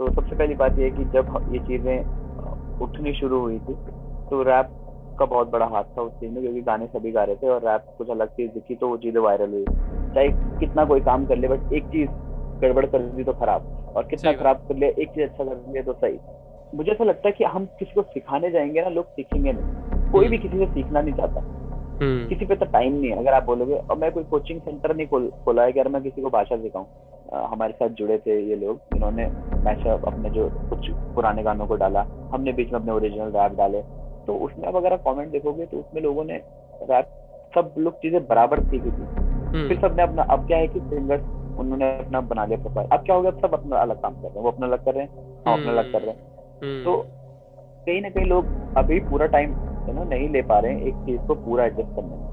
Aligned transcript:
तो 0.00 0.10
सबसे 0.10 0.36
पहली 0.36 0.54
बात 0.54 0.78
यह 0.78 0.84
है 0.84 0.90
कि 0.90 1.04
जब 1.04 1.38
ये 1.48 1.58
चीज़ें 1.58 2.04
उठनी 2.80 3.12
शुरू 3.14 3.40
हुई 3.40 3.58
थी 3.58 3.74
तो 4.30 4.42
रैप 4.42 4.70
का 5.18 5.24
बहुत 5.26 5.48
बड़ा 5.50 5.66
हाथ 5.66 5.84
था 5.98 6.02
उस 6.02 6.12
चीज़ 6.12 6.32
में 6.32 6.42
क्योंकि 6.42 6.60
गाने 6.62 6.86
सभी 6.86 7.10
गा 7.12 7.24
रहे 7.24 7.36
थे 7.36 7.48
और 7.48 7.66
रैप 7.66 7.84
कुछ 7.98 8.08
अलग 8.10 8.28
चीज़ 8.28 8.50
दिखी 8.52 8.74
तो 8.76 8.88
वो 8.88 8.96
चीज़ें 8.96 9.20
वायरल 9.20 9.50
हुई। 9.50 9.66
चाहे 10.14 10.28
कितना 10.60 10.84
कोई 10.84 11.00
काम 11.00 11.24
कर 11.26 11.36
ले 11.36 11.48
बट 11.48 11.72
एक 11.72 11.84
चीज़ 11.84 12.08
गड़बड़ 12.62 12.86
कर 12.86 13.02
दी 13.02 13.24
तो 13.24 13.32
खराब। 13.32 13.64
और 13.96 14.02
कितना 14.10 14.32
खराब 14.32 14.56
कर 14.68 14.76
लिया 14.76 14.90
एक 15.02 15.08
चीज़ 15.08 15.24
अच्छा 15.24 15.44
कर 15.44 15.56
लिया 15.68 15.82
तो 15.82 15.92
सही। 15.92 16.18
मुझे 16.72 16.90
ऐसा 16.92 17.04
लगता 17.04 17.28
है 17.28 17.32
कि 17.32 17.44
हम 17.44 17.66
किसी 17.78 17.92
को 17.94 18.02
सिखाने 18.02 18.50
जाएँगे 18.50 18.82
ना 18.82 18.88
लोग 18.88 19.06
सीखेंगे 19.06 19.52
नहीं। 19.52 19.64
कोई 20.12 20.28
भी 20.28 20.36
हम्म। 20.36 20.48
किसी 20.48 20.58
से 20.58 20.66
सीखना 20.66 21.00
नहीं 21.00 21.14
चाहता। 21.14 21.40
हम्म। 22.00 22.28
किसी 22.28 22.44
पे 22.46 22.54
तो 22.54 22.66
टाइम 22.66 22.92
नहीं 22.92 23.10
है। 23.10 23.18
अगर 23.18 23.32
आप 23.32 23.44
बोलोगे 23.46 23.74
और 23.74 23.96
मैं 23.98 24.10
कोई 24.12 24.24
कोचिंग 24.24 24.60
सेंटर 24.60 24.96
नहीं 24.96 25.06
खोला 25.06 25.64
है 25.64 25.72
कि 25.72 25.80
अगर 25.80 25.90
मैं 25.90 26.02
किसी 26.02 26.22
को 26.22 26.30
भाषा 26.30 26.56
सिखाऊं। 26.56 26.86
हमारे 27.34 27.72
साथ 27.72 27.88
जुड़े 27.88 28.18
थे 28.18 28.40
ये 28.40 28.56
लोग। 28.56 28.76
जिन्होंने 28.76 29.26
मैशअप 29.64 30.04
अपने 30.04 30.30
जो 30.30 30.48
कुछ 30.70 30.90
पुराने 30.90 31.42
गानों 31.42 31.66
को 31.66 31.76
डाला। 31.76 32.06
हमने 32.32 32.52
बीच 32.52 32.72
में 32.72 32.80
अपने 32.80 32.92
ओरिजिनल 32.92 33.28
रैप 33.28 33.52
डाले। 33.52 33.82
तो 34.26 34.36
उसमें 34.36 34.64
अब 34.64 34.76
अगर 34.76 34.92
आप 34.92 35.02
कमेंट 35.08 35.30
देखोगे 35.30 35.66
तो 35.66 35.76
उसमें 35.76 36.02
लोगों 36.02 36.24
ने 36.24 36.34
रैप 36.82 37.08
सब 37.54 37.74
लोग 37.78 37.94
चीज़ें 37.94 38.26
बराबर 38.26 38.60
सीखी 38.60 38.90
थी। 38.90 39.02
हम्म। 39.32 39.68
फिर 39.68 39.80
सबने 39.80 40.02
अपना 40.02 40.22
अब 40.22 40.46
क्या 40.46 40.58
है 40.58 40.66
कि 40.66 40.80
सिंगर्स 40.80 41.22
उन्होंने 41.58 41.98
अपना 41.98 42.20
बना 42.20 42.44
लिया 42.44 42.58
प्रोफ़ाइल 42.58 42.88
अब 42.88 42.98
क्या 42.98 43.16
हो 43.16 43.22
गया 43.22 43.30
सब 43.30 43.54
अपना 43.54 43.76
अलग 43.76 44.02
काम 44.02 44.14
कर 44.14 44.28
रहे 44.28 44.36
हैं। 44.36 44.42
वो 44.42 44.50
अपना 44.50 44.66
अलग 44.66 44.84
कर 44.84 44.94
रहे 44.94 45.02
हैं 45.02 45.42
हम 45.48 45.52
अपना 45.52 45.72
अलग 45.72 45.92
कर 45.92 46.02
रहे 46.02 46.10
हैं। 46.10 46.20
हम्म। 46.62 46.84
तो 46.84 47.06
कहीं 47.86 48.02
ना 48.02 48.08
कहीं 48.08 48.26
लोग 48.26 48.46
अभी 48.76 49.00
पूरा 49.00 49.26
टाइम 49.26 49.50
यू 49.88 49.92
नो 49.92 50.04
नहीं 50.04 50.28
ले 50.28 50.42
पा 50.42 50.58
रहे 50.58 50.72
हैं। 50.72 50.80
एक 50.80 50.94
चीज़ 50.94 51.20
को 51.20 51.34
पूरा 51.34 51.64
एडजस्ट 51.64 51.96
करने 51.96 52.16
में। 52.16 52.23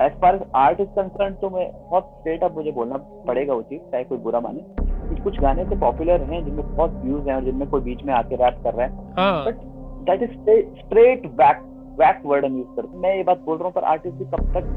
As 0.00 0.12
far 0.20 0.38
art 0.56 0.80
is 0.80 0.88
concern 0.90 1.34
तो 1.40 1.50
मैं 1.50 1.70
बहुत 1.90 2.04
स्ट्रेट 2.10 2.44
अब 2.44 2.56
मुझे 2.56 2.70
बोलना 2.72 2.96
पड़ेगा 3.26 3.54
वो 3.54 3.62
चीज़ 3.62 3.80
चाहे 3.82 4.04
कोई 4.04 4.18
बुरा 4.18 4.40
माने। 4.40 4.60
कुछ 5.08 5.20
कुछ 5.20 5.40
गाने 5.40 5.64
तो 5.64 5.76
पॉपुलर 5.76 6.22
हैं 6.22 6.44
जिनमें 6.44 6.64
बहुत 6.66 7.00
व्यूज़ 7.04 7.28
हैं 7.28 7.34
और 7.34 7.44
जिनमें 7.44 7.68
कोई 7.68 7.80
बीच 7.80 8.04
में 8.04 8.12
आके 8.14 8.36
रैप 8.36 8.60
कर 8.64 8.74
रहा 8.74 8.86
है। 8.86 9.44
But 9.44 9.60
that 10.08 10.22
is 10.22 10.30
straight 10.78 11.26
back 11.36 11.62
back 11.98 12.22
word 12.26 12.44
हम 12.44 12.56
यूज़ 12.58 12.76
करते 12.76 12.98
मैं 12.98 13.16
ये 13.16 13.22
बात 13.22 13.42
बोल 13.46 13.56
रहा 13.58 13.66
हूँ 13.66 13.72
पर 13.72 13.84
आर्टिस्ट 13.86 14.16
भी 14.18 14.24
कब 14.26 14.52
तक 14.54 14.68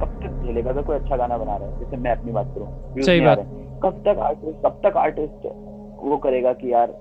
कब 0.00 0.10
तक 0.22 0.42
झेलेगा 0.42 0.70
अगर 0.70 0.82
कोई 0.82 0.96
अच्छा 0.96 1.16
गाना 1.16 1.38
बना 1.38 1.56
रहा 1.56 1.68
है 1.68 1.78
जैसे 1.78 1.96
मैं 1.96 2.10
अपनी 2.10 2.32
बात 2.32 2.52
करूँ 2.54 3.02
सही 3.02 3.20
बात। 3.20 3.38
कब 3.82 4.02
तक 4.06 4.18
आर्टिस्ट 4.22 4.64
कब 4.66 4.80
तक 4.84 4.96
आर्टिस्ट 4.96 5.46
वो 6.02 6.16
करेगा 6.24 6.52
कि 6.52 6.72
यार 6.72 6.92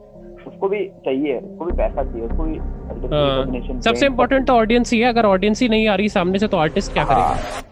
उसको 0.48 0.70
भी 0.70 0.84
चाहिए 1.06 1.38
उसको 1.38 1.66
भी 1.66 1.72
पैसा 1.78 2.04
चाहिए 2.04 2.26
उसको 2.26 2.44
भी। 2.44 3.82
सबसे 3.82 4.06
इम्पोर्टेंट 4.06 4.48
तो 4.48 4.54
ऑडियंस 4.54 4.94
ही 4.94 5.00
है 5.00 5.10
अगर 5.10 5.26
ऑडियंस 5.26 5.62
ही 5.62 5.70
नहीं 5.70 5.88
आ 5.88 5.96
रही 5.96 6.10
सामने 6.10 6.40
से 6.40 6.48
तो 6.48 6.58
आर्टिस्ट 6.58 6.94
क्या 6.94 7.04
करेगा? 7.04 7.26
हाँ। 7.26 7.64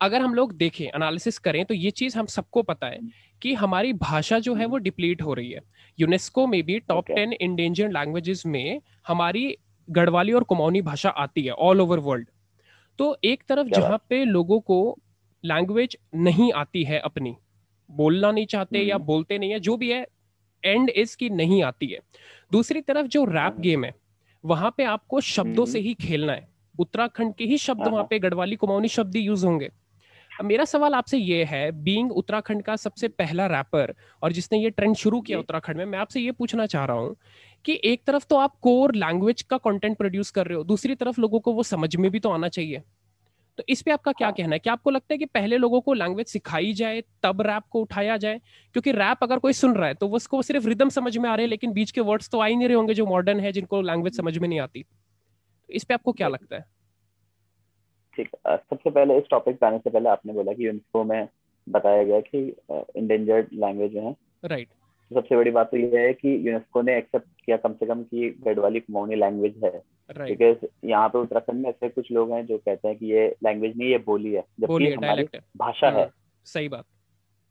अगर 0.00 0.22
हम 0.22 0.34
लोग 0.34 0.52
देखें 0.56 0.84
एनालिसिस 0.86 1.38
करें 1.38 1.64
तो 1.64 1.74
ये 1.74 1.90
चीज़ 1.90 2.18
हम 2.18 2.26
सबको 2.26 2.62
पता 2.62 2.86
है 2.86 2.98
कि 3.42 3.54
हमारी 3.54 3.92
भाषा 3.92 4.38
जो 4.38 4.54
है 4.54 4.66
वो 4.66 4.78
डिप्लीट 4.78 5.22
हो 5.22 5.34
रही 5.34 5.50
है। 5.50 5.60
यूनेस्को 5.98 6.46
में 6.46 6.62
भी 6.62 6.78
टॉप 6.78 7.06
टेन 7.06 7.32
इंडेंजर्ड 7.32 7.92
लैंग्वेजेस 7.92 8.46
में 8.46 8.80
हमारी 9.08 9.56
गढ़वाली 9.88 10.32
और 10.32 10.42
कुमाऊनी 10.44 10.82
भाषा 10.82 11.08
आती 11.18 11.42
है 11.42 11.52
ऑल 11.52 11.80
ओवर 11.80 11.98
वर्ल्ड 11.98 12.28
तो 12.98 13.16
एक 13.24 13.42
तरफ़ 13.48 13.68
जहाँ 13.68 13.98
पे 14.10 14.24
लोगों 14.24 14.60
को 14.60 14.98
लैंग्वेज 15.44 15.96
नहीं 16.14 16.52
आती 16.52 16.84
है 16.84 16.98
अपनी 17.00 17.36
बोलना 17.92 18.30
नहीं 18.30 18.46
चाहते 18.46 18.78
या 18.78 18.94
हम्म। 18.94 19.04
बोलते 19.06 19.38
नहीं 19.38 19.50
है 19.50 19.60
जो 19.60 19.76
भी 19.76 19.90
है 19.92 20.06
एंड 20.62 20.90
इज़ 20.90 21.16
की 21.16 21.30
नहीं 21.32 21.62
आती 21.62 21.86
है 21.86 22.00
दूसरी 22.52 22.80
तरफ़ 22.82 23.06
जो 23.08 23.24
रैप 23.26 23.58
गेम 23.60 23.84
है 23.84 23.94
वहाँ 24.44 24.74
पे 24.76 24.84
आपको 24.86 25.20
शब्दों 25.22 25.66
से 25.66 25.78
हम्म। 25.78 25.88
ही 25.88 25.94
खेलना 25.96 26.32
है 26.32 26.48
उत्तराखंड 26.74 27.34
के 27.34 27.44
ही 27.44 27.58
शब्द 27.58 27.80
वहाँ 27.80 27.94
हाँ। 27.94 28.06
पे 28.10 28.18
गढ़वाली 28.18 28.56
कुमाऊनी 28.56 28.88
शब्द 28.90 29.16
ही 29.16 29.22
यूज़ 29.22 29.46
होंगे 29.46 29.70
अब 30.30 30.46
मेरा 30.46 30.64
सवाल 30.64 30.94
आपसे 30.94 31.18
ये 31.18 31.42
है 31.44 31.70
बीइंग 31.80 32.12
उत्तराखंड 32.12 32.62
का 32.62 32.76
सबसे 32.76 33.08
पहला 33.10 33.46
रैपर 33.46 33.94
और 34.22 34.32
जिसने 34.32 34.58
ये 34.58 34.70
ट्रेंड 34.70 34.94
शुरू 34.96 35.20
किया 35.20 35.38
उत्तराखंड 35.38 35.76
में 35.76 35.84
मैं 35.84 35.98
आपसे 35.98 36.20
ये 36.20 36.32
पूछना 36.32 36.66
चाह 36.66 36.84
रहा 36.84 36.96
हूँ 36.96 37.16
कि 37.64 37.78
एक 37.84 38.02
तरफ़ 38.06 38.24
तो 38.30 38.36
आप 38.36 38.54
कोर 38.60 38.94
लैंग्वेज 38.94 39.42
का 39.42 39.56
कंटेंट 39.58 39.96
प्रोड्यूस 39.98 40.30
कर 40.30 40.46
रहे 40.46 40.56
हो 40.56 40.64
दूसरी 40.64 40.94
तरफ़ 40.94 41.20
लोगों 41.20 41.40
को 41.40 41.52
वो 41.52 41.62
समझ 41.64 41.94
में 41.96 42.10
भी 42.10 42.20
तो 42.20 42.30
आना 42.30 42.48
चाहिए 42.48 42.82
तो 43.58 43.64
इस 43.68 43.82
पे 43.82 43.90
आपका 43.90 44.12
क्या 44.12 44.26
हाँ। 44.26 44.34
कहना 44.34 44.54
है? 44.54 44.58
क्या 44.58 44.72
आपको 44.72 44.90
लगता 44.90 45.12
है 45.14 45.18
कि 45.18 45.26
पहले 45.26 45.56
लोगों 45.56 45.80
को 45.80 45.92
लैंग्वेज 45.94 46.26
सिखाई 46.26 46.72
जाए 46.72 47.02
तब 47.22 47.40
रैप 47.42 47.62
को 47.70 47.80
उठाया 47.80 48.16
जाए? 48.16 48.40
क्योंकि 48.74 48.92
रैप 48.92 49.22
अगर 49.22 49.38
कोई 49.38 49.52
सुन 49.52 49.74
रहा 49.74 49.88
है 49.88 49.94
तो 49.94 50.08
उसको 50.10 50.42
सिर्फ़ 50.42 50.68
रिदम 50.68 50.88
समझ 50.90 51.16
में 51.18 51.28
आ 51.30 51.34
रहे 51.34 51.44
हैं 51.44 51.50
लेकिन 51.50 51.72
बीच 51.72 51.90
के 51.90 52.00
वर्ड्स 52.02 52.30
तो 52.30 52.38
आ 52.38 52.46
ही 52.46 52.56
नहीं 52.56 52.68
रहे 52.68 52.76
होंगे 52.76 52.94
जो 52.94 53.06
मॉडर्न 53.06 53.40
है 53.40 53.52
जिनको 53.52 53.80
लैंग्वेज 53.82 54.16
समझ 54.16 54.36
में 54.38 54.48
नहीं 54.48 54.60
आती। 54.60 54.82
तो 54.82 55.74
इस 55.74 55.84
पे 55.84 55.94
आपको 55.94 56.12
क्या 56.12 56.28
लगता 56.28 56.56
है? 56.56 56.64
ठीक 58.16 58.28
सबसे 58.46 58.90
पहले 58.90 59.18
इस 59.18 59.24
टॉपिक 59.30 59.58
पे 59.58 59.66
आने 59.66 59.78
से 59.78 59.90
पहले 59.90 60.08
आपने 60.08 60.32
बोला 60.32 60.52
कि 60.52 60.66
यूनेस्को 60.66 61.04
में 61.04 61.28
बताया 61.66 62.02
गया 62.02 62.20
कि 62.22 62.38
इंडेंजर्ड 62.96 63.48
लैंग्वेज 63.54 63.96
है। 63.96 64.14
राइट 64.44 64.68
सबसे 65.10 65.36
बड़ी 65.36 65.50
बात 65.50 65.70
तो 65.70 65.76
ये 65.76 65.98
है 65.98 66.12
कि 66.12 66.34
यूनेस्को 66.46 66.82
ने 66.82 66.96
एक्सेप्ट 66.98 67.26
किया 67.46 67.56
कम 67.56 67.72
से 67.72 67.86
कम 67.86 68.02
कि 68.04 68.28
गढ़वाली 68.40 68.80
कुमाऊनी 68.80 69.14
लैंग्वेज 69.14 69.54
है। 69.64 69.70
बिकॉज़ 70.18 70.88
यहाँ 70.88 71.08
पे 71.08 71.18
उत्तराखंड 71.18 71.62
में 71.62 71.70
ऐसे 71.70 71.88
कुछ 71.88 72.12
लोग 72.12 72.32
हैं 72.32 72.46
जो 72.46 72.58
कहते 72.58 72.88
हैं 72.88 72.96
कि 72.96 73.06
ये 73.06 73.28
लैंग्वेज 73.28 73.76
नहीं 73.76 73.88
ये 73.88 73.98
बोली 73.98 74.32
है। 74.32 74.44
जबकि 74.60 74.72
हमारी 74.92 75.24
भाषा 75.56 75.88
है 75.88 75.94
हाँ, 75.94 76.10
सही 76.44 76.68
बात। 76.68 76.84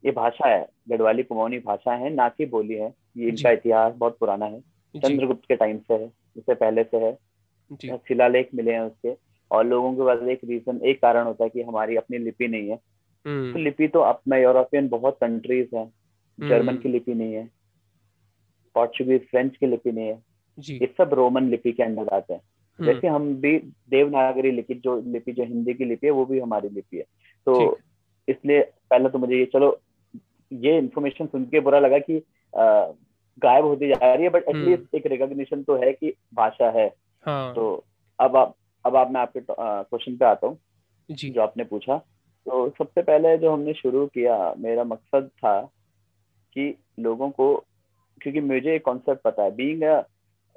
ये 0.04 0.12
भाषा 0.12 0.48
है 0.48 0.68
गढ़वाली 0.88 1.22
कुमाऊनी 1.22 1.58
भाषा 1.58 1.94
है 1.94 2.14
ना 2.14 2.28
कि 2.28 2.46
बोली 2.46 2.74
है। 2.74 2.94
ये 3.16 3.28
इनका 3.28 3.50
इतिहास 3.50 3.94
बहुत 3.96 4.16
पुराना 4.18 4.46
है। 4.46 4.60
चंद्रगुप्त 4.96 5.42
के 5.48 5.56
टाइम 5.56 5.78
से 5.78 5.94
है 5.94 6.12
उससे 6.36 6.54
पहले 6.54 6.84
से 6.84 6.96
है। 6.96 7.18
शिलालेख 7.96 8.48
मिले 8.54 8.72
हैं 8.72 8.80
उसके। 8.80 9.16
और 9.50 9.66
लोगों 9.66 9.94
के 9.94 10.02
पास 10.02 10.28
एक 10.28 10.40
रीजन 10.44 10.80
एक 10.84 11.02
कारण 11.02 11.24
होता 11.24 11.44
है 11.44 11.50
कि 11.50 11.62
हमारी 11.62 11.96
अपनी 11.96 12.18
लिपि 12.18 12.48
नहीं 12.48 12.68
है। 12.68 12.78
हम्म। 13.26 13.52
तो 13.52 13.58
लिपि 13.58 13.88
तो 13.88 14.00
अपना 14.00 14.36
यूरोपियन 14.36 14.88
बहुत 14.88 15.14
कंट्रीज़ 15.20 15.76
है। 15.76 15.92
जर्मन। 16.40 16.76
की 16.76 16.88
लिपि 16.88 17.14
नहीं 17.14 17.34
है। 17.34 17.44
पोर्चुगीज 18.74 19.28
फ्रेंच 19.30 19.56
की 19.56 19.66
लिपि 19.66 19.92
नहीं 19.92 20.08
है। 20.08 20.29
ये 20.58 20.94
सब 20.98 21.14
रोमन 21.14 21.48
लिपि 21.50 21.72
के 21.72 21.82
अंदर 21.82 22.08
आते 22.08 22.34
हैं। 22.34 22.40
हम्म। 22.40 22.92
जैसे 22.92 23.06
हम 23.06 23.34
भी 23.34 23.58
देवनागरी 23.90 24.50
लिपि 24.50 24.74
जो 24.74 25.00
लिपि 25.06 25.32
जो 25.32 25.44
हिंदी 25.44 25.74
की 25.74 25.84
लिपि 25.84 26.06
है 26.06 26.12
वो 26.12 26.24
भी 26.26 26.40
हमारी 26.40 26.68
लिपि 26.68 26.96
है। 26.96 27.04
तो 27.46 27.78
इसलिए 28.28 28.60
पहले 28.90 29.08
तो 29.08 29.18
मुझे 29.18 29.36
ये 29.36 29.44
चलो 29.44 29.78
ये 30.52 30.76
इन्फॉर्मेशन 30.78 31.26
सुन 31.26 31.44
के 31.44 31.60
बुरा 31.60 31.78
लगा 31.78 31.98
कि 31.98 32.22
गायब 32.54 33.64
होती 33.64 33.88
जा 33.88 34.12
रही 34.14 34.22
है 34.22 34.30
बट 34.30 34.44
एटलीस्ट 34.48 34.80
हम्म। 34.80 34.96
एक 34.96 35.06
रिकॉग्निशन 35.06 35.62
तो 35.62 35.76
है 35.76 35.92
कि 35.92 36.12
भाषा 36.34 36.70
है। 36.70 36.86
हाँ. 37.24 37.54
तो 37.54 37.84
अब 38.20 38.36
आप 38.36 38.54
अब 38.84 38.96
आप 38.96 39.10
मैं 39.10 39.20
आपके 39.20 39.40
क्वेश्चन 39.50 40.16
पे 40.16 40.24
आता 40.24 40.46
हूँ 40.46 40.58
जो। 41.10 41.42
आपने 41.42 41.64
पूछा। 41.64 41.96
तो 42.46 42.68
सबसे 42.70 43.02
पहले 43.02 43.36
जो 43.38 43.52
हमने 43.52 43.72
शुरू 43.74 44.06
किया 44.06 44.54
मेरा 44.58 44.84
मकसद 44.84 45.30
था 45.36 45.60
कि 46.54 46.74
लोगों 47.00 47.30
को 47.30 47.54
क्योंकि 48.20 48.40
मुझे 48.40 48.74
एक 48.74 48.84
कॉन्सेप्ट 48.84 49.22
पता 49.22 49.42
है। 49.42 49.54
Being 49.56 49.82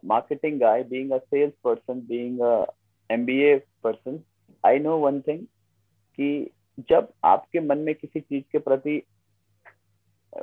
marketing 0.03 0.59
guy, 0.59 0.84
being 0.84 1.12
a 1.12 1.19
sales 1.31 1.53
person, 1.64 2.02
being 2.02 2.40
a 2.41 2.66
MBA 3.09 3.62
person, 3.84 4.24
I 4.64 4.78
know 4.78 4.97
one 4.97 5.22
thing 5.22 5.40
कि 6.19 6.50
जब 6.90 7.08
आपके 7.25 7.59
मन 7.59 7.78
में 7.78 7.94
किसी 7.96 8.19
चीज़ 8.19 8.44
के 8.52 8.59
प्रति 8.59 8.96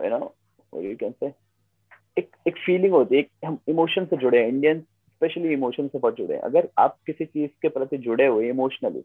you 0.05 0.11
know 0.11 0.35
you 0.83 0.95
can 0.97 1.13
say 1.21 1.33
एक 2.19 2.31
एक 2.49 2.59
फीलिंग 2.67 2.93
होती 2.93 3.15
है 3.15 3.21
एक 3.21 3.31
हम 3.47 3.59
इमोशन 3.69 4.05
से 4.05 4.17
जुड़े 4.17 4.39
हैं 4.39 4.49
इंडियन 4.49 4.81
स्पेशली 4.81 5.53
इमोशन 5.53 5.89
से 5.89 5.99
बहुत 5.99 6.17
जुड़े 6.17 6.35
हैं। 6.35 6.41
अगर 6.43 6.69
आप 6.79 6.97
किसी 7.07 7.25
चीज़ 7.25 7.51
के 7.63 7.69
प्रति 7.69 7.99
जुड़े 7.99 8.27
हुए 8.27 8.49
इमोशनली 8.49 9.01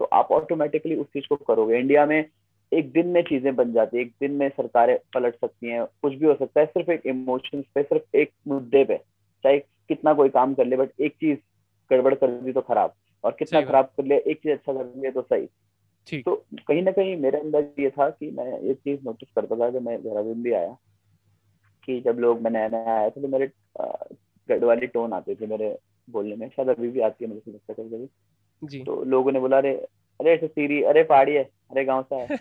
तो 0.00 0.04
आप 0.04 0.32
ऑटोमेटिकली 0.32 0.96
उस 0.96 1.06
चीज़ 1.06 1.26
को 1.28 1.36
करोगे। 1.36 1.78
इंडिया 1.78 2.06
में 2.06 2.24
एक 2.72 2.90
दिन 2.92 3.08
में 3.08 3.22
चीज़ें 3.22 3.54
बन 3.56 3.72
जाती 3.72 3.96
है 3.96 4.02
एक 4.02 4.12
दिन 4.20 4.32
में 4.36 4.48
सरकारें 4.48 4.96
पलट 5.14 5.34
सकती 5.34 5.68
हैं 5.68 5.84
कुछ 6.02 6.14
भी 6.14 6.26
हो 6.26 6.34
सकता 6.34 6.60
है 6.60 6.66
सिर्फ़ 6.66 6.90
एक 6.90 7.06
इमोशन 7.06 7.62
पे 7.74 7.82
सिर्फ़ 7.82 8.16
एक 8.16 8.32
मुद्दे 8.48 8.84
पे 8.84 8.96
चाहे 9.44 9.58
कितना 9.88 10.14
कोई 10.14 10.28
काम 10.28 10.54
कर 10.54 10.66
ले 10.66 10.76
बट 10.76 10.90
एक 11.00 11.12
चीज़ 11.12 11.38
गड़बड़ 11.90 12.14
कर 12.14 12.30
दी 12.30 12.52
तो 12.52 12.60
खराब 12.60 12.94
और 13.24 13.32
कितना 13.32 13.60
खराब 13.60 13.84
कर 13.96 14.04
लिया 14.04 14.18
एक 14.30 14.36
चीज़ 14.36 14.52
अच्छा 14.52 14.72
कर 14.72 14.84
लिया 14.96 15.10
तो 15.10 15.22
सही। 15.22 15.48
तो 16.22 16.44
कहीं 16.68 16.82
ना 16.82 16.90
कहीं 16.90 17.16
मेरे 17.16 17.38
अंदर 17.38 17.66
ये 17.78 17.90
था 17.90 18.08
कि 18.10 18.30
मैं 18.30 18.60
ये 18.60 18.74
चीज़ 18.74 19.00
नोटिस 19.04 19.28
करता 19.30 19.56
था 19.56 19.70
कि 19.70 19.78
मैं 19.78 20.02
देहरादून 20.02 20.42
भी 20.42 20.52
आया 20.52 20.76
कि 21.84 22.00
जब 22.00 22.18
लोग 22.18 22.40
मैं 22.40 22.50
नया 22.50 22.68
नया 22.68 22.94
आया 22.94 23.10
था 23.10 23.20
तो 23.20 23.28
मेरे 23.28 23.50
गढ़ 24.48 24.64
वाली 24.64 24.86
टोन 24.86 25.12
आते 25.12 25.34
थे 25.34 25.46
मेरे 25.46 25.78
बोलने 26.10 26.36
में 26.36 26.48
शायद 26.48 26.68
अभी 26.68 26.88
भी 26.88 27.00
आती 27.00 27.24
है 27.24 27.30
मुझे 27.30 27.52
लगता 27.52 27.82
है 27.82 27.88
कभी 27.88 28.82
तो 28.84 29.02
लोगों 29.04 29.32
ने 29.32 29.40
बोला 29.40 29.58
अरे 29.58 29.74
अरे 30.20 30.34
ऐसे 30.34 30.46
सीरी 30.48 30.82
अरे 30.82 31.02
पहाड़ी 31.02 31.34
है 31.34 31.42
अरे 31.70 31.84
गाँव 31.84 32.02
सा 32.02 32.16
है। 32.16 32.36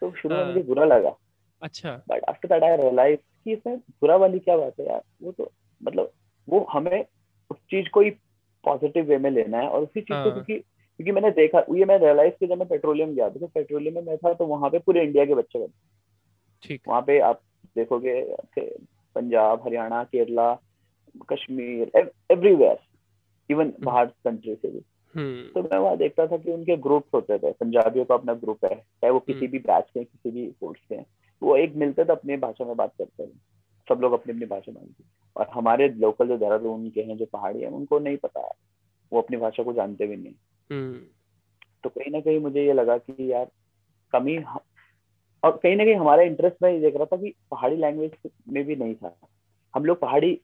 तो 0.00 0.12
शुरू 0.12 0.36
में 0.36 0.44
मुझे 0.44 0.58
हाँ। 0.58 0.66
बुरा 0.66 0.84
लगा। 0.84 1.16
अच्छा। 1.62 2.02
But 2.08 2.24
after 2.28 2.48
that 2.48 2.62
I 2.62 2.76
realise 2.76 3.18
कि 3.44 3.52
इसमें 3.52 3.76
बुरा 3.76 4.16
वाली 4.16 4.38
क्या 4.38 4.56
बात 4.56 4.80
है 4.80 4.86
यार? 4.86 5.02
वो 5.22 5.32
तो 5.32 5.52
मतलब 5.82 6.12
वो 6.48 6.66
हमें 6.72 7.04
उस 7.50 7.56
चीज़ 7.70 7.88
को 7.88 8.00
ही 8.00 8.10
पॉजिटिव 8.64 9.04
वे 9.04 9.18
में 9.18 9.30
लेना 9.30 9.58
है 9.58 9.68
और 9.68 9.82
उसी 9.82 10.00
चीज़ 10.00 10.08
को 10.08 10.14
हाँ। 10.14 10.32
क्योंकि 10.32 10.58
क्योंकि 10.58 11.12
मैंने 11.12 11.30
देखा 11.30 11.64
ये 11.74 11.84
मैं 11.84 11.98
रियलाइज़ 11.98 12.34
किया 12.34 12.48
जब 12.48 12.58
मैं 12.58 12.68
पेट्रोलियम 12.68 13.14
गया 13.14 13.28
तो 13.28 13.46
पेट्रोलियम 13.46 13.94
में 13.94 14.02
मैं 14.02 14.16
था 14.16 14.32
तो 14.34 14.46
वहाँ 14.46 14.70
पे 14.70 14.78
पूरे 14.78 15.02
इंडिया 15.02 15.24
के 15.24 15.34
बच्चे 15.34 15.58
बने। 15.58 15.72
ठीक। 16.62 16.80
वहाँ 16.88 17.02
पे 17.02 17.18
आप 17.20 17.40
देखोगे 17.76 18.20
पंजाब 18.58 19.62
हरियाणा 19.66 20.02
केरला 20.04 20.52
कश्मीर 21.32 21.90
एवरीवेयर 22.30 22.78
इवन 23.50 23.72
बाहर 23.80 24.06
कंट्री 24.06 24.54
से 24.54 24.68
भी। 24.68 24.82
हम्म। 25.14 25.42
तो 25.52 25.62
मैं 25.62 25.78
वहाँ 25.78 25.96
देखता 25.96 26.26
था 26.26 26.36
कि 26.36 26.52
उनके 26.52 26.76
ग्रुप 26.76 27.04
होते 27.14 27.38
थे 27.38 27.52
पंजाबियों 27.52 28.04
का 28.04 28.14
अपना 28.14 28.34
ग्रुप 28.34 28.64
है 28.64 28.74
चाहे 28.74 29.10
वो 29.10 29.20
किसी 29.20 29.38
हम्म। 29.38 29.50
भी 29.50 29.58
बैच 29.58 29.84
के 29.94 30.04
किसी 30.04 30.30
भी 30.30 30.50
फोर्स 30.60 30.80
के 30.88 31.00
वो 31.42 31.56
एक 31.56 31.74
मिलते 31.76 32.04
तो 32.04 32.12
अपनी 32.12 32.36
भाषा 32.36 32.64
में 32.64 32.76
बात 32.76 32.92
करते 32.98 33.22
हैं 33.22 33.30
सब 33.88 34.00
लोग 34.00 34.12
अपनी 34.12 34.32
अपनी 34.32 34.46
भाषा 34.46 34.72
मानते 34.72 35.04
और 35.36 35.48
हमारे 35.54 35.88
लोकल 35.88 36.28
जो 36.28 36.36
देहरादून 36.36 36.88
के 36.90 37.02
हैं 37.02 37.16
जो 37.16 37.26
पहाड़ी 37.26 37.60
है 37.60 37.68
उनको 37.70 37.98
नहीं 37.98 38.16
पता 38.16 38.40
है। 38.40 38.52
वो 39.12 39.20
अपनी 39.20 39.36
भाषा 39.36 39.62
को 39.62 39.72
जानते 39.72 40.06
भी 40.06 40.16
नहीं। 40.16 40.34
हम्म। 40.70 41.00
तो 41.84 41.88
कहीं 41.88 42.12
ना 42.12 42.20
कहीं 42.20 42.38
मुझे 42.40 42.64
ये 42.66 42.72
लगा 42.72 42.96
कि 42.98 43.32
यार 43.32 43.50
कमी 44.12 44.36
और 45.42 45.60
कहीं 45.62 45.76
ना 45.76 45.84
कहीं 45.84 45.94
हमारा 45.94 46.22
इंटरेस्ट 46.22 46.62
मैं 46.62 46.80
देख 46.80 46.96
रहा 46.96 47.04
था 47.04 47.16
कि 47.16 47.34
पहाड़ी 47.50 47.76
लैंग्वेज 47.76 48.10
में 48.48 48.64
भी 48.64 48.76
नहीं 48.76 48.94
था। 48.94 49.14
हम 49.74 49.84
लोग 49.84 50.00
पहाड़ी 50.00 50.40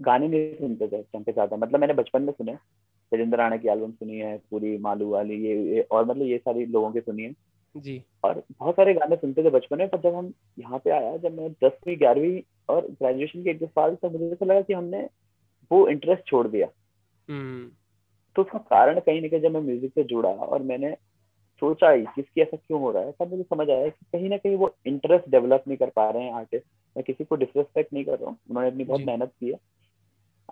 गाने 0.00 0.28
नहीं 0.28 0.54
सुनते 0.54 0.86
थे 0.88 1.02
टाइम 1.02 1.24
पे 1.24 1.32
ज़्यादा। 1.32 1.56
मतलब 1.56 1.80
मैंने 1.80 1.94
बचपन 1.94 2.22
में 2.22 2.32
सुने। 2.32 2.52
राजेंद्र 2.52 3.38
राणा 3.38 3.56
की 3.56 3.68
एल्बम 3.68 3.90
सुनी 3.90 4.18
है 4.18 4.36
पूरी 4.50 4.76
मालू 4.78 5.08
वाली 5.08 5.34
ये, 5.44 5.56
ये 5.74 5.80
और 5.80 6.04
मतलब 6.04 6.22
ये 6.22 6.38
सारी 6.38 6.66
लोगों 6.66 6.90
की 6.92 7.00
सुनी 7.00 7.22
है। 7.22 7.34
जी। 7.74 8.02
और 8.24 8.42
बहुत 8.58 8.74
सारे 8.74 8.94
गाने 8.94 9.16
सुनते 9.16 9.44
थे 9.44 9.50
बचपन 9.50 9.78
में 9.78 9.88
पर 9.88 10.00
जब 10.00 10.14
हम 10.14 10.32
यहाँ 10.58 10.78
पे 10.78 10.90
आया 10.90 11.16
जब 11.16 11.36
मैं 11.36 11.50
दसवीं 11.64 11.96
ग्यारहवीं 11.98 12.40
और 12.70 12.86
ग्रेजुएशन 12.90 13.42
के 13.42 13.50
एक 13.50 13.58
दो 13.58 13.66
साल 13.66 13.94
तक 13.94 14.04
मुझे 14.04 14.30
ऐसा 14.30 14.46
लगा 14.46 14.60
कि 14.60 14.72
हमने 14.72 15.08
वो 15.72 15.88
इंटरेस्ट 15.88 16.26
छोड़ 16.26 16.48
दिया। 16.48 16.68
हम्म। 17.28 17.70
तो 18.36 18.42
उसका 18.42 18.58
कारण 18.58 19.00
कहीं 19.00 19.22
ना 19.22 19.28
कहीं 19.28 19.40
जब 19.40 19.52
मैं 19.52 19.60
म्यूज़िक 19.60 19.92
से 19.94 20.04
जुड़ा 20.04 20.28
और 20.28 20.62
मैंने 20.62 20.96
सोचा 21.62 21.90
ही 21.90 22.02
किसकी 22.02 22.40
ऐसा 22.40 22.56
क्यों 22.56 22.80
हो 22.80 22.90
रहा 22.90 23.02
है 23.02 23.12
तब 23.12 23.30
मुझे 23.30 23.42
समझ 23.42 23.70
आया 23.70 23.88
कि 23.88 24.06
कहीं 24.12 24.28
ना 24.28 24.36
कहीं 24.36 24.56
वो 24.56 24.74
इंटरेस्ट 24.86 25.28
डेवलप 25.28 25.64
नहीं 25.68 25.78
कर 25.78 25.90
पा 25.90 26.10
रहे 26.10 26.22
हैं 26.22 26.32
आर्टिस्ट 26.32 26.66
मैं 26.96 27.04
किसी 27.04 27.24
को 27.24 27.36
डिसरेस्पेक्ट 27.36 27.92
नहीं 27.92 28.04
कर 28.04 28.18
रहा 28.18 28.30
हूँ। 28.30 28.38
उन्होंने 28.50 28.70
अपनी 28.70 28.84
बहुत 28.84 29.00
मेहनत 29.00 29.32
की 29.40 29.48
है। 29.48 29.58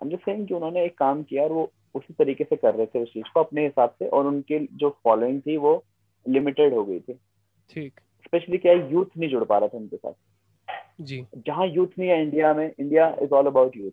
हम 0.03 0.11
जस्ट 0.11 0.21
सेइंग 0.21 0.49
कि 0.49 0.55
उन्होंने 0.55 0.85
एक 0.85 0.99
काम 0.99 1.23
किया 1.23 1.45
और 1.45 1.53
वो 1.53 1.73
उसी 1.95 2.15
तरीके 2.15 2.45
से 2.45 2.57
कर 2.57 2.75
रहे 2.75 2.87
थे 2.87 3.03
उस 3.03 3.13
चीज़ 3.13 3.25
को 3.35 3.41
अपने 3.41 3.65
हिसाब 3.65 3.91
से 3.91 4.09
और 4.09 4.27
उनके 4.27 4.59
जो 4.73 4.99
फॉलोइंग 5.05 5.41
थी 5.41 5.57
वो 5.57 5.85
लिमिटेड 6.29 6.75
हो 6.75 6.85
गई 6.85 7.01
थी। 7.01 7.19
ठीक। 7.71 8.01
स्पेशली 8.25 8.59
क्या 8.59 8.73
यूथ 8.73 9.19
नहीं 9.19 9.31
जुड़ 9.31 9.45
पा 9.45 9.59
रहा 9.59 9.69
था 9.69 9.79
उनके 9.79 9.97
साथ। 9.97 10.13
जी। 11.01 11.27
जहाँ 11.37 11.67
यूथ 11.67 11.87
नहीं 11.99 12.09
है 12.11 12.23
इंडिया 12.23 12.55
में 12.55 12.73
India 12.79 13.17
is 13.23 13.31
all 13.31 13.47
about 13.47 13.77
youth 13.77 13.91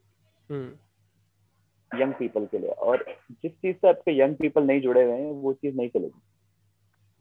young 2.02 2.14
people 2.14 2.46
के 2.46 2.58
लिए। 2.60 2.70
और 2.70 3.06
जिस 3.32 3.52
चीज़ 3.52 3.78
से 3.78 3.90
आपके 3.90 4.20
यंग 4.20 4.36
पीपल 4.36 4.64
नहीं 4.64 4.82
जुड़े 4.82 5.04
हुए 5.04 5.14
हैं 5.14 5.32
वो 5.32 5.54
चीज़ 5.54 5.76
नहीं 5.76 5.90
चलेगी। 5.90 6.22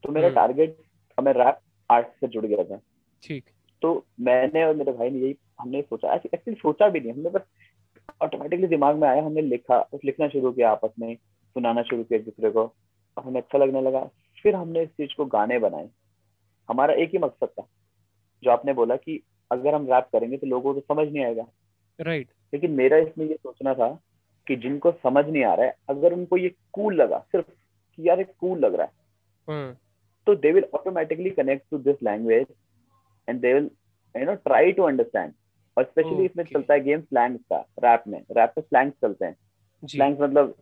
तो 0.02 0.12
मेरा 0.12 0.28
टारगेट 0.28 0.76
हम्म। 1.18 1.24
मैं 1.24 1.44
रैप 1.44 1.58
आर्ट 1.90 2.06
से 2.06 2.28
जुड़ 2.28 2.46
गया 2.46 2.64
था। 2.64 2.80
ठीक। 3.22 3.44
तो 3.82 4.04
मैंने 4.20 4.64
और 4.64 4.74
मेरे 4.74 4.92
भाई 4.92 5.10
ने 5.10 5.18
यही 5.18 5.36
हमने 5.60 5.82
सोचा 5.82 6.14
एक्चुअली 6.14 6.54
सोचा 6.54 6.88
भी 6.88 7.00
नहीं। 7.00 7.12
हमने 7.12 7.30
बस 7.30 7.42
ऑटोमेटिकली 8.22 8.66
दिमाग 8.66 8.96
में 8.96 9.08
आया 9.08 9.22
हमने 9.22 9.42
लिखा 9.42 9.88
लिखना 10.04 10.28
शुरू 10.28 10.52
किया 10.52 10.70
आपस 10.70 10.90
में 10.98 11.14
सुनाना 11.16 11.82
शुरू 11.82 12.04
किया 12.04 12.18
एक 12.18 12.24
दूसरे 12.24 12.50
को। 12.50 12.62
और 13.16 13.24
हमें 13.24 13.40
अच्छा 13.40 13.58
लगने 13.58 13.80
लगा। 13.80 14.10
फिर 14.42 14.54
हमने 14.54 14.82
इस 14.82 14.88
चीज़ 14.88 15.16
को 15.16 15.24
गाने 15.24 15.58
बनाए। 15.58 15.88
हमारा 16.68 16.94
एक 16.94 17.10
ही 17.10 17.18
मकसद 17.18 17.46
था। 17.46 17.66
जो 18.42 18.50
आपने 18.50 18.72
बोला 18.72 18.96
कि 18.96 19.22
अगर 19.52 19.74
हम 19.74 19.86
रैप 19.92 20.08
करेंगे 20.12 20.36
तो 20.36 20.46
लोगों 20.46 20.74
को 20.74 20.80
तो 20.80 20.94
समझ 20.94 21.12
नहीं 21.12 21.24
आएगा। 21.24 21.46
Right 22.00 22.26
right. 22.26 22.54
लेकिन 22.54 22.70
मेरा 22.70 22.96
इसमें 22.96 23.26
ये 23.26 23.34
सोचना 23.34 23.74
था 23.74 24.00
कि 24.46 24.56
जिनको 24.56 24.92
समझ 24.92 25.26
नहीं 25.26 25.44
आ 25.44 25.54
रहा 25.54 25.66
है 25.66 25.76
अगर 25.88 26.12
उनको 26.12 26.36
ये 26.36 26.54
कूल 26.72 26.94
लगा 26.94 27.18
सिर्फ़ 27.18 27.46
कि 27.96 28.08
यार 28.08 28.22
कूल 28.22 28.58
लग 28.58 28.74
रहा 28.74 28.86
है 28.86 28.92
hmm. 29.72 29.82
तो 30.26 30.34
they 30.34 30.52
will 30.52 30.64
automatically 30.74 31.30
connect 31.30 31.64
to 31.70 31.78
this 31.78 31.96
language 32.02 32.46
and 33.28 33.40
they 33.40 33.54
will 33.54 33.70
you 34.16 34.24
know 34.24 34.34
try 34.34 34.72
to 34.72 34.82
understand 34.82 35.32
और 35.78 35.84
स्पेशली 35.84 36.12
okay. 36.12 36.24
इसमें 36.24 36.44
चलता 36.44 36.74
है 36.74 36.80
गेम 36.80 37.00
स्लैंग्स 37.00 37.40
का 37.40 37.56
रैप 37.56 38.04
में। 38.08 38.18
रैप 38.18 38.52
में 38.58 38.62
स्लैंग्स 38.62 38.94
चलते 39.02 39.24
हैं। 39.24 39.36
स्लैंग्स 39.84 40.20
मतलब 40.20 40.54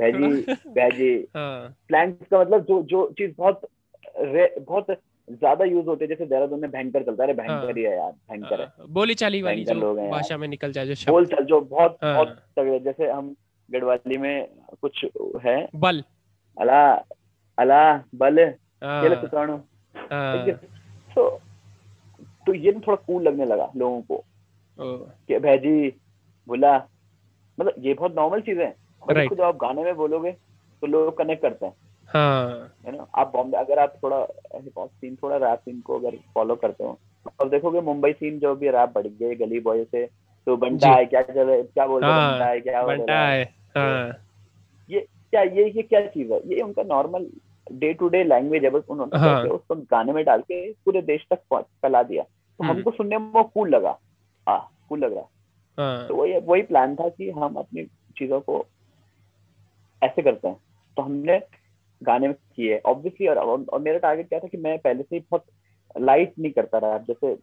भैजी 0.00 0.42
भैजी। 0.70 1.28
स्लैंग्स 1.36 2.26
का 2.30 2.40
मतलब 2.40 2.64
जो 2.64 2.82
जो 2.82 3.12
चीज़ 3.12 3.34
बहुत 3.36 3.68
बहुत 4.58 4.86
ज़्यादा 5.32 5.64
यूज़ 5.64 5.86
होते 5.86 6.04
हैं 6.04 6.08
जैसे 6.08 6.26
देहरादून 6.26 6.60
में 6.60 6.70
भयंकर 6.70 7.02
चलता 7.02 7.24
है। 7.24 7.34
भयंकर 7.34 7.64
हाँ। 7.66 7.72
ही 7.72 7.82
है 7.82 7.96
यार 7.96 8.12
भयंकर 8.12 8.60
है। 8.60 8.66
हाँ। 8.66 8.86
बोली 8.88 9.14
चाली 9.14 9.42
वाली 9.42 9.64
जो 9.64 9.94
हैं 9.96 10.10
भाषा 10.10 10.36
में 10.36 10.48
निकल 10.48 10.72
जाए 10.72 10.86
जो 10.86 11.12
बोल 11.12 11.26
चल 11.26 11.44
जो 11.44 11.60
बहुत 11.60 11.98
हाँ। 12.02 12.14
बहुत 12.14 12.28
तगड़े 12.56 12.78
जैसे 12.80 13.10
हम 13.10 13.36
गढ़वाली 13.70 14.16
में 14.16 14.48
कुछ 14.80 15.06
है। 15.44 15.68
बल। 15.74 16.02
अला 16.60 16.92
अला 17.58 17.82
बल। 18.14 18.36
केले 18.84 19.14
सुताणु 19.16 19.56
तो 21.16 21.40
तो 22.46 22.54
ये 22.54 22.72
थोड़ा 22.72 22.94
कूल 22.94 23.22
लगने 23.22 23.46
लगा 23.46 23.72
लोगों 23.76 24.02
को। 24.02 24.24
कि 25.28 25.38
भैजी 25.38 25.88
बोला 26.48 26.76
मतलब 27.60 27.74
ये 27.78 27.94
बहुत 27.94 28.14
नॉर्मल 28.14 28.40
चीज़ 28.40 28.58
है. 28.58 28.76
जब 29.12 29.40
आप 29.40 29.56
गाने 29.56 29.82
में 29.84 29.94
बोलोगे 29.96 30.32
तो 30.82 30.86
लोग 30.86 31.18
कनेक्ट 31.18 31.42
करते 31.42 31.66
हैं। 31.66 31.72
हाँ 32.14 32.74
है 32.86 32.96
ना 32.96 33.06
आप 33.14 33.32
बॉम्बे 33.32 33.58
अगर 33.58 33.78
आप 33.78 33.94
थोड़ा 34.02 34.16
हिप 34.54 34.78
हॉप 34.78 34.90
सीन 34.90 35.16
थोड़ा 35.22 35.36
रैप 35.38 35.58
सीन 35.58 35.80
को 35.80 35.98
अगर 35.98 36.16
फॉलो 36.34 36.54
करते 36.56 36.84
हो 36.84 36.98
अब 37.40 37.50
देखोगे 37.50 37.80
मुंबई 37.80 38.12
सीन 38.12 38.38
जो 38.38 38.54
भी 38.54 38.70
रैप 38.70 38.92
बढ़ 38.94 39.06
गए 39.06 39.34
गली 39.36 39.60
बॉय 39.60 39.84
से 39.84 40.06
तो 40.46 40.56
बंटा 40.56 40.88
है 40.88 41.04
क्या 41.06 41.22
चल 41.22 41.62
क्या 41.64 41.86
बोल 41.86 42.02
रहे 42.02 42.12
हाँ, 42.12 42.44
है 42.44 42.60
क्या 42.60 42.82
बंटा 42.82 43.18
है 43.18 43.44
हाँ. 43.76 44.12
ये 44.90 45.06
क्या 45.30 45.42
ये 45.42 45.68
ये 45.70 45.82
क्या 45.82 46.00
चीज़ 46.06 46.32
है 46.32 46.40
ये 46.46 46.60
उनका 46.60 46.82
normal 46.84 47.26
day 47.72 47.92
to 47.94 48.08
day 48.08 48.22
language 48.24 48.64
है 48.64 48.70
बस 48.70 48.82
उन्होंने 48.88 49.18
हाँ. 49.18 49.42
उसको 49.44 49.74
गाने 49.90 50.12
में 50.12 50.24
डाल 50.24 50.40
के 50.42 50.60
पूरे 50.84 51.02
देश 51.02 51.26
तक 51.30 51.40
फैला 51.54 52.02
दिया 52.02 52.22
तो 52.22 52.64
हम्म। 52.64 52.72
हमको 52.72 52.90
सुनने 52.90 53.18
में 53.18 53.30
वो 53.30 53.42
कूल 53.44 53.68
लगा 53.68 53.98
हाँ 54.46 54.60
कूल 54.88 54.98
लग 54.98 55.14
रहा 55.14 55.28
हाँ. 55.78 56.06
तो 56.08 56.14
वही 56.14 56.38
वही 56.38 56.62
प्लान 56.62 56.94
था 56.96 57.08
कि 57.08 57.30
हम 57.30 57.54
अपनी 57.54 57.84
चीज़ों 58.16 58.40
को 58.40 58.64
ऐसे 60.02 60.22
करते 60.22 60.48
हैं 60.48 60.56
तो 60.96 61.02
हमने 61.02 61.38
गाने 62.02 62.28
में 62.28 62.36
किए 62.56 62.78
ऑब्वियसली 62.78 63.26
और, 63.26 63.36
और 63.64 63.80
मेरा 63.80 63.98
टारगेट 63.98 64.28
क्या 64.28 64.38
था 64.38 64.48
कि 64.48 64.56
मैं 64.56 64.78
पहले 64.78 65.02
से 65.02 65.16
ही 65.16 65.20
बहुत 65.20 65.44
लाइट 66.00 66.34
नहीं 66.38 66.52
करता 66.52 66.78
रहा। 66.78 66.98
जैसे 66.98 67.38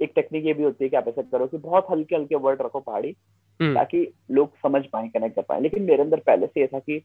एक 0.00 0.12
टेक्निक 0.14 0.46
ये 0.46 0.54
भी 0.54 0.62
होती 0.62 0.84
है 0.84 0.88
कि 0.88 0.96
आप 0.96 1.08
ऐसा 1.08 1.22
करो 1.22 1.46
कि 1.46 1.56
बहुत 1.56 1.86
हल्के 1.90 2.16
हल्के 2.16 2.34
वर्ड 2.34 2.62
रखो 2.62 2.80
पहाड़ी 2.80 3.16
हम्म। 3.60 3.74
ताकि 3.74 4.14
लोग 4.30 4.56
समझ 4.56 4.86
पाए 4.86 5.08
कनेक्ट 5.08 5.36
कर 5.36 5.42
पाए। 5.42 5.60
लेकिन 5.60 5.82
मेरे 5.82 6.02
अंदर 6.02 6.20
पहले 6.20 6.46
से 6.46 6.60
ये 6.60 6.66
था 6.66 6.78
कि 6.78 7.02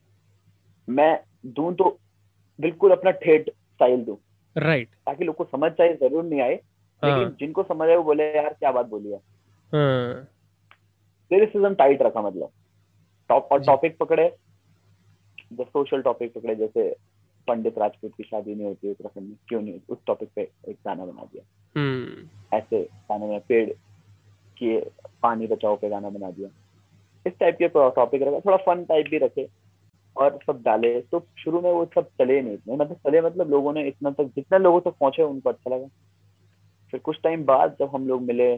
मैं 0.90 1.24
दू 1.46 1.72
तो 1.72 2.00
बिल्कुल 2.62 2.92
अपना 2.92 3.12
ठेठ 3.12 3.50
स्टाइल 3.50 4.04
दू। 4.04 4.19
Right 4.57 4.88
right. 4.88 5.06
ताकि 5.06 5.24
लोग 5.24 5.36
को 5.36 5.44
समझ 5.44 5.72
चाहे 5.72 5.94
ज़रूर 5.94 6.24
नहीं 6.24 6.42
आए। 6.42 6.60
हाँ. 7.04 7.19
लेकिन 7.19 7.36
जिनको 7.40 7.63
समझ 7.63 7.90
आए 7.90 7.96
वो 7.96 8.04
बोले 8.04 8.36
यार 8.36 8.54
क्या 8.54 8.72
बात 8.72 8.86
बोली 8.86 9.10
है? 9.10 9.19
टाइट 11.74 12.01
रखा 12.01 12.22
मतलब। 12.22 12.50
टॉप 13.30 13.50
और 13.51 13.63
टॉपिक 13.63 13.98
पकड़े 13.98 14.36
जो 15.54 15.63
सोशल 15.63 16.01
टॉपिक 16.01 16.34
पकड़े 16.34 16.56
जैसे 16.56 16.96
पंडित 17.48 17.78
राजपूत 17.78 18.12
की 18.18 18.24
शादी 18.24 18.56
नहीं 18.56 18.66
होती 18.66 18.92
उत्तराखंड 18.92 19.28
में 19.28 19.36
क्यों 19.48 19.62
नहीं 19.62 19.80
उस 19.90 19.98
टॉपिक 20.07 20.30
पे 20.36 20.50
एक 20.68 20.75
गाना 20.86 21.06
बना 21.06 21.24
दिया। 21.24 21.44
हम्म। 21.80 22.28
ऐसे 22.57 22.84
गाने 22.84 23.28
में 23.28 23.42
पेड़ 23.48 23.69
के 24.57 24.81
पानी 25.24 25.48
बचाओ 25.48 25.75
पे 25.75 25.89
गाना 25.89 26.10
बना 26.10 26.32
दिया। 26.32 26.50
इस 27.27 27.34
टाइप 27.39 27.56
के 27.56 27.68
टॉपिक 27.68 28.22
रखा। 28.22 28.39
थोड़ा 28.39 28.58
फन 28.58 28.86
टाइप 28.86 29.06
भी 29.10 29.18
रखे 29.18 29.50
और 30.18 30.39
सब 30.48 30.62
डाले। 30.62 31.01
तो 31.01 31.25
शुरू 31.38 31.62
में 31.62 31.72
वो 31.72 31.86
सब 31.86 32.08
चले 32.08 32.41
नहीं 32.41 32.53
इतने। 32.53 32.75
मतलब 32.75 32.96
चले 32.96 33.22
मतलब 33.22 33.50
लोगों 33.50 33.74
ने 33.74 33.88
इतना 33.88 34.12
तक 34.12 34.24
जितने 34.24 34.60
लोगों 34.60 34.82
तक 34.82 34.94
पहुँचे 35.00 35.24
उनको 35.24 35.50
अच्छा 35.50 35.75
लगा। 35.75 35.88
फिर 36.91 37.00
कुछ 37.00 37.20
टाइम 37.24 37.46
बाद 37.46 37.75
जब 37.79 37.89
हम 37.96 38.08
लोग 38.08 38.22
मिले 38.22 38.58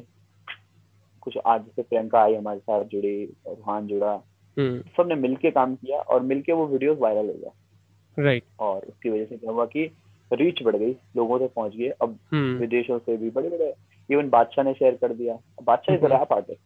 कुछ 1.22 1.38
आज 1.38 1.62
जैसे 1.62 1.82
प्रियंका 1.82 2.22
आई 2.22 2.36
हमारे 2.36 2.60
साथ 2.60 2.84
जुड़ी 2.84 3.26
रुहान 3.26 3.88
जुड़ा। 3.88 4.22
सबने 4.58 5.16
मिलके 5.16 5.52
काम 5.52 5.76
किया 5.76 5.98
और 5.98 6.22
मिलके 6.24 6.54
वो 6.54 6.68
वीडियोस 6.68 6.98
वायरल 7.02 7.28
हो 7.28 7.34
गया। 7.34 8.24
राइट 8.24 8.44
और 8.60 8.82
उसकी 8.82 9.10
वजह 9.10 9.26
से 9.26 9.38
क्या 9.38 9.52
हुआ 9.52 9.66
कि 9.66 9.90
रीच 10.32 10.62
बढ़ 10.64 10.76
गई 10.76 10.92
लोगों 11.16 11.40
तक 11.40 11.54
पहुँच 11.56 11.76
गए 11.76 11.90
अब 12.02 12.18
हम्म। 12.32 12.58
विदेशों 12.58 13.00
से 13.00 13.18
भी 13.18 13.30
बड़े 13.30 13.50
बड़े 13.50 13.74
इवन 14.10 14.30
बादशाह 14.30 14.66
ने 14.66 14.74
शेयर 14.74 14.98
कर 15.02 15.14
दिया। 15.14 15.38
बादशाह 15.64 15.96
इज़ 15.96 16.06
रैप 16.06 16.34
आर्टिस्ट 16.34 16.60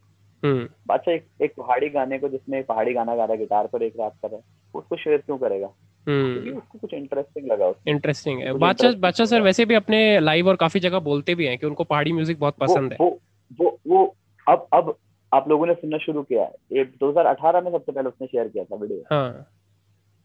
बादशाह 0.88 1.14
एक, 1.14 1.24
एक 1.42 1.52
पहाड़ी 1.56 1.88
गाने 1.88 2.18
को 2.18 2.28
जिसमें 2.28 2.62
पहाड़ी 2.64 2.92
गाना 2.92 3.14
गा 3.16 3.24
रहा 3.24 3.32
है 3.32 3.38
गिटार 3.38 3.66
पर 3.66 3.82
एक 3.82 3.92
रैप 4.00 4.12
कर 4.22 4.28
रहा 4.28 4.36
है 4.36 4.42
उसको 4.74 4.96
शेयर 4.96 5.18
क्यों 5.18 5.38
करेगा? 5.38 5.68
हम्म। 6.06 6.56
उसको 6.58 6.78
कुछ 6.78 6.94
इंटरेस्टिंग 6.94 7.46
लगा 7.52 7.72
इंटरेस्टिंग 7.88 8.40
है। 8.40 8.52
बादशाह 8.58 8.92
बादशाह 8.98 9.26
सर 9.26 9.42
वैसे 9.42 9.64
भी 9.64 9.74
अपने 9.74 9.98
लाइव 10.20 10.48
और 10.48 10.56
काफ़ी 10.56 10.80
जगह 10.80 10.98
बोलते 11.00 11.34
भी 11.34 11.46
हैं 11.46 11.58
कि 11.58 11.66
उनको 11.66 11.84
पहाड़ी 11.84 12.12
म्यूज़िक 12.12 12.38
बहुत 12.40 12.56
पसंद 12.60 12.92
है। 12.92 12.98
वो 13.00 13.78
वो 13.86 14.14
अब 14.46 14.66
अब 14.72 14.96
आप 15.34 15.48
लोगों 15.48 15.66
ने 15.66 15.74
सुनना 15.74 15.98
शुरू 15.98 16.22
किया 16.22 16.44
है। 16.44 16.80
एक 16.80 16.94
2018 17.00 17.60
में 17.60 17.70
सबसे 17.70 17.92
पहले 17.92 18.08
उसने 18.08 18.26
शेयर 18.26 18.48
किया 18.48 18.64
था 18.64 18.76
वीडियो 18.76 19.00
हाँ। 19.00 19.48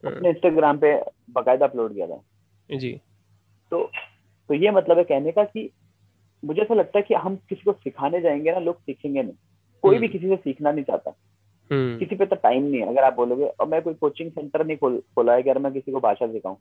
अपने 0.05 0.29
इंस्टाग्राम 0.29 0.77
पे 0.77 1.01
बकायदा 1.29 1.65
अपलोड 1.65 1.93
किया 1.93 2.07
था। 2.07 2.21
जी। 2.77 3.01
तो 3.71 3.91
तो 4.47 4.53
ये 4.53 4.71
मतलब 4.71 4.97
है 4.97 5.03
कहने 5.03 5.31
का 5.31 5.43
कि 5.43 5.71
मुझे 6.45 6.61
ऐसा 6.61 6.73
लगता 6.73 6.99
है 6.99 7.05
कि 7.07 7.13
हम 7.13 7.35
किसी 7.35 7.61
को 7.61 7.71
सिखाने 7.71 8.21
जाएँगे 8.21 8.51
ना 8.51 8.59
लोग 8.59 8.79
सीखेंगे 8.79 9.23
नहीं। 9.23 9.33
कोई 9.81 9.97
भी 9.97 10.07
हम्म। 10.07 10.11
किसी 10.11 10.27
से 10.27 10.35
सीखना 10.35 10.71
नहीं 10.71 10.85
चाहता। 10.85 11.13
हम्म। 11.71 11.97
किसी 11.97 12.15
पे 12.15 12.25
तो 12.25 12.35
टाइम 12.35 12.63
नहीं 12.63 12.81
है। 12.81 12.87
अगर 12.87 13.03
आप 13.03 13.15
बोलोगे 13.15 13.45
और 13.45 13.67
मैं 13.67 13.81
कोई 13.81 13.93
कोचिंग 13.93 14.31
सेंटर 14.31 14.65
नहीं 14.65 14.77
खोल 14.77 15.03
खोला 15.15 15.33
है 15.33 15.43
कि 15.43 15.49
अगर 15.49 15.59
मैं 15.59 15.73
किसी 15.73 15.91
को 15.91 15.99
भाषा 15.99 16.27
सिखाऊं? 16.27 16.55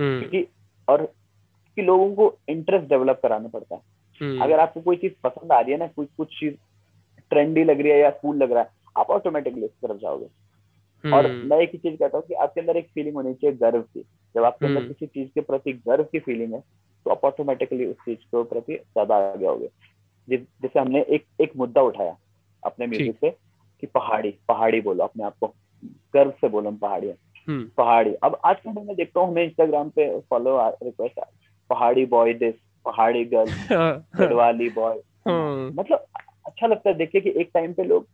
हम्म। 0.00 0.20
क्योंकि 0.20 0.48
और 0.88 1.12
कि 1.76 1.82
लोगों 1.82 2.14
को 2.14 2.38
इंटरेस्ट 2.48 2.88
डेवलप 2.88 3.20
कराना 3.22 3.48
पड़ता 3.48 3.74
है। 3.74 3.82
अगर 4.40 4.60
आपको 4.60 4.80
कोई 4.80 4.96
चीज़ 4.96 5.12
पसंद 5.24 5.52
आ 5.52 5.60
रही 5.60 5.72
है 5.72 5.78
ना 5.78 5.86
कोई 5.86 6.06
कुछ 6.06 6.40
चीज़ 6.40 6.54
ट्रेंडी 7.30 7.64
लग 7.64 7.80
रही 7.80 7.92
है 7.92 7.98
या 7.98 8.10
कूल 8.12 8.36
लग 8.36 8.52
रहा 8.52 8.62
है 8.62 8.68
आप 8.96 9.10
ऑटोमेटिकली 9.10 9.62
उस 9.62 9.70
तरफ़ 9.82 9.98
जाओगे। 9.98 10.26
और 11.04 11.26
हम्म। 11.26 11.48
मैं 11.50 11.58
एक 11.58 11.70
ही 11.72 11.78
चीज़ 11.78 11.96
कहता 11.96 12.18
हूँ 12.18 12.24
कि 12.28 12.34
आपके 12.34 12.60
अंदर 12.60 12.76
एक 12.76 12.88
फीलिंग 12.94 13.14
होनी 13.16 13.32
चाहिए 13.34 13.56
गर्व 13.56 13.80
की। 13.82 14.00
जब 14.34 14.44
आपके 14.44 14.66
अंदर 14.66 14.80
हम्म। 14.80 14.92
किसी 14.92 15.06
चीज़ 15.06 15.28
के 15.34 15.40
प्रति 15.40 15.72
गर्व 15.88 16.04
की 16.12 16.18
फीलिंग 16.18 16.54
है 16.54 16.60
तो 17.06 17.10
आप 17.10 17.24
ऑटोमेटिकली 17.24 17.86
उस 17.86 17.96
चीज़ 17.96 18.18
के 18.18 18.42
प्रति 18.44 18.74
ज़्यादा 18.74 19.16
आगे 19.32 19.46
होगे 19.46 19.68
जैसे 20.28 20.78
हमने 20.78 21.00
एक 21.08 21.24
एक 21.40 21.52
मुद्दा 21.56 21.82
उठाया 21.82 22.16
अपने 22.62 22.86
म्यूज़िक 22.86 23.16
से 23.20 23.30
कि 23.82 23.86
पहाड़ी 23.86 24.30
पहाड़ी 24.48 24.80
बोलो 24.80 25.04
अपने 25.04 25.24
आप 25.24 25.34
को। 25.40 25.46
गर्व 26.14 26.30
से 26.40 26.48
बोलो 26.48 26.68
हम 26.68 26.76
पहाड़ी 26.76 27.10
हम्म। 27.48 27.64
पहाड़ी। 27.76 28.14
अब 28.24 28.38
आज 28.44 28.56
के 28.60 28.70
मैं 28.72 28.96
देखता 28.96 29.20
हूँ 29.20 29.28
हमें 29.28 29.42
इंस्टाग्राम 29.44 29.88
पे 29.90 30.08
फॉलो 30.30 30.58
रिक्वेस्ट 30.82 31.20
पहाड़ी 31.70 32.04
बॉय 32.06 32.32
दिस 32.34 32.54
पहाड़ी 32.86 33.24
गर्ल 33.24 33.50
गढ़वाली 34.18 34.68
बॉय। 34.70 34.94
मतलब 35.72 36.06
अच्छा 36.56 36.66
लगता 36.66 36.88
है 36.90 36.96
देखिए 36.96 37.20
कि 37.20 37.32
एक 37.40 37.50
टाइम 37.54 37.72
पे 37.72 37.84
लोग 37.84 38.06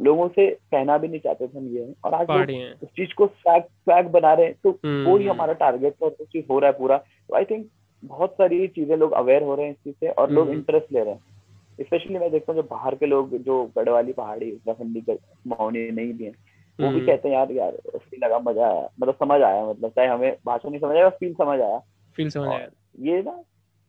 लोगों 0.00 0.28
से 0.28 0.48
कहना 0.50 0.96
भी 0.98 1.08
नहीं 1.08 1.20
चाहते 1.20 1.46
थे 1.46 1.58
हम 1.58 1.66
ये। 1.68 1.92
और 2.04 2.14
आज 2.14 2.30
लोग 2.30 2.82
उस 2.82 2.88
चीज़ 2.88 3.12
को 3.14 3.26
स्वैग 3.26 3.62
स्वैग 3.62 4.06
बना 4.06 4.32
रहे 4.32 4.46
हैं 4.46 4.54
तो 4.64 4.70
हम्म। 4.70 5.04
वो 5.04 5.16
ही 5.16 5.26
हमारा 5.26 5.52
टारगेट 5.52 6.02
और 6.02 6.16
चीज़ 6.22 6.44
हो 6.50 6.58
रहा 6.58 6.70
है 6.70 6.78
पूरा। 6.78 6.96
तो 6.98 7.36
आई 7.36 7.44
थिंक 7.44 7.68
बहुत 8.02 8.32
सारी 8.32 8.66
चीज़ें 8.68 8.96
लोग 8.96 9.12
अवेयर 9.12 9.42
हो 9.42 9.54
रहे 9.54 9.66
हैं 9.66 9.72
इस 9.72 9.78
चीज़ 9.84 9.94
से 9.94 10.08
और 10.08 10.30
लोग 10.30 10.50
इंटरेस्ट 10.50 10.92
ले 10.92 11.04
रहे 11.04 11.14
हैं। 11.14 11.84
स्पेशली 11.84 12.18
मैं 12.18 12.30
देखता 12.30 12.52
हूँ 12.52 12.62
जो 12.62 12.68
बाहर 12.70 12.94
के 12.94 13.06
लोग 13.06 13.36
जो 13.36 13.62
गढ़वाली 13.78 14.12
पहाड़ी 14.12 14.50
उत्तराखंडी 14.52 15.04
मौनी 15.46 15.90
नहीं 15.90 16.12
भी 16.12 16.24
है 16.24 16.32
वो 16.78 16.90
भी 16.90 17.06
कहते 17.06 17.28
हैं 17.28 17.36
यार 17.36 17.52
यार 17.52 17.78
फील 17.96 18.24
लगा 18.24 18.38
मज़ा 18.38 18.66
आया। 18.66 18.88
मतलब 19.00 19.14
समझ 19.14 19.40
आया 19.42 19.64
मतलब 19.66 19.90
चाहे 19.90 20.08
हमें 20.08 20.36
भाषा 20.46 20.68
नहीं 20.68 20.80
समझ 20.80 20.96
आया 20.96 21.08
फील 21.08 21.34
समझ 21.34 21.60
आया। 21.60 21.78
फील 22.16 22.30
समझ 22.30 22.48
आया। 22.48 22.68
ये 23.00 23.22
ना 23.22 23.42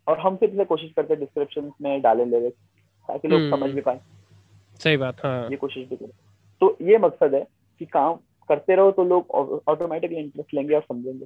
और 0.07 0.19
हम 0.19 0.35
फिर 0.35 0.63
कोशिश 0.63 0.91
करते 0.91 1.13
हैं 1.13 1.19
डिस्क्रिप्शन 1.19 1.71
में 1.81 2.01
डाले 2.01 2.25
ले 2.25 2.49
ताकि 3.07 3.27
लोग 3.27 3.49
समझ 3.49 3.69
भी 3.71 3.81
पाए। 3.81 3.99
सही 4.79 4.97
बात 4.97 5.25
हाँ। 5.25 5.49
ये 5.49 5.55
कोशिश 5.55 5.87
भी 5.89 5.95
करें। 5.95 6.09
तो 6.61 6.77
ये 6.81 6.97
मकसद 6.97 7.33
है 7.33 7.47
कि 7.79 7.85
काम 7.85 8.13
करते 8.49 8.75
रहो 8.75 8.91
तो 8.91 9.03
लोग 9.03 9.29
ऑटोमेटिकली 9.67 10.17
इंटरेस्ट 10.17 10.53
लेंगे 10.53 10.75
और 10.75 10.81
समझेंगे। 10.81 11.25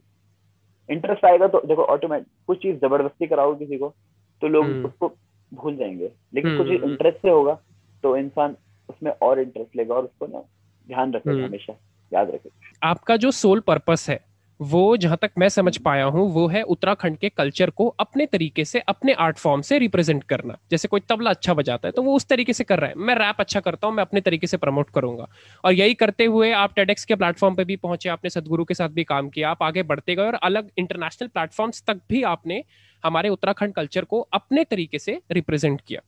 इंटरेस्ट 0.89 1.25
आएगा 1.25 1.47
तो 1.47 1.61
देखो 1.65 1.83
ऑटोमेटिक 1.83 2.27
कुछ 2.47 2.61
चीज़ 2.61 2.77
ज़बरदस्ती 2.77 3.27
कराओ 3.27 3.55
किसी 3.55 3.77
को 3.77 3.93
तो 4.41 4.47
लोग 4.47 4.65
हम्म। 4.65 4.85
उसको 4.85 5.11
भूल 5.53 5.75
जाएँगे। 5.75 6.11
लेकिन 6.33 6.57
कुछ 6.57 6.67
इंटरेस्ट 6.67 7.03
हम्म। 7.03 7.09
से 7.09 7.29
होगा 7.29 7.59
तो 8.03 8.17
इंसान 8.17 8.55
उसमें 8.89 9.11
और 9.21 9.39
इंटरेस्ट 9.39 9.75
लेगा 9.75 9.95
और 9.95 10.03
उसको 10.03 10.27
ना 10.27 10.39
ध्यान 10.87 11.13
रखेगा 11.13 11.35
हम्म। 11.35 11.45
हमेशा 11.45 11.73
याद 12.13 12.29
रखेगा। 12.31 12.89
आपका 12.89 13.17
जो 13.17 13.31
सोल 13.31 13.59
पर्पस 13.59 14.09
है 14.09 14.19
वो 14.59 14.97
जहाँ 14.97 15.17
तक 15.21 15.31
मैं 15.37 15.47
समझ 15.49 15.77
पाया 15.77 16.05
हूँ, 16.05 16.27
वो 16.29 16.47
है 16.47 16.61
उत्तराखंड 16.63 17.17
के 17.17 17.29
कल्चर 17.29 17.69
को 17.69 17.87
अपने 17.99 18.25
तरीके 18.25 18.65
से, 18.65 18.79
अपने 18.79 19.13
आर्ट 19.15 19.37
फॉर्म 19.37 19.61
से 19.61 19.77
रिप्रेजेंट 19.79 20.23
करना। 20.23 20.57
जैसे 20.71 20.87
कोई 20.87 21.01
तबला 21.09 21.29
अच्छा 21.29 21.53
बजाता 21.53 21.87
है 21.87 21.91
तो 21.91 22.01
वो 22.03 22.15
उस 22.15 22.27
तरीके 22.27 22.53
से 22.53 22.63
कर 22.63 22.79
रहा 22.79 22.89
है। 22.89 22.95
मैं 22.97 23.15
रैप 23.15 23.35
अच्छा 23.39 23.59
करता 23.59 23.87
हूँ, 23.87 23.95
मैं 23.95 24.01
अपने 24.01 24.21
तरीके 24.21 24.47
से 24.47 24.57
प्रमोट 24.57 24.89
करूँगा। 24.89 25.27
और 25.63 25.73
यही 25.73 25.93
करते 25.93 26.25
हुए 26.25 26.51
आप 26.53 26.73
टेडेक्स 26.75 27.05
के 27.05 27.15
प्लेटफॉर्म 27.15 27.55
पर 27.55 27.63
भी 27.63 27.75
पहुँचे, 27.77 28.09
आपने 28.09 28.29
सदगुरु 28.29 28.65
के 28.65 28.73
साथ 28.73 28.89
भी 28.89 29.03
काम 29.03 29.29
किया, 29.29 29.49
आप 29.49 29.63
आगे 29.63 29.83
बढ़ते 29.83 30.15
गए 30.15 30.25
और 30.25 30.33
अलग 30.35 30.69
इंटरनेशनल 30.77 31.27
प्लेटफॉर्म्स 31.27 31.83
तक 31.87 32.01
भी 32.09 32.23
आपने 32.25 32.63
हमारे 33.03 33.29
उत्तराखंड 33.29 33.73
कल्चर 33.73 34.03
को 34.03 34.19
अपने 34.33 34.63
तरीके 34.63 34.99
से 34.99 35.21
रिप्रेजेंट 35.31 35.81
किया। 35.81 36.01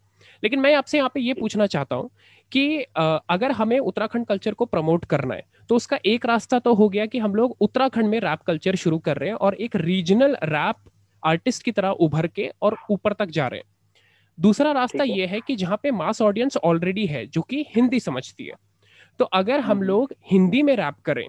लेकिन 0.43 0.59
मैं 0.59 0.73
आपसे 0.75 0.97
यहाँ 0.97 1.11
पे 1.13 1.19
ये 1.19 1.33
पूछना 1.33 1.67
चाहता 1.67 1.95
हूँ 1.95 2.09
कि 2.51 2.81
अगर 2.95 3.51
हमें 3.51 3.77
उत्तराखंड 3.79 4.25
कल्चर 4.25 4.53
को 4.53 4.65
प्रमोट 4.65 5.05
करना 5.05 5.35
है 5.35 5.45
तो 5.69 5.75
उसका 5.75 5.99
एक 6.05 6.25
रास्ता 6.25 6.59
तो 6.59 6.73
हो 6.73 6.87
गया 6.89 7.05
कि 7.05 7.19
हम 7.19 7.35
लोग 7.35 7.55
उत्तराखंड 7.61 8.07
में 8.07 8.19
रैप 8.19 8.41
कल्चर 8.41 8.75
शुरू 8.75 8.97
कर 8.99 9.17
रहे 9.17 9.29
हैं 9.29 9.35
और 9.37 9.55
एक 9.57 9.75
रीजनल 9.75 10.35
रैप 10.45 10.89
आर्टिस्ट 11.23 11.63
की 11.63 11.71
तरह 11.71 11.89
उभर 11.99 12.27
के 12.27 12.49
और 12.61 12.77
ऊपर 12.91 13.13
तक 13.13 13.29
जा 13.29 13.47
रहे 13.47 13.59
हैं 13.59 13.69
दूसरा 14.37 14.71
रास्ता 14.71 15.03
यह 15.03 15.29
है 15.29 15.39
कि 15.41 15.55
जहाँ 15.55 15.79
पे 15.83 15.91
मास 15.91 16.21
ऑडियंस 16.21 16.57
ऑलरेडी 16.57 17.05
है 17.05 17.25
जो 17.27 17.41
कि 17.41 17.65
हिंदी 17.75 17.99
समझती 17.99 18.45
है 18.45 18.55
तो 19.19 19.25
अगर 19.33 19.59
हम 19.59 19.71
हम्म। 19.71 19.83
लोग 19.83 20.13
हिंदी 20.31 20.61
में 20.63 20.75
रैप 20.75 20.95
करें 21.05 21.25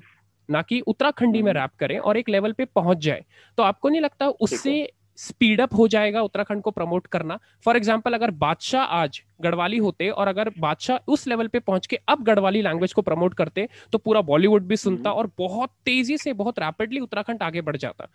ना 0.49 0.62
कि 0.62 0.81
उत्तराखंडी 0.83 1.42
में 1.42 1.52
रैप 1.52 1.61
हम्म। 1.62 1.76
करें 1.78 1.99
और 1.99 2.16
एक 2.16 2.28
लेवल 2.28 2.52
पे 2.52 2.64
पहुँच 2.64 2.99
जाए 2.99 3.25
तो 3.59 3.62
आपको 3.62 3.88
नहीं 3.88 4.00
लगता 4.00 4.28
उससे 4.40 4.75
स्पीड 5.19 5.61
अप 5.61 5.75
हो 5.75 5.87
जाएगा 5.88 6.21
उत्तराखंड 6.23 6.62
को 6.62 6.71
प्रमोट 6.71 7.07
करना। 7.07 7.38
फॉर 7.64 7.76
एग्ज़ाम्पल 7.76 8.14
अगर 8.14 8.31
बादशाह 8.33 8.83
आज 8.83 9.23
गढ़वाली 9.42 9.78
होते 9.78 10.09
और 10.11 10.28
अगर 10.28 10.50
बादशाह 10.59 11.12
उस 11.12 11.26
लेवल 11.28 11.49
पे 11.49 11.59
पहुँच 11.61 11.87
के 11.87 11.99
अब 12.09 12.23
गढ़वाली 12.25 12.62
लैंग्वेज 12.62 12.92
को 12.92 13.02
प्रमोट 13.02 13.35
करते 13.35 13.69
तो 13.92 13.99
पूरा 13.99 14.21
बॉलीवुड 14.23 14.66
भी 14.66 14.76
सुनता 14.76 15.11
हम्म। 15.11 15.19
और 15.19 15.31
बहुत 15.38 15.71
तेज़ी 15.85 16.19
से 16.19 16.33
बहुत 16.35 16.59
रैपिडली 16.59 17.00
उत्तराखंड 17.00 17.42
आगे 17.42 17.61
बढ़ 17.61 17.76
जाता। 17.76 18.09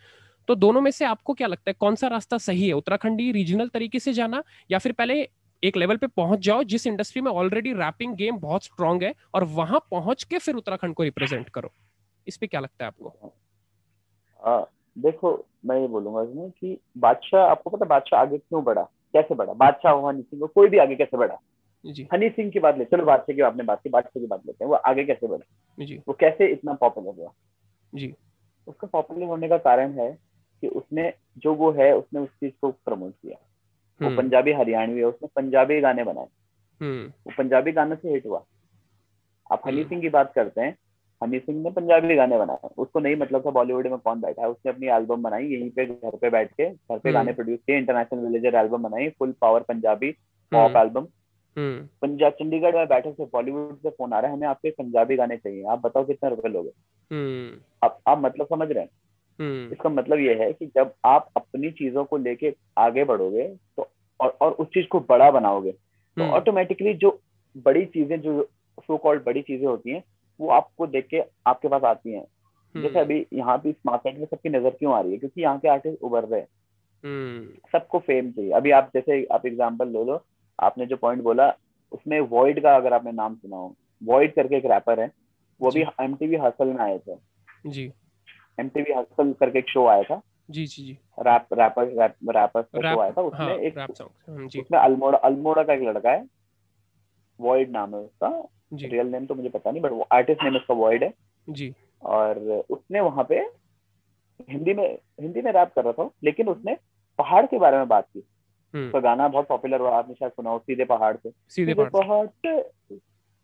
तो 0.47 0.55
दोनों 0.55 0.81
में 0.81 0.91
से 0.91 1.05
आपको 1.05 1.33
क्या 1.33 1.47
लगता 1.47 1.69
है 1.69 1.75
कौन 1.79 1.95
सा 1.95 2.07
रास्ता 2.07 2.37
सही 2.39 2.67
है? 2.67 2.73
उत्तराखंडी 2.73 3.31
रीजनल 3.31 3.67
तरीके 3.67 3.99
से 3.99 4.13
जाना 4.13 4.43
या 4.71 4.77
फिर 4.77 4.91
पहले 4.91 5.27
एक 5.63 5.77
लेवल 5.77 5.97
पे 5.97 6.07
पहुँच 6.07 6.39
जाओ 6.39 6.63
जिस 6.65 6.87
इंडस्ट्री 6.87 7.21
में 7.21 7.31
ऑलरेडी 7.31 7.73
रैपिंग 7.73 8.15
गेम 8.15 8.37
बहुत 8.39 8.63
स्ट्रांग 8.63 9.03
है 9.03 9.13
और 9.33 9.43
वहाँ 9.53 9.79
पहुँच 9.91 10.23
के 10.23 10.37
फिर 10.37 10.55
उत्तराखंड 10.55 10.93
को 10.93 11.03
रिप्रेजेंट 11.03 11.49
करो। 11.49 11.73
इस 12.27 12.37
पे 12.37 12.47
क्या 12.47 12.59
लगता 12.59 12.85
है 12.85 12.87
आपको? 12.87 14.67
देखो 14.97 15.45
मैं 15.65 15.79
ये 15.79 15.87
बोलूँगा 15.87 16.21
इसमें 16.21 16.51
कि 16.51 16.79
बादशाह 16.97 17.41
आपको 17.41 17.69
पता 17.69 17.85
बादशाह 17.85 18.21
आगे 18.21 18.37
क्यों 18.37 18.63
बढ़ा? 18.63 18.83
कैसे 18.83 19.35
बढ़ा? 19.35 19.53
बादशाह 19.53 19.93
हो 19.93 20.07
हनी 20.07 20.21
सिंह 20.21 20.49
कोई 20.55 20.67
भी 20.67 20.77
आगे 20.77 20.95
कैसे 20.95 21.17
बढ़ा? 21.17 21.39
हनी 22.13 22.29
सिंह 22.29 22.51
की 22.51 22.59
बात 22.59 22.77
ले 22.77 22.85
चलो 22.85 23.05
बादशाह 23.05 23.35
की 23.35 23.41
आपने 23.41 23.63
बात 23.63 23.81
की 23.83 23.89
बादशाह 23.89 24.21
की 24.21 24.27
बात 24.27 24.41
लेते 24.47 24.63
हैं 24.63 24.69
वो 24.69 24.75
आगे 24.75 25.03
कैसे 25.03 25.27
बढ़ा? 25.27 25.85
जी। 25.85 26.01
वो 26.07 26.13
कैसे 26.13 26.47
इतना 26.47 26.73
पॉपुलर 26.73 27.13
हुआ? 27.17 27.31
जी। 27.95 28.15
उसका 28.67 28.87
पॉपुलर 28.87 29.23
होने 29.23 29.47
का 29.47 29.57
कारण 29.57 29.91
है 29.91 30.17
कि 30.61 30.67
उसने 30.67 31.13
जो 31.37 31.53
वो 31.53 31.71
है 31.71 31.97
उसने 31.97 32.19
उस 32.19 32.29
चीज़ 32.29 32.53
को 32.61 32.71
प्रमोट 32.71 33.11
किया। 33.11 33.37
वो 34.01 34.07
हम्म। 34.07 34.17
पंजाबी 34.17 34.51
हरियाणवी 34.51 34.99
है 34.99 35.05
उसने 35.05 35.29
पंजाबी 35.35 35.81
गाने 35.81 36.03
बनाए। 36.03 36.27
हम्म। 36.81 37.07
वो 37.07 37.33
पंजाबी 37.37 37.71
गाने 37.71 37.95
से 37.95 38.09
हिट 38.09 38.25
हुआ। 38.25 38.43
आप 39.51 39.61
हनी 39.67 39.77
हम्म। 39.77 39.89
सिंह 39.89 40.01
की 40.01 40.09
बात 40.09 40.33
करते 40.33 40.61
हैं 40.61 40.75
हनी 41.21 41.39
सिंह 41.39 41.61
ने 41.63 41.69
पंजाबी 41.71 42.15
गाने 42.15 42.37
बनाए। 42.37 42.69
उसको 42.77 42.99
नहीं 42.99 43.15
मतलब 43.15 43.45
था 43.45 43.51
बॉलीवुड 43.51 43.87
में 43.87 43.97
कौन 43.99 44.21
बैठा 44.21 44.41
है। 44.41 44.49
उसने 44.49 44.71
अपनी 44.71 44.87
एल्बम 44.95 45.21
बनाई 45.21 45.45
यहीं 45.45 45.69
पे 45.69 45.85
घर 45.85 46.15
पे 46.15 46.29
बैठ 46.29 46.51
के 46.51 46.69
घर 46.69 46.99
पे 46.99 47.11
गाने 47.11 47.33
प्रोड्यूस 47.33 47.59
किए 47.59 47.77
इंटरनेशनल 47.77 48.25
विलेजर 48.25 48.55
एल्बम 48.55 48.83
बनाई 48.83 49.09
full 49.09 49.33
power 49.41 49.61
Punjabi 49.61 50.11
pop 50.51 50.75
album 50.77 51.07
Punjab 52.01 52.31
Chandigarh 52.31 52.75
में 52.75 52.87
बैठे 52.87 53.11
थे 53.11 53.25
बॉलीवुड 53.25 53.77
से 53.77 53.89
फ़ोन 53.89 54.13
आ 54.13 54.19
रहा 54.19 54.31
है 54.31 54.37
हमें 54.37 54.47
आपके 54.47 54.69
पंजाबी 54.71 55.15
गाने 55.15 55.37
चाहिए। 55.37 55.63
आप 55.63 55.81
बताओ 55.85 56.05
कितने 56.05 56.29
रुपए 56.29 56.49
लोगे? 56.49 56.71
हम्म। 57.11 57.59
आप 57.83 57.99
आप 58.07 58.21
मतलब 58.21 58.47
समझ 58.47 58.71
रहे 58.71 58.83
हैं? 58.83 58.89
हम्म। 59.39 59.71
इसका 59.73 59.89
मतलब 59.89 60.19
ये 60.19 60.33
है 60.33 60.51
कि 60.53 60.65
जब 60.65 60.93
आप 61.05 61.29
अपनी 61.37 61.71
चीज़ों 61.71 62.03
को 62.05 62.17
लेके 62.17 62.53
आगे 62.77 63.03
बढ़ोगे 63.03 63.47
तो 63.77 63.87
और, 64.19 64.37
और 64.41 64.51
उस 64.51 64.67
चीज़ 64.67 64.87
को 64.87 64.99
बड़ा 64.99 65.31
बनाओगे 65.31 65.71
तो 65.71 66.29
ऑटोमेटिकली 66.31 66.87
हम्म। 66.87 66.97
जो 66.97 67.19
बड़ी 67.65 67.85
चीज़ें 67.85 68.19
जो 68.21 68.41
सो 68.79 68.97
कॉल्ड 68.97 69.23
बड़ी 69.25 69.41
चीज़ें 69.41 69.67
होती 69.67 69.91
हैं 69.91 70.03
वो 70.39 70.49
आपको 70.49 70.87
देख 70.87 71.07
के 71.07 71.23
आपके 71.47 71.67
पास 71.67 71.83
आती 71.83 72.13
हैं। 72.13 72.25
जैसे 72.75 72.87
हम्म। 72.87 72.99
अभी 72.99 73.25
यहाँ 73.33 73.57
भी 73.61 73.75
मार्केट 73.85 74.17
में 74.17 74.25
सबकी 74.25 74.49
नज़र 74.49 74.69
क्यों 74.69 74.93
आ 74.93 74.99
रही 74.99 75.11
है? 75.11 75.17
क्योंकि 75.17 75.41
यहाँ 75.41 75.59
के 75.59 75.67
आर्टिस्ट 75.67 76.01
उभर 76.01 76.23
रहे 76.23 76.39
हैं। 76.39 76.47
हम्म। 77.03 77.69
सबको 77.71 77.99
फेम 77.99 78.31
चाहिए। 78.31 78.51
अभी 78.51 78.71
आप 78.71 78.91
जैसे 78.93 79.23
आप 79.31 79.45
एग्ज़ाम्पल 79.45 79.87
ले 79.87 80.03
लो 80.03 80.23
आपने 80.59 80.85
जो 80.85 80.95
पॉइंट 80.97 81.21
बोला 81.23 81.53
उसमें 81.91 82.19
वॉइड 82.19 82.61
का 82.63 82.75
अगर 82.75 82.93
आपने 82.93 83.11
नाम 83.11 83.35
सुना 83.35 83.57
हो 83.57 83.75
वॉइड 84.01 84.33
करके 84.33 84.55
एक 84.55 84.65
रैपर 84.65 84.99
है 84.99 85.11
वो 85.59 85.71
भी 85.71 85.83
एम 86.01 86.15
टीवी 86.15 86.35
हसल 86.35 86.67
में 86.67 86.79
आए 86.79 86.97
थे। 86.97 87.15
जी। 87.67 87.91
एम 88.59 88.69
टीवी 88.69 88.93
हसल 88.93 89.31
करके 89.33 89.59
एक 89.59 89.69
शो 89.69 89.85
आया 89.87 90.03
था। 90.03 90.21
जी 90.49 90.65
जी 90.65 90.83
जी। 90.83 90.97
रैप 91.19 91.47
रैपर 91.53 91.87
रैप 91.91 92.15
रैपर 92.29 92.61
का 92.61 92.93
शो 92.93 92.99
आया 92.99 93.11
था। 93.11 93.21
उसमें 93.21 93.47
हाँ, 93.47 93.55
एक 93.55 93.77
उसमें 94.59 94.79
अल्मोड़ा 94.79 95.17
अल्मोड़ा 95.17 95.63
का 95.63 95.73
एक 95.73 95.81
लड़का 95.81 96.11
है। 96.11 96.25
वॉइड 97.39 97.71
नाम 97.71 97.95
है 97.95 98.01
उसका। 98.01 98.29
रियल 98.71 99.07
नेम 99.07 99.25
तो 99.25 99.35
मुझे 99.35 99.49
पता 99.49 99.71
नहीं 99.71 99.81
बट 99.81 99.91
वो 99.91 100.07
आर्टिस्ट 100.13 100.43
नेम 100.43 100.55
उसका 100.55 100.73
वॉइड 100.75 101.03
है। 101.03 101.13
जी। 101.47 101.73
और 102.01 102.39
उसने 102.69 102.99
वहाँ 103.01 103.25
पे 103.29 103.35
हिंदी 104.49 104.73
में 104.73 104.87
हिंदी 105.21 105.41
में 105.41 105.51
रैप 105.51 105.71
कर 105.75 105.83
रहा 105.83 105.93
था 105.93 106.09
लेकिन 106.23 106.49
उसने 106.49 106.77
पहाड़ 107.19 107.45
के 107.45 107.59
बारे 107.59 107.77
में 107.77 107.87
बात 107.87 108.07
की। 108.07 108.19
उसका 108.73 108.99
गाना 108.99 109.27
बहुत 109.27 109.47
पॉपुलर 109.47 109.81
हुआ 109.81 109.97
आपने 109.97 110.13
शायद 110.15 110.31
सुना 110.31 110.49
हो 110.49 110.59
सीधे 110.59 110.85
पहाड़ 110.85 111.15
से 111.15 111.31
सीधे 111.49 111.73
पहाड़ 111.75 112.25
से 112.27 112.49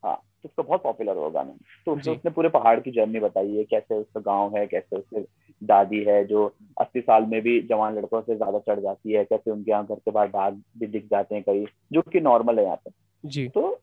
हाँ 0.04 0.16
तो 0.44 0.50
उसका 0.50 0.64
बहुत 0.64 0.84
पॉपुलर 0.84 1.18
हुआ 1.18 1.30
गाना। 1.32 1.56
तो 1.88 1.96
उसने 1.96 2.14
उसने 2.14 2.32
पूरे 2.32 2.50
पहाड़ 2.50 2.80
की 2.80 2.92
जर्नी 2.92 3.20
बताई 3.20 3.56
है 3.56 3.64
कैसे 3.64 3.96
उसका 3.96 4.20
गाँव 4.22 4.58
है 4.58 4.66
कैसे 4.68 4.98
उसके 4.98 5.22
दादी 5.62 6.04
है 6.04 6.24
जो 6.26 6.46
अस्सी 6.78 7.02
साल 7.02 7.26
में 7.26 7.42
भी 7.42 7.60
जवान 7.62 7.96
लड़कों 7.96 8.22
से 8.22 8.36
ज़्यादा 8.36 8.60
चढ़ 8.60 8.80
जाती 8.80 9.14
है 9.14 9.24
कैसे 9.26 9.52
उनके 9.52 9.72
यहाँ 9.72 9.86
घर 9.86 9.96
के 9.96 10.12
बाहर 10.12 10.28
भाग 10.30 10.62
भी 10.78 10.88
दिख 10.88 11.06
जाते 11.12 11.36
हैं 11.36 11.44
कई 11.44 11.66
जो 11.92 12.02
कि 12.04 12.22
नॉर्मल 12.22 12.60
है 12.60 12.66
यहाँ 12.66 12.76
पे। 12.78 12.92
जी। 13.24 13.48
तो 13.48 13.80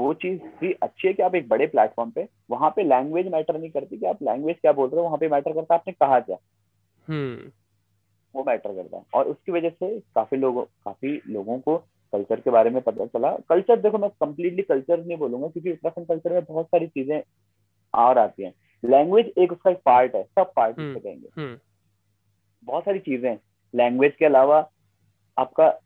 वो 0.00 0.14
चीज़ 0.14 0.40
भी 0.60 0.72
अच्छी 0.72 1.08
है 1.08 1.14
कि 1.14 1.22
आप 1.22 1.34
एक 1.34 1.48
बड़े 1.48 1.66
प्लेटफॉर्म 1.66 2.10
पे 2.10 2.28
वहाँ 2.50 2.70
पे 2.70 2.82
लैंग्वेज 2.82 3.28
मैटर 3.28 3.58
नहीं 3.58 3.70
करती 3.70 3.96
कि 3.96 4.06
आप 4.06 4.22
लैंग्वेज 4.22 4.56
क्या 4.60 4.72
बोल 4.72 4.88
रहे 4.88 4.98
हो 4.98 5.04
वहाँ 5.04 5.18
पे 5.18 5.28
मैटर 5.28 5.52
करता 5.52 5.74
है 5.74 5.80
आपने 5.80 5.92
कहा 5.92 6.20
क्या। 6.20 6.36
हम्म। 7.08 7.50
वो 8.34 8.44
मैटर 8.46 8.74
करता 8.74 8.96
है। 8.96 9.02
और 9.14 9.24
उसकी 9.24 9.52
वजह 9.52 9.70
से 9.70 10.00
काफ़ी 10.00 10.36
लोगों 10.36 10.62
काफ़ी 10.62 11.22
लोगों 11.28 11.58
को 11.58 11.76
कल्चर 12.12 12.40
के 12.40 12.50
बारे 12.50 12.70
में 12.70 12.82
पता 12.82 13.06
चला। 13.06 13.36
कल्चर 13.48 13.80
देखो 13.80 13.98
मैं 13.98 14.10
कम्प्लीटली 14.10 14.62
कल्चर 14.62 15.04
नहीं 15.04 15.18
बोलूँगा 15.18 15.48
क्योंकि 15.48 15.72
उत्तराखंड 15.72 16.06
कल्चर 16.06 16.32
में 16.32 16.44
बहुत 16.44 16.66
सारी 16.66 16.86
चीज़ें 16.86 17.22
और 17.94 18.18
आती 18.18 18.42
हैं। 18.42 18.54
लैंग्वेज 18.84 19.32
एक 19.38 19.52
उसका 19.52 19.70
एक 19.70 19.78
पार्ट 19.86 20.14
है 20.14 20.22
सब 20.22 20.52
पार्ट 20.56 20.78
हम्म, 20.78 20.98
कहेंगे। 20.98 21.28
हम्म। 21.36 21.58
बहुत 22.64 22.84
सारी 22.84 22.98
चीज़ें 22.98 23.38
लैंग्वेज 23.74 24.16
के 24.18 24.24
अलावा 24.24 24.70
आपका 25.38 25.80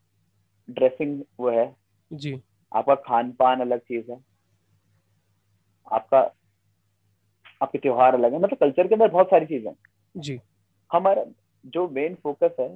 ड्रेसिंग 0.70 1.22
वो 1.40 1.50
है। 1.50 1.76
जी। 2.12 2.42
आपका 2.72 2.94
खान 2.96 3.30
पान 3.32 3.60
अलग 3.60 3.80
चीज़ 3.80 4.10
है। 4.10 4.18
आपका 5.86 6.20
आपके 7.60 7.78
त्योहार 7.78 8.14
अलग 8.14 8.32
है। 8.32 8.38
मतलब 8.38 8.58
कल्चर 8.58 8.88
के 8.88 8.94
अंदर 8.94 9.10
बहुत 9.10 9.26
सारी 9.26 9.46
चीज़ें 9.46 9.72
जी। 10.14 10.40
हमारा 10.90 11.24
जो 11.64 11.88
मेन 11.88 12.14
फोकस 12.22 12.56
है 12.60 12.68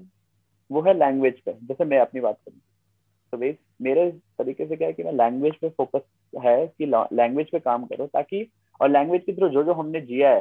वो 0.70 0.80
है 0.82 0.94
लैंग्वेज 0.94 1.40
पे। 1.40 1.52
जैसे 1.62 1.84
मैं 1.84 1.98
अपनी 2.00 2.20
बात 2.20 2.38
करूँ। 2.38 2.60
तो 3.32 3.38
वे 3.38 3.56
मेरे 3.82 4.10
तरीके 4.38 4.66
से 4.66 4.76
क्या 4.76 4.88
है 4.88 4.94
कि 4.94 5.02
मैं 5.02 5.12
लैंग्वेज 5.12 5.54
पे 5.60 5.68
फोकस 5.68 6.02
है 6.34 6.66
कि 6.68 6.86
लैंग्वेज 6.86 7.50
पे 7.50 7.58
काम 7.60 7.84
करो 7.86 8.06
ताकि 8.06 8.48
और 8.80 8.90
लैंग्वेज 8.90 9.22
के 9.26 9.32
थ्रू 9.32 9.48
जो 9.48 9.62
जो 9.64 9.72
हमने 9.72 10.00
जिया 10.00 10.30
है 10.30 10.40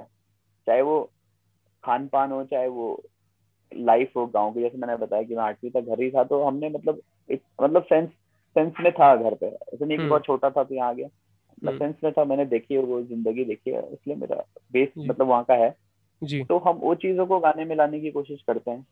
चाहे 0.67 0.81
वो 0.81 0.99
खान 1.83 2.07
पान 2.07 2.31
हो 2.31 2.43
चाहे 2.43 2.67
वो 2.67 2.87
लाइफ 3.71 4.11
हो 4.17 4.25
गाँव 4.27 4.53
की। 4.53 4.61
जैसे 4.61 4.77
मैंने 4.77 4.95
बताया 4.97 5.23
कि 5.23 5.35
मैं 5.35 5.43
आठवीं 5.43 5.71
तक 5.71 5.81
घर 5.81 6.01
ही 6.01 6.09
था 6.11 6.23
तो 6.23 6.43
हमने 6.43 6.69
मतलब 6.69 7.01
एक 7.29 7.41
मतलब 7.61 7.83
सेंस 7.83 8.09
सेंस 8.55 8.73
में 8.79 8.91
था 8.91 9.15
घर 9.15 9.33
पे। 9.33 9.45
ऐसा 9.45 9.85
नहीं 9.85 9.87
कि 9.89 9.95
हम्म। 9.95 10.09
बहुत 10.09 10.25
छोटा 10.25 10.49
था 10.49 10.63
तो 10.63 10.75
यहाँ 10.75 10.89
आ 10.89 10.93
गया 10.93 11.07
मतलब 11.57 11.77
सेंस 11.79 11.95
में 12.03 12.11
था 12.13 12.23
मैंने 12.25 12.45
देखी 12.47 12.73
है 12.73 12.81
वो 12.81 13.01
ज़िंदगी 13.03 13.43
देखी 13.45 13.71
है 13.71 13.81
इसलिए 13.93 14.15
मेरा 14.17 14.43
बेस 14.73 14.89
मतलब 14.97 15.27
वहाँ 15.27 15.43
का 15.43 15.53
है। 15.55 15.73
जी। 16.21 16.43
तो 16.43 16.57
हम 16.57 16.77
वो 16.77 16.93
चीज़ों 16.95 17.25
को 17.25 17.39
गाने 17.39 17.65
में 17.65 17.75
लाने 17.75 17.99
की 17.99 18.11
कोशिश 18.11 18.41
करते 18.47 18.71
हैं। 18.71 18.85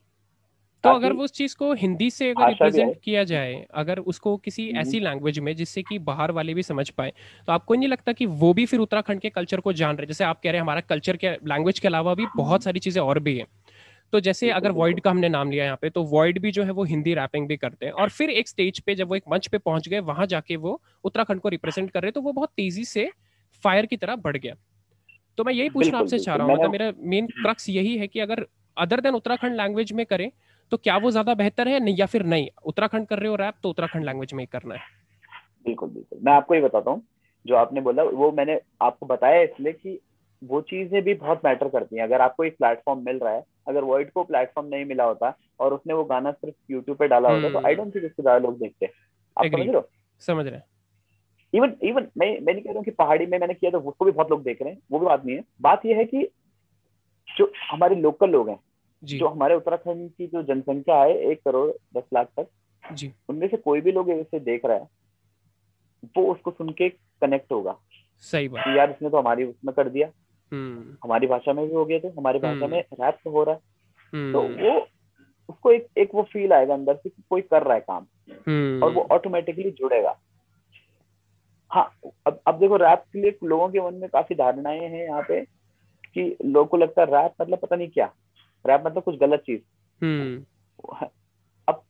तो 0.84 0.90
अगर 0.90 1.14
वो 1.14 1.24
उस 1.24 1.32
चीज़ 1.32 1.56
को 1.58 1.72
हिंदी 1.74 2.10
से 2.10 2.30
अगर 2.30 2.48
रिप्रेजेंट 2.50 2.96
किया 3.04 3.24
जाए 3.24 3.54
अगर 3.74 4.00
उसको 4.02 4.36
किसी 4.38 4.68
हम्म। 4.70 4.80
ऐसी 4.80 5.00
लैंग्वेज 5.00 5.40
में 5.40 5.56
जिससे 5.56 5.82
कि 5.82 6.00
बाहर 6.02 6.32
वाले 6.32 6.54
भी 6.54 6.64
समझ 6.64 6.90
पाए 6.90 7.12
तो 7.48 7.54
आपको 7.54 7.76
नहीं 7.76 7.90
लगता 7.90 8.14
कि 8.14 8.26
वो 8.26 8.54
भी 8.54 8.66
फिर 8.66 8.80
उत्तराखंड 8.80 9.20
के 9.20 9.30
कल्चर 9.30 9.60
को 9.60 9.74
जान 9.74 9.96
रहे 9.96 10.08
जैसे 10.08 10.24
आप 10.24 10.40
कह 10.40 10.50
रहे 10.50 10.58
हैं 10.58 10.62
हमारा 10.62 10.82
कल्चर 10.82 11.18
के 11.18 11.32
लैंग्वेज 11.48 11.80
के 11.80 11.88
अलावा 11.88 12.14
भी 12.16 12.26
बहुत 12.36 12.64
सारी 12.64 12.80
चीज़ें 12.80 13.02
और 13.02 13.20
भी 13.20 13.38
है। 13.38 13.46
तो 14.14 14.20
जैसे 14.20 14.50
अगर 14.52 14.72
वॉइड 14.72 15.00
का 15.02 15.12
हमने 15.12 15.30
नाम 15.30 15.52
लिया 15.52 15.66
यहाँ 15.66 15.78
पे 15.82 15.90
तो 15.90 16.04
वॉइड 16.06 16.40
भी 16.40 16.52
जो 16.52 16.64
है 16.64 16.72
वो 16.72 16.84
हिंदी 16.86 17.14
रैपिंग 17.14 17.48
भी 17.48 17.56
करते 17.58 17.86
हैं। 17.86 17.94
और 17.94 18.10
फिर 18.10 18.30
एक 18.32 18.48
स्टेज 18.50 18.80
पे 18.80 18.96
जब 18.96 19.08
वो 19.10 19.16
एक 19.16 19.24
मंच 19.30 19.48
पे 19.48 19.58
पहुँच 19.60 19.88
गए 19.90 20.00
वहाँ 20.02 20.26
जाके 20.28 20.56
वो 20.58 20.80
उत्तराखंड 21.04 21.42
को 21.42 21.50
रिप्रेजेंट 21.50 21.90
कर 21.92 22.02
रहे 22.02 22.12
तो 22.12 22.22
वो 22.22 22.34
बहुत 22.34 22.50
तेज़ी 22.58 22.86
से 22.86 23.10
फायर 23.64 23.86
की 23.86 23.98
तरह 23.98 24.16
बढ़ 24.18 24.38
गया। 24.38 24.56
तो 25.38 25.44
मैं 25.44 25.54
यही 25.54 25.70
पूछना 25.70 26.00
आपसे 26.00 26.20
चाह 26.20 26.36
रहा 26.36 26.48
हूँ 26.48 26.54
मतलब 26.56 26.72
मेरा 26.72 26.92
मेन 27.00 27.28
क्रक्स 27.30 27.70
यही 27.70 27.98
है 27.98 28.08
कि 28.08 28.20
अगर 28.20 28.46
अदर 28.78 29.02
देन 29.02 29.16
उत्तराखंड 29.16 29.56
लैंग्वेज 29.56 29.92
में 29.94 30.06
करें 30.06 30.30
तो 30.72 30.78
क्या 30.78 30.98
वो 30.98 31.12
ज़्यादा 31.12 31.34
बेहतर 31.36 31.68
है? 31.68 31.80
नहीं 31.80 31.96
या 31.98 32.06
फिर 32.06 32.24
नहीं 32.26 32.48
उत्तराखंड 32.66 33.08
कर 33.08 33.20
रहे 33.20 33.30
हो 33.30 33.36
रैप 33.36 33.54
तो 33.64 33.70
उत्तराखंड 33.70 34.06
लैंग्वेज 34.06 34.34
में 34.34 34.44
ही 34.44 34.48
करना 34.52 34.76
है। 34.76 34.82
बिल्कुल 35.66 35.90
बिल्कुल। 35.90 36.20
मैं 36.24 36.34
आपको 36.34 36.56
ये 36.56 36.62
बताता 36.62 36.92
हूँ 36.92 37.04
जो 37.46 37.56
आपने 37.56 37.82
बोला 37.82 38.04
वो 38.04 38.32
मैंने 38.32 38.60
आपको 38.82 39.06
बताया 39.06 39.42
इसलिए 39.42 39.74
कि 39.74 40.00
वो 40.44 40.60
चीज़ें 40.64 41.02
भी 41.04 41.14
बहुत 41.16 41.42
मैटर 41.46 41.68
करती 41.70 41.96
हैं। 41.96 42.04
अगर 42.04 42.22
आपको 42.22 42.44
एक 42.44 42.56
प्लेटफॉर्म 42.58 43.04
मिल 43.06 43.18
रहा 43.20 43.34
है 43.34 43.44
अगर 43.68 43.84
वर्ल्ड 43.84 44.10
को 44.12 44.24
प्लेटफॉर्म 44.24 44.68
नहीं 44.70 44.86
मिला 44.86 45.04
होता 45.04 45.34
और 45.60 45.74
उसने 45.74 45.94
वो 45.94 46.04
गाना 46.06 46.32
सिर्फ़ 46.32 46.72
यूट्यूब 46.72 46.98
पे 46.98 47.08
डाला 47.08 47.30
होता 47.32 47.50
तो 47.52 47.66
आई 47.68 47.76
डोंट 47.76 47.96
थिंक 47.96 48.06
उसको 48.06 48.24
ज़्यादा 48.24 48.40
लोग 48.40 48.58
देखते। 48.60 48.86
आप 48.86 49.46
समझ 49.46 49.60
रहे 49.60 49.76
हो? 49.76 49.88
समझ 50.22 50.46
रहे 50.48 50.60
इवन 51.54 51.76
इवन 51.84 52.08
मैं 52.18 52.28
मैं 52.40 52.54
नहीं 52.54 52.64
कह 52.64 52.70
रहा 52.70 52.78
हूँ 52.78 52.84
कि 52.86 52.92
पहाड़ी 52.94 53.26
में 53.26 53.38
मैंने 53.40 53.54
किया 53.54 53.72
तो 53.72 53.80
उसको 53.82 54.06
भी 54.06 54.12
बहुत 54.12 54.32
लोग 54.32 54.44
देख 54.44 54.62
रहे 54.62 54.72
हैं 54.72 54.80
वो 54.92 55.00
भी 55.00 55.06
बात 55.06 55.26
नहीं 55.26 55.36
है। 55.36 55.44
बात 55.62 55.86
यह 55.86 55.98
है 55.98 56.06
कि 56.06 56.28
जो 57.28 57.52
हमारे 57.72 57.96
लोकल 57.98 58.30
लोग 58.30 58.50
हैं 58.50 58.60
जो। 59.04 59.28
हमारे 59.28 59.56
उत्तराखंड 59.56 60.10
की 60.12 60.28
जो 60.28 60.42
जनसंख्या 60.44 60.96
है 60.96 61.18
एक 61.22 61.42
करोड़ 61.46 61.70
दस 61.98 62.04
लाख 62.14 62.28
तक 62.40 62.48
जी। 62.84 63.12
उनमें 63.30 63.48
से 63.48 63.58
कोई 63.60 63.82
भी 63.82 63.92
लोग 63.92 64.10
इसे 64.12 64.40
देख 64.42 64.66
रहा 64.66 64.78
है 64.78 64.88
वो 66.16 66.32
उसको 66.32 66.52
सुन 66.52 66.70
के 66.72 66.90
कनेक्ट 66.90 67.52
होगा। 67.52 67.76
सही 68.24 68.48
बात। 68.48 68.68
यार 68.78 68.92
इसने 68.92 69.10
तो 69.10 69.18
हमारी 69.18 69.44
उसमें 69.44 69.74
कर 69.76 69.90
दिया। 69.90 70.08
हमारी 71.04 71.28
भाषा 71.28 71.54
में 71.54 71.68
भी 71.68 71.74
हो 71.74 71.86
गया 71.86 72.00
तो 72.00 72.10
हमारी 72.10 72.40
भाषा 72.40 72.66
हम्म। 72.66 72.72
में 72.72 72.84
रैप 72.94 73.18
तो 73.24 73.32
हो 73.32 73.44
रहा 73.44 73.56
है। 73.56 73.62
तो 74.34 74.42
हम्म। 74.42 74.64
वो 74.64 74.88
उसको 75.50 75.72
एक 75.72 75.88
एक 75.98 76.10
वो 76.16 76.24
फील 76.24 76.54
आएगा 76.54 76.74
अंदर 76.74 76.96
से 76.96 77.10
कि 77.10 77.24
कोई 77.30 77.42
कर 77.42 77.64
रहा 77.64 77.74
है 77.74 77.80
काम। 77.80 78.04
और 78.84 78.92
वो 78.92 79.08
ऑटोमेटिकली 79.12 79.72
जुड़ेगा। 79.72 80.20
हाँ 81.70 81.92
अब 82.28 82.40
अब 82.48 82.60
देखो 82.60 82.76
रैप 82.76 83.04
के 83.14 83.22
लिए 83.22 83.38
लोगों 83.44 83.70
के 83.70 83.82
मन 83.82 83.94
में 83.94 84.10
काफ़ी 84.10 84.36
धारणाएँ 84.36 84.80
हैं 84.80 85.04
यहाँ 85.04 85.22
पे 85.22 85.42
कि 86.14 86.38
लोगों 86.46 86.66
को 86.66 86.78
लगता 86.78 87.02
है 87.02 87.08
रैप 87.08 87.34
मतलब 87.42 87.58
पता 87.58 87.76
नहीं 87.76 87.88
क्या। 87.88 88.14
रैप 88.68 88.84
मतलब 88.86 89.04
कुछ 89.04 89.20
गलत 89.20 89.40
चीज़। 89.40 89.62
अब 91.68 91.82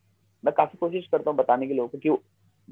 मैं 0.45 0.53
काफ़ी 0.53 0.77
कोशिश 0.77 1.07
करता 1.07 1.29
हूँ 1.29 1.37
बताने 1.37 1.67
के 1.67 1.73
लोगों 1.73 1.89
को 1.89 1.97
कि 1.97 2.09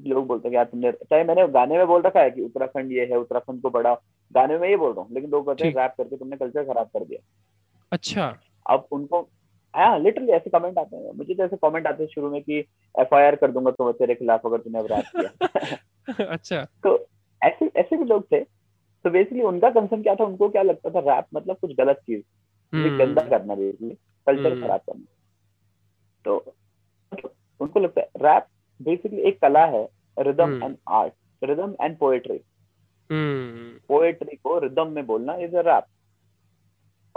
लोग 0.08 0.26
बोलते 0.26 0.48
हैं 0.48 0.54
यार 0.54 0.64
तुमने 0.64 0.92
चाहे 0.92 1.24
मैंने 1.24 1.48
गाने 1.48 1.76
में 1.78 1.86
बोल 1.86 2.02
रखा 2.02 2.20
है 2.20 2.30
कि 2.30 2.42
उत्तराखंड 2.42 2.92
ये 2.92 3.06
है 3.06 3.16
उत्तराखंड 3.16 3.62
को 3.62 3.70
बड़ा 3.70 3.94
गाने 4.34 4.58
में 4.58 4.68
ये 4.68 4.76
बोल 4.76 4.92
रहा 4.92 5.04
हूँ 5.04 5.14
लेकिन 5.14 5.30
लोग 5.30 5.46
कहते 5.46 5.68
हैं 5.68 5.74
रैप 5.74 5.94
करके 5.98 6.16
तुमने 6.16 6.36
कल्चर 6.36 6.64
खराब 6.64 6.86
कर 6.86 7.04
दिया। 7.04 7.26
अच्छा। 7.92 8.38
अब 8.70 8.86
उनको 8.92 9.28
हाँ 9.76 9.98
लिटरली 9.98 10.32
ऐसे 10.32 10.50
कमेंट 10.50 10.78
आते 10.78 10.96
हैं। 10.96 11.12
मुझे 11.12 11.34
तो 11.34 11.42
ऐसे 11.42 11.56
कमेंट 11.56 11.86
आते 11.86 12.02
हैं 12.02 12.10
शुरू 12.10 12.30
में 12.30 12.42
कि 12.42 12.58
एफआईआर 13.00 13.36
कर 13.36 13.50
दूँगा 13.50 13.70
तो 13.70 13.92
तेरे 13.92 14.14
खिलाफ 14.14 14.46
अगर 14.46 14.58
तूने 14.58 14.82
रैप 14.82 15.04
किया। 15.16 16.24
अच्छा। 16.24 16.64
तो 16.64 17.06
ऐसे 17.42 17.70
ऐसे 17.76 17.96
भी 17.96 18.04
लोग 18.04 18.24
थे। 18.32 18.40
तो 19.04 19.10
बेसिकली 19.10 19.42
उनका 19.42 19.70
कंसर्न 19.70 20.02
क्या 20.02 20.14
था? 20.14 20.24
उनको 20.24 20.48
क्या 20.48 20.62
लगता 20.62 20.90
था? 20.90 21.14
रैप 21.14 21.26
मतलब 21.34 21.56
कुछ 21.56 21.76
गलत 21.76 21.96
चीज़। 21.96 22.22
हम्म। 22.74 22.98
गंदा 22.98 23.22
करना 23.22 23.54
बेसिकली 23.54 23.90
कल्चर 24.26 24.52
हम्म। 24.52 24.62
खराब 24.62 24.80
करना। 24.80 25.04
तो 26.24 26.54
उनको 27.60 27.80
लगता 27.80 28.00
है 28.00 28.08
रैप 28.16 28.46
बेसिकली 28.82 29.20
एक 29.22 29.40
कला 29.40 29.64
है 29.66 29.88
rhythm 30.18 30.62
and 30.62 30.76
art 30.88 31.12
rhythm 31.44 31.74
and 31.80 31.98
poetry 31.98 32.40
poetry 33.88 34.36
को 34.36 34.58
रिदम 34.58 34.88
में 34.88 35.06
बोलना 35.06 35.34
इज़ 35.34 35.56
अ 35.56 35.60
रैप 35.60 35.84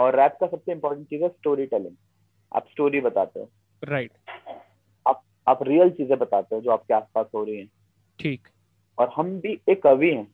और 0.00 0.16
रैप 0.16 0.36
का 0.40 0.46
सबसे 0.46 0.72
इम्पोर्टेंट 0.72 1.06
चीज़ 1.06 1.22
है 1.22 1.28
स्टोरी 1.28 1.66
टेलिंग 1.66 1.96
आप 2.56 2.66
स्टोरी 2.68 3.00
बताते 3.00 3.40
हो। 3.40 3.50
Right 3.84 4.12
right. 4.12 4.48
आप 5.06 5.22
आप 5.48 5.62
रियल 5.62 5.90
चीज़ें 5.90 6.18
बताते 6.18 6.54
हो 6.54 6.60
जो 6.60 6.70
आपके 6.70 6.94
आसपास 6.94 7.26
हो 7.34 7.44
रही 7.44 7.56
हैं। 7.56 7.70
ठीक। 8.18 8.48
और 8.98 9.12
हम 9.16 9.40
भी 9.40 9.60
एक 9.68 9.82
कवि 9.82 10.10
हैं। 10.10 10.28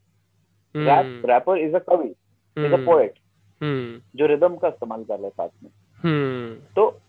रैप 0.76 1.26
रैपर 1.26 1.58
इज़ 1.58 1.74
अ 1.74 1.78
कवि 1.78 2.08
इज़ 2.66 2.72
अ 2.72 2.84
पोएट 2.84 3.14
जो 4.16 4.26
रिदम 4.26 4.56
का 4.56 4.68
इस्तेमाल 4.68 5.04
कर 5.04 5.20
रहे 5.20 5.30
साथ 5.30 5.48
में। 5.64 5.70
हम्म। 5.96 6.74
तो 6.76 7.00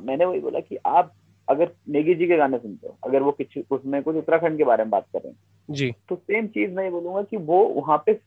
मैंने 0.00 0.24
वही 0.24 0.40
बोला 0.40 0.60
कि 0.60 0.76
आप 0.76 1.12
अगर 1.52 1.70
नेगी 1.88 2.14
जी 2.14 2.26
के 2.26 2.36
गाने 2.36 2.58
सुनते 2.58 2.88
हो 2.88 2.98
अगर 3.06 3.22
वो 3.22 3.32
कुछ 3.32 3.58
उसमें 3.70 4.02
कुछ 4.02 4.16
उत्तराखंड 4.16 4.58
के 4.58 4.64
बारे 4.64 4.84
में 4.84 4.90
बात 4.90 5.06
करें 5.16 5.32
जी। 5.70 5.92
तो 6.08 6.16
सेम 6.16 6.46
चीज़ 6.46 6.70
मैं 6.70 6.90
बोलूँगा 6.90 7.22
कि 7.22 7.36
वो 7.36 7.64
वहाँ 7.64 8.02
पे 8.06 8.20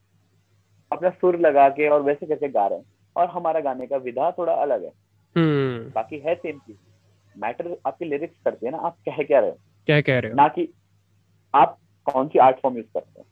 अपना 0.91 1.09
सुर 1.09 1.39
लगा 1.39 1.69
के 1.69 1.87
और 1.87 2.01
वैसे 2.01 2.25
कैसे 2.25 2.49
गा 2.49 2.67
रहे 2.67 2.79
हैं 2.79 2.85
और 3.15 3.27
हमारा 3.27 3.59
गाने 3.59 3.87
का 3.87 3.97
विधा 3.97 4.31
थोड़ा 4.31 4.53
अलग 4.53 4.83
है। 4.83 4.91
हम्म। 5.37 5.91
बाकी 5.95 6.19
है 6.19 6.35
सेम 6.35 6.59
चीज़। 6.59 6.77
मैटर 7.39 7.77
आपके 7.85 8.05
लिरिक्स 8.05 8.35
करते 8.45 8.65
हैं 8.65 8.71
ना 8.71 8.77
आप 8.77 8.95
कह 9.09 9.23
क्या 9.23 9.39
रहे 9.39 9.49
हो? 9.49 9.57
क्या 9.85 10.01
कह 10.01 10.19
रहे 10.19 10.31
हो। 10.31 10.35
ना 10.35 10.47
कि 10.47 10.73
आप 11.55 11.77
कौन 12.13 12.27
सी 12.27 12.39
आर्ट 12.39 12.59
फॉर्म 12.59 12.77
यूज़ 12.77 12.87
करते 12.93 13.21
हैं। 13.21 13.27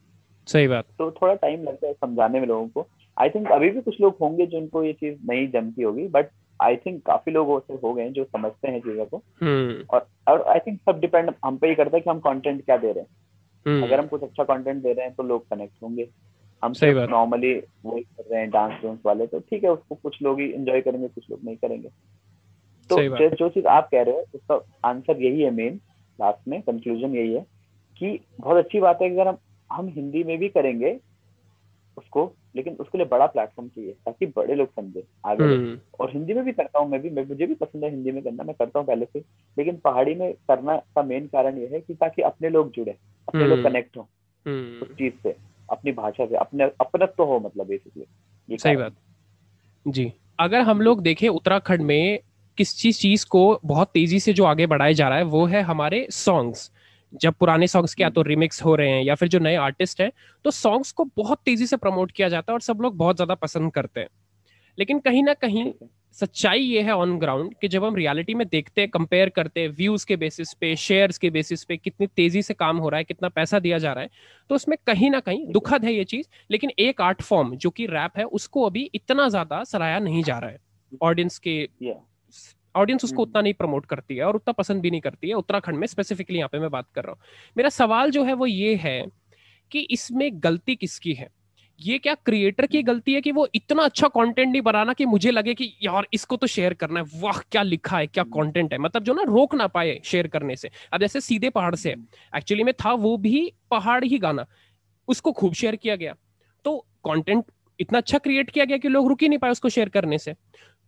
सही 0.47 0.67
बात। 0.67 0.85
तो 0.85 1.11
थोड़ा 1.11 1.35
टाइम 1.35 1.63
लगता 1.63 1.87
है 1.87 1.93
समझाने 1.93 2.39
में 2.39 2.47
लोगों 2.47 2.67
को। 2.67 2.87
आई 3.17 3.29
थिंक 3.29 3.51
अभी 3.51 3.69
भी 3.69 3.81
कुछ 3.81 4.01
लोग 4.01 4.17
होंगे 4.21 4.45
जिनको 4.45 4.83
ये 4.83 4.93
चीज़ 4.93 5.19
नहीं 5.25 5.51
जमती 5.51 5.81
होगी 5.81 6.07
बट 6.07 6.27
आई 6.61 6.75
थिंक 6.75 7.05
काफ़ी 7.05 7.31
लोग 7.31 7.63
ऐसे 7.63 7.87
हो 7.87 7.93
गए 7.93 8.09
जो 8.09 8.23
समझते 8.23 8.67
हैं 8.67 8.79
चीज़ों 8.79 9.05
को। 9.05 9.17
हम्म। 9.41 9.85
और 9.89 10.07
और 10.27 10.41
आई 10.41 10.59
थिंक 10.59 10.79
सब 10.79 10.99
डिपेंड 10.99 11.31
हम 11.45 11.57
पे 11.57 11.67
ही 11.67 11.75
करता 11.75 11.97
है 11.97 12.01
कि 12.01 12.09
हम 12.09 12.19
कंटेंट 12.19 12.65
क्या 12.65 12.77
दे 12.77 12.91
रहे 12.91 13.03
हैं। 13.03 13.09
हम्म। 13.67 13.83
अगर 13.83 13.99
हम 13.99 14.07
कुछ 14.07 14.23
अच्छा 14.23 14.43
कंटेंट 14.43 14.83
दे 14.83 14.93
रहे 14.93 15.05
हैं 15.05 15.15
तो 15.15 15.23
लोग 15.23 15.49
कनेक्ट 15.49 15.83
होंगे। 15.83 16.09
हम 16.63 16.73
सिर्फ़ 16.73 17.09
नॉर्मली 17.09 17.53
वही 17.85 18.01
कर 18.01 18.23
रहे 18.31 18.41
हैं 18.41 18.49
डांस 18.49 18.73
डांस 18.83 18.99
वाले 19.05 19.27
तो 19.27 19.39
ठीक 19.39 19.63
है 19.63 19.69
उसको 19.69 19.95
कुछ 19.95 20.21
लोग 20.21 20.39
ही 20.39 20.51
एंजॉय 20.53 20.81
करेंगे 20.81 21.07
कुछ 21.07 21.29
लोग 21.29 21.39
नहीं 21.45 21.55
करेंगे। 21.55 21.89
तो 22.89 23.17
जो, 23.17 23.29
जो 23.29 23.49
चीज़ 23.49 23.65
आप 23.65 23.89
कह 23.91 24.01
रहे 24.01 24.15
हो 24.15 24.25
उसका 24.35 24.89
आंसर 24.89 25.21
यही 25.21 25.41
है 25.41 25.51
मेन 25.51 25.79
लास्ट 26.21 26.47
में 26.47 26.61
कंक्लूजन 26.61 27.15
यही 27.15 27.33
है 27.33 27.45
कि 27.97 28.19
बहुत 28.39 28.57
अच्छी 28.57 28.79
बात 28.79 29.01
है 29.01 29.09
अगर 29.09 29.27
हम 29.27 29.37
हम 29.71 29.87
हिंदी 29.87 30.23
में 30.23 30.37
भी 30.37 30.49
करेंगे 30.49 30.99
उसको 31.97 32.33
लेकिन 32.55 32.75
उसके 32.75 32.97
लिए 32.97 33.07
बड़ा 33.07 33.25
प्लेटफॉर्म 33.27 33.69
चाहिए 33.69 33.91
ताकि 34.05 34.25
बड़े 34.35 34.55
लोग 34.55 34.67
समझे 34.69 35.03
आगे 35.25 35.43
हम्म। 35.43 35.77
और 35.99 36.11
हिंदी 36.11 36.33
में 36.33 36.43
भी 36.45 36.51
करता 36.51 36.79
हूँ 36.79 36.89
मैं 36.89 37.01
भी 37.01 37.09
मैं 37.09 37.25
मुझे 37.27 37.45
भी 37.45 37.55
पसंद 37.55 37.83
है 37.83 37.89
हिंदी 37.89 38.11
में 38.11 38.21
करना 38.23 38.43
मैं 38.43 38.55
करता 38.55 38.79
हूँ 38.79 38.87
पहले 38.87 39.05
से 39.05 39.23
लेकिन 39.57 39.77
पहाड़ी 39.77 40.15
में 40.15 40.33
करना 40.47 40.75
का 40.95 41.03
मेन 41.03 41.27
कारण 41.27 41.57
ये 41.57 41.69
है 41.73 41.81
कि 41.81 41.93
ताकि 41.93 42.21
अपने 42.21 42.49
लोग 42.49 42.71
जुड़े 42.71 42.95
अपने 43.27 43.47
लोग 43.47 43.63
कनेक्ट 43.63 43.97
हम्म। 43.97 44.05
हो 44.45 44.51
हम्म। 44.51 44.81
उस 44.81 44.97
चीज़ 44.97 45.13
से 45.23 45.35
अपनी 45.69 45.91
भाषा 45.91 46.25
से 46.25 46.35
अपने 46.35 46.63
अपनत्व 46.63 47.13
तो 47.17 47.25
हो 47.25 47.39
मतलब 47.39 47.67
बेसिकली 47.67 48.57
सही 48.57 48.75
बात 48.75 48.95
जी 49.85 50.11
अगर 50.39 50.61
हम 50.61 50.81
लोग 50.81 51.01
देखें 51.01 51.27
उत्तराखंड 51.29 51.81
में 51.81 52.19
किस 52.57 52.77
चीज़ 52.77 52.99
चीज़ 52.99 53.25
को 53.25 53.59
बहुत 53.65 53.89
तेज़ी 53.93 54.19
से 54.19 54.33
जो 54.33 54.45
आगे 54.45 54.65
बढ़ाया 54.67 54.91
जा 54.91 55.07
रहा 55.09 55.17
है 55.17 55.23
वो 55.27 55.45
है 55.45 55.61
हमारे 55.61 56.05
सॉन्ग्स 56.11 56.71
जब 57.13 57.33
पुराने 57.33 57.67
सॉन्ग्स 57.67 57.93
के 57.93 58.03
या 58.03 58.09
तो 58.09 58.21
रिमिक्स 58.21 58.63
हो 58.63 58.75
रहे 58.75 58.89
हैं 58.89 59.03
या 59.03 59.15
फिर 59.15 59.29
जो 59.29 59.39
नए 59.39 59.55
आर्टिस्ट 59.55 60.01
हैं 60.01 60.11
तो 60.45 60.51
सॉन्ग्स 60.51 60.91
को 60.91 61.05
बहुत 61.17 61.39
तेज़ी 61.45 61.67
से 61.67 61.77
प्रमोट 61.77 62.11
किया 62.11 62.29
जाता 62.29 62.51
है 62.51 62.53
और 62.53 62.61
सब 62.61 62.81
लोग 62.81 62.97
बहुत 62.97 63.15
ज़्यादा 63.15 63.35
पसंद 63.35 63.71
करते 63.71 63.99
हैं। 63.99 64.07
लेकिन 64.77 64.99
कहीं 64.99 65.23
ना 65.23 65.33
कहीं 65.33 65.71
सच्चाई 66.17 66.59
ये 66.59 66.81
है 66.81 66.91
ऑन 66.91 67.17
ग्राउंड 67.19 67.53
कि 67.61 67.67
जब 67.67 67.83
हम 67.85 67.95
रियलिटी 67.95 68.33
में 68.33 68.47
देखते 68.47 68.81
हैं 68.81 68.89
कंपेयर 68.89 69.29
करते 69.29 69.61
हैं 69.61 69.69
व्यूज़ 69.69 70.05
के 70.05 70.15
बेसिस 70.15 70.53
पे 70.53 70.75
शेयर्स 70.75 71.17
के 71.17 71.29
बेसिस 71.29 71.63
पे 71.63 71.77
कितनी 71.77 72.07
तेज़ी 72.07 72.41
से 72.41 72.53
काम 72.53 72.77
हो 72.77 72.89
रहा 72.89 72.97
है 72.97 73.03
कितना 73.03 73.29
पैसा 73.29 73.59
दिया 73.59 73.77
जा 73.77 73.93
रहा 73.93 74.03
है 74.03 74.09
तो 74.49 74.55
उसमें 74.55 74.77
कहीं 74.87 75.09
ना 75.11 75.19
कहीं 75.19 75.45
दुखद 75.47 75.85
है 75.85 75.93
ये 75.93 76.03
चीज़ 76.03 76.27
लेकिन 76.51 76.71
एक 76.79 77.01
आर्ट 77.01 77.21
फॉर्म 77.21 77.55
जो 77.55 77.69
कि 77.69 77.85
रैप 77.85 78.17
है 78.17 78.23
उसको 78.23 78.65
अभी 78.65 78.89
इतना 78.95 79.27
ज़्यादा 79.29 79.63
सराया 79.63 79.99
नहीं 79.99 80.23
जा 80.23 80.37
रहा 80.39 80.49
है। 80.49 80.57
ऑडियंस 81.01 81.37
के 81.39 81.67
ऑडियंस 82.75 83.03
उसको 83.03 83.21
उतना 83.21 83.41
नहीं 83.41 83.53
प्रमोट 83.53 83.85
करती 83.85 84.15
है 84.15 84.23
और 84.23 84.35
उतना 84.35 84.51
पसंद 84.51 84.81
भी 84.81 84.91
नहीं 84.91 85.01
करती 85.01 85.29
है 85.29 85.33
उत्तराखंड 85.33 85.77
में 85.77 85.87
स्पेसिफिकली 85.87 86.37
यहाँ 86.37 86.49
पे 86.51 86.59
मैं 86.59 86.69
बात 86.69 86.87
कर 86.95 87.03
रहा 87.03 87.11
हूँ। 87.11 87.19
मेरा 87.57 87.69
सवाल 87.69 88.11
जो 88.11 88.23
है 88.23 88.33
वो 88.33 88.45
ये 88.45 88.75
है 88.75 89.05
कि 89.71 89.87
इसमें 89.91 90.29
गलती 90.33 90.75
किसकी 90.75 91.13
है? 91.13 91.27
ये 91.79 91.97
क्या 91.97 92.13
क्रिएटर 92.15 92.65
की 92.65 92.81
गलती 92.83 93.13
है 93.13 93.21
कि 93.21 93.31
वो 93.31 93.47
इतना 93.55 93.83
अच्छा 93.83 94.07
कंटेंट 94.07 94.51
नहीं 94.51 94.61
बनाना 94.61 94.93
कि 94.93 95.05
मुझे 95.05 95.31
लगे 95.31 95.53
कि 95.53 95.71
यार 95.83 96.07
इसको 96.13 96.35
तो 96.37 96.47
शेयर 96.47 96.73
करना 96.73 96.99
है? 96.99 97.05
वाह 97.21 97.39
क्या 97.51 97.61
लिखा 97.61 97.97
है 97.97 98.07
क्या 98.07 98.23
कंटेंट 98.25 98.73
है? 98.73 98.79
मतलब 98.79 99.03
जो 99.03 99.13
ना 99.13 99.23
रोक 99.23 99.55
ना 99.55 99.67
पाए 99.67 99.99
शेयर 100.03 100.27
करने 100.27 100.55
से। 100.55 100.69
अब 100.93 100.99
जैसे 100.99 101.21
सीधे 101.21 101.49
पहाड़ 101.49 101.75
से 101.75 101.95
एक्चुअली 102.37 102.63
में 102.63 102.73
था 102.75 102.93
वो 102.93 103.15
भी 103.17 103.51
पहाड़ 103.71 104.03
ही 104.03 104.17
गाना। 104.17 104.45
उसको 105.07 105.31
खूब 105.31 105.53
शेयर 105.53 105.75
किया 105.75 105.95
गया। 105.95 106.15
तो 106.65 106.77
कंटेंट 107.05 107.43
इतना 107.79 107.97
अच्छा 107.97 108.17
क्रिएट 108.17 108.49
किया 108.49 108.65
गया 108.65 108.77
कि 108.77 108.87
लोग 108.87 109.07
रुक 109.07 109.21
ही 109.21 109.29
नहीं 109.29 109.39
पाए 109.39 109.51
उसको 109.51 109.69
शेयर 109.69 109.89
करने 109.89 110.17
से। 110.17 110.33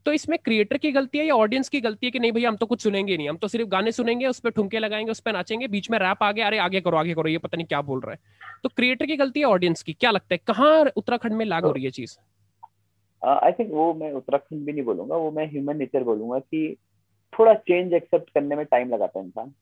तो 0.06 0.14
इसमें 0.14 0.38
क्रिएटर 0.40 0.78
की 0.78 0.92
गलती 0.92 1.18
है 1.18 1.26
या 1.26 1.36
ऑडियंस 1.36 1.70
की 1.70 1.82
गलती 1.82 2.08
है 2.08 2.12
कि 2.12 2.20
नहीं 2.20 2.32
भैया 2.32 2.50
हम 2.50 2.56
तो 2.56 2.66
कुछ 2.66 2.82
सुनेंगे 2.82 3.18
नहीं 3.18 3.30
हम 3.30 3.38
तो 3.38 3.48
सिर्फ़ 3.48 3.68
गाने 3.70 3.92
सुनेंगे 3.92 4.28
उस 4.28 4.40
पर 4.40 4.50
ठुमके 4.50 4.80
लगाएँगे 4.80 5.12
उस 5.12 5.20
पर 5.20 5.34
नाचेंगे 5.34 5.68
बीच 5.68 5.90
में 5.92 5.98
रैप 6.00 6.24
आ 6.24 6.32
गया 6.32 6.48
अरे 6.48 6.58
आगे 6.58 6.82
करो 6.82 6.98
आगे 6.98 7.14
करो 7.14 7.30
ये 7.30 7.38
पता 7.38 7.58
नहीं 7.58 7.68
क्या 7.68 7.82
बोल 7.82 8.00
रहा 8.00 8.12
है। 8.12 8.20
तो 8.64 8.70
क्रिएटर 8.70 9.06
की 9.06 9.16
गलती 9.16 9.40
है 9.40 9.46
ऑडियंस 9.46 9.84
की 9.84 9.94
क्या 9.94 10.12
लगता 10.12 10.34
है 10.36 10.40
कहाँ 10.48 10.86
उत्तराखंड 10.96 11.34
में 11.34 11.46
लागू 11.46 11.68
हो 11.68 11.74
रही 11.74 11.84
है 11.84 11.90
चीज़? 11.92 12.18
आई 13.22 13.52
थिंक 13.52 13.72
वो 13.72 13.94
मैं 13.94 14.12
उत्तराखंड 14.12 14.66
भी 14.66 14.74
नहीं 14.74 14.84
बोलूँगा 14.84 15.16
वो 15.16 15.32
मैं 15.32 15.48
ह्यूमन 15.52 15.78
नेचर 15.78 16.04
बोलूँगा 16.04 16.40
कि 16.40 16.76
थोड़ा 17.34 17.54
चेंज 17.54 17.94
एक्सेप्ट 17.94 18.30
करने 18.30 18.56
में 18.56 18.66
टाइम 18.66 18.90
लगाता 18.90 19.20
है 19.20 19.26
इंसान। 19.26 19.54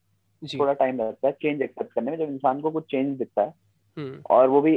थोड़ा 0.60 0.73
टाइम 0.73 0.97
लगता 0.97 1.27
है 1.27 1.34
चेंज 1.34 1.62
एक्सेप्ट 1.62 1.93
करने 1.93 2.12
में 2.12 2.17
जब 2.17 2.32
इंसान 2.32 2.62
को 2.62 2.71
कुछ 2.71 2.84
चेंज 2.84 3.17
दिखता 3.17 3.41
है। 3.41 3.53
हम्म। 3.97 4.21
और 4.29 4.47
वो 4.47 4.62
भी 4.62 4.75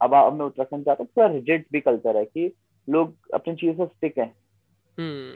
अब 0.00 0.14
अब 0.14 0.32
मैं 0.32 0.46
उत्तराखंड 0.46 0.84
जाता 0.84 1.02
हूँ 1.02 1.08
थोड़ा 1.16 1.28
रिजिड 1.34 1.64
भी 1.72 1.80
कल्चर 1.80 2.16
है 2.16 2.24
कि 2.24 2.52
लोग 2.88 3.16
अपनी 3.34 3.54
चीज़ों 3.54 3.86
से 3.86 3.86
स्टिक 3.86 4.18
है। 4.18 4.32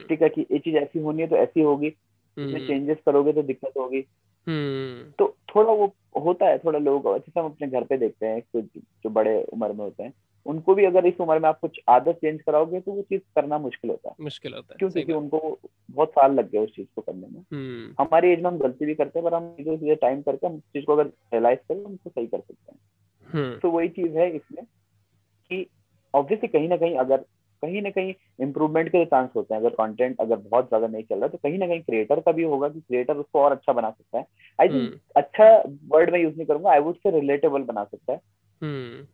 ठीक 0.07 0.21
है 0.21 0.29
कि 0.29 0.45
ये 0.51 0.59
चीज़ 0.59 0.75
ऐसी 0.75 0.99
होनी 0.99 1.21
है 1.21 1.27
तो 1.27 1.35
ऐसी 1.35 1.61
होगी। 1.61 1.87
इसमें 1.87 2.67
चेंजेस 2.67 2.97
हम्म। 2.97 3.11
करोगे 3.11 3.33
तो 3.33 3.41
दिक्कत 3.41 3.77
होगी। 3.77 4.05
हम्म। 4.47 5.11
तो 5.19 5.35
थोड़ा 5.55 5.73
वो 5.73 5.93
होता 6.23 6.45
है 6.45 6.57
थोड़ा 6.57 6.79
लोग 6.79 7.17
जैसे 7.17 7.39
हम 7.39 7.45
अपने 7.45 7.67
घर 7.67 7.83
पे 7.83 7.97
देखते 7.97 8.25
हैं 8.25 8.41
कुछ 8.41 8.65
जो 8.77 9.09
बड़े 9.09 9.43
उम्र 9.43 9.67
में 9.67 9.83
होते 9.85 10.03
हैं 10.03 10.13
उनको 10.45 10.75
भी 10.75 10.85
अगर 10.85 11.05
इस 11.05 11.19
उम्र 11.21 11.39
में 11.39 11.47
आप 11.49 11.59
कुछ 11.59 11.79
आदत 11.89 12.17
चेंज 12.21 12.41
कराओगे 12.41 12.79
तो 12.79 12.91
वो 12.91 13.01
चीज़ 13.01 13.21
करना 13.35 13.57
मुश्किल 13.57 13.91
होता 13.91 14.09
है। 14.09 14.15
मुश्किल 14.21 14.53
होता 14.53 14.73
है 14.73 14.77
क्यों 14.77 14.89
क्योंकि 14.89 15.13
उनको 15.13 15.59
बहुत 15.91 16.09
साल 16.09 16.33
लग 16.33 16.49
गए 16.51 16.59
उस 16.59 16.75
चीज़ 16.75 16.87
को 16.95 17.01
करने 17.01 17.27
में। 17.27 17.93
हमारी 17.99 18.31
एज 18.31 18.41
में 18.41 18.49
हम 18.51 18.57
गलती 18.57 18.85
भी 18.85 18.95
करते 18.95 19.19
हैं 19.19 19.29
पर 19.29 19.35
हम 19.35 19.49
चीज़ों 19.59 19.95
टाइम 19.95 20.21
करके 20.21 20.47
हम 20.47 20.59
चीज़ 20.59 20.85
को 20.85 20.93
अगर 20.93 21.05
रियलाइज़ 21.05 21.59
करें 21.59 21.83
हम 21.85 21.95
सही 21.95 22.27
कर 22.27 22.39
सकते 22.39 22.71
हैं। 22.71 23.59
तो 23.59 23.71
वही 23.71 23.89
चीज़ 23.89 24.17
है 24.17 24.29
इसमें 24.35 24.65
कि 24.65 25.65
ऑब्वियसली 26.13 26.47
कहीं 26.47 26.69
ना 26.69 26.77
कहीं 26.77 26.95
अगर 26.95 27.25
कहीं 27.63 27.81
ना 27.81 27.89
कहीं 27.89 28.13
इंप्रूवमेंट 28.39 28.89
के 28.89 29.03
चांस 29.05 29.29
होते 29.35 29.53
हैं। 29.53 29.61
अगर 29.61 29.69
कंटेंट 29.75 30.19
अगर 30.21 30.35
बहुत 30.37 30.67
ज़्यादा 30.67 30.87
नहीं 30.87 31.03
चल 31.03 31.19
रहा 31.19 31.27
तो 31.27 31.37
कहीं 31.37 31.57
ना 31.59 31.67
कहीं 31.67 31.81
क्रिएटर 31.81 32.19
का 32.19 32.31
भी 32.31 32.43
होगा 32.43 32.69
कि 32.69 32.79
क्रिएटर 32.79 33.17
उसको 33.17 33.39
और 33.39 33.51
अच्छा 33.51 33.73
बना 33.73 33.89
सकता 33.89 34.17
है। 34.17 34.25
I 34.59 34.67
think 34.67 34.81
hmm. 34.83 34.99
अच्छा 35.15 35.63
वर्ड 35.87 36.09
में 36.09 36.19
यूज़ 36.19 36.35
नहीं 36.35 36.45
करूँगा 36.45 36.71
आई 36.71 36.79
वुड 36.79 36.95
से 36.95 37.11
रिलेटेबल 37.11 37.63
बना 37.63 37.83
सकता 37.83 38.13
है। 38.13 38.19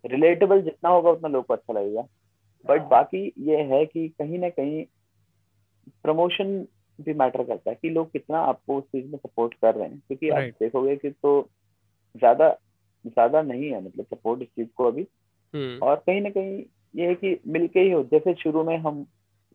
रिलेटेबल 0.06 0.56
हम्म। 0.56 0.66
जितना 0.66 0.90
होगा 0.90 1.12
उतना 1.12 1.30
लोग 1.30 1.46
को 1.46 1.54
अच्छा 1.54 1.74
लगेगा। 1.74 2.02
बट 2.66 2.82
बाकी 2.82 3.22
ये 3.40 3.58
है 3.64 3.86
कि 3.86 4.08
कहीं 4.10 4.40
ना 4.40 4.50
कहीं 4.50 4.84
प्रमोशन 6.04 6.58
भी 7.00 7.14
मैटर 7.14 7.44
करता 7.44 7.70
है 7.70 7.78
कि 7.82 7.90
लोग 7.90 8.12
कितना 8.12 8.40
आपको 8.40 8.78
उस 8.78 8.84
चीज़ 8.84 9.06
में 9.06 9.18
सपोर्ट 9.18 9.54
कर 9.54 9.76
रहे 9.76 9.88
हैं। 9.88 10.00
क्योंकि 10.08 10.30
आप 10.30 10.44
देखोगे 10.60 10.96
कि 10.96 11.10
तो 11.10 11.42
ज़्यादा 12.16 12.50
ज़्यादा 13.06 13.42
नहीं 13.42 13.70
है 13.72 13.84
मतलब 13.86 14.06
सपोर्ट 14.06 14.42
इस 14.42 14.48
चीज़ 14.48 14.68
को 14.76 14.86
अभी। 14.86 15.08
हम्म। 15.54 15.80
और 15.84 15.96
कहीं 15.96 16.22
ना 16.22 16.30
कहीं 16.30 16.64
ये 16.94 17.08
है 17.08 17.16
कि 17.16 17.40
मिलके 17.48 17.80
ही 17.80 17.92
हो 17.92 18.04
जैसे 18.04 18.34
शुरू 18.34 18.64
में 18.64 18.78
हम 18.78 19.06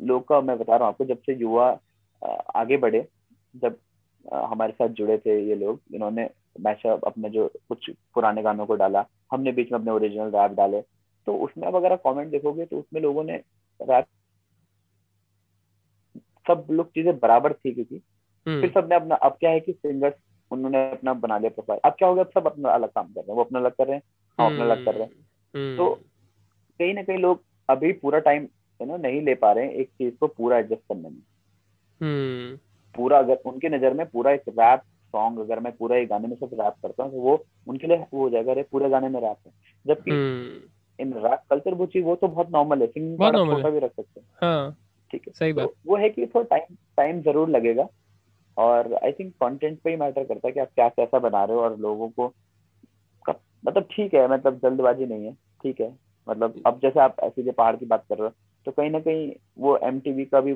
लोग 0.01 0.27
का 0.29 0.40
मैं 0.40 0.59
बता 0.59 0.77
रहा 0.77 0.87
हूँ 0.87 0.92
आपको 0.94 1.05
जब 1.05 1.18
से 1.18 1.35
युवा 1.35 1.66
आगे 2.57 2.77
बढ़े 2.77 3.07
जब 3.55 3.79
हमारे 4.25 4.73
साथ 4.73 4.88
जुड़े 4.90 5.18
थे 5.18 5.40
ये 5.40 5.55
लोग 5.55 5.81
इन्होंने 5.94 6.29
मैशअप 6.61 7.05
अपने 7.05 7.31
जो 7.31 7.51
कुछ 7.68 7.90
पुराने 8.14 8.42
गानों 8.42 8.66
को 8.66 8.75
डाला 8.77 9.05
हमने 9.33 9.53
बीच 9.53 9.73
में 9.73 9.79
अपने 9.79 9.92
ओरिजिनल 9.92 10.31
रैप 10.31 10.53
डाले 10.53 10.81
तो 11.27 11.37
उसमें 11.37 11.66
अब 11.68 11.77
अगर 11.77 11.92
आप 11.92 12.03
कॉमेंट 12.03 12.31
देखोगे 12.31 12.64
तो 12.64 12.79
उसमें 12.79 13.01
लोगों 13.03 13.25
ने 13.25 13.37
रैप 13.81 14.07
सब 16.47 16.66
लोग 16.70 16.90
चीज़ें 16.90 17.18
बराबर 17.18 17.53
थी 17.55 17.73
क्योंकि 17.75 18.01
हम्म। 18.47 18.61
फिर 18.61 18.70
सबने 18.73 18.94
अपना 18.94 19.14
अब 19.16 19.37
क्या 19.40 19.51
है 19.51 19.61
कि 19.61 19.73
सिंगर्स 19.73 20.14
उन्होंने 20.51 20.90
अपना 20.90 21.12
बना 21.16 21.38
लिया 21.38 21.51
प्रोफ़ाइल 21.51 21.81
अब 21.85 21.94
क्या 21.99 22.09
हो 22.09 22.14
गया 22.14 22.25
सब 22.35 22.47
अपना 22.47 22.70
अलग 22.70 22.88
काम 22.88 23.07
कर 23.07 23.20
रहे 23.20 23.29
हैं 23.29 23.37
वो 23.37 23.44
अपना 23.44 23.59
अलग 23.59 23.73
कर 23.73 23.87
रहे 23.87 23.97
हैं 23.97 24.03
हम 24.38 24.47
अपना 24.47 24.64
अलग 24.64 24.85
कर 24.85 24.94
रहे 24.94 25.05
हैं 25.05 25.27
हम्म। 25.55 25.77
तो 25.77 25.94
कहीं 26.81 26.95
ना 26.95 27.03
कहीं 27.03 27.19
लोग 27.19 27.43
अभी 27.69 27.93
पूरा 27.95 28.19
टाइम 28.21 28.43
यू 28.81 28.87
नो 28.87 28.97
नहीं 28.99 29.21
ले 29.23 29.35
पा 29.35 29.53
रहे 29.53 29.65
हैं 29.65 29.73
एक 29.73 29.89
चीज़ 29.89 30.15
को 30.17 30.27
पूरा 30.29 30.59
एडजस्ट 30.59 30.83
करने 30.83 31.09
में। 31.09 31.23
hmm. 32.01 32.59
पूरा 32.95 33.19
अगर 33.19 33.41
उनकी 33.47 33.69
नज़र 33.69 33.95
में 33.95 34.07
पूरा 34.07 34.33
एक 34.33 34.43
रैप 34.51 34.83
सॉन्ग 35.15 35.39
अगर 35.41 35.61
मैं 35.61 35.73
पूरा 35.77 35.97
एक 35.97 36.09
गाने 36.09 36.29
में 36.29 36.37
सिर्फ़ 36.37 36.55
रैप 36.55 36.75
करता 36.83 37.03
हूँ 37.03 37.13
तो 37.13 37.21
वो 37.21 37.45
उनके 37.67 37.87
लिए 37.87 37.97
वो 38.15 38.21
हो 38.21 38.31
जाएगा 38.31 38.53
अरे 38.53 38.63
पूरे 38.73 38.89
गाने 38.91 39.09
में 39.09 39.21
रैप 39.21 39.37
है। 39.47 39.53
जबकि 39.85 40.11
hmm. 40.11 40.71
इन 40.99 41.13
रैप 41.19 41.43
कल्चर 41.51 41.75
वो 41.75 41.87
चीज़ 41.87 42.05
वो 42.05 42.15
तो 42.17 42.29
बहुत 42.29 42.51
नॉर्मल 42.53 42.81
है 42.81 42.87
सिंगिंग 42.87 43.19
छोटा 43.19 43.71
भी 43.71 43.79
रख 43.79 43.93
सकते 43.93 44.21
हैं। 44.21 44.27
हाँ, 44.43 44.77
ठीक 45.11 45.29
है। 45.29 45.33
सही 45.33 45.53
तो 45.53 45.57
बात। 45.57 45.69
तो 45.69 45.91
वो 45.91 45.97
है 45.97 46.09
कि 46.11 46.27
थोड़ा 46.27 46.45
टाइम 46.51 46.75
टाइम 46.97 47.21
ज़रूर 47.23 47.49
लगेगा। 47.49 47.87
और 48.57 48.93
आई 48.95 49.13
थिंक 49.13 49.33
कंटेंट 49.35 49.79
पे 49.81 49.91
ही 49.91 49.97
मैटर 49.97 50.25
करता 50.25 50.49
है 50.49 50.53
कि 50.53 50.61
आप 50.61 50.69
क्या 50.75 50.89
कैसा 50.91 51.19
बना 51.19 51.45
रहे 51.45 51.57
हो 51.57 51.63
और 51.63 51.79
लोगों 51.79 52.09
को 52.09 52.33
मतलब 53.67 53.87
ठीक 53.91 54.15
है 54.15 54.27
मतलब 54.31 54.59
जल्दबाजी 54.59 55.07
नहीं 55.07 55.27
है। 55.27 55.33
ठीक 55.63 55.81
है। 55.81 55.89
मतलब 56.27 56.63
अब 56.67 56.79
जैसे 56.83 57.01
आप 57.01 57.17
ऐसे 57.23 57.43
जो 57.43 57.53
पहाड़ 57.53 57.77
की 57.77 57.87
बात 57.87 58.05
कर 58.09 58.19
रहे 58.19 58.29
हो 58.29 58.35
तो 58.67 58.73
कहीं 58.73 58.91
ना 58.91 59.01
कहीं 59.01 59.31
वो 59.59 59.77
एमटीवी 59.85 60.25
का 60.25 60.41
भी 60.41 60.53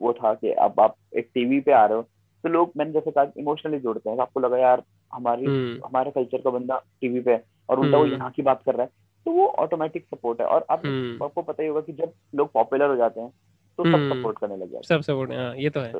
वो 0.00 0.12
था 0.12 0.34
कि 0.34 0.52
अब 0.60 0.80
आप 0.80 0.96
एक 1.16 1.30
टीवी 1.34 1.60
पे 1.60 1.72
आ 1.72 1.84
रहे 1.86 1.96
हो 1.96 2.02
तो 2.44 2.48
लोग 2.48 2.72
मैंने 2.76 2.92
जैसे 2.92 3.10
कहा 3.10 3.26
इमोशनली 3.38 3.78
जुड़ते 3.78 4.10
हैं 4.10 4.18
आपको 4.18 4.40
लगा 4.40 4.58
यार 4.58 4.82
हमारी 5.12 5.44
हम्म। 5.44 5.80
हमारे 5.84 6.10
कल्चर 6.10 6.38
का 6.38 6.50
बंदा 6.50 6.80
टीवी 7.00 7.20
पे 7.20 7.40
और 7.68 7.78
उल्टा 7.78 7.96
वो 7.98 8.04
हम्म। 8.04 8.14
यहाँ 8.14 8.30
की 8.30 8.42
बात 8.42 8.62
कर 8.66 8.74
रहा 8.74 8.82
है 8.82 8.90
तो 9.26 9.30
वो 9.30 9.46
ऑटोमेटिक 9.58 10.06
सपोर्ट 10.06 10.40
है 10.40 10.46
और 10.46 10.66
अब 10.70 10.86
हम्म। 10.86 11.24
आपको 11.24 11.42
पता 11.42 11.62
ही 11.62 11.68
होगा 11.68 11.80
कि 11.80 11.92
जब 11.92 12.12
लोग 12.34 12.52
पॉपुलर 12.52 12.88
हो 12.88 12.96
जाते 12.96 13.20
हैं 13.20 13.30
तो 13.78 13.84
सब 13.84 14.08
सपोर्ट 14.12 14.38
करने 14.38 14.56
लग 14.56 14.72
जाते 14.72 14.94
हैं 14.94 14.96
सब 14.96 15.02
सपोर्ट 15.02 15.32
हाँ 15.32 15.54
ये 15.56 15.70
तो 15.70 15.80
है 15.80 15.92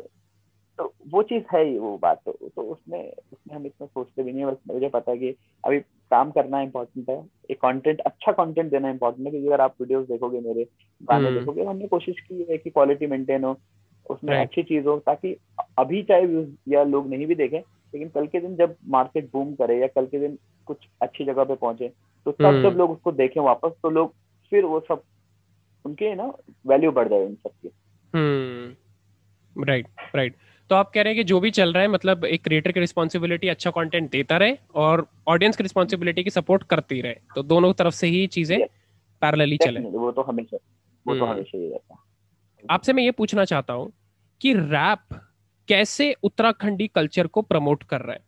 तो, 0.78 0.92
वो 1.10 1.22
चीज़ 1.22 1.42
है 1.54 1.64
ही 1.64 1.78
वो 1.78 1.98
बात 1.98 2.20
तो, 2.26 2.32
तो 2.56 2.62
उसमें 2.62 3.12
उसमें 3.32 3.56
हम 3.56 3.66
इतना 3.66 3.86
सोचते 3.86 4.22
भी 4.22 4.32
नहीं 4.32 4.44
है 4.44 4.50
बस 4.50 4.56
मुझे 4.68 4.88
पता 4.88 5.10
है 5.10 5.18
कि 5.18 5.34
अभी 5.64 5.80
काम 5.80 6.30
करना 6.30 6.60
इम्पोर्टेंट 6.60 7.10
है 7.10 7.24
एक 7.50 7.56
कंटेंट 7.56 8.00
अच्छा 8.00 8.32
कंटेंट 8.32 8.70
देना 8.70 8.90
इम्पोर्टेंट 8.90 9.26
है 9.26 9.30
क्योंकि 9.30 9.48
अगर 9.48 9.60
आप 9.60 9.74
वीडियोस 9.80 10.06
देखोगे 10.08 10.40
मेरे 10.40 10.66
गाने 11.00 11.28
हम्म। 11.28 11.38
देखोगे 11.38 11.64
हमने 11.64 11.88
कोशिश 11.88 12.20
की 12.20 12.46
है 12.50 12.58
कि 12.58 12.70
क्वालिटी 12.70 13.06
मेंटेन 13.06 13.44
हो 13.44 13.56
उसमें 14.10 14.36
अच्छी 14.36 14.62
चीज़ 14.62 14.86
हो 14.86 14.98
ताकि 14.98 15.36
अभी 15.78 16.02
चाहे 16.02 16.26
व्यूज़ 16.26 16.48
या 16.68 16.82
लोग 16.84 17.08
नहीं 17.10 17.26
भी 17.26 17.34
देखें 17.34 17.58
लेकिन 17.58 18.08
कल 18.08 18.26
के 18.26 18.40
दिन 18.40 18.56
जब 18.56 18.76
मार्केट 18.88 19.30
बूम 19.32 19.54
करे 19.54 19.80
या 19.80 19.86
कल 19.86 20.06
के 20.06 20.18
दिन 20.18 20.38
कुछ 20.66 20.88
अच्छी 21.02 21.24
जगह 21.24 21.44
पे 21.44 21.54
पहुँचे 21.54 21.88
तो 22.26 22.32
तब 22.32 22.38
जब 22.38 22.66
हम्म। 22.66 22.78
लोग 22.78 22.90
उसको 22.90 23.12
देखें 23.12 23.40
वापस 23.40 23.72
तो 23.82 23.90
लोग 23.90 24.14
फिर 24.52 24.64
वो 24.64 24.80
सब 24.80 25.02
उनके 25.84 26.14
ना 26.14 26.32
वैल्यू 26.66 26.92
बढ़ 26.92 27.08
जाए 27.08 27.24
उन 27.26 27.34
सबकी 27.34 27.68
राइट। 29.56 29.86
राइट 30.14 30.36
तो 30.72 30.76
आप 30.76 30.90
कह 30.90 31.02
रहे 31.02 31.12
हैं 31.12 31.16
कि 31.16 31.24
जो 31.24 31.40
भी 31.40 31.50
चल 31.50 31.72
रहा 31.72 31.82
है 31.82 31.88
मतलब 31.88 32.24
एक 32.24 32.44
क्रिएटर 32.44 32.72
की 32.72 32.80
रिस्पॉन्सिबिलिटी 32.80 33.48
अच्छा 33.48 33.70
कंटेंट 33.70 34.10
देता 34.10 34.36
रहे 34.36 34.56
और 34.74 35.06
ऑडियंस 35.28 35.56
की 35.56 35.62
रिस्पॉन्सिबिलिटी 35.62 36.24
की 36.24 36.30
सपोर्ट 36.30 36.62
करती 36.62 37.00
रहे 37.00 37.16
तो 37.34 37.42
दोनों 37.42 37.72
तरफ़ 37.72 37.94
से 37.94 38.06
ही 38.06 38.26
चीज़ें 38.26 38.58
पैरेलली 39.22 39.56
चले। 39.56 39.80
वो 39.80 40.12
तो 40.12 40.22
हमेशा 40.22 40.56
वो 41.06 41.14
तो 41.14 41.20
हम्म। 41.20 41.32
हमेशा 41.32 41.58
ही 41.58 41.68
रहता 41.68 41.96
आपसे 42.70 42.92
मैं 42.92 43.02
ये 43.02 43.10
पूछना 43.10 43.44
चाहता 43.44 43.72
हूँ 43.72 43.92
कि 44.40 44.52
रैप 44.54 45.20
कैसे 45.68 46.16
उत्तराखंडी 46.22 46.88
कल्चर 46.88 47.26
को 47.26 47.42
प्रमोट 47.42 47.82
कर 47.82 48.00
रहा 48.00 48.12
है? 48.12 48.24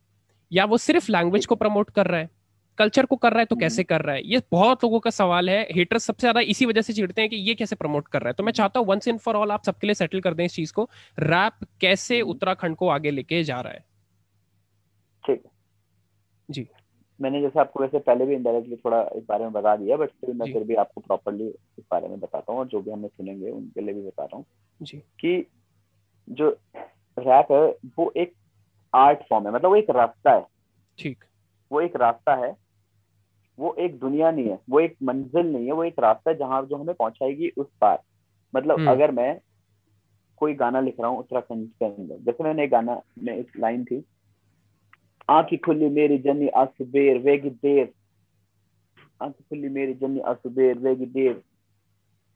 या 0.53 0.65
वो 0.65 0.79
सिर्फ़ 0.79 1.13
लैंग्वेज 1.13 1.47
को 1.47 1.55
प्रमोट 1.55 1.91
कर 1.91 2.07
रहा 2.07 2.21
है? 2.21 2.31
कल्चर 2.79 3.07
को 3.07 3.17
कर 3.17 3.33
रहा 3.33 3.41
है 3.41 3.45
तो 3.45 3.57
कैसे 3.57 3.83
हम्म। 3.83 3.89
कर 3.89 4.03
रहा 4.03 4.15
है? 4.15 4.23
ये 4.25 4.43
बहुत 4.53 4.85
लोगों 4.85 5.01
का 5.01 5.11
सवाल 5.11 5.51
है। 5.51 5.61
हेटर 5.73 5.99
सबसे 5.99 6.21
ज़्यादा 6.21 6.41
इसी 6.41 6.67
वजह 6.67 6.83
से 6.83 6.93
चिढ़ते 6.93 7.21
हैं 7.21 7.31
कि 7.31 7.37
ये 7.37 7.55
कैसे 7.55 7.77
प्रमोट 7.77 8.09
कर 8.09 8.21
रहा 8.21 8.29
है। 8.29 8.35
तो 8.35 8.45
मैं 8.45 8.53
चाहता 8.53 8.81
हूँ 8.81 8.87
वंस 8.87 9.09
इन 9.09 9.19
फॉर 9.19 9.37
ऑल 9.37 9.53
आप 9.53 9.65
सबके 9.65 9.87
लिए 9.87 9.95
सेटल 9.95 10.21
कर 10.21 10.35
दें 10.35 10.45
इस 10.45 10.55
चीज़ 10.55 10.73
को। 10.73 10.89
रैप 11.19 11.67
कैसे 11.81 12.21
हम्म। 12.21 12.31
उत्तराखंड 12.31 12.77
को 12.77 12.89
आगे 12.89 13.11
लेके 13.11 13.43
जा 13.45 13.61
रहा 13.61 13.73
है? 13.73 13.85
ठीक। 15.25 15.43
जी। 16.49 16.67
मैंने 17.21 17.41
जैसे 17.41 17.61
आपको 17.61 17.81
वैसे 17.81 17.99
पहले 17.99 18.27
भी 18.27 18.35
इनडायरेक्टली 18.35 18.77
थोड़ा 18.77 19.01
इस 19.17 19.25
बारे 19.29 19.45
में 19.45 19.53
बता 19.53 19.77
दिया 19.77 19.97
बट 19.97 20.11
फिर 20.21 20.35
मैं 20.35 20.53
फिर 20.53 20.65
भी 20.65 20.75
आपको 20.75 21.01
प्रॉपरली 21.01 21.47
इस 21.49 21.85
बारे 21.91 22.09
में 22.09 22.19
बताता 22.21 22.53
हूँ 22.53 22.61
और 22.61 22.67
जो 22.67 22.81
भी 22.81 22.91
हमें 22.91 23.09
सुनेंगे 23.09 23.51
उनके 23.51 23.81
लिए 23.81 23.95
भी 23.95 24.01
बता 24.01 24.25
रहा 24.25 24.37
हूँ 24.37 24.45
जी। 24.81 24.99
कि 25.21 25.47
जो 26.29 26.49
रैप 27.17 27.53
है 27.53 27.91
वो 27.99 28.13
एक 28.17 28.33
आर्ट 28.93 29.23
फॉर्म 29.31 29.47
है। 29.47 29.53
मतलब 29.55 29.71
वो 29.71 29.77
एक 29.77 29.91
रास्ता 29.91 30.33
है। 30.33 30.47
ठीक। 30.99 31.25
वो 31.71 31.81
एक 31.81 31.97
रास्ता 31.97 32.35
है 32.35 32.64
वो 33.59 33.75
एक 33.79 33.99
दुनिया 33.99 34.31
नहीं 34.31 34.49
है 34.49 34.59
वो 34.71 34.81
एक 34.81 34.97
मंजिल 35.03 35.47
नहीं 35.47 35.67
है 35.67 35.73
वो 35.73 35.85
एक 35.85 35.99
रास्ता 35.99 36.31
है 36.31 36.37
जहाँ 36.37 36.63
जो 36.63 36.77
हमें 36.77 36.95
पहुंचाएगी 36.95 37.49
उस 37.57 37.67
पार 37.81 37.99
मतलब 38.55 38.79
हम्म। 38.79 38.91
अगर 38.91 39.11
मैं 39.11 39.39
कोई 40.41 40.55
गाना 40.55 40.81
लिख 40.81 40.95
रहा 41.01 41.09
हूँ 41.11 41.19
उत्तराखंड 41.19 41.69
के 41.69 41.85
अंदर 41.85 42.17
जैसे 42.17 42.45
मैंने 42.45 42.65
एक 42.65 42.71
गाना 42.71 43.01
में 43.19 43.37
एक 43.37 43.51
लाइन 43.59 43.85
थी 43.85 44.05
आंखी 45.29 45.57
खुली 45.57 45.89
मेरी 45.89 46.19
जनी 46.19 46.49
असुबेर 46.57 47.19
वेगी 47.19 47.51
देर 47.51 47.93
आंखी 49.23 49.45
खुली 49.45 49.69
मेरी 49.69 49.95
जनी 49.95 50.21
असुबेर 50.21 50.79
वेगी 50.79 51.07
देर 51.07 51.43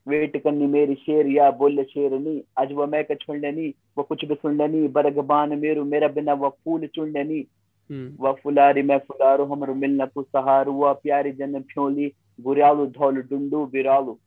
वेट 0.06 0.36
करनी 0.36 0.66
मेरी 0.66 0.94
शेर 0.94 1.26
या 1.26 1.50
बोले 1.50 1.84
शेर 1.84 2.12
नहीं 2.12 2.40
आज 2.58 2.72
वो 2.72 2.86
मैं 2.86 3.02
छुड़ने 3.14 3.50
नहीं 3.52 3.72
वो 3.98 4.02
कुछ 4.02 4.24
भी 4.24 4.34
सुन 4.34 4.56
लेनी 4.56 4.86
बरगबान 4.88 5.58
मेरू 5.58 5.84
मेरा 5.84 6.08
बिना 6.08 6.32
वो 6.34 6.48
फूल 6.64 6.86
चुन 6.86 7.16
हम्म। 7.16 7.42
व 7.90 8.32
फुलारी 8.42 8.82
मैं 8.82 8.98
फुलारो 8.98 9.44
हमरो 9.44 9.74
मिलना 9.74 10.06
को 10.06 10.22
सहारो 10.22 10.72
हुआ 10.72 10.92
प्यारी 11.02 11.32
जन 11.32 11.60
फ्योली 11.72 12.12
गुरियालू 12.40 12.86
धौल 12.88 13.22
डुंडू 13.22 13.64
बिरालू। 13.66 14.18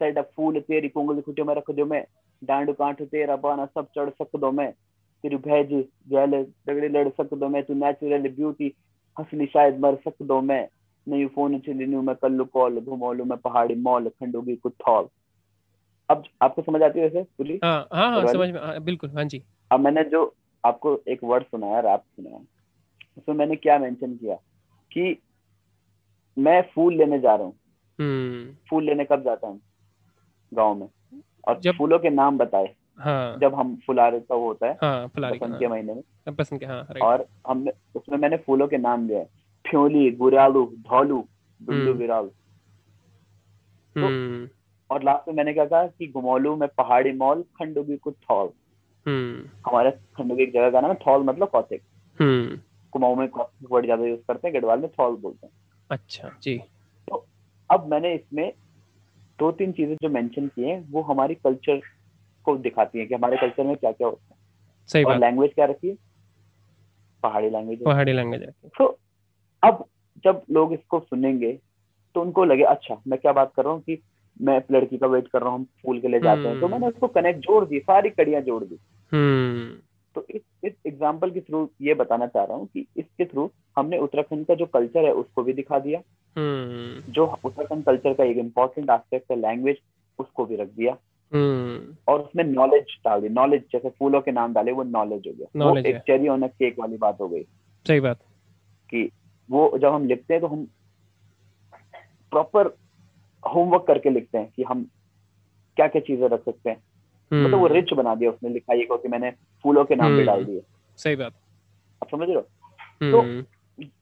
सैड 0.00 0.18
फूल 0.26 0.60
तेरी 0.60 0.88
कुंगल 0.88 1.20
खुटियो 1.20 1.46
में 1.46 1.54
रख 1.54 1.70
दो 1.70 1.84
मैं 1.86 2.04
डांडू 2.42 2.72
कांठ 2.72 3.02
तेरा 3.02 3.36
बाना 3.38 3.66
सब 3.66 3.86
चढ़ 3.96 4.10
सक 4.12 4.36
दो 4.36 4.50
मैं। 4.52 4.70
तेरी 5.24 5.36
भैज 5.38 5.72
गैल 6.10 6.30
दगड़े 6.68 6.88
लड़ 6.88 7.08
सक 7.10 7.34
दो 7.34 7.48
मैं 7.48 7.62
तू 7.64 7.74
नेचुरल 7.74 8.28
ब्यूटी 8.30 8.74
हंसली 9.16 9.46
शायद 9.46 9.78
मर 9.80 9.96
सक 10.06 10.22
दो 10.22 10.40
मैं। 10.42 10.66
नहीं 11.06 11.26
फ़ोन 11.26 11.58
चली 11.58 11.86
मैं 11.86 12.14
कल्लू 12.16 12.44
कॉल 12.44 12.80
घुमोलू 12.80 13.24
मैं 13.24 13.38
पहाड़ी 13.38 13.74
मॉल 13.74 14.08
खंडोगी 14.08 14.56
कुथौल 14.56 15.08
अब 16.08 16.24
आपको 16.42 16.62
समझ 16.62 16.82
आती 16.82 16.98
है 16.98 17.04
वैसे 17.06 17.22
पूरी? 17.38 17.58
हाँ 17.64 17.88
हाँ 17.92 18.10
हाँ 18.10 18.32
समझ 18.32 18.48
में 18.50 18.60
हाँ, 18.60 18.80
बिल्कुल 18.80 19.10
हाँ 19.10 19.24
जी। 19.24 19.42
अब 19.70 19.80
मैंने 19.80 20.04
जो 20.04 20.34
आपको 20.64 21.00
एक 21.08 21.24
वर्ड 21.24 21.44
सुनाया 21.44 21.80
रैप 21.80 22.00
सुनाया। 22.00 22.38
उसमें 23.18 23.36
मैंने 23.36 23.56
क्या 23.56 23.78
मेंशन 23.78 24.16
किया 24.16 24.34
कि 24.92 25.22
मैं 26.38 26.62
फूल 26.74 26.94
लेने 26.94 27.18
जा 27.18 27.34
रहा 27.34 27.44
हूँ। 27.44 27.54
हम्म। 28.00 28.54
फूल 28.70 28.84
लेने 28.84 29.04
कब 29.04 29.24
जाता 29.24 29.46
हूँ? 29.46 29.60
गाँव 30.54 30.74
में। 30.74 30.88
और 31.48 31.60
जब 31.60 31.74
फूलों 31.76 31.98
के 31.98 32.10
नाम 32.10 32.38
बताए। 32.38 32.74
हाँ। 32.98 33.38
जब 33.38 33.54
हम 33.54 33.78
फुलारे 33.86 34.20
का 34.20 34.34
वो 34.34 34.46
होता 34.46 34.66
है 34.66 34.78
हाँ, 34.82 35.10
बसंत 35.18 35.58
के। 35.58 35.68
महीने 35.68 35.94
में। 35.94 36.02
बसंत 36.34 36.60
के 36.60 36.66
हाँ 36.66 36.82
और 37.02 37.26
हमने 37.48 37.72
उसमें 37.94 38.18
मैंने 38.18 38.36
फूलों 38.36 38.68
के 38.68 38.78
नाम 38.78 39.08
लिया 39.08 39.24
फ्योली 39.70 40.10
गुरालू 40.10 40.74
धौलू 40.76 41.28
हम्म। 41.68 41.90
विराल 41.90 42.26
तो 43.94 44.06
हम्म। 44.06 44.48
और 44.90 45.02
लास्ट 45.02 45.28
में 45.28 45.34
मैंने 45.34 45.52
क्या 45.52 45.64
कहा 45.64 45.86
कि 45.86 46.06
घुमौलू 46.08 46.56
में 46.56 46.68
पहाड़ी 46.68 47.12
मॉल 47.12 47.42
खंडुगी 47.42 47.96
कुछ 47.96 48.14
थौल। 48.30 48.48
हम्म। 49.06 49.48
हमारे 49.66 49.90
खंडुगी 49.90 50.42
एक 50.42 50.52
जगह 50.52 50.70
का 50.70 50.80
नाम 50.80 50.90
है 50.90 50.98
थौल 51.06 51.22
मतलब 51.22 51.48
कौतिक। 51.48 51.82
कुमाऊं 52.92 53.16
में 53.16 53.28
वर्ड 53.70 53.84
ज़्यादा 53.84 54.04
यूज़ 54.04 54.20
करते 54.28 54.48
हैं 54.48 54.54
गढ़वाल 54.54 54.78
में 54.78 54.88
थौल 54.90 55.16
बोलते 55.16 55.46
हैं। 55.46 55.52
अच्छा 55.90 56.30
जी। 56.42 56.56
तो 57.08 57.24
अब 57.70 57.86
मैंने 57.90 58.14
इसमें 58.14 58.52
दो 59.38 59.50
तीन 59.52 59.72
चीज़ें 59.72 59.94
जो 60.02 60.08
मेंशन 60.10 60.46
की 60.48 60.62
हैं 60.62 60.78
वो 60.90 61.02
हमारी 61.02 61.34
कल्चर 61.36 61.80
को 62.46 62.56
दिखाती 62.58 62.98
हैं 62.98 63.08
कि 63.08 63.14
हमारे 63.14 63.36
कल्चर 63.36 63.64
में 63.64 63.76
क्या 63.76 63.92
क्या 63.92 64.06
होता 64.08 64.34
है। 64.34 64.40
सही 64.90 65.04
और 65.04 65.18
लैंग्वेज 65.18 65.52
क्या 65.54 65.66
रखी 65.66 65.88
है? 65.88 65.96
पहाड़ी 67.22 67.50
लैंग्वेज 67.50 67.82
पहाड़ी 67.84 68.12
लैंग्वेज 68.12 68.48
तो 68.78 68.86
अब 69.62 69.84
जब 70.24 70.42
लोग 70.50 70.72
इसको 70.72 71.00
सुनेंगे 71.00 71.52
तो 72.14 72.20
उनको 72.20 72.44
लगे 72.44 72.62
अच्छा 72.62 73.00
मैं 73.08 73.18
क्या 73.18 73.32
बात 73.32 73.52
कर 73.56 73.64
रहा 73.64 73.72
हूँ 73.72 73.80
कि 73.80 74.02
मैं 74.40 74.60
लड़की 74.72 74.98
का 74.98 75.06
वेट 75.06 75.28
कर 75.28 75.42
रहा 75.42 75.50
हूँ 75.50 75.64
फूल 75.82 76.00
के 76.00 76.08
लिए 76.08 76.20
जाते 76.20 76.48
हैं। 76.48 76.60
तो 76.60 76.68
मैंने 76.68 76.88
उसको 76.88 77.08
कनेक्ट 77.08 77.40
जोड़ 77.40 77.64
दी 77.64 77.78
सारी 77.80 78.10
कड़ियाँ 78.10 78.40
जोड़ 78.42 78.62
दी। 78.64 78.78
हम्म। 79.12 79.70
तो 80.14 80.26
इस 80.30 80.42
इस 80.64 80.72
एग्ज़ाम्पल 80.86 81.30
के 81.30 81.40
थ्रू 81.40 81.70
ये 81.82 81.94
बताना 81.94 82.26
चाह 82.26 82.44
रहा 82.44 82.56
हूँ 82.56 82.66
कि 82.66 82.86
इसके 82.96 83.24
थ्रू 83.24 83.50
हमने 83.78 83.98
उत्तराखंड 83.98 84.46
का 84.46 84.54
जो 84.54 84.66
कल्चर 84.66 85.04
है 85.04 85.12
उसको 85.12 85.42
भी 85.42 85.52
दिखा 85.52 85.78
दिया। 85.78 86.00
हम्म। 86.36 87.12
जो 87.12 87.36
उत्तराखंड 87.44 87.84
कल्चर 87.84 88.14
का 88.14 88.24
एक 88.24 88.36
इम्पोर्टेंट 88.36 88.90
एस्पेक्ट 88.90 89.30
है 89.30 89.36
लैंग्वेज 89.36 89.76
उसको 90.18 90.44
भी 90.44 90.56
रख 90.56 90.68
दिया। 90.68 90.96
हम्म। 91.34 91.96
और 92.08 92.20
उसमें 92.20 92.44
नॉलेज 92.44 92.84
डाल 93.04 93.20
दी। 93.20 93.28
नॉलेज 93.28 93.64
जैसे 93.72 93.90
फूलों 93.90 94.20
के 94.20 94.32
नाम 94.32 94.52
डाले 94.52 94.72
वो 94.72 94.82
नॉलेज 94.82 95.22
हो 95.28 95.32
गया। 95.32 95.70
वो 95.70 95.76
एक 95.76 95.96
चेरी 95.96 96.28
ऑन 96.28 96.46
केक 96.46 96.78
वाली 96.78 96.96
बात 96.96 97.20
हो 97.20 97.28
गई। 97.28 97.42
सही 97.86 98.00
बात। 98.00 98.18
कि 98.90 99.10
वो 99.50 99.78
जब 99.78 99.92
हम 99.92 100.06
लिखते 100.06 100.34
हैं 100.34 100.40
तो 100.40 100.46
हम 100.46 100.68
प्रॉपर 102.30 102.76
होमवर्क 103.54 103.84
करके 103.86 104.10
लिखते 104.10 104.38
हैं 104.38 104.52
कि 104.56 104.62
हम 104.62 104.88
क्या 105.76 105.88
क्या 105.88 106.00
चीज़ें 106.00 106.28
रख 106.28 106.44
सकते 106.44 106.70
हैं। 106.70 106.82
मतलब 107.44 107.58
वो 107.58 107.66
रिच 107.66 107.92
हम्म। 107.92 108.02
बना 108.02 108.14
दिया 108.14 108.30
उसने 108.30 108.50
लिखाई 108.50 108.82
को 108.82 108.96
कि 108.96 109.08
मैंने 109.08 109.32
फूलों 109.62 109.84
के 109.84 109.94
नाम 109.96 110.16
भी 110.16 110.24
डाल 110.24 110.36
हम्म। 110.36 110.46
दिए। 110.46 110.62
सही 110.96 111.16
बात। 111.16 111.32
आप 112.02 112.08
समझ 112.10 112.28
रहे 112.28 112.36
हो? 112.36 112.42
तो 113.12 113.20
हम्म। 113.20 113.44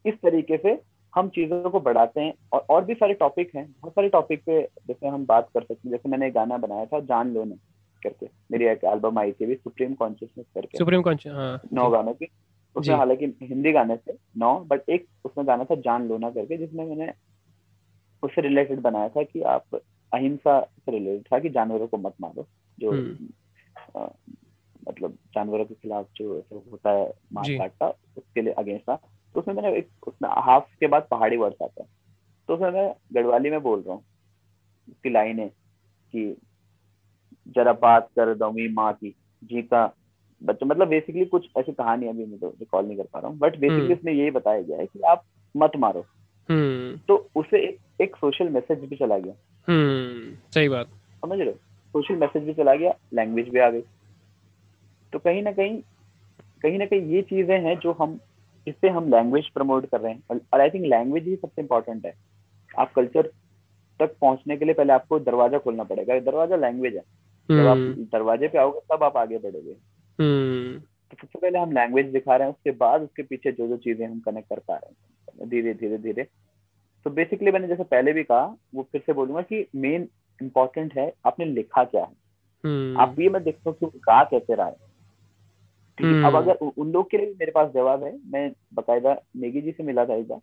इस 0.07 0.15
तरीके 0.15 0.57
से 0.57 0.81
हम 1.15 1.29
चीज़ों 1.29 1.71
को 1.71 1.81
बढ़ाते 1.81 2.21
हैं 2.21 2.35
और 2.53 2.67
और 2.71 2.85
भी 2.85 2.95
सारे 2.95 3.15
टॉपिक 3.15 3.51
हैं। 3.57 3.75
बहुत 3.81 3.93
सारे 3.93 4.09
टॉपिक 4.09 4.43
पे 4.47 4.69
जैसे 4.89 5.09
हम 5.09 5.27
बात 5.27 5.49
कर 5.55 5.61
सकते 5.61 5.81
हैं। 5.85 5.91
जैसे 5.91 6.09
मैंने 6.09 6.27
एक 6.27 6.35
गाना 6.35 6.57
बनाया 6.57 6.87
था 6.87 7.01
जान 7.01 7.35
लो 7.35 7.45
ने 7.45 7.55
करके। 8.03 8.29
मेरी 8.53 8.65
एक 8.65 8.85
एल्बम 8.85 9.19
आई 9.19 9.33
थी 9.33 9.55
सुप्रीम 9.55 9.95
कॉन्शियसनेस 9.95 10.47
करके। 10.55 10.79
सुप्रीम 10.79 11.03
कॉन्शियस 11.03 11.35
हाँ, 11.35 11.61
नौ 11.73 11.91
गानों 11.91 12.13
की। 12.13 12.29
उसमें 12.77 12.97
हालाँकि 12.97 13.27
हिंदी 13.43 13.73
गाने 13.73 13.97
थे 13.97 14.13
नौ 14.37 14.61
बट 14.61 14.81
एक 14.91 15.07
उसमें 15.25 15.47
गाना 15.47 15.65
था 15.65 15.75
जान 15.75 16.09
लोना 16.09 16.31
करके 16.31 16.57
जिसमें 16.57 16.87
मैंने 16.87 17.13
उससे 18.23 18.41
रिलेटेड 18.41 18.81
बनाया 18.81 19.09
था 19.09 19.23
कि 19.23 19.43
आप 19.43 19.65
अहिंसा 20.15 20.61
से 20.61 20.93
रिलेटेड 20.93 21.33
था 21.33 21.39
कि 21.39 21.49
जानवरों 21.49 21.87
को 21.87 21.97
मत 21.97 22.15
मारो 22.21 22.47
जो 22.79 22.91
हम्म। 22.91 24.09
मतलब 24.89 25.19
जानवरों 25.35 25.65
के 25.65 25.75
खिलाफ 25.75 26.07
जो 26.17 26.45
होता 26.53 26.91
है 26.91 27.13
मार 27.33 27.59
काट 27.59 27.71
का 27.71 27.89
उसके 27.89 28.43
लिए 28.43 28.53
अगेंस्ट 28.53 28.83
था। 28.83 28.97
तो 29.35 29.41
उसमें 29.41 29.55
मैंने 29.55 29.79
एक 29.79 29.89
उसमें 30.07 30.31
हाफ़ 30.31 30.65
के 30.81 30.87
बाद 30.87 31.07
पहाड़ी 31.11 31.37
वर्ड्स 31.37 31.63
आता 31.63 31.83
है 31.83 31.89
तो 32.49 32.55
उसमें 32.55 32.71
मैं 32.71 32.95
गढ़वाली 33.15 33.51
में 33.51 33.63
बोल 33.63 33.81
रहा 33.81 33.95
हूँ 33.95 34.05
उसकी 34.89 35.11
लाइन 35.11 35.39
है 35.39 35.49
कि 36.13 36.37
जरा 37.49 37.73
बात 37.73 38.09
कर 38.19 38.35
दो 38.35 38.73
माँ 38.73 38.93
की 38.93 39.15
जी 39.45 39.63
का 39.63 39.95
बच्चों 40.43 40.67
मतलब 40.67 40.89
बेसिकली 40.89 41.25
कुछ 41.25 41.49
ऐसी 41.59 41.73
कहानी 41.73 42.09
अभी 42.09 42.27
मैं 42.27 42.39
तो 42.39 42.49
रिकॉल 42.49 42.87
नहीं 42.87 42.97
कर 42.97 43.03
पा 43.03 43.19
रहा 43.19 43.29
हूँ 43.29 43.39
बट 43.39 43.53
बेसिकली 43.53 43.81
हम्म। 43.81 43.93
इसमें 43.93 44.13
यही 44.13 44.31
बताया 44.31 44.63
गया 44.63 44.79
है 44.79 44.87
कि 44.87 45.01
आप 45.01 45.25
मत 45.57 45.73
मारो। 45.77 46.07
हम्म। 46.49 46.99
तो 47.09 47.29
उसे 47.37 47.69
एक, 47.69 47.79
एक 48.01 48.17
सोशल 48.17 48.49
मैसेज 48.49 48.79
भी 48.79 48.97
चला 48.97 49.19
गया। 49.19 49.35
हम्म, 49.69 50.35
सही 50.55 50.69
बात। 50.69 50.87
समझ 51.21 51.39
रहे 51.39 51.49
हो? 51.49 51.55
सोशल 51.93 52.15
मैसेज 52.15 52.43
भी 52.43 52.55
चला 52.55 52.75
गया 52.75 52.95
लैंग्वेज 53.15 53.49
भी 53.49 53.59
आ 53.59 53.71
गई। 53.71 53.81
तो 55.13 55.19
कहीं 55.19 55.43
ना 55.43 55.53
कहीं 55.53 55.81
कहीं 56.63 56.79
ना 56.79 56.87
कहीं 56.87 57.01
ये 57.07 57.23
चीज़ें 57.23 57.59
हैं 57.61 57.79
जो 57.79 57.93
हम 57.93 58.19
इससे 58.67 58.89
हम 58.89 59.09
लैंग्वेज 59.11 59.49
प्रमोट 59.49 59.87
कर 59.87 60.01
रहे 60.01 60.13
हैं। 60.13 60.41
और 60.53 60.61
आई 60.61 60.71
थिंक 60.71 60.85
लैंग्वेज 60.85 61.29
ही 61.29 61.37
सबसे 61.37 61.63
इम्पोर्टेंट 61.63 62.07
है। 62.07 62.15
आप 62.79 62.93
कल्चर 62.93 63.31
तक 64.01 64.15
पहुँचने 64.21 64.57
के 64.57 64.65
लिए 64.65 64.75
पहले 64.75 64.93
आपको 64.93 65.19
दरवाज़ा 65.19 65.59
खोलना 65.59 65.85
पड़ेगा। 65.85 66.19
दरवाज़ा 66.21 66.57
लैंग्वेज 66.57 66.97
है। 66.97 67.03
जब 67.49 67.67
आप 67.67 67.79
दरवाजे 68.13 68.49
पे 68.49 68.59
आओगे 68.59 68.81
तब 68.93 69.05
आप 69.05 69.17
आगे 69.17 69.39
बढ़ोगे। 69.39 69.77
हम्म। 70.19 70.79
तो 70.79 71.17
सबसे 71.21 71.39
पहले 71.39 71.59
हम 71.59 71.73
लैंग्वेज 71.73 72.07
दिखा 72.07 72.37
रहे 72.37 72.49
हैं 72.49 72.55
उसके 72.55 72.71
बाद 72.71 73.03
उसके 73.03 73.23
पीछे 73.23 73.53
जो 73.53 73.67
जो 73.69 73.77
चीज़ें 73.77 74.07
हम 74.07 74.21
कनेक्ट 74.21 74.49
कर 74.49 74.59
पा 74.59 74.75
रहे 74.75 74.91
हैं। 74.91 75.49
धीरे 75.49 75.75
धीरे 75.75 75.99
धीरे। 75.99 76.27
तो 77.07 77.11
बेसिकली 77.11 77.51
मैंने 77.51 77.69
जैसे 77.69 77.85
पहले 77.85 78.13
भी 78.13 78.23
कहा 78.23 78.45
वो 78.75 78.83
फिर 78.93 79.03
से 79.07 79.13
बोलूँगा 79.13 79.43
कि 79.43 79.67
मेन 79.77 80.09
इम्पोर्टेंट 80.41 80.95
है 80.99 81.13
आपने 81.27 81.45
लिखा 81.45 81.85
क्या 81.85 82.03
है। 82.03 82.13
हम्म। 82.65 83.01
आप 83.01 83.21
ये 83.21 83.29
मैं 83.29 83.43
देखता 83.45 83.71
हूँ 83.71 83.77
कि 83.79 83.99
गा 83.99 84.23
कैसे 84.25 84.55
रहा 84.55 84.67
है। 84.67 84.90
अब 86.01 86.15
हम्म। 86.15 86.37
अगर 86.37 86.55
उन 86.55 86.93
लोग 86.93 87.11
के 87.11 87.17
लिए 87.17 87.27
भी 87.27 87.33
मेरे 87.33 87.53
पास 87.53 87.73
जवाब 87.73 88.05
है 88.05 88.19
मैं 88.27 88.53
बकायदा 88.75 89.23
नेगी 89.37 89.61
जी 89.61 89.73
से 89.73 89.83
मिला 89.83 90.05
था 90.05 90.15
एक 90.15 90.29
बार। 90.29 90.41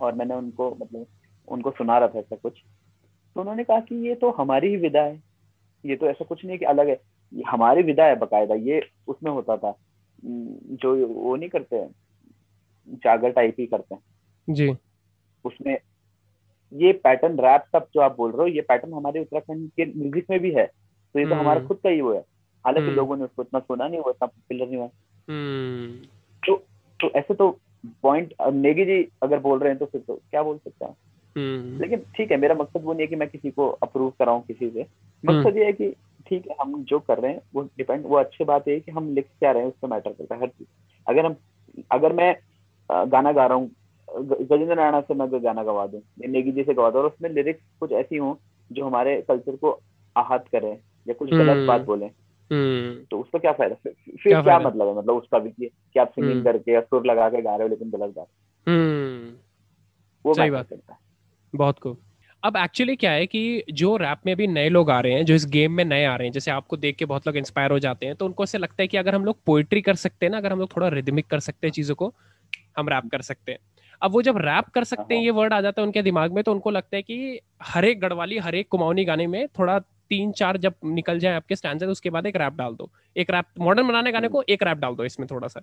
और 0.00 0.14
मैंने 0.14 0.34
उनको 0.34 0.70
मतलब 0.80 1.06
उनको 1.48 1.70
सुना 1.70 1.98
रहा 1.98 2.08
था 2.08 2.18
ऐसा 2.18 2.36
कुछ। 2.36 2.52
तो 3.34 3.40
उन्होंने 3.40 3.64
कहा 3.64 3.80
कि 3.80 4.08
ये 4.08 4.14
तो 4.14 4.30
हमारी 4.30 4.68
ही 4.68 4.76
विदा 4.76 5.02
है। 5.02 5.22
ये 5.86 5.96
तो 5.96 6.06
ऐसा 6.06 6.24
कुछ 6.24 6.44
नहीं 6.44 6.58
कि 6.58 6.64
अलग 6.64 6.88
है। 6.88 7.00
ये 7.34 7.42
हमारी 7.48 7.82
विदा 7.82 8.04
है 8.04 8.16
बकायदा। 8.16 8.54
ये 8.54 8.82
उसमें 9.08 9.32
होता 9.32 9.56
था। 9.56 9.76
जो 10.24 11.06
वो 11.06 11.36
नहीं 11.36 11.48
करते 11.48 11.88
जागर 12.88 13.30
टाइप 13.30 13.56
ही 13.58 13.66
करते 13.66 13.94
हैं। 13.94 14.02
जी। 14.54 14.76
उसमें 15.44 15.78
ये 16.72 16.92
पैटर्न 16.92 17.38
रैप 17.38 17.64
सब 17.72 17.86
जो 17.94 18.00
आप 18.00 18.16
बोल 18.16 18.30
रहे 18.30 18.40
हो 18.40 18.46
ये 18.46 18.60
पैटर्न 18.60 18.92
हमारे 18.94 19.20
उत्तराखंड 19.20 19.70
के 19.70 19.84
म्यूज़िक 19.84 20.30
में 20.30 20.40
भी 20.40 20.52
है। 20.52 20.66
तो 21.14 21.20
ये 21.20 21.26
तो 21.26 21.34
हमारा 21.34 21.58
हम्म। 21.58 21.68
खुद 21.68 21.76
का 21.76 21.88
ही 21.88 22.00
वो 22.00 22.12
है। 22.14 22.24
हालाँकि 22.64 22.86
हम्म। 22.86 22.96
लोगों 22.96 23.16
ने 23.16 23.24
उसको 23.24 23.42
इतना 23.42 23.60
सुना 23.60 23.88
नहीं 23.88 24.00
हुआ 24.00 24.10
इतना 24.10 24.26
पॉपुलर 24.26 24.66
नहीं 24.66 24.76
हुआ 24.76 24.88
हम्म। 25.28 25.96
तो 26.42 26.56
तो 27.00 27.10
ऐसे 27.18 27.34
तो 27.34 27.50
पॉइंट 28.02 28.34
नेगी 28.54 28.84
जी 28.84 29.06
अगर 29.22 29.38
बोल 29.38 29.58
रहे 29.58 29.70
हैं 29.70 29.78
तो 29.78 29.86
फिर 29.86 30.00
तो 30.00 30.14
क्या 30.30 30.42
बोल 30.42 30.56
सकते 30.58 30.84
हैं 30.84 30.96
लेकिन 31.80 32.02
ठीक 32.16 32.30
है 32.30 32.36
मेरा 32.36 32.54
मकसद 32.54 32.84
वो 32.84 32.92
नहीं 32.92 33.02
है 33.02 33.06
कि 33.06 33.16
मैं 33.16 33.28
किसी 33.28 33.50
को 33.50 33.68
अप्रूव 33.82 34.12
कराऊं 34.18 34.40
किसी 34.42 34.70
से 34.70 34.86
मकसद 35.24 35.56
ये 35.56 35.64
है 35.64 35.72
कि 35.72 35.90
ठीक 36.26 36.48
है 36.48 36.56
हम 36.60 36.82
जो 36.84 36.98
कर 37.00 37.18
रहे 37.18 37.32
हैं 37.32 37.40
वो 37.54 37.62
डिपेंड 37.78 38.06
वो 38.06 38.16
अच्छी 38.16 38.44
बात 38.44 38.68
है 38.68 38.78
कि 38.80 38.92
हम 38.92 39.14
लिख 39.14 39.26
क्या 39.38 39.50
रहे 39.50 39.62
हैं 39.62 39.68
उससे 39.68 39.86
मैटर 39.86 40.10
करता 40.10 40.34
है 40.34 40.40
हर 40.40 40.48
चीज़ 40.48 40.68
अगर 41.06 41.26
हम 41.26 41.36
अगर 41.90 42.12
मैं 42.12 42.34
गाना 43.08 43.32
गा 43.32 43.46
रहा 43.46 43.56
हूँ 43.56 43.70
गजेंद्र 44.08 44.74
नारायण 44.74 45.00
से 45.00 45.14
मैं 45.14 45.28
गाना 45.44 45.62
गवा 45.62 45.86
दूँ 45.86 46.00
नेगी 46.28 46.52
जी 46.52 46.62
से 46.62 46.74
गवा 46.74 46.90
दूँ 46.90 47.00
और 47.00 47.06
उसमें 47.06 47.30
लिरिक्स 47.30 47.62
कुछ 47.80 47.92
ऐसी 47.94 48.16
हों 48.16 48.34
जो 48.70 48.86
हमारे 48.86 49.20
कल्चर 49.28 49.56
को 49.56 49.78
आहत 50.16 50.44
करें 50.52 50.72
या 51.06 51.14
कुछ 51.14 51.30
गलत 51.30 51.48
हम्म। 51.48 51.66
बात 51.66 51.80
बोले 51.80 52.06
हम्म। 52.06 52.14
तो 52.52 53.20
उसका 53.20 53.38
क्या 53.38 53.52
फ़ायदा? 53.52 53.74
फिर 53.74 53.92
क्या, 54.22 54.42
क्या 54.42 54.58
मतलब 54.58 54.88
है? 54.88 54.96
मतलब 54.98 55.14
उसका 55.14 55.38
भी 55.38 55.50
कि 55.60 55.98
आप 56.00 56.08
सिंगिंग 56.08 56.34
हम्म। 56.34 56.44
करके 56.44 56.72
या 56.72 56.80
सुर 56.80 57.06
लगा 57.06 57.28
के 57.28 57.42
गा 57.42 57.56
रहे 57.56 57.62
हो 57.62 57.68
लेकिन 57.68 57.90
गलत 57.90 58.14
बात। 58.16 58.26
वो 60.24 60.34
सही 60.34 60.50
बात। 60.50 60.68
करता 60.68 60.92
है। 60.92 60.98
बहुत 61.54 61.78
को 61.78 61.96
अब 62.44 62.56
एक्चुअली 62.56 62.96
क्या 62.96 63.10
है 63.10 63.26
कि 63.26 63.62
जो 63.72 63.96
रैप 63.96 64.20
में 64.26 64.36
भी 64.36 64.46
नए 64.46 64.68
लोग 64.68 64.90
आ 64.90 65.00
रहे 65.00 65.12
हैं 65.12 65.24
जो 65.24 65.34
इस 65.34 65.46
गेम 65.46 65.72
में 65.72 65.84
नए 65.84 66.04
आ 66.04 66.14
रहे 66.16 66.26
हैं 66.26 66.32
जैसे 66.32 66.50
आपको 66.50 66.76
देख 66.76 66.96
के 66.96 67.04
बहुत 67.04 67.26
लोग 67.26 67.36
इंस्पायर 67.36 67.70
हो 67.70 67.78
जाते 67.78 68.06
हैं 68.06 68.14
तो 68.14 68.26
उनको 68.26 68.42
ऐसे 68.42 68.58
लगता 68.58 68.82
है 68.82 68.86
कि 68.88 68.96
अगर 68.96 69.14
हम 69.14 69.24
लोग 69.24 69.36
पोइट्री 69.46 69.80
कर 69.80 69.94
सकते 69.94 70.26
हैं 70.26 70.30
ना 70.30 70.38
अगर 70.38 70.52
हम 70.52 70.58
लोग 70.58 70.76
थोड़ा 70.76 70.88
रिदमिक 70.88 71.26
कर 71.26 71.40
सकते 71.40 71.66
हैं 71.66 71.72
चीज़ों 71.72 71.94
को 71.94 72.12
हम 72.78 72.88
रैप 72.88 73.08
कर 73.12 73.22
सकते 73.22 73.52
हैं। 73.52 73.58
अब 74.02 74.12
वो 74.12 74.22
जब 74.22 74.36
रैप 74.38 74.64
कर 74.64 74.84
सकते 74.84 75.14
हैं 75.14 75.20
हाँ। 75.20 75.24
ये 75.24 75.30
वर्ड 75.30 75.52
आ 75.52 75.60
जाता 75.60 75.82
है 75.82 75.86
उनके 75.86 76.02
दिमाग 76.02 76.32
में 76.32 76.42
तो 76.44 76.52
उनको 76.52 76.70
लगता 76.70 76.96
है 76.96 77.02
कि 77.02 77.40
हर 77.62 77.84
एक 77.84 78.00
गढ़वाली 78.00 78.38
हर 78.38 78.54
एक 78.54 78.68
कुमाऊनी 78.68 79.04
गाने 79.04 79.26
में 79.26 79.46
थोड़ा 79.48 79.78
तीन 80.10 80.32
चार 80.32 80.56
जब 80.56 80.74
निकल 80.84 81.18
जाए 81.18 81.34
आपके 81.34 81.56
स्टैंड 81.56 81.82
उसके 81.82 82.10
बाद 82.10 82.26
एक 82.26 82.36
रैप 82.36 82.52
डाल 82.52 82.74
दो। 82.74 82.90
एक 83.16 83.30
रैप 83.30 83.46
मॉडर्न 83.60 83.88
बनाने 83.88 84.12
गाने 84.12 84.28
को 84.28 84.42
एक 84.48 84.62
रैप 84.62 84.78
डाल 84.78 84.94
दो 84.94 85.04
इसमें 85.04 85.26
थोड़ा 85.30 85.48
सा। 85.48 85.60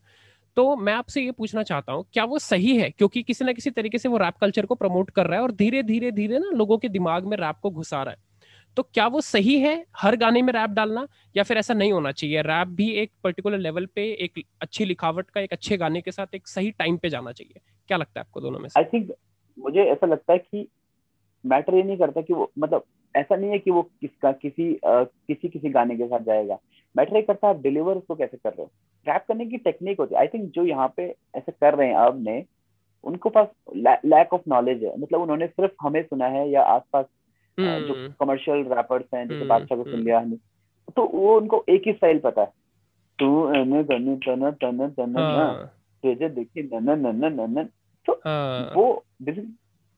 तो 0.57 0.75
मैं 0.75 0.93
आपसे 0.93 1.21
ये 1.21 1.31
पूछना 1.31 1.63
चाहता 1.63 1.93
हूँ, 1.93 2.05
क्या 2.13 2.23
वो 2.23 2.39
सही 2.39 2.75
है? 2.77 2.89
क्योंकि 2.89 3.23
किसी 3.23 3.45
ना 3.45 3.53
किसी 3.53 3.69
तरीके 3.69 3.97
से 3.97 4.10
वो 4.10 4.17
रैप 4.17 4.38
कल्चर 4.41 4.65
को 4.65 4.75
प्रमोट 4.75 5.10
कर 5.10 5.27
रहा 5.27 5.38
है 5.38 5.43
और 5.43 5.51
धीरे 5.51 5.83
धीरे 5.83 6.12
धीरे 6.12 6.39
ना 6.39 6.49
लोगों 6.53 6.77
के 6.77 6.89
दिमाग 6.89 7.25
में 7.25 7.38
रैप 7.38 7.60
को 7.62 7.71
घुसा 7.71 8.01
रहा 8.03 8.12
है। 8.12 8.25
तो 8.77 8.83
क्या 8.83 9.05
वो 9.07 9.21
सही 9.21 9.57
है 9.60 9.73
हर 9.97 10.15
गाने 10.15 10.41
में 10.41 10.51
रैप 10.53 10.69
डालना 10.69 11.07
या 11.36 11.43
फिर 11.43 11.57
ऐसा 11.57 11.73
नहीं 11.73 11.91
होना 11.91 12.12
चाहिए? 12.12 12.41
रैप 12.41 12.67
भी 12.67 12.89
एक 12.93 13.12
पर्टिकुलर 13.23 13.57
लेवल 13.57 13.86
पे 13.95 14.03
एक 14.15 14.43
अच्छी 14.62 14.86
लिखावट 14.86 15.29
का, 15.29 15.41
एक 15.41 15.53
अच्छे 15.53 15.77
गाने 15.77 16.01
के 16.01 16.12
साथ 16.12 16.36
एक 16.36 16.47
सही 16.47 16.71
टाइम 16.71 16.97
पे 16.97 17.10
जाना 17.10 17.31
चाहिए। 17.31 17.60
क्या 17.89 17.97
लगता 17.97 18.19
है 18.19 18.21
आपको 18.21 18.41
दोनों 18.41 18.60
में 18.60 18.69
आई 18.77 18.83
थिंक 18.83 19.12
मुझे 19.57 19.83
ऐसा 19.83 20.07
लगता 20.07 20.33
है 20.33 20.39
कि 20.39 20.67
मैटर 21.45 21.75
ये 21.75 21.83
नहीं 21.83 21.97
करता 21.97 22.21
कि 22.21 22.33
वो 22.33 22.51
मतलब 22.60 22.83
ऐसा 23.15 23.36
नहीं 23.36 23.50
है 23.52 23.60
कि 23.60 23.72
वो 23.72 23.82
किसका 24.02 24.32
किसी 24.32 24.74
आ, 24.86 25.04
किसी 25.04 25.48
किसी 25.48 25.70
गाने 25.70 25.96
के 25.98 26.06
साथ 26.06 26.20
जाएगा। 26.20 26.58
मैटर 26.96 27.15
ये 27.15 27.22
करता 27.22 27.48
है 27.48 27.54
आप 27.54 27.62
डिलीवर 27.62 27.96
उसको 27.96 28.15
कैसे 28.15 28.38
कर 28.38 28.50
रहे 28.50 28.62
हो। 28.62 28.70
रैप 29.08 29.26
करने 29.28 29.46
की 29.46 29.58
टेक्निक 29.58 30.00
होती 30.00 30.15
है। 30.15 30.22
आई 30.22 30.28
थिंक 30.28 30.52
जो 30.52 30.63
यहाँ 30.65 30.93
पे 30.98 31.04
ऐसे 31.36 31.52
कर 31.52 31.76
रहे 31.76 31.88
हैं 31.88 31.96
अब 31.96 32.22
ने 32.24 32.43
उनको 33.04 33.30
पास 33.30 33.48
लैक 34.06 34.34
ऑफ़ 34.34 34.41
नॉलेज 34.48 34.84
है। 34.84 34.98
मतलब 35.00 35.22
उन्होंने 35.22 35.48
सिर्फ़ 35.48 35.74
हमें 35.82 36.02
सुना 36.04 36.28
है 36.28 36.50
या 36.50 36.63
आसपास 36.63 37.06
जो 37.60 37.93
कमर्शियल 38.20 38.58
हम्म। 38.58 38.74
रैपर्स 38.74 39.06
हैं 39.13 39.24
जैसे 39.24 39.36
हम्म, 39.36 39.50
बादशाह 39.50 39.78
को 39.78 39.84
सुन 39.84 39.93
हम्म। 39.93 40.06
लिया 40.06 40.20
हमने 40.20 40.38
तो 40.96 41.06
वो 41.13 41.38
उनको 41.38 41.63
एक 41.70 41.84
ही 41.88 41.93
स्टाइल 41.93 42.20
पता 42.20 42.41
है। 42.41 42.52
तू 43.20 43.54
एने 43.54 43.84
तने 43.84 44.15
तना 44.15 44.52
तना 44.52 44.88
तना 44.89 45.22
ना 45.38 45.54
तुझे 46.04 46.30
देखी 46.30 46.63
नन 46.74 46.89
नन 47.00 47.26
नन 47.34 47.63
तो 48.06 48.13
हाँ। 48.26 48.72
वो 48.76 49.04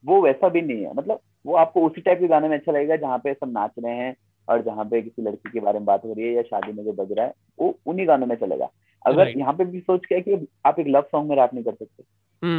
वो 0.06 0.22
वैसा 0.22 0.50
भी 0.50 0.62
नहीं 0.62 0.84
है। 0.84 0.94
मतलब 0.94 1.20
वो 1.46 1.56
आपको 1.56 1.82
उसी 1.82 2.02
टाइप 2.02 2.20
के 2.20 2.28
गाने 2.28 2.48
में 2.48 2.58
अच्छा 2.58 2.72
लगेगा 2.72 2.96
जहाँ 2.96 3.18
पे 3.18 3.34
सब 3.34 3.52
नाच 3.52 3.72
रहे 3.80 3.96
हैं 3.96 4.16
और 4.48 4.62
जहाँ 4.62 4.86
पे 4.86 5.02
किसी 5.02 5.22
लड़की 5.22 5.52
के 5.52 5.60
बारे 5.60 5.80
में 5.80 5.86
बात 5.86 6.06
हो 6.06 6.14
रही 6.14 6.28
है 6.28 6.34
या 6.34 6.42
शादी 6.42 6.72
में 6.72 6.84
जो 6.84 6.94
बज 6.94 7.12
रहा 7.12 7.26
है 7.26 7.34
वो 7.60 7.80
उन्हीं 7.86 8.08
गानों 8.08 8.28
में 8.28 8.36
चलेगा। 8.36 8.70
अगर 9.06 9.38
यहाँ 9.38 9.54
पे 9.54 9.66
भी 9.66 9.80
सोच 9.80 10.06
के 10.06 10.22
कि 10.22 10.48
आप 10.66 10.80
एक 10.80 10.88
लव 10.88 11.02
सॉन्ग 11.02 11.30
में 11.30 11.36
रैप 11.36 11.54
नहीं 11.54 11.64
कर 11.64 11.74
सकते। 11.74 12.04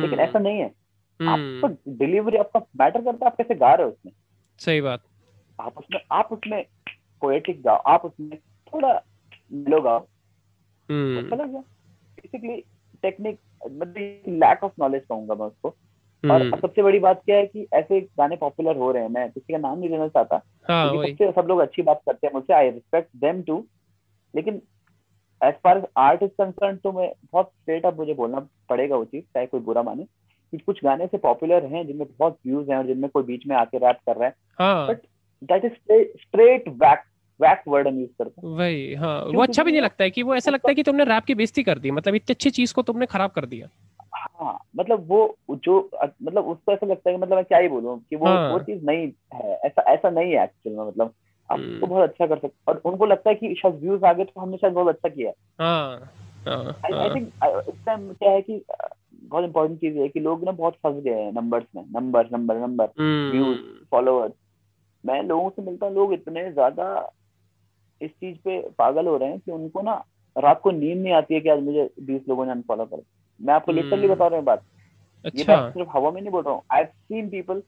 लेकिन 0.01 0.21
ऐसा 0.21 0.39
नहीं 0.39 0.59
है। 0.59 0.75
आपको 1.23 1.93
डिलीवरी 1.93 2.37
आपका 2.37 2.61
मैटर 2.77 3.01
करता 3.01 3.27
है 3.27 3.31
आप 3.31 3.37
कैसे 3.37 3.55
गा 3.55 3.75
रहे 3.75 3.87
हो 3.87 3.93
उसमें? 3.93 4.13
सही 4.59 4.81
बात। 4.81 5.03
आप 5.61 5.79
उसमें 5.79 6.01
आप 6.13 6.29
उसमें 6.33 6.67
पोएटिक 7.21 7.63
गाओ 7.63 7.77
आप 7.77 8.05
उसमें 8.05 8.39
थोड़ा 8.39 9.03
मेलो 9.53 9.81
गाओ। 9.81 10.07
हम्म। 10.91 11.19
अच्छा 11.19 11.37
लग 11.37 11.51
गया 11.51 11.61
बेसिकली 11.61 12.65
टेक्निक 13.03 13.39
मतलब 13.67 13.95
लैक 14.29 14.65
ऑफ़ 14.65 14.73
नॉलेज 14.81 15.03
कहूँगा 15.05 15.35
मैं 15.35 15.47
उसको। 15.47 15.77
और 16.25 16.43
हम्म। 16.43 16.57
सबसे 16.57 16.83
बड़ी 16.83 16.99
बात 16.99 17.23
क्या 17.25 17.37
है 17.37 17.47
कि 17.47 17.67
ऐसे 17.75 18.01
गाने 18.01 18.37
पॉपुलर 18.37 18.77
हो 18.77 18.91
रहे 18.93 19.03
हैं 19.03 19.11
मैं 19.11 19.31
किसी 19.31 19.53
का 19.53 19.59
नाम 19.59 19.79
नहीं 19.79 19.91
लेना 19.91 20.09
चाहता 20.09 20.43
हाँ, 20.69 20.89
सबसे 20.89 21.31
सब 21.33 21.47
लोग 21.49 21.61
अच्छी 21.61 21.83
बात 21.83 22.01
करते 22.07 22.27
हैं 22.27 22.35
मुझसे 22.35 22.55
आई 22.55 22.71
रिस्पेक्ट 22.71 23.09
देम 23.17 23.43
टू 23.43 23.65
लेकिन 24.35 24.61
as 25.41 25.55
far 25.55 25.79
as 25.79 25.85
art 25.97 26.23
is 26.23 26.31
concern 26.31 26.77
तो 26.77 26.93
मैं 26.93 27.13
बहुत 27.33 27.47
स्ट्रेट 27.47 27.87
अप 27.87 27.97
मुझे 27.97 28.15
बोलना 28.15 28.47
पड़ेगा 28.69 28.97
वो 28.97 29.05
चीज़ 29.05 29.25
चाहे 29.25 29.47
कोई 29.47 29.61
बुरा 29.61 29.83
माने 29.83 30.05
कि 30.05 30.59
कुछ 30.59 30.85
गाने 30.85 31.07
से 31.07 31.19
पॉपुलर 31.19 31.65
हैं 31.65 31.87
जिनमें 31.87 32.07
बहुत 32.19 32.39
व्यूज़ 32.47 32.71
हैं 32.71 32.79
और 32.79 32.87
जिनमें 32.87 33.11
कोई 33.11 33.23
बीच 33.23 33.47
में 33.47 33.57
आके 33.57 33.79
रैप 33.79 33.99
कर 34.07 34.17
रहा 34.17 34.29
है। 34.29 34.35
But 34.89 35.03
that 35.43 35.65
is 35.65 35.73
straight 36.21 36.69
back 36.69 37.03
whack 37.41 37.63
word 37.69 37.89
हम 37.89 37.99
यूज़ 38.01 38.11
करते 38.19 38.41
हैं। 38.41 38.55
वही 38.57 38.95
हाँ 38.95 39.19
वो 39.25 39.43
अच्छा 39.43 39.63
भी 39.63 39.73
नहीं 39.73 39.83
लगता 39.83 40.05
है 40.05 40.11
कि 40.11 40.23
वो 40.23 40.35
ऐसा 40.35 40.51
लगता 40.51 40.71
है 40.71 40.75
कि 40.75 40.83
तुमने 40.83 41.05
रैप 41.05 41.25
की 41.25 41.35
बेइज्जती 41.35 41.63
कर 41.63 41.79
दी 41.79 41.91
मतलब 41.91 42.15
इतनी 42.15 42.35
अच्छी 42.35 42.51
चीज़ 42.51 42.75
को 42.75 42.83
तुमने 42.83 43.07
खराब 43.07 43.31
कर 43.31 43.47
दिया। 43.47 43.69
हाँ 44.15 44.59
मतलब 44.77 45.07
वो 45.09 45.37
जो 45.51 45.79
मतलब 46.23 46.47
उसको 46.47 46.73
ऐसा 46.73 46.87
लगता 46.87 47.11
है 47.11 47.17
कि 47.17 47.23
मतलब 47.23 47.37
मैं 47.37 47.45
क्या 47.45 47.59
ही 47.59 47.69
बोलूँ 47.69 47.99
कि 48.01 48.17
वो 48.17 48.27
हाँ. 48.27 48.51
वो 48.51 48.59
चीज़ 48.59 48.85
नहीं 48.85 49.11
है 49.35 49.55
ऐसा 49.65 49.83
ऐसा 49.93 50.11
नहीं 50.11 50.33
है 50.33 50.45
एक्चुअल 50.45 50.77
में 50.77 50.87
मतलब 50.87 51.13
आप 51.51 51.59
तो 51.59 51.65
हम्म। 51.65 51.87
बहुत 51.87 52.09
अच्छा 52.09 52.27
कर 52.27 52.39
सकते 52.39 52.55
और 52.69 52.81
उनको 52.85 53.07
लगता 53.07 53.31
है 53.31 53.35
कि 53.35 53.55
शायद 53.55 53.75
व्यूज़ 53.75 54.05
आ 54.05 54.13
गए 54.13 54.25
तो 54.25 54.41
हमने 54.41 54.57
शायद 54.57 54.75
बहुत 54.75 54.95
अच्छा 54.95 55.09
किया 55.09 55.33
आई 56.85 57.09
थिंक 57.11 57.33
इस 57.69 57.75
टाइम 57.87 58.13
क्या 58.13 58.31
है 58.31 58.43
कि 58.43 58.63
बहुत 59.23 59.45
इंपॉर्टेंट 59.45 59.81
चीज़ 59.81 59.99
है 59.99 60.09
कि 60.09 60.21
लोग 60.21 60.45
ना 60.45 60.53
बहुत 60.53 60.75
फंस 60.75 61.03
गए 61.03 61.23
हैं 61.23 61.33
नंबर्स 61.33 61.67
में 61.77 61.83
number 61.93 62.29
number 62.33 62.57
number 62.57 62.93
views 63.33 63.59
followers 63.91 64.33
मैं 65.05 65.23
लोगों 65.23 65.51
से 65.51 65.63
मिलता 65.63 65.87
हूँ 65.87 65.95
लोग 65.95 66.13
इतने 66.13 66.51
ज़्यादा 66.53 66.87
इस 68.01 68.11
चीज़ 68.11 68.37
पे 68.39 68.61
पागल 68.79 69.07
हो 69.07 69.17
रहे 69.17 69.29
हैं 69.29 69.39
कि 69.39 69.53
उनको 69.53 69.83
ना 69.83 70.03
रात 70.37 70.61
को 70.61 70.71
नींद 70.71 70.99
नहीं 70.99 71.13
आती 71.13 71.35
है 71.35 71.41
कि 71.41 71.49
आज 71.49 71.63
मुझे 71.63 71.89
बीस 72.01 72.23
लोगों 72.29 72.45
ने 72.47 72.53
अनफॉलो 72.53 72.85
कर 72.85 73.03
मैं 73.41 73.55
आपको 73.55 73.73
लिटरली 73.73 74.03
हम्म। 74.03 74.15
बता 74.15 74.27
रहा 74.27 74.37
हूँ 74.37 74.45
बात 74.45 74.65
अच्छा। 75.25 75.39
ये 75.39 75.45
बात 75.47 75.73
सिर्फ़ 75.75 75.89
हवा 75.91 76.11
में 76.11 76.21
नहीं 76.21 76.31
बोल 76.31 76.43
रहा 76.43 76.55
हूँ 76.55 76.63
आई 76.73 76.85
सीन 76.85 77.29
पीपल 77.29 77.63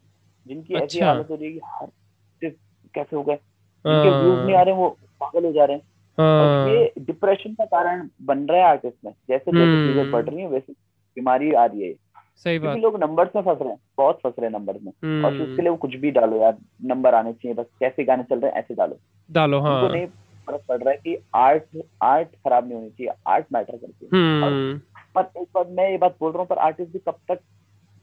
जिनकी 0.46 0.74
ऐसी 0.74 0.98
अच्छा। 0.98 1.06
हालत 1.06 1.30
हो 1.30 1.34
रही 1.34 1.54
है 1.54 2.50
कैसे 2.94 3.16
हो 3.16 3.22
गए 3.22 3.34
जिनके 3.34 4.10
व्यूज़ 4.10 4.40
नहीं 4.40 4.56
आ 4.56 4.62
रहे 4.62 4.74
वो 4.74 4.88
पागल 5.20 5.44
हो 5.44 5.52
जा 5.52 5.64
रहे 5.64 5.76
हैं 5.76 5.90
और 6.18 6.46
हाँ। 6.46 6.68
ये 6.68 6.92
डिप्रेशन 7.00 7.54
का 7.54 7.64
कारण 7.66 8.08
बन 8.22 8.46
रहा 8.46 8.58
है 8.58 8.64
आर्टिस्ट 8.64 8.96
में 9.04 9.12
जैसे 9.12 9.50
जैसे 9.50 9.62
हम्म। 9.62 9.86
चीज़ें 9.86 10.10
बढ़ 10.10 10.24
रही 10.24 10.40
है 10.40 10.48
वैसे 10.48 10.72
बीमारी 11.16 11.52
आ 11.52 11.64
रही 11.64 11.82
है 11.82 11.94
सही 12.36 12.58
बात 12.58 12.78
लोग 12.78 12.98
नंबर्स 13.00 13.30
में 13.36 13.42
फंस 13.42 13.58
रहे 13.60 13.70
हैं 13.70 13.78
बहुत 13.98 14.20
फंस 14.22 14.34
रहे 14.38 14.46
हैं 14.46 14.52
नंबर 14.52 14.78
में 14.82 14.92
और 15.24 15.32
हम्म। 15.32 15.42
उसके 15.42 15.62
लिए 15.62 15.70
वो 15.70 15.76
कुछ 15.76 15.94
भी 15.96 16.10
डालो 16.10 16.36
यार 16.36 16.56
नंबर 16.84 17.14
आने 17.14 17.32
चाहिए 17.32 17.54
बस 17.54 17.66
कैसे 17.80 18.04
गाने 18.04 18.22
चल 18.22 18.40
रहे 18.40 18.50
हैं 18.50 18.58
ऐसे 18.58 18.74
डालो 18.74 18.98
डालो 19.30 19.60
हाँ 19.60 19.74
उनको 19.74 19.94
नहीं 19.94 20.06
फ़र्क 20.46 20.62
पड़ 20.68 20.78
रहा 20.78 20.90
है 20.90 20.96
कि 20.96 21.16
आर्ट 21.34 21.82
आर्ट 22.02 22.28
खराब 22.28 22.64
नहीं 22.64 22.74
होनी 22.74 22.90
चाहिए 22.90 23.12
आर्ट 23.26 23.46
मैटर 23.52 23.76
करती 23.76 24.04
है 24.04 24.10
हम्म। 24.14 24.78
पर 25.14 25.40
एक 25.40 25.48
बार 25.54 25.66
मैं 25.68 25.90
ये 25.90 25.98
बात 25.98 26.16
बोल 26.20 26.32
रहा 26.32 26.40
हूँ 26.40 26.48
पर 26.48 26.58
आर्टिस्ट 26.58 26.92
भी 26.92 26.98
कब 26.98 27.18
तक 27.28 27.40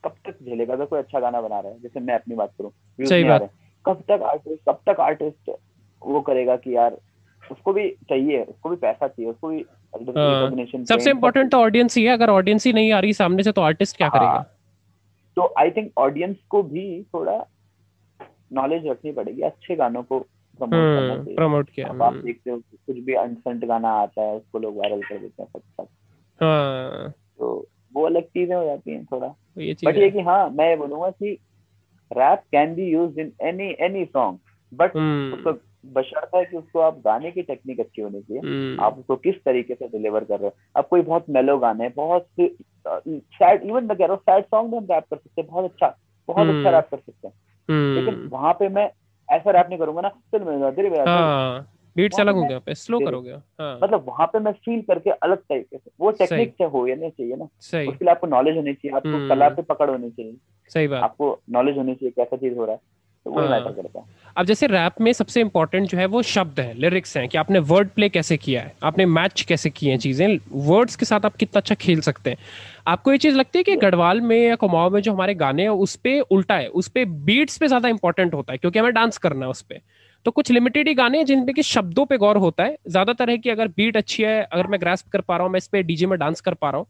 कब 0.03 0.15
तक 0.25 0.43
झेलेगा 0.43 0.73
अगर 0.73 0.85
कोई 0.85 0.99
अच्छा 0.99 1.19
गाना 1.19 1.41
बना 1.41 1.59
रहा 1.59 1.71
है 1.71 1.81
जैसे 1.81 1.99
मैं 1.99 2.15
अपनी 2.15 2.35
बात 2.35 2.53
करूँ 2.57 2.71
कब 3.85 4.03
तक 4.07 4.21
आर्टिस्ट 4.23 4.69
कब 4.69 4.79
तक 4.89 4.99
आर्टिस्ट 4.99 5.51
वो 6.01 6.21
करेगा 6.21 6.55
कि 6.55 6.75
यार 6.75 6.97
उसको 7.51 7.73
भी 7.73 7.89
चाहिए 7.89 8.43
उसको 8.43 8.69
भी 8.69 8.75
पैसा 8.75 9.07
चाहिए 9.07 9.31
उसको 9.31 9.47
भी। 9.47 9.65
सबसे 9.97 11.09
इम्पोर्टेंट 11.09 11.51
तो 11.51 11.57
ऑडियंस 11.57 11.97
ही 11.97 12.03
है 12.03 12.13
अगर 12.13 12.29
ऑडियंस 12.29 12.65
ही 12.65 12.73
नहीं 12.73 12.91
आ 12.91 12.99
रही 12.99 13.13
सामने 13.13 13.43
से 13.43 13.51
तो 13.51 13.61
आर्टिस्ट 13.61 13.97
क्या 13.97 14.07
हाँ। 14.07 14.19
करेगा? 14.19 14.45
तो 15.35 15.53
आई 15.57 15.71
थिंक 15.71 15.91
ऑडियंस 15.97 16.37
को 16.49 16.63
भी 16.63 17.03
थोड़ा 17.03 17.45
नॉलेज 18.53 18.87
रखनी 18.87 19.11
पड़ेगी 19.11 19.41
अच्छे 19.41 19.75
गानों 19.75 20.03
को 20.03 20.19
प्रमोट 20.59 21.39
हम्म, 21.39 21.61
किया 21.63 21.87
आप 21.87 22.01
हम्म। 22.01 22.21
देखते 22.21 22.51
हो 22.51 22.57
कुछ 22.57 22.97
भी 22.97 23.13
अनसेंट 23.13 23.65
गाना 23.65 23.89
आता 23.89 24.21
है 24.21 24.35
उसको 24.35 24.59
लोग 24.59 24.77
वायरल 24.77 25.01
कर 25.01 25.17
देते 25.17 25.43
हैं 25.43 25.49
सब 25.59 25.87
हाँ। 26.41 27.09
तो 27.39 27.67
वो 27.93 28.05
अलग 28.05 28.23
चीज़ें 28.23 28.55
हो 28.55 28.65
जाती 28.65 28.91
हैं 28.91 29.05
थोड़ा। 29.05 29.35
ये 29.57 29.75
बट 29.85 29.97
ये 29.97 30.09
कि 30.11 30.19
हाँ 30.19 30.49
मैं 30.49 30.77
बोलूँगा 30.77 31.09
कि 31.09 31.37
rap 32.11 32.39
can 32.51 32.75
be 32.75 32.89
use 32.89 33.19
in 33.19 33.31
any 33.41 33.75
any 33.79 34.05
song 34.05 34.39
but 34.73 34.95
उसको 35.35 35.53
बशर्त 35.85 36.35
है 36.35 36.45
कि 36.45 36.57
उसको 36.57 36.79
आप 36.79 36.97
गाने 36.97 37.31
की 37.31 37.41
टेक्निक 37.41 37.79
अच्छी 37.79 38.01
होनी 38.01 38.21
चाहिए। 38.21 38.41
हम्म। 38.41 38.83
आप 38.83 38.97
उसको 38.99 39.15
किस 39.15 39.35
तरीके 39.35 39.75
से 39.75 39.87
डिलीवर 39.87 40.23
कर 40.23 40.39
रहे 40.39 40.47
हो? 40.47 40.53
अब 40.75 40.85
कोई 40.85 41.01
बहुत 41.01 41.25
मेलो 41.29 41.57
गाने 41.57 41.89
बहुत 41.89 42.27
सैड 42.87 43.63
इवन 43.63 43.83
मैं 43.83 43.97
कह 43.97 44.05
रहा 44.05 44.13
हूँ 44.13 44.21
सैड 44.21 44.45
सॉन्ग 44.45 44.71
में 44.71 44.77
हम 44.77 44.87
रैप 44.91 45.03
कर 45.03 45.17
सकते 45.17 45.41
हैं 45.41 45.49
बहुत 45.51 45.65
अच्छा 45.65 45.97
बहुत 46.27 46.47
अच्छा 46.47 46.69
रैप 46.69 46.87
हम्म। 46.93 46.97
कर 46.97 46.97
सकते 46.97 47.27
हैं। 47.27 47.33
हम्म। 47.69 47.95
लेकिन 47.95 48.27
वहाँ 48.27 48.53
पे 48.53 48.69
मैं 48.69 48.91
ऐसा 49.29 49.51
रैप 49.51 49.69
नहीं 49.69 49.79
करूँगा 49.79 50.01
ना 50.01 50.09
चल 50.09 50.43
मैं 50.43 50.75
धीरे 50.75 50.89
धीरे 50.89 51.79
बीट 51.95 52.19
अलग 52.19 52.35
हो 52.35 52.43
गया 52.43 52.73
स्लो 52.73 52.99
करोगे 52.99 53.31
हाँ. 53.31 53.79
मतलब 53.83 54.05
वहाँ 54.07 54.27
पे 54.27 54.39
मैं 54.39 54.51
फील 54.51 54.81
करके 54.81 55.09
अलग 55.09 55.37
तरीके 55.37 55.77
से 55.77 55.91
वो 55.99 56.11
टेक्निक 56.11 56.53
से 56.57 56.63
हो 56.63 56.85
नहीं 56.85 57.09
चाहिए 57.09 57.35
ना 57.35 57.45
उसके 57.45 57.85
लिए 57.85 58.09
आपको 58.09 58.27
नॉलेज 58.27 58.55
होनी 58.55 58.73
चाहिए 58.73 58.95
आपको 58.95 59.29
कला 59.29 59.49
पे 59.49 59.61
पकड़ 59.61 59.89
होनी 59.89 60.09
चाहिए। 60.09 60.35
सही 60.69 60.87
बात। 60.87 61.03
आपको 61.03 61.39
नॉलेज 61.49 61.77
होनी 61.77 61.95
चाहिए 61.95 62.11
कैसा 62.11 62.37
चीज़ 62.37 62.57
हो 62.57 62.65
रहा 62.65 62.75
है। 62.75 62.81
तो 63.29 63.35
वही 63.35 63.47
मैटर 63.49 63.65
हाँ। 63.65 63.73
करता 63.73 63.99
है। 63.99 64.17
अब 64.37 64.45
जैसे 64.45 64.67
रैप 64.67 64.99
में 65.01 65.11
सबसे 65.13 65.41
इम्पोर्टेंट 65.41 65.87
जो 65.89 65.97
है 65.97 66.05
वो 66.05 66.21
शब्द 66.23 66.59
है 66.59 66.73
लिरिक्स 66.73 67.15
हैं 67.17 67.27
कि 67.29 67.37
आपने 67.37 67.59
वर्ड 67.69 67.89
प्ले 67.89 68.09
कैसे 68.09 68.37
किया 68.37 68.61
है 68.61 68.73
आपने 68.83 69.05
मैच 69.07 69.41
कैसे 69.41 69.69
किए 69.69 69.91
हैं 69.91 69.97
चीज़ें 69.99 70.37
वर्ड्स 70.67 70.95
के 70.95 71.05
साथ 71.05 71.25
आप 71.25 71.35
कितना 71.35 71.59
अच्छा 71.59 71.75
खेल 71.75 72.01
सकते 72.01 72.29
हैं। 72.29 72.37
आपको 72.87 73.11
ये 73.11 73.17
चीज़ 73.17 73.35
लगती 73.35 73.59
है 73.59 73.63
कि 73.63 73.75
गढ़वाल 73.75 74.21
में 74.21 74.37
या 74.37 74.55
कुमाऊं 74.55 74.89
में 74.89 74.99
जो 75.01 75.13
हमारे 75.13 75.33
गाने 75.35 75.63
हैं 75.63 75.69
उस 75.69 75.95
पर 75.95 76.19
उल्टा 76.31 76.55
है 76.55 76.67
उस 76.69 76.87
पर 76.87 77.05
बीट्स 77.25 77.57
पे 77.57 77.67
ज़्यादा 77.67 77.89
इंपॉर्टेंट 77.89 78.33
होता 78.33 78.53
है 78.53 78.57
क्योंकि 78.57 78.79
हमें 78.79 78.93
डांस 78.93 79.17
करना 79.17 79.45
है 79.45 79.51
उस 79.51 79.61
पर 79.61 79.81
तो 80.25 80.31
कुछ 80.31 80.51
लिमिटेड 80.51 80.87
ही 80.87 80.93
गाने 80.93 81.17
हैं 81.17 81.25
जिनपे 81.25 81.53
कि 81.53 81.63
शब्दों 81.63 82.05
पे 82.05 82.17
गौर 82.17 82.37
होता 82.37 82.63
है। 82.63 82.77
ज़्यादातर 82.87 83.29
है 83.29 83.37
कि 83.37 83.49
अगर 83.49 83.67
बीट 83.67 83.97
अच्छी 83.97 84.23
है 84.23 84.41
अगर 84.43 84.67
मैं 84.67 84.79
ग्रास्प 84.81 85.09
कर 85.09 85.21
पा 85.21 85.35
रहा 85.37 85.43
हूँ 85.43 85.51
मैं 85.53 85.57
इस 85.57 85.67
पे 85.67 85.83
डीजे 85.83 86.05
में 86.05 86.17
डांस 86.19 86.41
कर 86.41 86.53
पा 86.53 86.69
रहा 86.69 86.77
हूँ 86.77 86.87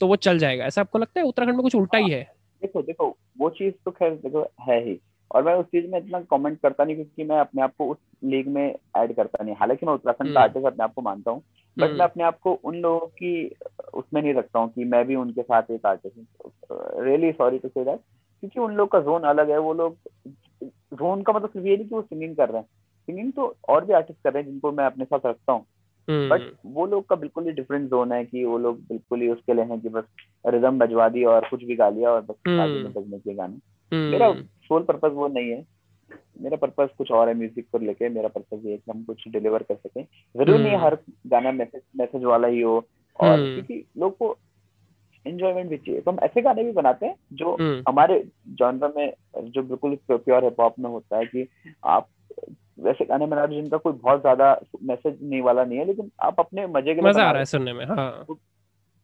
तो 0.00 0.06
वो 0.06 0.16
चल 0.18 0.38
जाएगा। 0.38 0.64
ऐसा 0.64 0.80
आपको 0.80 0.98
लगता 0.98 1.20
है? 1.20 1.26
उत्तराखंड 1.26 1.54
में 1.54 1.62
कुछ 1.62 1.74
उल्टा 1.74 1.98
ही। 1.98 2.10
है? 2.10 2.22
देखो 2.62 2.82
देखो 2.82 3.16
वो 3.38 3.50
चीज़ 3.50 3.74
तो 3.84 3.90
खैर 3.90 4.10
देखो 4.14 4.46
है 4.68 4.78
ही। 4.84 4.98
और 5.34 5.42
मैं 5.42 5.54
उस 5.54 5.66
चीज़ 5.66 5.86
में 5.90 5.98
इतना 5.98 6.20
कमेंट 6.20 6.60
करता 6.60 6.84
नहीं 6.84 6.94
क्योंकि 6.96 7.24
मैं 7.24 7.38
अपने 7.38 7.62
आप 7.62 7.72
को 7.78 7.88
उस 7.88 7.96
लीग 8.24 8.48
में 8.48 8.74
ऐड 8.96 9.16
करता 9.16 9.44
नहीं। 9.44 9.54
हालाँकि 9.54 9.86
मैं 9.86 9.94
उत्तराखंड 9.94 10.34
का 10.34 10.40
आर्टिस्ट 10.40 10.56
हम्म। 10.56 10.66
अपने 10.66 10.84
आप 10.84 10.94
को 10.94 11.02
मानता 11.02 11.30
हूँ 11.30 11.42
बट 11.78 11.84
हम्म। 11.84 11.98
मैं 11.98 12.04
अपने 12.04 12.24
आप 12.24 12.38
को 12.38 12.52
उन 12.52 12.76
लोगों 12.76 13.06
की 13.06 13.54
उसमें 13.94 14.22
नहीं 14.22 14.34
रखता 14.34 14.58
हूँ 14.58 14.72
कि 14.72 14.84
मैं 14.84 15.04
भी 15.06 15.14
उनके 15.14 15.42
साथ 15.42 15.62
एक 15.70 15.86
आर्टिस्ट 15.86 16.16
हूँ। 16.16 16.24
Really 17.04 17.32
sorry 17.32 17.58
to 17.58 17.68
say 17.68 17.84
that 17.84 18.00
क्योंकि 18.40 18.60
उन 18.60 18.74
लोग 18.74 18.90
का 18.90 19.00
जोन 19.00 19.22
अलग 19.22 19.50
है। 19.50 19.58
वो 19.58 19.74
लोग 19.74 19.96
जोन 20.64 21.22
का 21.22 21.32
मतलब 21.32 21.48
सिर्फ़ 21.48 21.66
ये 21.66 21.76
नहीं 21.76 21.88
कि 21.88 21.94
वो 21.94 22.02
सिंगिंग 22.02 22.36
कर 22.36 22.48
रहे 22.48 22.58
हैं। 22.58 22.68
सिंगिंग 23.06 23.32
तो 23.32 23.56
और 23.68 23.84
भी 23.84 23.92
आर्टिस्ट 23.92 24.20
कर 24.24 24.32
रहे 24.32 24.42
हैं 24.42 24.50
जिनको 24.50 24.72
मैं 24.72 24.84
अपने 24.84 25.04
साथ 25.04 25.26
रखता 25.26 25.52
हूँ। 25.52 25.66
बट 26.10 26.40
हम्म। 26.40 26.72
वो 26.72 26.86
लोग 26.86 27.06
का 27.06 27.16
बिल्कुल 27.16 27.44
ही 27.44 27.52
डिफरेंट 27.52 27.90
जोन 27.90 28.12
है 28.12 28.24
कि 28.24 28.44
वो 28.44 28.58
लोग 28.58 28.78
बिल्कुल 28.78 29.20
ही 29.20 29.28
उसके 29.28 29.54
लिए 29.54 29.64
हैं 29.64 29.80
कि 29.80 29.88
बस 29.88 30.04
रिदम 30.46 30.78
बजवा 30.78 31.08
दी 31.08 31.24
और 31.24 31.48
कुछ 31.50 31.64
भी 31.64 31.76
गा 31.76 31.88
लिया 31.88 32.10
और 32.10 32.20
बस 32.20 32.34
बजने 32.96 33.18
के 33.18 33.34
गाने। 33.34 33.73
मेरा 33.94 34.32
सोल 34.62 34.82
पर्पज 34.82 35.12
वो 35.12 35.28
नहीं 35.28 35.50
है। 35.50 35.64
मेरा 36.40 36.56
पर्पज 36.56 36.88
कुछ 36.98 37.10
और 37.10 37.28
है 37.28 37.34
म्यूज़िक 37.34 37.66
को 37.72 37.78
लेके। 37.78 38.08
मेरा 38.08 38.28
पर्पज 38.28 38.66
ये 38.66 38.76
कि 38.76 38.90
हम 38.90 39.04
कुछ 39.04 39.28
डिलीवर 39.28 39.62
कर 39.62 39.74
सकें। 39.74 40.04
ज़रूर 40.36 40.58
नहीं 40.58 40.72
हम्म। 40.72 40.84
हर 40.84 40.98
गाना 41.26 41.52
मैसेज 41.52 41.82
मैसेज 41.96 42.24
वाला 42.24 42.48
ही 42.48 42.60
हो। 42.60 42.84
और 43.20 43.28
हम्म। 43.28 43.54
क्योंकि 43.54 43.84
लोग 43.98 44.16
को 44.16 44.36
एंजॉयमेंट 45.26 45.70
भी 45.70 45.76
चाहिए। 45.76 46.00
तो 46.00 46.10
हम 46.10 46.18
ऐसे 46.22 46.42
गाने 46.42 46.64
भी 46.64 46.72
बनाते 46.72 47.06
हैं 47.06 47.14
जो 47.32 47.54
हम्म। 47.54 47.82
हमारे 47.88 48.24
जॉनर 48.48 48.92
में 48.96 49.12
जो 49.44 49.62
बिल्कुल 49.62 49.96
प्योर 50.10 50.44
हिप 50.44 50.60
हॉप 50.60 50.78
में 50.78 50.90
होता 50.90 51.18
है 51.18 51.26
कि 51.26 51.48
आप 51.84 52.08
वैसे 52.78 53.04
गाने 53.04 53.26
बना 53.26 53.44
रहे 53.44 53.60
जिनका 53.60 53.76
कोई 53.76 53.92
बहुत 53.92 54.20
ज़्यादा 54.20 54.60
मैसेज 54.82 55.18
नहीं 55.22 55.40
वाला 55.40 55.64
नहीं 55.64 55.78
है 55.78 55.84
लेकिन 55.84 56.10
आप 56.22 56.40
अपने 56.40 56.66
मज़े 56.66 56.94
के 56.94 57.00
लिए 57.00 57.10
मज़ा 57.10 57.24
आ 57.24 57.30
रहा 57.30 57.38
है। 57.38 57.44
सुनने 57.44 57.72
में 57.72 57.84
हाँ। 57.86 58.24
वो, 58.30 58.38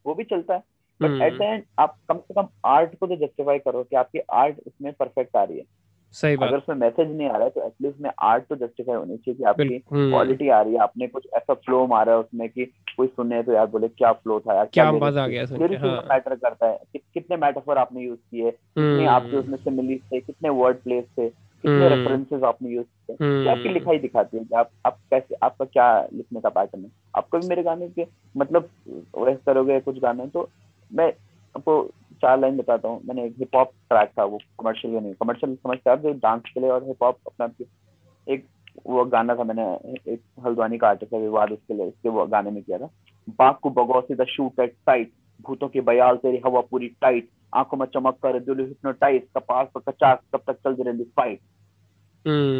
वो 0.05 0.15
भी 0.15 0.23
चलता 0.23 0.53
है। 0.53 0.63
बट 1.01 1.21
एट 1.21 1.37
द 1.37 1.41
एंड 1.41 1.63
आप 1.79 1.95
कम 2.09 2.17
से 2.17 2.33
कम 2.33 2.47
आर्ट 2.65 2.95
को 2.99 3.07
तो 3.07 3.15
जस्टिफाई 3.15 3.59
करो 3.59 3.83
कि 3.83 3.95
आपकी 3.95 4.19
आर्ट 4.19 4.55
उसमें 4.67 4.93
परफेक्ट 4.93 5.37
आ 5.37 5.43
रही 5.43 5.57
है। 5.57 5.63
सही 6.13 6.37
बात। 6.37 6.49
अगर 6.49 6.57
उसमें 6.57 6.75
मैसेज 6.75 7.11
नहीं 7.17 7.27
आ 7.27 7.33
रहा 7.33 7.43
है 7.43 7.49
तो 7.49 7.65
एटलीस्ट 7.65 8.01
में 8.01 8.09
आर्ट 8.19 8.43
तो 8.43 8.55
जस्टिफाई 8.55 8.95
होनी 8.95 9.17
चाहिए 9.17 9.37
कि 9.37 9.43
आपकी 9.43 9.79
क्वालिटी 9.79 10.45
हम्म। 10.47 10.55
आ 10.57 10.61
रही 10.61 10.73
है। 10.73 10.79
आपने 10.79 11.07
कुछ 11.07 11.27
ऐसा 11.33 11.53
फ्लो 11.53 11.85
मारा 11.87 12.13
है 12.13 12.19
उसमें 12.19 12.49
कि 12.49 12.65
कोई 12.97 13.07
सुने 13.07 13.43
तो 13.43 13.53
यार 13.53 13.67
बोले 13.67 13.87
क्या 13.87 14.11
फ्लो 14.11 14.39
था 14.39 14.55
यार 14.55 14.65
क्या 14.73 14.91
मज़ा 14.91 15.23
आ 15.23 15.27
गया 15.27 15.45
सुन 15.45 15.75
हाँ। 15.75 16.05
मैटर 16.09 16.35
करता 16.35 16.67
है। 16.67 16.77
कि, 16.93 16.99
कितने 17.13 17.37
मेटाफर 17.37 17.77
आपने 17.77 18.01
यूज़ 18.01 18.19
किए 18.31 18.51
कितने 18.51 19.05
आपके 19.05 19.37
उसमें 19.37 19.57
सिमिलीज 19.57 20.01
थे 20.11 20.19
कितने 20.19 20.49
वर्ड 20.49 20.77
प्लेस 20.77 21.05
थे 21.17 21.29
कितने 21.29 21.89
रेफरेंसेस 21.89 22.33
हम्म। 22.33 22.45
आपने 22.45 22.69
यूज़ 22.69 22.85
किए। 22.85 23.15
आपकी 23.49 23.61
हम्म। 23.61 23.73
लिखाई 23.73 23.99
दिखाती 23.99 24.37
है 24.37 24.43
कि 24.43 24.55
आप 24.55 24.69
आप 24.85 24.97
कैसे 25.11 25.35
आपका 25.43 25.65
क्या 25.65 26.07
लिखने 26.13 26.39
का 26.39 26.49
पैटर्न 26.49 26.83
है। 26.83 26.89
आपको 27.15 27.39
भी 27.39 27.47
मेरे 27.47 27.63
गाने 27.63 27.89
के 27.89 28.05
मतलब 28.37 28.69
वैसे 29.17 29.39
करोगे 29.45 29.79
कुछ 29.79 29.99
गाने 29.99 30.27
तो 30.27 30.49
मैं 30.93 31.07
आपको 31.55 31.83
चार 32.21 32.39
लाइन 32.39 32.57
बताता 32.57 32.87
हूँ। 32.87 33.01
मैंने 33.05 33.25
एक 33.25 33.35
हिप 33.39 33.55
हॉप 33.55 33.71
ट्रैक 33.89 34.09
था 34.19 34.23
वो 34.23 34.37
कमर्शियल 34.37 34.93
नहीं 34.93 35.13
कमर्शियल 35.13 35.55
समझते 35.55 35.89
आप 35.89 35.99
जो 35.99 36.11
डांस 36.13 36.41
के 36.53 36.59
लिए 36.59 36.69
और 36.69 36.83
हिप 36.83 37.03
हॉप 37.03 37.17
अपना 37.27 37.65
एक 38.27 38.45
वो 38.87 39.05
गाना 39.05 39.35
था 39.35 39.43
मैंने 39.43 39.63
एक 40.13 40.21
हल्द्वानी 40.45 40.77
का 40.77 40.87
आर्टिस्ट 40.87 41.13
है 41.13 41.19
विवाद 41.19 41.51
उसके 41.51 41.73
लिए 41.73 41.85
उसके 41.85 42.09
वो 42.09 42.25
गाने 42.25 42.51
में 42.51 42.63
किया 42.63 42.77
था। 42.77 42.89
बाग 43.29 43.55
को 43.55 43.69
बगौ 43.69 44.01
सीधा 44.01 44.23
शूट 44.23 44.59
एट 44.59 44.73
साइट 44.73 45.11
भूतों 45.41 45.67
की 45.67 45.81
बयाल 45.81 46.15
तेरी 46.15 46.41
हवा 46.45 46.61
पूरी 46.61 46.87
टाइट 46.87 47.29
आँखों 47.55 47.77
में 47.77 47.85
चमक 47.85 48.13
कर 48.13 48.39
दिल 48.39 48.59
हिप्नोटाइज 48.59 49.21
कपास 49.37 49.67
पर 49.75 49.91
कचास 49.91 50.19
कब 50.35 50.41
तक 50.47 50.53
चल 50.53 50.83
रही 50.83 51.03
फाइट 51.03 51.39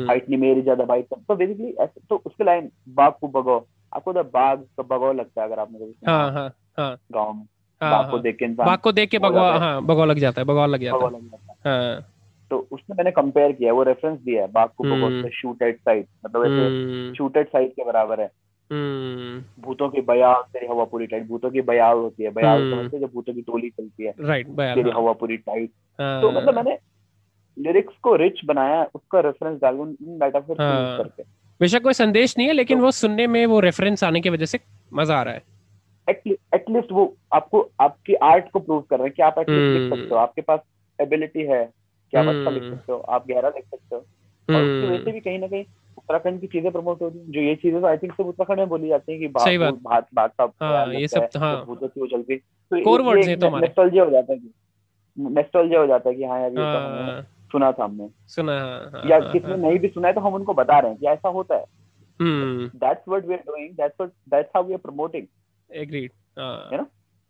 हाइट 0.08 0.30
नहीं 0.30 0.40
मेरी 0.40 0.62
ज़्यादा 0.62 0.86
बाइट 0.86 1.08
तो 1.14 1.36
बेसिकली 1.36 1.70
ऐसे 1.70 2.02
तो 2.10 2.22
उसके 2.26 2.44
लाइन 2.44 2.72
बाग 2.90 3.14
को 3.22 3.28
बगो 3.28 3.68
आपको 3.94 4.14
तो 4.14 4.24
बाग 4.24 4.60
का 4.80 4.84
बगो 4.84 5.14
लगता 5.14 5.42
है 5.42 5.48
अगर 5.48 5.60
आपने 5.60 6.12
हाँ, 6.12 6.32
हाँ, 6.32 6.54
हाँ. 6.78 6.98
गाँव 7.12 7.34
में। 7.34 7.46
हाँ, 7.82 7.92
बाग 7.92 8.06
को 8.06 8.16
हाँ। 8.16 8.22
देख 8.22 8.36
के 8.38 8.46
इंसान 8.46 8.68
बाग 8.68 8.80
को 8.80 8.92
देख 8.92 9.10
के 9.10 9.18
हाँ। 9.18 9.82
बगवा 9.84 10.06
लग 10.06 10.20
जाता 10.20 10.42
है 10.42 10.46
बगवा 10.46 10.66
लग 10.66 10.84
जाता 10.84 11.06
है। 11.06 11.12
हाँ। 11.66 12.02
तो 12.52 12.58
उसमें 12.72 12.96
मैंने 12.98 13.12
कंपेयर 13.12 13.52
किया 13.52 13.74
वो 13.74 13.84
रेफरेंस 13.84 14.20
दिया 14.20 14.42
है 14.42 14.52
बाघ 14.52 14.68
को 14.70 14.84
बगवा 14.84 15.30
शूट 15.32 15.62
एट 15.62 15.78
साइड 15.80 16.06
मतलब 16.26 16.46
ऐसे 16.46 17.14
शूट 17.16 17.38
एट 17.38 17.48
साइड 17.48 17.72
के 17.72 17.86
बराबर 17.86 18.22
है। 18.22 18.30
हम्म। 18.70 19.64
भूतों 19.64 19.90
की 19.90 20.02
बयाल 20.02 20.42
तेरी 20.54 20.68
हवा 20.68 20.84
पूरी 20.84 21.06
टाइट 21.08 21.28
भूतों 21.28 21.50
की 21.52 21.62
बयाल 21.62 21.98
होती 21.98 22.24
है 22.24 22.30
बयाल 22.32 22.62
हम्म। 22.62 22.76
समझते 22.76 23.00
जब 23.00 23.12
भूतों 23.14 23.34
की 23.34 23.42
टोली 23.42 23.70
चलती 23.70 24.06
है 24.06 24.14
राइट 24.20 24.48
तेरी 24.48 24.90
हवा 24.90 25.14
पूरी 25.14 25.38
टाइट 25.38 25.70
तो 26.00 26.32
मतलब 26.32 26.56
मैंने 26.56 26.78
लिरिक्स 27.58 27.94
को 28.04 28.16
रिच 28.16 28.40
बनाया 28.46 28.84
उसका 28.96 29.20
रेफरेंस 29.20 29.60
डाल 29.62 29.76
मेटाफर 30.02 30.56
करके। 30.58 31.24
बेशक 31.60 31.82
कोई 31.84 31.94
संदेश 31.94 32.38
नहीं 32.38 32.48
है 32.48 32.54
लेकिन 32.54 32.78
तो, 32.78 32.84
वो 32.84 32.92
सुनने 32.92 33.28
में 33.28 33.46
वो 33.46 33.60
रेफरेंस 33.60 34.04
आने 34.04 34.22
की 34.22 34.30
वजह 34.30 34.46
से 34.46 34.60
मज़ा 34.94 35.20
आ 35.20 35.24
रहा 35.24 35.34
है। 35.34 35.44
एटलीस्ट 36.12 36.92
वो 36.92 37.04
आपको 37.34 37.70
आपकी 37.80 38.14
आर्ट 38.14 38.50
को 38.52 38.60
प्रूव 38.60 38.82
कर 38.82 38.98
रहे 38.98 39.08
हैं 39.08 39.14
कि 39.16 39.24
आप 39.24 39.40
एटलीस्ट 39.40 39.80
लिख 39.80 39.90
सकते 39.90 40.16
हो. 40.16 40.16
आपके 40.16 40.42
पास 40.42 40.60
एबिलिटी 41.00 41.44
है 41.44 41.64
कि 42.14 42.18
आप 42.18 42.28
अच्छा 42.28 42.50
लिख 42.50 42.64
hmm. 42.64 42.72
सकते 42.72 42.92
हो 42.92 42.98
आप 43.00 43.28
गहरा 43.28 43.50
लिख 43.50 43.66
सकते 43.66 43.96
हो। 43.96 44.02
और 44.50 44.62
उसकी 44.62 44.88
वजह 44.88 45.04
से. 45.04 45.12
भी 45.12 45.20
कहीं 45.20 45.40
ना 45.40 45.48
कहीं 45.48 45.64
उत्तराखंड 45.98 46.40
की 46.42 46.48
चीज़ें 46.48 46.72
प्रमोट 46.72 47.02
हो। 47.02 47.08
रही 47.08 47.32
जो 47.32 47.42
ये 47.42 47.56
चीज़ें 47.56 47.80
तो 47.82 47.88
आई 47.88 47.98
थिंक 47.98 48.14
सब 48.14 48.28
उत्तराखंड 48.28 48.60
में 48.60 48.70
बोली 48.70 48.88
जाती 48.88 49.12
है 49.12 49.20
कि 49.20 49.28
बात। 49.30 49.80
बात 49.84 50.08
बात 50.14 50.32
साहब 50.32 50.54
हाँ, 50.62 50.94
ये 50.94 51.08
सब 51.08 51.28
हाँ 51.38 51.66
भूतों 51.66 51.88
की 51.88 52.02
वो 52.02 52.08
चलती 52.08 52.36
तो 52.36 52.84
कोर 52.84 53.02
वर्ड्स 53.02 53.28
हैं 53.28 53.40
तो 53.40 53.48
हमारे। 53.48 53.68
नेस्टोल्जिया 53.68 54.04
हो 54.04 54.10
जाता 54.10 54.34
है 54.34 54.40
नेस्टोल्जिया 55.18 55.80
हो 55.80 55.88
जाता 55.88 56.10
है 56.10 56.16
कि 56.16 56.24
हाँ 56.24 56.40
यार 56.40 56.50
ये 56.50 56.56
तो 56.56 56.78
हमने 56.80 57.12
हाँ। 57.12 57.22
सुना 57.52 57.72
था 57.72 57.84
हमने। 57.84 58.10
सुना 58.28 58.54
हाँ, 58.94 59.04
या 59.06 59.20
किसने 59.32 59.56
नहीं 59.58 59.80
भी 59.80 59.88
सुना 59.88 60.08
है 60.08 60.14
तो 60.14 60.22
हम 60.22 60.34
उनको 60.34 60.54
बता 60.54 60.80
रहे 60.80 60.92
हैं 60.92 61.00
कि 61.00 61.08
ऐसा 61.08 61.30
होता 61.30 61.56
है। 61.56 61.66
That's 62.20 63.08
what 63.10 63.26
we 63.26 63.34
are 63.34 63.40
doing 63.40 63.70
that's 63.70 63.96
what 64.02 64.12
that's 64.30 64.50
how 64.56 64.64
we 64.64 64.74
are 64.74 64.80
promoting 64.80 65.26
agreed 65.72 66.12
हाँ, 66.40 66.78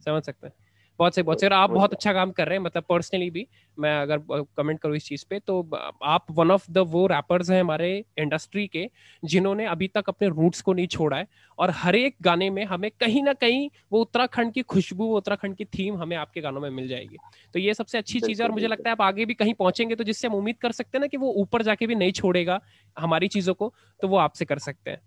समझ 0.07 0.23
सकते 0.23 0.47
हैं। 0.47 0.53
बहुत 0.99 1.15
से 1.15 1.21
बहुत 1.23 1.39
से 1.39 1.47
आप 1.47 1.69
बहुत 1.69 1.93
अच्छा 1.93 2.11
काम 2.13 2.31
कर 2.31 2.47
रहे 2.47 2.57
हैं 2.57 2.63
मतलब 2.63 2.83
पर्सनली 2.89 3.29
भी 3.29 3.45
मैं 3.77 3.95
अगर 3.97 4.17
कमेंट 4.57 4.79
करूँ 4.79 4.95
इस 4.95 5.05
चीज़ 5.05 5.25
पे 5.29 5.39
तो 5.39 5.61
आप 6.05 6.25
वन 6.31 6.51
ऑफ़ 6.51 6.65
द 6.71 6.77
वो 6.87 7.05
रैपर्स 7.07 7.49
हैं 7.49 7.59
हमारे 7.61 7.89
इंडस्ट्री 8.19 8.67
के 8.67 8.87
जिन्होंने 9.23 9.65
अभी 9.65 9.87
तक 9.87 10.09
अपने 10.09 10.27
रूट्स 10.29 10.61
को 10.61 10.73
नहीं 10.73 10.87
छोड़ा 10.87 11.17
है 11.17 11.27
और 11.57 11.69
हर 11.73 11.95
एक 11.95 12.15
गाने 12.21 12.49
में 12.49 12.63
हमें 12.65 12.89
कहीं 12.91 13.23
ना 13.23 13.33
कहीं 13.35 13.69
वो 13.91 14.01
उत्तराखंड 14.01 14.53
की 14.53 14.61
खुशबू 14.65 15.05
वो 15.05 15.17
उत्तराखंड 15.17 15.55
की 15.55 15.65
थीम 15.67 15.97
हमें 15.97 16.15
आपके 16.17 16.41
गानों 16.41 16.61
में 16.61 16.69
मिल 16.69 16.87
जाएगी। 16.87 17.19
तो 17.55 17.59
ये 17.59 17.73
सबसे 17.73 17.97
अच्छी 17.97 18.19
चीज़ 18.21 18.41
है 18.41 18.47
और 18.47 18.51
मुझे 18.51 18.67
लगता 18.67 18.89
है 18.89 18.91
आप 18.93 19.01
आगे 19.01 19.25
भी 19.25 19.33
कहीं 19.33 19.53
पहुँचेंगे 19.55 19.95
तो 19.95 20.03
जिससे 20.03 20.27
हम 20.27 20.35
उम्मीद 20.35 20.57
कर 20.57 20.71
सकते 20.71 20.97
हैं 20.97 21.01
ना 21.01 21.07
कि 21.07 21.17
वो 21.17 21.31
ऊपर 21.37 21.61
जाके 21.63 21.87
भी 21.87 21.95
नहीं 21.95 22.11
छोड़ेगा 22.13 22.59
हमारी 22.97 23.27
चीज़ों 23.29 23.53
को 23.53 23.73
तो 23.99 24.07
वो 24.07 24.17
आपसे 24.17 24.45
कर 24.45 24.59
सकते 24.59 24.91
हैं। 24.91 25.01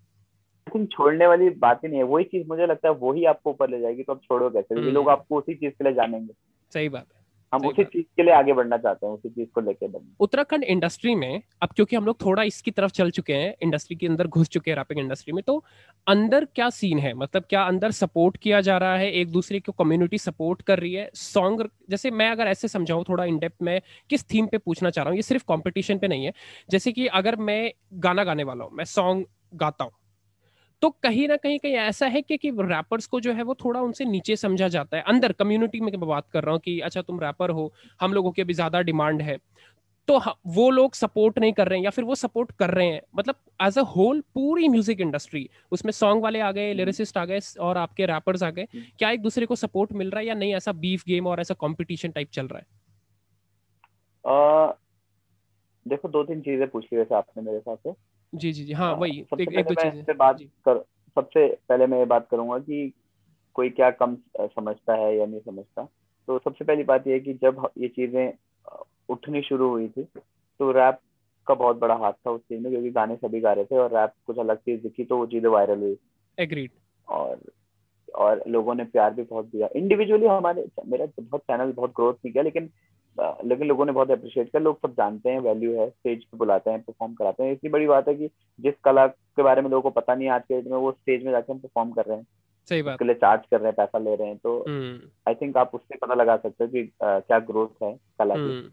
थिंक 0.66 0.90
छोड़ने 0.92 1.26
वाली 1.26 1.48
बात 1.58 1.80
ही 1.84 1.88
नहीं 1.88 1.98
है। 1.98 2.04
वही 2.04 2.24
चीज़ 2.24 2.46
मुझे 2.48 2.66
लगता 2.66 2.88
है 2.88 2.94
वही 3.00 3.24
आपको 3.24 3.50
ऊपर 3.50 3.70
ले 3.70 3.80
जाएगी 3.80 4.02
तो 4.02 4.12
आप 4.12 4.20
छोड़ो 4.22 4.48
कैसे 4.50 4.74
ये 4.74 4.90
लोग 4.90 5.04
हम्म। 5.04 5.12
आपको 5.12 5.38
उसी 5.38 5.54
चीज़ 5.54 5.72
के 5.72 5.84
लिए 5.84 5.92
जानेंगे। 5.92 6.32
सही 6.72 6.88
बात 6.88 7.06
है। 7.06 7.22
हम 7.52 7.66
उसी 7.66 7.84
चीज़ 7.84 8.04
के 8.16 8.22
लिए 8.22 8.32
आगे 8.34 8.52
बढ़ना 8.52 8.76
चाहते 8.76 9.06
हैं 9.06 9.12
उसी 9.12 9.28
चीज़ 9.28 9.48
को 9.54 9.60
लेके 9.60 9.88
बढ़ना। 9.88 10.14
उत्तराखंड 10.20 10.64
इंडस्ट्री 10.64 11.14
में 11.14 11.42
अब 11.62 11.68
क्योंकि 11.76 11.96
हम 11.96 12.04
लोग 12.04 12.16
थोड़ा 12.24 12.42
इसकी 12.42 12.70
तरफ़ 12.70 12.92
चल 12.92 13.10
चुके 13.10 13.32
हैं 13.32 13.54
इंडस्ट्री 13.62 13.96
के 13.96 14.06
अंदर 14.06 14.26
घुस 14.26 14.48
चुके 14.48 14.70
हैं 14.70 14.76
रैपिंग 14.78 15.00
इंडस्ट्री 15.00 15.32
में 15.32 15.42
तो 15.42 15.62
अंदर 16.06 16.44
क्या 16.44 16.68
सीन 16.70 16.98
है? 16.98 17.12
मतलब 17.14 17.44
क्या 17.48 17.62
अंदर 17.64 17.90
सपोर्ट 17.90 18.36
किया 18.36 18.60
जा 18.60 18.78
रहा 18.78 18.96
है? 18.96 19.10
एक 19.12 19.30
दूसरे 19.30 19.60
को 19.60 19.72
कम्युनिटी 19.74 20.18
सपोर्ट 20.18 20.62
कर 20.62 20.78
रही 20.78 20.92
है? 20.94 21.08
सॉन्ग 21.14 21.68
जैसे 21.90 22.10
मैं 22.12 22.30
अगर 22.30 22.46
ऐसे 22.46 22.68
समझाऊं 22.68 23.04
थोड़ा 23.04 23.24
इन 23.24 23.38
डेप्थ 23.38 23.62
में 23.62 23.80
किस 24.10 24.24
थीम 24.24 24.46
पे 24.46 24.58
पूछना 24.58 24.90
चाह 24.90 25.04
रहा 25.04 25.10
हूँ 25.10 25.18
ये 25.18 25.22
सिर्फ़ 25.22 25.44
कॉम्पिटिशन 25.44 25.98
पे 25.98 26.08
नहीं 26.08 26.24
है। 26.24 26.32
जैसे 26.70 26.92
कि 26.92 27.06
अगर 27.14 27.36
मैं 27.36 27.72
गाना 28.00 28.24
गाने 28.24 28.44
वाला 28.44 28.64
हूँ 28.64 28.72
मैं 28.74 28.84
सॉन्ग 28.84 29.26
गाता 29.56 29.84
हूँ 29.84 29.92
तो 30.85 30.89
कहीं 31.03 31.26
ना 31.28 31.37
कहीं 31.37 31.59
कहीं 31.59 31.74
ऐसा 31.74 32.07
है 32.07 32.20
कि, 32.22 32.37
कि 32.37 32.51
रैपर्स 32.51 33.07
को 33.07 33.20
जो 33.20 33.32
है 33.32 33.43
वो 33.43 33.55
थोड़ा 33.55 33.80
उनसे 33.80 34.05
नीचे 34.05 34.37
समझा 34.37 34.68
जाता 34.68 34.97
है। 34.97 35.03
अंदर 35.03 35.32
कम्युनिटी 35.32 35.80
में 35.80 36.01
बात 36.01 36.28
कर 36.32 36.43
रहा 36.45 36.53
हूँ 36.53 36.61
कि 36.61 36.78
अच्छा 36.80 37.03
तुम 37.03 37.20
रैपर 37.20 37.51
हो 37.51 37.72
हम 38.01 38.12
लोगों 38.12 38.32
की 38.32 38.43
अभी 38.43 38.55
ज़्यादा 38.55 38.80
डिमांड 38.80 39.22
है। 39.22 39.39
तो 40.09 40.20
वो 40.47 40.70
लोग 40.70 40.95
सपोर्ट 40.95 41.39
नहीं 41.39 41.53
कर 41.53 41.68
रहे 41.68 41.78
हैं 41.78 41.85
या 41.85 41.91
फिर 41.91 42.05
वो 42.05 42.14
सपोर्ट 42.14 42.53
कर 42.53 42.70
रहे 42.70 42.87
हैं। 42.87 43.01
मतलब 43.16 43.35
एज 43.62 43.78
अ 43.78 43.82
होल 43.82 44.20
पूरी 44.35 44.68
म्यूज़िक 44.68 45.01
इंडस्ट्री 45.01 45.49
उसमें 45.72 45.93
सॉन्ग 45.93 46.22
वाले 46.22 46.41
आ 46.41 46.53
गए 46.53 46.72
लिरिसिस्ट 46.72 47.18
आ 47.18 47.24
गए 47.24 47.41
और 47.61 47.78
आपके 47.78 48.07
रैपर्स 48.07 48.43
आ 48.43 48.51
गए। 48.51 48.62
हम्म। 48.62 48.85
क्या 48.99 49.11
एक 49.11 49.22
दूसरे 49.22 49.47
को 49.47 49.57
सपोर्ट 49.57 49.93
मिल 49.93 50.11
रहा 50.11 50.20
है 50.20 50.26
या 50.26 50.35
नहीं? 50.35 50.55
ऐसा 50.55 50.72
बीफ 50.72 51.05
गेम 51.09 51.26
और 51.26 51.41
ऐसा 51.41 51.55
कंपटीशन 51.55 52.11
टाइप 52.11 52.30
चल 52.30 52.47
रहा 52.47 52.59
है। 52.59 52.66
आ, 54.24 54.72
देखो 55.87 56.09
दो 56.09 56.24
तीन 56.24 56.41
चीज़ें 56.41 56.68
पूछ 56.68 56.85
ली 56.85 56.99
वैसे 56.99 57.14
आपने 57.14 57.43
मेरे 57.43 57.61
साथ 57.61 57.76
से। 57.76 58.13
जी 58.35 58.53
जी 58.53 58.64
जी। 58.64 58.72
हाँ, 58.72 58.87
हाँ 58.87 58.97
वही 58.97 59.18
एक, 59.41 59.53
एक 59.53 59.66
दो 59.66 59.74
चीज़ें। 59.74 60.16
बात 60.16 60.39
कर 60.68 60.78
सबसे 61.16 61.59
पहले 61.68 61.87
मैं 61.87 61.99
ये 61.99 62.05
बात 62.05 62.28
करूँगा 62.30 62.59
कि 62.59 62.93
कोई 63.55 63.70
क्या 63.70 63.91
कम 63.91 64.16
समझता 64.41 64.95
है 64.95 65.16
या 65.16 65.26
नहीं 65.26 65.41
समझता। 65.41 65.85
तो 66.28 66.39
सबसे 66.39 66.64
पहली 66.64 66.82
बात 66.82 67.07
यह 67.07 67.12
है 67.12 67.20
कि 67.20 67.35
जब 67.35 67.68
ये 67.78 67.89
चीज़ें 67.89 68.32
उठनी 69.09 69.43
शुरू 69.43 69.68
हुई 69.68 69.89
थी 69.89 70.03
तो 70.61 70.70
रैप 70.72 70.99
का 71.47 71.55
बहुत 71.55 71.76
बड़ा 71.78 71.95
हाथ 71.95 72.12
था 72.12 72.30
उस 72.30 72.41
चीज़ 72.41 72.61
में 72.61 72.72
क्योंकि 72.72 72.91
गाने 72.91 73.16
सभी 73.16 73.41
गा 73.41 73.53
रहे 73.53 73.64
थे 73.64 73.76
और 73.76 73.97
रैप 73.97 74.12
कुछ 74.26 74.39
अलग 74.39 74.57
चीज़ 74.57 74.82
दिखी 74.82 75.05
तो 75.05 75.16
वो 75.16 75.26
चीज़ें 75.26 75.51
वायरल 75.51 75.78
हुई। 75.78 75.97
एग्रीड। 76.39 76.70
और 77.09 77.41
और 78.14 78.43
लोगों 78.49 78.74
ने 78.74 78.85
प्यार 78.85 79.14
भी 79.14 79.22
बहुत 79.22 79.45
दिया। 79.45 79.68
इंडिविजुअली 79.76 80.26
हमारे 80.26 80.66
मेरा 80.87 81.07
बहुत 81.20 81.41
चैनल 81.41 81.72
बहुत 81.72 81.91
ग्रोथ 81.91 82.14
नहीं 82.14 82.32
किया 82.32 82.45
लेकिन 82.45 82.70
लेकिन 83.20 83.66
लोगों 83.66 83.84
ने 83.86 83.92
बहुत 83.92 84.10
अप्रिशिएट 84.10 84.46
किया। 84.46 84.60
लोग 84.62 84.78
सब 84.78 84.92
जानते 84.92 85.30
हैं 85.30 85.40
वैल्यू 85.40 85.72
है 85.72 85.88
स्टेज 85.90 86.24
पे 86.24 86.38
बुलाते 86.38 86.70
हैं 86.70 86.80
परफॉर्म 86.82 87.14
कराते 87.14 87.42
हैं। 87.42 87.52
इतनी 87.52 87.70
बड़ी 87.70 87.86
बात 87.86 88.08
है 88.08 88.14
कि 88.14 88.28
जिस 88.60 88.74
कला 88.84 89.06
के 89.06 89.42
बारे 89.42 89.62
में 89.62 89.70
लोगों 89.70 89.82
को 89.82 90.00
पता 90.00 90.14
नहीं 90.14 90.28
आज 90.28 90.42
के 90.48 90.54
डेट 90.54 90.70
में 90.70 90.78
वो 90.78 90.92
स्टेज 90.92 91.24
में 91.24 91.30
जाकर 91.32 91.52
हम 91.52 91.58
परफॉर्म 91.58 91.90
कर 91.90 92.04
रहे 92.04 92.16
हैं। 92.16 92.26
सही 92.68 92.82
बात। 92.82 92.94
उसके 92.94 93.04
लिए 93.04 93.14
चार्ज 93.14 93.46
कर 93.50 93.60
रहे 93.60 93.66
हैं 93.66 93.74
पैसा 93.76 93.98
ले 93.98 94.14
रहे 94.14 94.28
हैं। 94.28 94.36
तो 94.36 94.58
आई 94.60 94.72
हम्म। 94.72 95.34
थिंक 95.34 95.56
आप 95.56 95.74
उससे 95.74 95.96
पता 95.96 96.14
लगा 96.14 96.36
सकते 96.36 96.64
हो 96.64 96.70
कि 96.70 96.92
क्या 97.02 97.38
ग्रोथ 97.40 97.82
है 97.82 97.92
कला 98.18 98.34
की। 98.34 98.40
हम्म। 98.40 98.70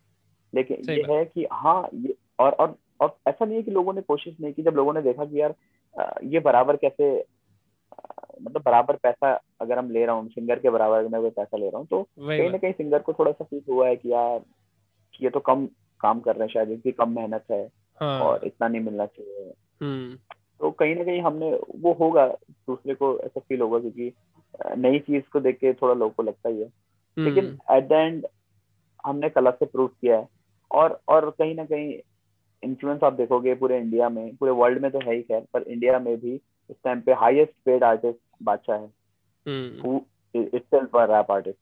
लेकिन 0.53 0.89
ये 0.89 1.03
है 1.09 1.23
कि 1.25 1.45
हाँ 1.51 1.89
ये 1.93 2.15
और 2.39 2.51
और 2.51 2.75
और 3.01 3.15
ऐसा 3.27 3.45
नहीं 3.45 3.55
है 3.55 3.63
कि 3.63 3.71
लोगों 3.71 3.93
ने 3.93 4.01
कोशिश 4.01 4.35
नहीं 4.41 4.53
की। 4.53 4.63
जब 4.63 4.75
लोगों 4.75 4.93
ने 4.93 5.01
देखा 5.01 5.25
कि 5.25 5.41
यार 5.41 5.53
ये 6.23 6.39
बराबर 6.39 6.75
कैसे 6.75 7.19
मतलब 8.41 8.61
बराबर 8.65 8.95
पैसा 8.95 9.41
अगर 9.61 9.79
हम 9.79 9.91
ले 9.91 10.05
रहा 10.05 10.15
हूँ 10.15 10.29
सिंगर 10.29 10.59
के 10.59 10.69
बराबर 10.69 11.07
मैं 11.07 11.21
कोई 11.21 11.29
पैसा 11.29 11.57
ले 11.57 11.65
रहा 11.65 11.77
हूँ 11.77 11.87
तो 11.87 12.03
कहीं 12.19 12.51
ना 12.51 12.57
कहीं 12.57 12.73
सिंगर 12.73 12.99
को 12.99 13.13
थोड़ा 13.13 13.31
सा 13.31 13.45
फील 13.45 13.61
हुआ 13.69 13.87
है 13.87 13.95
कि 13.95 14.11
यार 14.11 14.41
ये 15.21 15.29
तो 15.29 15.39
कम 15.39 15.65
काम 15.99 16.19
कर 16.19 16.35
रहे 16.35 16.47
हैं 16.47 16.53
शायद 16.53 16.71
इनकी 16.71 16.91
कम 16.91 17.15
मेहनत 17.15 17.43
है 17.51 17.69
हाँ. 18.01 18.19
और 18.21 18.45
इतना 18.45 18.67
नहीं 18.67 18.81
मिलना 18.81 19.05
चाहिए। 19.05 19.53
हम्म। 19.81 20.35
तो 20.59 20.71
कहीं 20.71 20.95
ना 20.95 21.03
कहीं 21.03 21.21
हमने 21.21 21.59
वो 21.75 21.93
होगा 21.93 22.27
दूसरे 22.51 22.93
को 22.93 23.19
ऐसा 23.19 23.39
फील 23.39 23.61
होगा 23.61 23.79
क्योंकि 23.79 24.13
नई 24.77 24.99
चीज़ 24.99 25.23
को 25.33 25.39
देख 25.39 25.55
के 25.55 25.73
थोड़ा 25.73 25.93
लोगों 25.93 26.11
को 26.11 26.23
लगता 26.23 26.49
ही 26.49 26.61
है। 26.61 26.69
लेकिन 27.17 27.57
एट 27.71 27.87
द 27.87 27.91
एंड 27.91 28.27
हमने 29.05 29.29
कला 29.29 29.51
से 29.51 29.65
प्रूव 29.65 29.87
किया 29.87 30.17
है। 30.17 30.27
और 30.71 31.01
और 31.07 31.29
कहीं 31.29 31.55
ना 31.55 31.65
कहीं 31.65 31.99
इन्फ्लुएंस 32.63 33.03
आप 33.03 33.13
देखोगे 33.13 33.55
पूरे 33.55 33.77
इंडिया 33.77 34.09
में 34.09 34.35
पूरे 34.35 34.51
वर्ल्ड 34.51 34.81
में 34.81 34.91
तो 34.91 34.99
है 34.99 35.15
ही 35.15 35.21
खैर 35.21 35.41
पर 35.53 35.61
इंडिया 35.61 35.99
में 35.99 36.17
भी 36.17 36.41
इस 36.71 36.77
टाइम 36.83 37.01
पे 37.01 37.13
हाईएस्ट 37.13 37.53
पेड 37.65 37.83
आर्टिस्ट 37.83 38.19
बादशाह 38.43 38.77
है। 38.77 38.89
इटसेल्फ 40.35 40.95
अ 40.95 41.05
रैप 41.05 41.31
आर्टिस्ट 41.31 41.59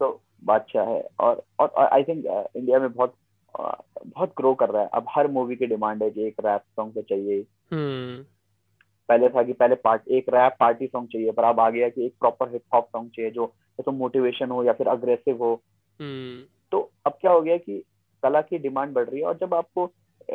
तो 0.00 0.20
बादशाह 0.44 0.86
है 0.86 1.02
और 1.20 1.42
और 1.60 1.72
आई 1.84 2.04
थिंक 2.04 2.24
इंडिया 2.56 2.78
में 2.78 2.92
बहुत 2.92 3.14
बहुत 3.54 4.32
ग्रो 4.36 4.54
कर 4.54 4.70
रहा 4.70 4.82
है। 4.82 4.88
अब 4.94 5.06
हर 5.10 5.28
मूवी 5.28 5.56
की 5.56 5.66
डिमांड 5.66 6.02
है 6.02 6.10
कि 6.10 6.26
एक 6.26 6.34
रैप 6.44 6.62
सॉन्ग 6.76 6.94
तो 6.94 7.02
चाहिए। 7.02 7.42
पहले 9.08 9.28
था 9.28 9.42
कि 9.42 9.52
पहले 9.52 9.74
पार्ट 9.76 10.08
एक 10.08 10.28
रैप 10.28 10.56
पार्टी 10.60 10.86
सॉन्ग 10.86 11.08
चाहिए 11.08 11.30
पर 11.32 11.44
अब 11.44 11.60
आ 11.60 11.68
गया 11.70 11.88
कि 11.88 12.04
एक 12.06 12.14
प्रॉपर 12.20 12.52
हिप 12.52 12.62
हॉप 12.74 12.88
सॉन्ग 12.88 13.10
चाहिए 13.10 13.30
जो 13.30 13.52
तो 13.78 13.92
मोटिवेशन 13.92 14.50
हो 14.50 14.62
या 14.64 14.72
फिर 14.72 14.88
अग्रेसिव 14.88 15.42
हो। 15.44 15.60
तो 16.72 16.80
अब 17.06 17.18
क्या 17.20 17.32
हो 17.32 17.40
गया 17.40 17.56
कि 17.56 17.78
कला 18.22 18.40
की 18.42 18.58
डिमांड 18.58 18.92
बढ़ 18.92 19.08
रही 19.08 19.20
है 19.20 19.26
और 19.26 19.38
जब 19.38 19.54
आपको 19.54 19.86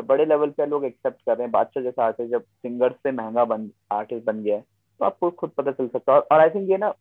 बड़े 0.04 0.26
लेवल 0.26 0.50
पे 0.50 0.66
लोग 0.66 0.86
एक्सेप्ट 0.86 1.22
कर 1.22 1.38
रहे 1.38 1.44
हैं। 1.44 1.52
बादशाह 1.52 1.84
जैसा 1.84 2.06
आर्टिस्ट 2.06 2.32
जब 2.32 2.42
सिंगर 2.42 2.92
से 2.94 3.12
महँगा 3.12 3.46
बन 3.46 3.70
आर्टिस्ट 3.92 4.26
बन 4.26 4.42
गया 4.44 4.56
है 4.56 4.64
तो 5.00 5.06
आपको 5.06 5.30
खुद 5.32 5.50
पता 5.50 5.72
चल 5.72 5.88
सकता 5.88 6.14
है। 6.14 6.20
और 6.22 6.40
आई 6.40 6.50
थिंक 6.50 6.70
ये 6.70 6.78
ना 6.78 6.94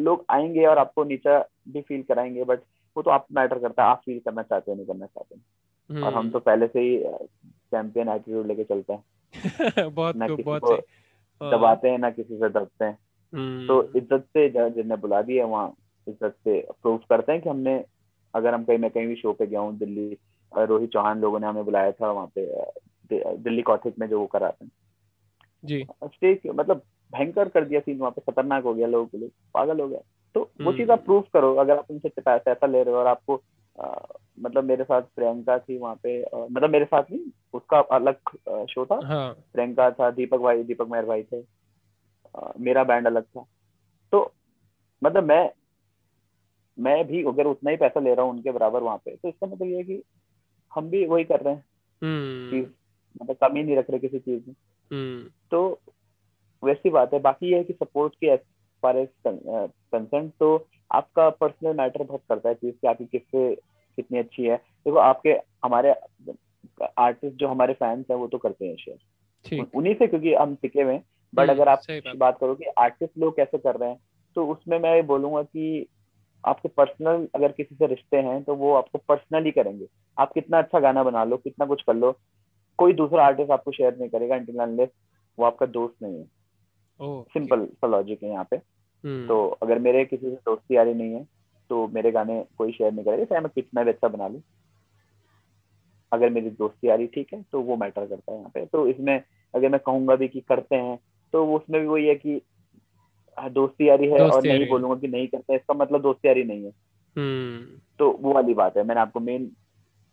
लोग 0.00 0.24
आएँगे 0.30 0.64
और 0.66 0.78
आपको 0.78 1.04
नीचा 1.04 1.38
भी 1.68 1.80
फील 1.80 2.02
कराएँगे 2.02 2.44
बट 2.44 2.60
वो 2.96 3.02
तो 3.02 3.10
आप 3.10 3.26
मैटर 3.32 3.58
करता 3.58 3.84
है। 3.84 3.90
आप 3.90 4.02
फील 4.04 4.18
करना 4.18 4.42
चाहते 4.42 4.70
हो 4.70 4.76
नहीं 4.76 4.86
करना 4.86 5.06
चाहते 5.06 6.02
और 6.02 6.14
हम 6.14 6.30
तो 6.30 6.38
पहले 6.40 6.66
से 6.66 6.80
ही 6.80 6.98
चैंपियन 7.44 8.08
एटीट्यूड 8.08 8.46
लेके 8.46 8.64
चलते 8.64 8.92
हैं। 8.92 9.04
बहुत 9.94 10.16
ना 10.16 10.28
किसी 10.28 10.42
बहुत 10.42 10.62
को 10.62 11.50
दबाते 11.50 11.88
हैं 11.88 11.98
ना 11.98 12.10
किसी 12.10 12.36
से 12.36 12.48
दबते 12.48 12.84
हैं। 12.84 12.98
हम्म, 13.32 13.66
तो 13.66 13.82
इज़्ज़त 13.96 14.26
से 14.36 14.82
ने 14.82 14.96
बुला 14.96 15.22
दिया 15.22 15.46
वहाँ 15.46 15.74
इज़्ज़त 16.06 16.36
से 16.44 16.60
प्रूव 16.82 16.96
करते 16.96 17.32
हैं 17.32 17.40
कि 17.40 17.48
हमने 17.48 17.84
अगर 18.34 18.54
हम 18.54 18.64
कहीं 18.64 18.78
मैं 18.78 18.90
कहीं 18.90 19.06
भी 19.06 19.16
शो 19.16 19.32
पे 19.32 19.46
गया 19.46 19.60
हूँ 19.60 19.78
दिल्ली 19.78 20.16
रोहित 20.58 20.90
चौहान 20.90 21.20
लोगों 21.20 21.40
ने 21.40 21.46
हमें 21.46 21.64
बुलाया 21.64 21.92
था 21.92 22.10
वहाँ 22.10 22.30
पे 22.38 22.46
दिल्ली 23.36 23.62
कॉथिक 23.62 23.94
में 23.98 24.08
जो 24.08 24.20
वो 24.20 24.26
कराते 24.26 24.64
हैं। 24.64 24.72
जी। 25.64 25.86
स्टेज 26.04 26.40
मतलब 26.54 26.82
भयंकर 27.12 27.48
कर 27.48 27.64
दिया 27.64 27.80
सीन 27.80 27.98
वहाँ 27.98 28.10
पे 28.10 28.32
खतरनाक 28.32 28.64
हो 28.64 28.74
गया 28.74 28.86
लोगों 28.86 29.06
के 29.06 29.18
लिए। 29.18 29.30
पागल 29.54 29.80
हो 29.80 29.88
गया। 29.88 30.00
तो 30.34 30.40
वो 30.40 30.64
हम्म। 30.64 30.76
चीज़ 30.76 30.90
आप 30.90 31.04
प्रूव 31.04 31.20
करो 31.32 31.54
अगर 31.54 31.78
आप 31.78 31.90
उनसे 31.90 32.08
पैसा 32.20 32.66
ले 32.66 32.82
रहे 32.82 32.94
हो 32.94 33.00
और 33.00 33.06
आपको 33.06 33.42
अ, 33.78 34.06
मतलब 34.40 34.64
मेरे 34.64 34.84
साथ 34.84 35.02
प्रियंका 35.02 35.58
थी 35.58 35.78
वहाँ 35.78 35.94
पे 36.02 36.22
अ, 36.22 36.46
मतलब 36.50 36.70
मेरे 36.70 36.84
साथ 36.84 37.02
नहीं 37.12 37.20
उसका 37.54 37.78
अलग 37.78 38.16
शो 38.70 38.86
था। 38.86 39.00
हाँ। 39.06 39.34
प्रियंका 39.52 39.90
था 39.90 40.10
दीपक 40.10 40.38
भाई 40.38 40.62
दीपक 40.62 40.88
मेहर 40.88 41.04
भाई 41.04 41.22
थे। 41.22 41.40
अ, 42.34 42.52
मेरा 42.58 42.84
बैंड 42.84 43.06
अलग 43.06 43.24
था। 43.24 43.44
तो 44.12 44.32
मतलब 45.02 45.24
मैं 45.24 45.50
मैं 46.78 47.04
भी 47.06 47.24
अगर 47.24 47.46
उतना 47.46 47.70
ही 47.70 47.76
पैसा 47.76 48.00
ले 48.00 48.14
रहा 48.14 48.24
हूँ 48.24 48.32
उनके 48.32 48.50
बराबर 48.50 48.82
वहाँ 48.82 48.96
पे 48.96 49.16
तो 49.16 49.28
इसका 49.28 49.46
मतलब 49.46 49.66
ये 49.66 49.76
है 49.76 49.82
कि 49.84 50.02
हम 50.74 50.90
भी 50.90 51.06
वही 51.06 51.24
कर 51.24 51.40
रहे 51.40 51.54
हैं। 51.54 51.64
हम्म। 52.02 52.50
चीज़ 52.50 52.68
मतलब 53.22 53.36
कमी 53.36 53.62
नहीं 53.62 53.76
रख 53.76 53.90
रहे 53.90 53.98
किसी 53.98 54.18
चीज़ 54.18 54.42
में। 54.48 54.54
हम्म। 54.92 55.30
तो 55.50 55.78
वैसी 56.64 56.90
बात 56.90 57.14
है। 57.14 57.20
बाकी 57.20 57.50
ये 57.50 57.58
है 57.58 57.64
कि 57.64 57.72
सपोर्ट 57.72 58.14
के 58.14 58.36
फार 58.82 58.98
एज 58.98 59.08
कंसर्न 59.26 60.28
तो 60.40 60.68
आपका 60.92 61.30
पर्सनल 61.30 61.76
मैटर 61.76 62.02
बहुत 62.02 62.20
करता 62.28 62.48
है 62.48 62.54
चीज़ 62.54 62.74
कि 62.74 62.86
आपकी 62.86 63.04
किससे 63.04 63.54
कितनी 63.96 64.18
अच्छी 64.18 64.44
है। 64.44 64.56
देखो 64.56 64.96
आपके 64.96 65.30
हमारे 65.64 65.94
आर्टिस्ट 66.98 67.36
जो 67.36 67.48
हमारे 67.48 67.74
फैंस 67.74 68.06
हैं 68.10 68.16
वो 68.16 68.26
तो 68.26 68.38
करते 68.38 68.66
हैं 68.66 68.76
शेयर 68.76 69.66
उन्हीं 69.74 69.94
से 69.94 70.06
क्योंकि 70.06 70.34
हम 70.34 70.54
टिके 70.54 70.82
हुए 70.82 70.92
हैं। 70.92 71.04
बट 71.34 71.40
हम्म, 71.40 71.52
अगर 71.52 71.68
आप 71.68 71.80
बात। 71.90 72.16
बात 72.16 72.38
करो 72.40 72.54
कि 72.54 72.64
आर्टिस्ट 72.64 73.18
लोग 73.18 73.36
कैसे 73.36 73.58
कर 73.58 73.76
रहे 73.76 73.90
हैं 73.90 74.00
तो 74.34 74.46
उसमें 74.46 74.78
मैं 74.78 74.94
ये 74.94 75.02
बोलूँगा 75.02 75.42
कि 75.42 75.86
आपके 76.44 76.68
पर्सनल 76.68 77.26
अगर 77.34 77.52
किसी 77.52 77.74
से 77.74 77.86
रिश्ते 77.86 78.16
हैं 78.18 78.42
तो 78.44 78.54
वो 78.54 78.72
आपको 78.74 78.98
पर्सनली 79.08 79.50
करेंगे। 79.50 79.86
आप 80.16 80.32
कितना 80.32 80.58
अच्छा 80.58 80.80
गाना 80.80 81.02
बना 81.04 81.24
लो 81.24 81.36
कितना 81.36 81.66
कुछ 81.66 81.82
कर 81.82 81.94
लो 81.94 82.12
कोई 82.78 82.92
दूसरा 82.92 83.26
आर्टिस्ट 83.26 83.50
आपको 83.50 83.72
शेयर 83.72 83.96
नहीं 83.98 84.08
करेगा 84.08 84.64
unless 84.64 84.90
वो 85.38 85.44
आपका 85.44 85.66
दोस्त 85.68 86.02
नहीं 86.02 86.18
है। 86.18 87.22
सिंपल 87.30 87.64
सा 87.66 87.86
लॉजिक 87.86 88.22
है 88.22 88.30
यहाँ 88.30 88.46
पे। 88.50 88.56
हम्म, 88.56 89.26
तो 89.28 89.46
अगर 89.62 89.78
मेरे 89.78 90.04
किसी 90.04 90.30
से 90.30 90.34
दोस्ती 90.36 90.76
यारी 90.76 90.94
नहीं 90.94 91.14
है 91.14 91.24
तो 91.70 91.86
मेरे 91.88 92.10
गाने 92.12 92.44
कोई 92.58 92.72
शेयर 92.72 92.92
नहीं 92.92 93.04
करेगा 93.04 93.24
चाहे 93.24 93.40
मैं 93.40 93.50
कितना 93.54 93.82
भी 93.82 93.90
अच्छा 93.90 94.08
बना 94.08 94.28
लूँ। 94.28 94.42
अगर 96.12 96.30
मेरी 96.30 96.50
दोस्ती 96.52 96.88
यारी 96.88 97.06
ठीक 97.06 97.32
है 97.34 97.42
तो 97.52 97.60
वो 97.60 97.76
मैटर 97.76 98.06
करता 98.06 98.32
है 98.32 98.38
यहाँ 98.38 98.50
पे। 98.54 98.64
तो 98.66 98.86
इसमें 98.88 99.20
अगर 99.54 99.68
मैं 99.68 99.80
कहूँगा 99.80 100.16
भी 100.16 100.28
कि 100.28 100.40
करते 100.40 100.76
हैं 100.76 100.98
तो 101.32 101.44
उसमें 101.56 101.80
भी 101.80 101.86
वही 101.86 102.06
है 102.06 102.14
कि 102.14 102.40
दोस्ती 103.50 103.88
यारी 103.88 104.06
है 104.06 104.18
और 104.18 104.30
दोस्ती 104.30 104.48
यारी 104.48 104.58
नहीं 104.58 104.68
बोलूँगा 104.70 104.96
कि 104.96 105.08
नहीं 105.08 105.26
करते 105.28 105.54
इसका 105.54 105.74
मतलब 105.74 106.02
दोस्ती 106.02 106.28
यारी 106.28 106.44
नहीं 106.44 106.64
है। 106.64 106.70
हम्म। 107.16 107.78
तो 107.98 108.10
वो 108.20 108.32
वाली 108.32 108.54
बात 108.54 108.76
है 108.76 108.84
मैंने 108.84 109.00
आपको 109.00 109.20
मेन 109.20 109.50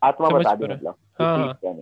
आत्मा 0.01 0.29
बता 0.29 0.55
दी 0.55 0.65
मतलब 0.65 0.95
हाँ, 1.21 1.37
हाँ। 1.37 1.81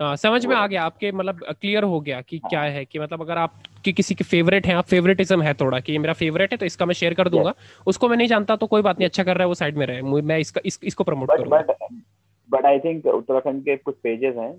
हाँ 0.00 0.16
समझ 0.16 0.46
में 0.46 0.54
आ 0.56 0.66
गया 0.66 0.82
आपके 0.84 1.12
मतलब 1.12 1.40
क्लियर 1.50 1.82
हो 1.82 2.00
गया 2.00 2.20
कि 2.20 2.36
हाँ। 2.36 2.48
क्या 2.50 2.62
है 2.62 2.84
कि 2.84 2.98
मतलब 2.98 3.20
अगर 3.22 3.38
आप 3.38 3.52
कि 3.84 3.92
किसी 3.92 4.14
के 4.14 4.24
फेवरेट 4.24 4.66
हैं 4.66 4.74
आप 4.74 4.84
फेवरेटिज्म 4.84 5.42
है 5.42 5.54
थोड़ा 5.54 5.80
कि 5.80 5.92
ये 5.92 5.98
मेरा 5.98 6.12
फेवरेट 6.12 6.52
है 6.52 6.58
तो 6.58 6.66
इसका 6.66 6.86
मैं 6.86 6.94
शेयर 6.94 7.14
कर 7.14 7.28
दूँगा। 7.28 7.54
उसको 7.86 8.08
मैं 8.08 8.16
नहीं 8.16 8.28
जानता 8.28 8.56
तो 8.56 8.66
कोई 8.66 8.82
बात 8.82 8.98
नहीं 8.98 9.08
अच्छा 9.08 9.24
कर 9.24 9.36
रहा 9.36 9.42
है 9.42 9.48
वो 9.48 9.54
साइड 9.54 9.76
में 9.76 9.86
रहे। 9.86 10.02
मैं 10.02 10.38
इसका 10.38 10.60
इस, 10.64 10.80
इसको 10.84 11.04
प्रमोट 11.04 11.30
करूँगा। 11.30 11.88
बट 12.50 12.66
आई 12.66 12.78
थिंक 12.78 13.06
उत्तराखंड 13.06 13.62
के 13.64 13.76
कुछ 13.76 13.94
पेजेस 14.02 14.36
हैं 14.36 14.52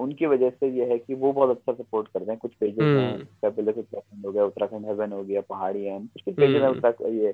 उनकी 0.00 0.26
वजह 0.26 0.50
से 0.50 0.68
ये 0.70 0.84
है 0.84 0.98
कि 0.98 1.14
वो 1.14 1.32
बहुत 1.32 1.50
अच्छा 1.50 1.72
सपोर्ट 1.72 2.08
करते 2.08 2.30
हैं 2.30 2.38
कुछ 2.38 2.54
पेजेस 2.54 2.82
हैं 2.82 3.12
हम्म। 3.12 3.24
फैबुलस 3.40 3.76
उत्तराखंड 3.78 4.26
हो 4.26 4.32
गया 4.32 4.44
उत्तराखंड 4.44 4.86
हेवन 4.86 5.12
हो 5.12 5.22
गया 5.24 5.40
पहाड़ी 5.40 5.84
है 5.84 5.98
कुछ 5.98 6.22
कुछ 6.22 6.34
पेजेस 6.34 6.54
हैं 6.54 6.62
हम्म। 6.62 6.76
उत्तराखंड 6.76 7.14
ये 7.14 7.32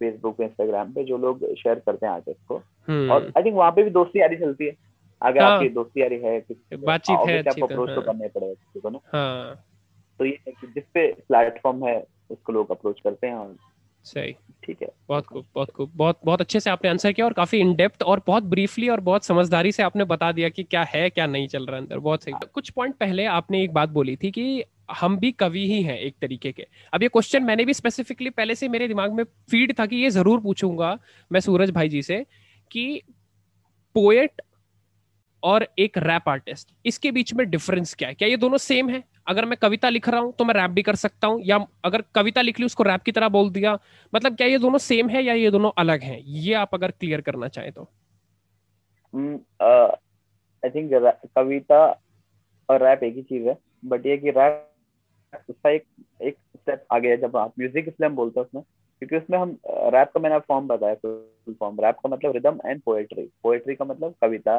फेसबुक 0.00 0.36
पे 0.36 0.44
इंस्टाग्राम 0.44 0.92
पे 0.92 1.04
जो 1.04 1.18
लोग 1.18 1.44
शेयर 1.54 1.78
करते 1.78 2.06
हैं 2.06 2.12
आर्टिस्ट 2.12 2.46
को 2.48 2.56
हम्म, 2.56 3.10
और 3.10 3.32
आई 3.36 3.42
थिंक 3.42 3.56
वहाँ 3.56 3.70
पे 3.70 3.82
भी 3.82 3.90
दोस्ती 3.90 4.20
यारी 4.20 4.36
चलती 4.36 4.66
है 4.66 4.76
अगर 5.22 5.42
हाँ। 5.42 5.50
आपकी 5.50 5.68
दोस्ती 5.68 6.02
यारी 6.02 6.18
है 6.18 6.38
बातचीत 6.72 7.28
है 7.28 7.38
आपको 7.38 7.66
तो, 7.66 7.66
अप्रोच 7.66 7.88
तो 7.88 7.94
हाँ। 7.94 8.04
करना 8.04 8.24
ही 8.24 8.30
पड़ेगा 8.30 8.52
किसी 8.52 8.80
को 8.80 8.90
ना 8.90 9.00
हाँ 9.12 9.64
तो 10.20 10.24
ये 10.24 10.38
है 10.48 10.52
कि 10.52 10.66
जिस 10.66 10.84
पे 10.94 11.06
प्लेटफॉर्म 11.28 11.84
है 11.86 11.98
उसको 12.30 12.52
लोग 12.52 12.70
अप्रोच 12.70 13.00
करते 13.00 13.26
हैं 13.26 13.34
और 13.34 13.56
सही। 14.04 14.32
ठीक 14.64 14.82
है। 14.82 14.88
बहुत 15.08 15.26
खूब 15.26 15.46
बहुत 15.54 15.70
खूब। 15.70 15.92
बहुत 15.96 16.18
बहुत 16.24 16.40
अच्छे 16.40 16.60
से 16.60 16.70
आपने 16.70 16.90
आंसर 16.90 17.12
किया 17.12 17.26
और 17.26 17.32
काफ़ी 17.32 17.58
इन 17.58 17.74
डेप्थ 17.74 18.02
और 18.02 18.22
बहुत 18.26 18.42
ब्रीफली 18.44 18.88
और 18.88 19.00
बहुत 19.00 19.24
समझदारी 19.24 19.72
से 19.72 19.82
आपने 19.82 20.04
बता 20.04 20.30
दिया 20.32 20.48
कि 20.48 20.62
क्या 20.64 20.82
है 20.84 21.08
क्या 21.10 21.26
नहीं 21.26 21.48
चल 21.48 21.66
रहा 21.66 21.76
है 21.76 21.82
अंदर। 21.82 21.98
बहुत 21.98 22.24
सही। 22.24 22.34
कुछ 22.54 22.70
पॉइंट 22.70 22.94
पहले 22.96 23.24
आपने 23.28 23.62
एक 23.64 23.72
बात 23.72 23.88
बोली 23.88 24.16
थी 24.16 24.30
कि 24.30 24.64
हम 24.90 25.16
भी 25.18 25.30
कवि 25.32 25.66
ही 25.66 25.82
हैं 25.82 25.98
एक 25.98 26.14
तरीके 26.20 26.52
के। 26.52 26.66
अब 26.92 27.02
ये 27.02 27.08
क्वेश्चन 27.08 27.44
मैंने 27.44 27.64
भी 27.64 27.74
स्पेसिफिकली 27.74 28.30
पहले 28.30 28.54
से 28.54 28.68
मेरे 28.68 28.88
दिमाग 28.88 29.12
में 29.12 29.24
फ़ीड 29.50 29.78
था 29.78 29.86
कि 29.86 29.96
ये 29.96 30.10
ज़रूर 30.10 30.40
पूछूँगा 30.40 30.98
मैं 31.30 31.40
सूरज 31.40 31.70
भाई 31.70 31.88
जी 31.88 32.02
से 32.02 32.24
कि 32.70 33.02
पोएट 33.94 34.42
और 35.42 35.66
एक 35.78 35.98
रैप 35.98 36.28
आर्टिस्ट 36.28 36.72
इसके 36.86 37.10
बीच 37.10 37.32
में 37.34 37.48
डिफरेंस 37.50 37.94
क्या 37.94 38.08
है? 38.08 38.14
क्या 38.14 38.28
ये 38.28 38.36
दोनों 38.36 38.58
सेम 38.58 38.88
है? 38.90 39.02
अगर 39.30 39.44
मैं 39.44 39.56
कविता 39.62 39.88
लिख 39.88 40.08
रहा 40.08 40.20
हूँ 40.20 40.32
तो 40.32 40.44
मैं 40.44 40.54
रैप 40.54 40.70
भी 40.70 40.82
कर 40.82 40.94
सकता 40.96 41.26
हूँ 41.26 41.40
या 41.44 41.58
अगर 41.84 42.02
कविता 42.14 42.40
लिख 42.40 42.58
ली 42.60 42.66
उसको 42.66 42.82
रैप 42.82 43.02
की 43.02 43.12
तरह 43.12 43.28
बोल 43.28 43.50
दिया 43.50 43.78
मतलब 44.12 44.36
क्या 44.36 44.46
ये 44.46 44.58
दोनों 44.58 44.78
सेम 44.80 45.08
है 45.08 45.22
या 45.24 45.34
ये 45.34 45.50
दोनों 45.50 45.70
अलग 45.78 46.02
हैं? 46.02 46.18
ये 46.18 46.54
आप 46.54 46.74
अगर 46.74 46.90
क्लियर 46.90 47.20
करना 47.20 47.48
चाहें 47.48 47.72
तो। 47.72 47.88
आई 50.62 50.70
थिंक 50.70 50.90
कविता 51.36 51.84
और 52.68 52.82
रैप 52.82 53.02
एक 53.02 53.14
ही 53.16 53.22
चीज़ 53.22 53.46
है 53.48 53.56
बट 53.84 54.06
ये 54.06 54.16
कि 54.16 54.30
रैप 54.30 54.66
उसका 55.48 55.70
एक 55.70 55.84
एक 56.22 56.36
स्टेप 56.56 56.84
आगे 56.92 57.08
है 57.08 57.16
जब 57.16 57.36
आप 57.36 57.52
म्यूज़िक 57.58 57.88
इसलिए 57.88 58.08
हम 58.08 58.16
बोलते 58.16 58.40
हैं 58.40 58.46
उसमें 58.46 58.62
क्योंकि 59.02 59.16
उसमें 59.16 59.38
हम 59.38 59.56
रैप 59.94 60.10
का 60.14 60.20
मैंने 60.20 60.38
फॉर्म 60.38 60.66
बताया 60.68 60.94
फुल 60.94 61.54
फॉर्म 61.60 61.80
रैप 61.80 61.96
का 61.96 62.08
मतलब 62.08 62.32
रिदम 62.32 62.60
एंड 62.66 62.80
पोएट्री 62.82 63.28
पोएट्री 63.42 63.74
का 63.74 63.84
मतलब 63.84 64.14
कविता 64.22 64.56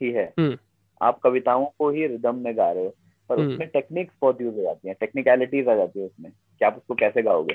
ही 0.00 0.10
है। 0.12 0.24
हम्म। 0.38 0.56
आप 1.00 1.18
कविताओं 1.18 1.64
को 1.78 1.90
ही 1.90 2.06
रिदम 2.06 2.36
में 2.36 2.56
गा 2.56 2.70
रहे 2.72 2.84
हो। 2.84 2.94
पर 3.28 3.40
हम्म। 3.40 3.52
उसमें 3.52 3.68
टेक्निक्स 3.68 4.14
बहुत 4.22 4.40
यूज़ 4.40 4.54
हो 4.54 4.62
जाती 4.62 4.88
हैं 4.88 4.96
टेक्निकलिटीज 5.00 5.68
आ 5.68 5.74
जाती 5.74 6.00
है 6.00 6.06
उसमें 6.06 6.32
कि 6.58 6.64
आप 6.64 6.76
उसको 6.76 6.94
कैसे 6.94 7.22
गाओगे। 7.22 7.54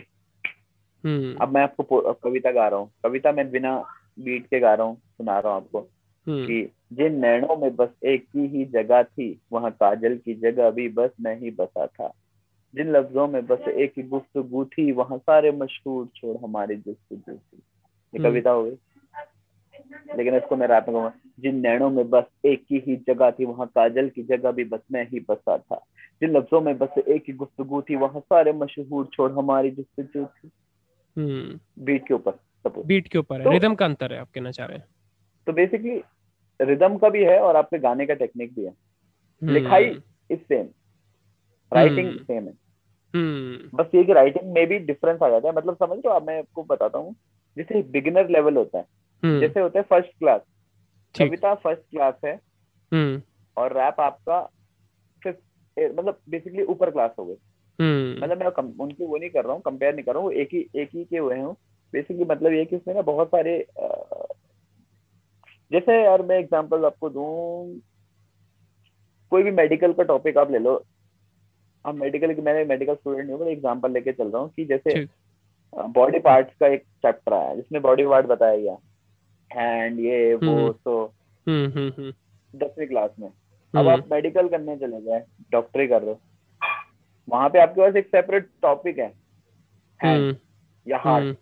हम्म। 1.05 1.35
अब 1.41 1.53
मैं 1.53 1.61
आपको 1.61 2.13
कविता 2.13 2.51
गा 2.51 2.67
रहा 2.67 2.79
हूँ। 2.79 2.91
कविता 3.03 3.31
मैं 3.31 3.51
बिना 3.51 3.85
बीट 4.19 4.45
के 4.45 4.59
गा 4.59 4.73
रहा 4.73 4.87
हूँ 4.87 4.95
सुना 4.95 5.39
रहा 5.39 5.53
हूँ 5.53 5.63
आपको 5.63 5.79
हम्म। 6.27 6.45
कि 6.45 6.71
जिन 6.93 7.19
नैनों 7.19 7.57
में 7.57 7.75
बस 7.75 7.89
एक 8.05 8.23
की 8.23 8.47
ही 8.47 8.65
जगह 8.65 9.03
थी 9.03 9.41
वहाँ 9.51 9.71
काजल 9.71 10.17
की 10.17 10.33
जगह 10.33 10.69
भी 10.69 10.89
बस 10.89 11.09
मैं 11.21 11.39
ही 11.39 11.51
बसा 11.51 11.87
था। 11.87 12.13
जिन 12.75 12.91
लफ्जों 12.91 13.27
में 13.27 13.45
बस 13.45 13.59
एक 13.59 13.93
ही 13.97 14.03
गुफ्तगू 14.03 14.65
थी 14.65 14.91
वहाँ 14.91 15.17
सारे 15.17 15.51
मशहूर 15.51 16.07
छोड़ 16.15 16.37
हमारी 16.37 16.75
गुफ्तगू 16.75 17.33
थी। 17.33 17.57
ये। 18.15 18.23
कविता 18.23 18.51
हो 18.51 18.63
गई। 18.63 18.77
लेकिन 20.17 20.35
इसको 20.35 20.55
मैं 20.55 20.67
रात 20.67 20.87
में 20.87 20.93
कहूँगा 20.93 21.13
जिन 21.39 21.55
नैनों 21.55 21.89
में 21.89 22.09
बस 22.09 22.23
एक 22.45 22.65
की 22.65 22.83
ही 22.87 22.95
जगह 22.95 23.31
थी 23.31 23.45
वहाँ 23.45 23.67
काजल 23.67 24.09
की 24.09 24.23
जगह 24.23 24.51
भी 24.51 24.63
बस 24.63 24.79
मैं 24.91 25.07
ही 25.07 25.19
बसा 25.19 25.57
था। 25.57 25.85
जिन 26.21 26.37
लफ्जों 26.37 26.61
में 26.61 26.77
बस 26.77 26.89
एक 27.07 27.23
ही 27.27 27.33
गुफ्तगू 27.33 27.81
थी 27.81 27.95
वहाँ 27.95 28.19
सारे 28.19 28.53
मशहूर 28.53 29.05
छोड़ 29.05 29.31
हमारी 29.31 29.71
गुफ्तगू 29.71 30.25
थी। 30.25 30.49
हम्म। 31.17 31.59
बीट 31.85 32.07
के 32.07 32.13
ऊपर 32.13 32.31
बीट 32.85 33.07
के 33.07 33.17
ऊपर 33.17 33.37
है। 33.37 33.43
तो- 33.43 33.53
रिदम 33.53 33.75
का 33.75 33.85
अंतर 33.85 34.13
है 34.13 34.19
आप 34.19 34.29
कहना 34.35 34.51
चाह 34.51 34.67
रहे 34.67 34.77
हैं। 34.77 34.85
तो 35.47 35.53
बेसिकली 35.53 36.01
रिदम 36.61 36.97
का 36.97 37.09
भी 37.09 37.23
है 37.23 37.39
और 37.39 37.55
आपके 37.55 37.79
गाने 37.79 38.05
का 38.05 38.13
टेक्निक 38.13 38.55
भी 38.55 38.63
है। 38.63 38.71
हम्म, 39.43 39.51
लिखाई 39.51 39.83
इज़ 40.31 40.39
सेम 40.39 40.65
राइटिंग। 41.73 42.19
सेम 42.19 42.43
है। 42.43 42.53
हम्म। 43.15 43.77
बस 43.77 43.85
ये 43.95 44.03
कि 44.03 44.13
राइटिंग 44.13 44.53
में 44.53 44.67
भी 44.67 44.79
डिफरेंस 44.79 45.21
आ 45.21 45.29
जाता 45.29 45.47
है। 45.47 45.55
मतलब 45.55 45.75
समझ 45.75 45.97
लो 45.97 46.09
आप? 46.09 46.27
मैं 46.27 46.39
आपको 46.39 46.63
बताता 46.63 46.97
हूँ। 46.97 47.15
जैसे 47.57 47.83
बिगिनर 47.83 48.29
लेवल 48.29 48.55
होता 48.55 48.77
है। 48.77 48.85
जैसे 49.23 49.59
होते 49.59 49.79
हैं 49.79 49.85
फ़र्स्ट 49.89 50.17
क्लास 50.19 50.41
कविता 51.15 51.53
फ़र्स्ट 51.55 51.81
क्लास 51.81 52.13
है। 52.25 52.33
हम्म। 52.91 53.21
और 53.57 53.73
रैप 53.73 53.99
आपका 53.99 54.41
फिफ्थ 55.21 55.39
मतलब 55.77 56.19
बेसिकली 56.29 56.63
ऊपर 56.63 56.91
क्लास 56.91 57.11
हो 57.19 57.25
गई 57.25 57.35
हम्म। 57.79 58.23
मतलब 58.23 58.39
मैं 58.39 58.51
कम, 58.51 58.73
उनकी 58.79 59.05
वो 59.05 59.17
नहीं 59.17 59.29
कर 59.29 59.43
रहा 59.43 59.53
हूँ 59.53 59.61
कंपेयर 59.61 59.93
नहीं 59.95 60.05
कर 60.05 60.13
रहा 60.13 60.23
हूँ 60.23 60.31
एक 60.33 60.49
ही 60.53 60.67
एक 60.75 60.89
ही 60.95 61.03
के 61.05 61.17
हुए 61.17 61.39
हूँ 61.39 61.55
बेसिकली 61.93 62.25
मतलब 62.25 62.53
ये 62.53 62.65
कि 62.65 62.75
उसमें 62.75 62.95
ना 62.95 63.01
बहुत 63.01 63.27
सारे 63.27 63.57
जैसे 65.71 66.03
यार 66.03 66.21
मैं 66.21 66.37
एग्जांपल 66.39 66.85
आपको 66.85 67.09
दू 67.09 67.23
कोई 69.31 69.43
भी 69.43 69.51
मेडिकल 69.51 69.93
का 69.93 70.03
टॉपिक 70.03 70.37
आप 70.37 70.51
ले 70.51 70.59
लो। 70.59 70.83
अब 71.85 71.95
मेडिकल 71.95 72.33
की 72.33 72.41
मैंने 72.41 72.63
मेडिकल 72.65 72.95
स्टूडेंट 72.95 73.29
नहीं 73.29 73.37
हूँ 73.37 73.47
एग्जांपल 73.47 73.91
लेके 73.91 74.11
चल 74.11 74.27
रहा 74.27 74.41
हूँ 74.41 74.49
कि 74.49 74.65
जैसे 74.65 75.05
बॉडी 75.73 76.19
पार्ट्स 76.19 76.53
का 76.59 76.67
एक 76.67 76.83
चैप्टर 76.83 77.33
आया 77.33 77.55
जिसमें 77.55 77.81
बॉडी 77.81 78.05
पार्ट 78.05 78.25
बताया 78.25 78.57
गया। 78.57 78.77
हैंड 79.51 79.99
ये 79.99 80.33
वो 80.33 80.51
हम्म। 80.51 80.71
तो 80.85 81.03
हम्म, 81.47 81.71
हम्म, 81.71 82.11
दसवीं 82.55 82.87
क्लास 82.87 83.09
में। 83.19 83.29
अब 83.73 83.87
आप 83.87 84.11
मेडिकल 84.11 84.47
करने 84.47 84.75
चले 84.77 85.01
गए 85.01 85.23
डॉक्टरी 85.51 85.87
कर 85.87 86.01
रहे 86.01 86.11
हो 86.11 86.19
वहाँ 87.27 87.49
पे 87.49 87.59
आपके 87.59 87.81
पास 87.81 87.95
एक 87.95 88.07
सेपरेट 88.07 88.49
टॉपिक 88.61 88.99
है। 88.99 89.11
हैंड 89.99 90.35
या 90.87 90.97
हार्ट 90.97 91.37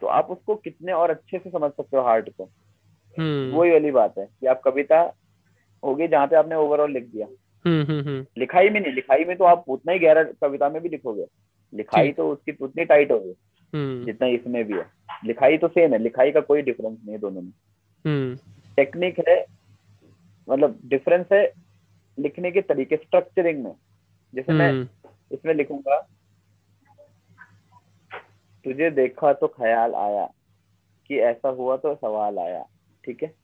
तो 0.00 0.06
आप 0.06 0.26
उसको 0.30 0.54
कितने 0.54 0.92
और 0.92 1.10
अच्छे 1.10 1.38
से 1.38 1.50
समझ 1.50 1.70
सकते 1.70 1.96
हो 1.96 2.02
हार्ट 2.02 2.30
को। 2.30 2.44
वही 3.58 3.70
वाली 3.70 3.90
बात 3.90 4.18
है 4.18 4.26
कि 4.40 4.46
आप 4.46 4.60
कविता 4.64 5.00
होगी 5.84 6.08
जहाँ 6.08 6.26
पे 6.26 6.36
आपने 6.36 6.54
ओवरऑल 6.54 6.92
लिख 6.92 7.04
दिया। 7.04 7.26
लिखाई 8.38 8.68
में 8.68 8.80
नहीं 8.80 8.92
लिखाई 8.92 9.24
में 9.24 9.36
तो 9.36 9.44
आप 9.44 9.64
उतना 9.68 9.92
ही 9.92 9.98
गहरा 9.98 10.22
कविता 10.22 10.68
में 10.68 10.82
भी 10.82 10.88
लिखोगे। 10.88 11.26
लिखाई 11.74 12.12
तो 12.12 12.28
उसकी 12.32 12.52
उतनी 12.60 12.84
टाइट 12.84 13.12
होगी। 13.12 13.34
जितना 13.74 14.26
इसमें 14.28 14.64
भी 14.64 14.74
है। 14.74 14.86
लिखाई 15.24 15.58
तो 15.58 15.68
सेम 15.68 15.92
है 15.92 15.98
लिखाई 15.98 16.32
का 16.32 16.40
कोई 16.40 16.62
डिफरेंस 16.62 16.98
नहीं 16.98 17.12
है 17.12 17.18
दोनों 17.18 17.42
में। 17.42 18.36
टेक्निक 18.76 19.18
हम्म। 19.18 19.30
है 19.30 19.44
मतलब 20.48 20.78
डिफरेंस 20.84 21.26
है 21.32 21.52
लिखने 22.18 22.50
के 22.50 22.60
तरीके 22.62 22.96
स्ट्रक्चरिंग 22.96 23.64
में। 23.64 23.72
जैसे 24.34 24.52
मैं 24.52 24.70
हम्म। 24.70 24.88
इसमें 25.32 25.54
लिखूँगा 25.54 25.98
तुझे 28.64 28.90
देखा 28.90 29.32
तो 29.32 29.46
ख्याल 29.48 29.94
आया 29.94 30.26
कि 31.10 31.18
ऐसा 31.20 31.48
हुआ 31.48 31.76
तो 31.76 31.94
सवाल 31.94 32.38
आया 32.38 32.64
ठीक 33.04 33.22
है? 33.22 33.34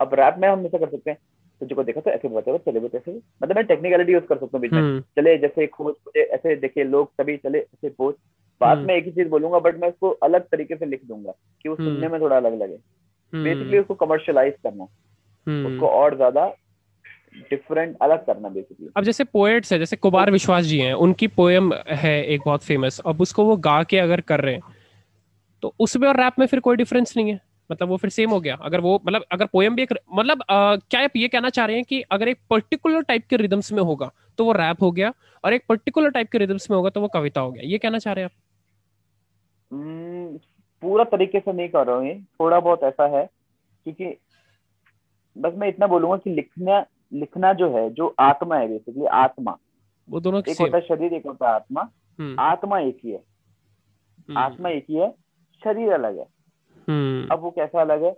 अब 0.00 0.14
रैप 0.14 0.36
में 0.38 0.48
हम 0.48 0.66
ऐसा 0.66 0.78
कर 0.78 0.88
सकते 0.88 1.10
हैं 1.10 1.18
तुझे 1.60 1.74
को 1.74 1.84
देखा 1.84 2.00
तो 2.00 2.10
ऐसे 2.10 2.28
बताओ 2.28 2.58
चले 2.58 2.80
वो 2.80 2.88
ऐसे। 2.94 3.12
मतलब 3.42 3.56
मैं 3.56 3.64
टेक्निकलिटी 3.66 4.12
यूज़ 4.12 4.24
कर 4.24 4.34
सकता 4.34 4.56
हूँ 4.56 4.60
बीच 4.60 4.72
में। 4.72 4.80
हम्म। 4.80 5.00
चले 5.00 5.36
जैसे 5.38 5.66
खोज 5.66 5.94
मुझे 6.06 6.22
ऐसे 6.22 6.56
देखिए 6.56 6.84
लोग 6.84 7.10
सभी 7.12 7.36
चले 7.36 7.58
ऐसे 7.58 7.90
खोज 7.90 8.14
बाद 8.60 8.76
हम्म। 8.76 8.86
में 8.86 8.94
एक 8.94 9.04
ही 9.04 9.10
चीज़ 9.12 9.28
बोलूँगा 9.28 9.58
बट 9.60 9.80
मैं 9.80 9.88
उसको 9.88 10.10
अलग 10.22 10.42
तरीके 10.48 10.76
से 10.76 10.86
लिख 10.86 11.00
दूँगा 11.04 11.32
कि 11.62 11.68
वो 11.68 11.76
सुनने 11.76 11.92
हम्म। 11.92 12.12
में 12.12 12.20
थोड़ा 12.20 12.36
अलग 12.36 12.60
लगे। 12.62 12.76
बेसिकली 13.32 13.78
उसको 13.78 13.94
कमर्शियलाइज 13.96 14.54
करना। 14.62 14.84
उसको 15.66 15.86
और 15.88 16.16
ज़्यादा 16.16 16.46
डिफरेंट 17.50 17.96
अलग 18.02 18.24
करना 18.26 18.48
बेसिकली 18.48 18.88
अब 18.96 19.04
जैसे 19.04 19.24
पोएट्स 19.26 19.72
है 19.72 19.78
जैसे 19.78 19.96
कुमार 19.96 20.30
विश्वास 20.30 20.64
जी 20.64 20.78
हैं 20.78 20.92
उनकी 21.06 21.26
पोएम 21.30 21.72
है 22.02 22.14
एक 22.24 22.42
बहुत 22.44 22.64
फ़ेमस 22.64 23.00
अब 23.06 23.20
उसको 23.20 23.44
वो 23.44 23.56
गा 23.64 23.82
के 23.82 23.98
अगर 23.98 24.20
कर 24.22 24.40
रहे 24.40 24.54
हैं 24.54 24.62
तो 25.62 25.74
उसमें 25.80 26.08
और 26.08 26.20
रैप 26.20 26.38
में 26.38 26.46
फिर 26.46 26.60
कोई 26.60 26.76
डिफरेंस 26.76 27.16
नहीं 27.16 27.32
है। 27.32 27.40
मतलब 27.70 27.88
वो 27.88 27.96
फिर 27.96 28.10
सेम 28.10 28.30
हो 28.30 28.38
गया। 28.40 28.54
अगर 28.62 28.80
वो 28.80 28.94
मतलब 29.06 29.24
अगर 29.32 29.46
पोएम 29.52 29.74
भी 29.74 29.82
एक 29.82 29.92
मतलब 30.14 30.42
आ, 30.50 30.76
क्या 30.76 31.00
आप 31.04 31.16
ये 31.16 31.28
कहना 31.28 31.50
चाह 31.50 31.66
रहे 31.66 31.76
हैं 31.76 31.84
कि 31.84 32.00
अगर 32.12 32.28
एक 32.28 32.38
पर्टिकुलर 32.50 33.02
टाइप 33.02 33.26
के 33.30 33.36
रिदम्स 33.36 33.72
में 33.72 33.82
होगा 33.82 34.10
तो 34.38 34.44
वो 34.44 34.52
रैप 34.52 34.82
हो 34.82 34.90
गया 34.92 35.12
और 35.44 35.54
एक 35.54 35.62
पर्टिकुलर 35.68 36.10
टाइप 36.10 36.30
के 36.30 36.38
रिदम्स 36.38 36.70
में 36.70 36.76
होगा 36.76 36.90
तो 36.90 37.00
वो 37.00 37.08
कविता 37.08 37.40
हो 37.40 37.52
गया। 37.52 37.62
ये 37.64 37.78
कहना 37.78 37.98
चाह 37.98 38.14
रहे 38.14 38.24
हैं 38.24 38.30
आप? 38.30 38.36
हम्म, 38.36 38.43
पूरा 39.70 41.04
तरीके 41.06 41.40
से 41.40 41.52
नहीं 41.52 41.68
कर 41.68 41.86
रहा 41.86 41.96
हूँ 41.96 42.06
ये 42.06 42.14
थोड़ा 42.40 42.60
बहुत 42.60 42.82
ऐसा 42.82 43.06
है 43.08 43.24
क्योंकि 43.86 44.16
बस 45.36 45.52
मैं 45.56 45.68
इतना 45.68 45.86
बोलूँगा 45.86 46.16
कि 46.16 46.30
लिखना 46.30 46.84
लिखना 47.12 47.52
जो 47.52 47.70
है 47.76 47.88
जो 47.90 48.14
आत्मा 48.20 48.56
है 48.56 48.68
बेसिकली 48.68 49.06
आत्मा 49.14 49.56
वो 50.08 50.20
दोनों 50.20 50.42
एक 50.42 50.60
होता 50.60 50.76
है 50.76 50.82
शरीर 50.82 51.14
एक 51.14 51.26
होता 51.26 51.48
है 51.48 51.54
आत्मा 51.54 51.88
हम्म। 52.18 52.36
आत्मा 52.40 52.78
एक 52.78 52.98
ही 53.04 53.10
है 53.10 53.18
हम्म। 53.18 54.38
आत्मा 54.38 54.68
एक 54.68 54.86
ही 54.90 54.96
है 54.96 55.10
शरीर 55.62 55.92
अलग 55.92 56.18
है 56.18 56.26
हम्म। 56.88 57.26
अब 57.32 57.40
वो 57.40 57.50
कैसा 57.50 57.80
अलग 57.80 58.04
है 58.04 58.14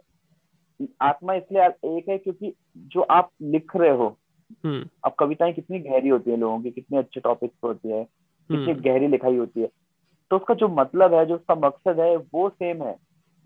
आत्मा 1.01 1.35
इसलिए 1.35 1.67
एक 1.99 2.09
है 2.09 2.19
क्योंकि 2.19 2.53
जो 2.87 3.03
आप 3.11 3.31
लिख 3.45 3.77
रहे 3.77 3.91
हो 3.91 4.17
हम्म। 4.65 4.85
अब 5.05 5.15
कविताएँ 5.19 5.53
कितनी 5.53 5.79
गहरी 5.81 6.09
होती 6.09 6.31
है 6.31 6.37
लोगों 6.37 6.61
की 6.61 6.71
कितने 6.71 6.99
अच्छे 6.99 7.21
टॉपिक 7.21 7.53
होती 7.65 7.89
है 7.89 8.05
कितनी 8.05 8.65
हम्म। 8.65 8.81
गहरी 8.81 9.09
लिखाई 9.09 9.37
होती 9.37 9.61
है 9.61 9.69
तो 10.31 10.37
उसका 10.37 10.55
जो 10.55 10.69
मतलब 10.69 11.15
है 11.15 11.27
जो 11.27 11.35
उसका 11.35 11.55
मकसद 11.55 12.01
है 12.01 12.17
वो 12.17 12.49
सेम 12.49 12.83
है। 12.83 12.97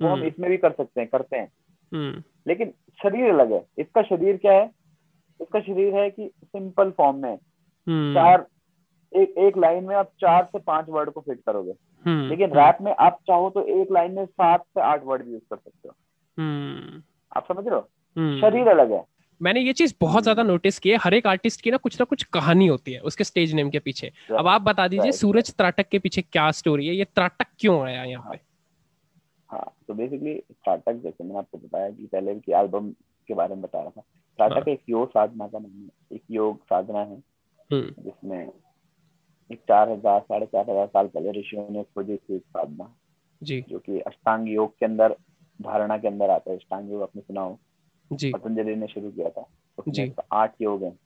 वो 0.01 0.09
हम 0.09 0.22
इसमें 0.22 0.51
भी 0.51 0.57
कर 0.57 0.72
सकते 0.72 1.01
हैं 1.01 1.11
करते 1.12 1.37
हैं। 1.37 1.53
लेकिन 2.47 2.70
शरीर 3.03 3.31
अलग 3.31 3.53
है। 3.53 3.66
इसका 3.78 4.03
शरीर 4.03 4.37
क्या 4.37 4.53
है? 4.53 4.70
इसका 5.41 5.61
शरीर 5.61 5.95
है 5.95 6.11
कि 6.11 6.31
सिंपल 6.45 6.91
फॉर्म 6.91 7.16
में। 7.16 7.37
चार 8.14 8.47
एक 9.16 9.35
एक 9.39 9.57
लाइन 9.57 9.85
में 9.85 9.97
आप 9.97 10.07
चार 10.20 10.45
से 10.45 10.59
पाँच 10.59 10.87
वर्ड 10.89 11.11
को 11.11 11.20
फिट 11.20 11.41
करोगे। 11.47 11.74
हम्म, 12.07 12.28
लेकिन 12.28 12.51
रैप 12.51 12.74
हम्म। 12.74 12.85
में 12.85 12.97
आप 12.99 13.18
चाहो 13.26 13.51
तो 13.51 13.62
एक 13.62 13.93
लाइन 13.93 14.12
में 14.12 14.26
सात 14.26 14.62
से 14.62 14.81
आठ 14.81 15.05
वर्ड 15.05 15.24
भी 15.24 15.33
यूज़ 15.33 15.43
कर 15.43 15.57
सकते 15.57 15.89
हो। 15.89 15.95
हम्म। 16.39 17.03
आप 17.37 17.53
समझ 17.53 17.68
रहे 17.68 17.76
हो? 17.76 17.83
शरीर 18.41 18.68
अलग 18.68 18.93
है। 18.93 19.05
मैंने 19.41 19.61
ये 19.61 19.72
चीज़ 19.72 19.95
बहुत 20.01 20.22
ज़्यादा 20.22 20.43
नोटिस 20.43 20.78
की 20.78 20.91
है 20.91 20.97
हर 20.97 21.14
एक 21.14 21.26
आर्टिस्ट 21.26 21.61
की 21.61 21.70
ना 21.70 21.76
कुछ 21.78 21.99
ना 22.01 22.05
कुछ 22.05 22.22
कहानी 22.32 22.66
होती 22.66 22.93
है 22.93 23.01
उसके 23.03 23.24
स्टेज 23.24 23.55
नेम 23.55 23.70
के 23.70 23.78
पीछे। 23.80 24.12
अब 24.38 24.47
आप 24.49 24.62
बता 24.62 24.86
दीजिए 24.88 25.12
सूरज 25.14 25.55
त्राटक 25.55 25.88
के 25.88 25.99
पीछे 25.99 26.22
क्या 26.22 26.51
स्टोरी 26.53 26.86
है? 26.86 26.95
ये 26.95 27.05
त्राटक 27.07 27.47
क्यों 27.59 27.80
आया 27.82 28.05
यहाँ 28.05 28.30
पे? 28.32 28.41
हाँ 29.51 29.72
तो 29.88 29.95
बेसिकली 29.95 30.34
त्राटक 30.34 31.01
जैसे 31.03 31.24
मैंने 31.24 31.38
आपको 31.38 31.59
बताया 31.59 31.91
कि 31.91 32.07
पहले 32.07 32.34
की 32.36 32.53
एल्बम 32.55 32.91
के 33.28 33.34
बारे 33.34 33.55
में 33.55 33.62
बता 33.62 33.80
रहा 33.80 33.91
था। 33.91 34.01
त्राटक 34.01 34.68
हाँ। 34.68 34.74
एक 34.74 34.80
योग 34.88 35.09
साधना 35.11 35.47
का 35.47 35.59
नाम 35.59 35.70
है 35.72 36.16
एक 36.16 36.22
योग 36.30 36.62
साधना 36.64 37.01
है 37.01 37.22
जिसमें 37.70 38.51
चार 39.51 39.91
हज़ार 39.91 40.20
साढ़े 40.20 40.47
चार 40.47 40.70
हज़ार 40.70 40.86
साल 40.86 41.07
पहले 41.09 41.30
ऋषियों 41.38 41.66
ने 41.70 41.82
खोजी 41.84 42.16
थी 42.16 42.38
साधना 42.38 42.93
जी। 43.43 43.61
जो 43.68 43.78
कि 43.78 44.01
अष्टांग 44.01 44.49
योग 44.49 44.78
के 44.78 44.86
अंदर 44.86 45.16
धारणा 45.61 45.97
के 45.99 46.09
अंदर 46.09 46.30
आता 46.30 46.51
है। 46.51 46.57
अष्टांग 46.57 46.91
योग 46.91 47.03
आपने 47.03 47.22
सुना 47.22 47.41
हो 47.41 47.59
जी। 48.13 48.33
पतंजलि 48.33 48.77
ने 48.77 48.87
शुरू 48.87 49.11
किया 49.11 49.29
था। 49.29 49.47
उसमें 49.79 50.13
आठ 50.33 50.55
योग 50.61 50.85
है। 50.85 50.99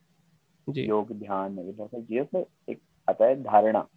जी। 0.69 0.83
योग 0.83 1.13
ध्यान 1.13 1.57
जी 1.95 2.21
उसमें 2.21 2.47
एक 2.69 2.81
आता 3.11 3.25
है 3.25 3.43
धारणा। 3.43 3.89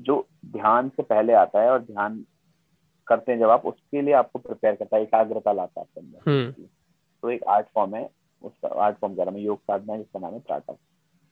जो 0.00 0.26
ध्यान 0.46 0.88
से 0.88 1.02
पहले 1.02 1.32
आता 1.32 1.62
है 1.62 1.70
और 1.70 1.82
ध्यान 1.82 2.26
करते 3.06 3.32
हैं 3.32 3.38
जब 3.38 3.50
आप 3.50 3.66
उसके 3.66 4.02
लिए 4.02 4.14
आपको 4.14 4.38
प्रिपेयर 4.38 4.74
करता 4.74 4.96
है 4.96 5.02
एकाग्रता 5.02 5.52
लाता 5.52 5.80
है 5.80 5.86
आपके 5.86 6.00
अंदर। 6.00 6.30
हम्म। 6.30 6.64
तो 7.22 7.30
एक 7.30 7.44
आर्ट 7.44 7.66
फॉर्म 7.74 7.94
है 7.94 8.10
उसका 8.42 8.68
आर्ट 8.68 8.98
फॉर्म 8.98 9.14
कह 9.14 9.22
रहा 9.22 9.34
मैं 9.34 9.40
योग 9.40 9.58
साधना 9.58 9.92
है 9.92 9.98
जिसका 9.98 10.20
नाम 10.20 10.32
है 10.34 10.40
त्राटक 10.40 10.74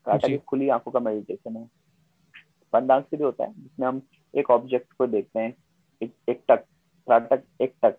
त्राटक 0.04 0.44
खुली 0.48 0.68
आँखों 0.68 0.90
का 0.90 1.00
मेडिटेशन 1.00 1.56
है। 1.56 1.66
फन 2.72 2.86
डांस 2.86 3.04
के 3.10 3.16
लिए 3.16 3.26
होता 3.26 3.44
है 3.44 3.52
जिसमें 3.62 3.88
हम 3.88 4.02
एक 4.34 4.50
ऑब्जेक्ट 4.50 4.92
को 4.92 5.06
देखते 5.06 5.40
हैं 5.40 5.54
एक, 6.02 6.14
एक 6.28 6.42
टक 6.48 6.64
टक 7.10 7.42
एक 7.60 7.74
टक 7.82 7.96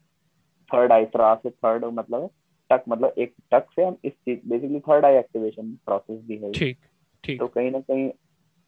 थर्ड 0.74 0.92
आई 0.92 1.06
त्रा 1.06 1.36
से 1.36 1.50
थर्ड 1.50 1.86
मतलब 1.86 2.22
है 2.22 2.30
टक 2.74 2.84
मतलब 2.90 3.14
एक 3.18 3.34
टक 3.52 3.66
से 3.76 3.84
हम 3.84 3.98
इस 4.04 4.14
चीज़ 4.14 4.40
basically 4.50 4.80
third 4.80 5.06
eye 5.06 5.16
activation 5.16 5.72
process 5.86 6.22
भी 6.24 6.38
है 6.38 6.52
ठीक 6.52 6.78
ठीक। 7.24 7.40
तो 7.40 7.48
कहीं 7.48 7.72
ना 7.72 7.80
कहीं 7.80 8.12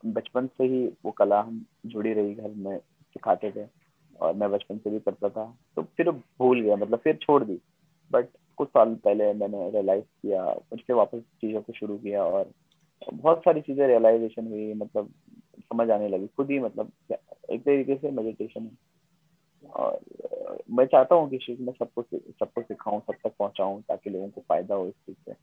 बचपन 0.05 0.47
से 0.47 0.63
ही 0.63 0.85
वो 1.05 1.11
कला 1.11 1.41
हम 1.41 1.65
जुड़ी 1.85 2.13
रही 2.13 2.33
घर 2.33 2.49
में 2.49 2.77
सिखाते 2.77 3.51
थे। 3.51 3.65
और 4.21 4.33
मैं 4.33 4.51
बचपन 4.51 4.77
से 4.77 4.89
भी 4.89 4.99
करता 4.99 5.29
था। 5.29 5.45
तो 5.75 5.81
फिर 5.83 6.09
भूल 6.11 6.61
गया 6.61 6.75
मतलब 6.75 6.99
फिर 6.99 7.15
छोड़ 7.15 7.43
दी। 7.43 7.59
बट 8.11 8.27
कुछ 8.57 8.67
साल 8.67 8.93
पहले 8.95 9.33
मैंने 9.33 9.69
रियलाइज़ 9.71 10.03
किया 10.03 10.45
उसके 10.71 10.93
वापस 10.93 11.19
चीज़ों 11.41 11.61
को 11.61 11.73
शुरू 11.73 11.97
किया 11.97 12.23
और 12.23 12.51
बहुत 13.13 13.39
सारी 13.39 13.61
चीज़ें 13.61 13.87
रियलाइजेशन 13.87 14.47
हुई 14.47 14.73
मतलब 14.73 15.09
समझ 15.59 15.89
आने 15.89 16.07
लगी। 16.09 16.27
खुद 16.27 16.51
ही 16.51 16.59
मतलब 16.59 16.91
एक 17.51 17.61
तरीके 17.61 17.95
से 17.95 18.11
मेडिटेशन 18.11 18.61
है 18.61 18.71
और 19.73 19.99
मैं 20.71 20.85
चाहता 20.85 21.15
हूँ 21.15 21.29
कि 21.29 21.57
मैं 21.59 21.73
सबको 21.73 22.01
सबको 22.01 22.61
सिखाऊं 22.61 22.99
सब 22.99 23.13
तक 23.23 23.33
पहुंचाऊं 23.39 23.81
ताकि 23.81 24.09
लोगों 24.09 24.29
को 24.29 24.41
फ़ायदा 24.41 24.75
हो 24.75 24.87
इस 24.87 24.93
चीज़ 24.93 25.15
से। 25.25 25.35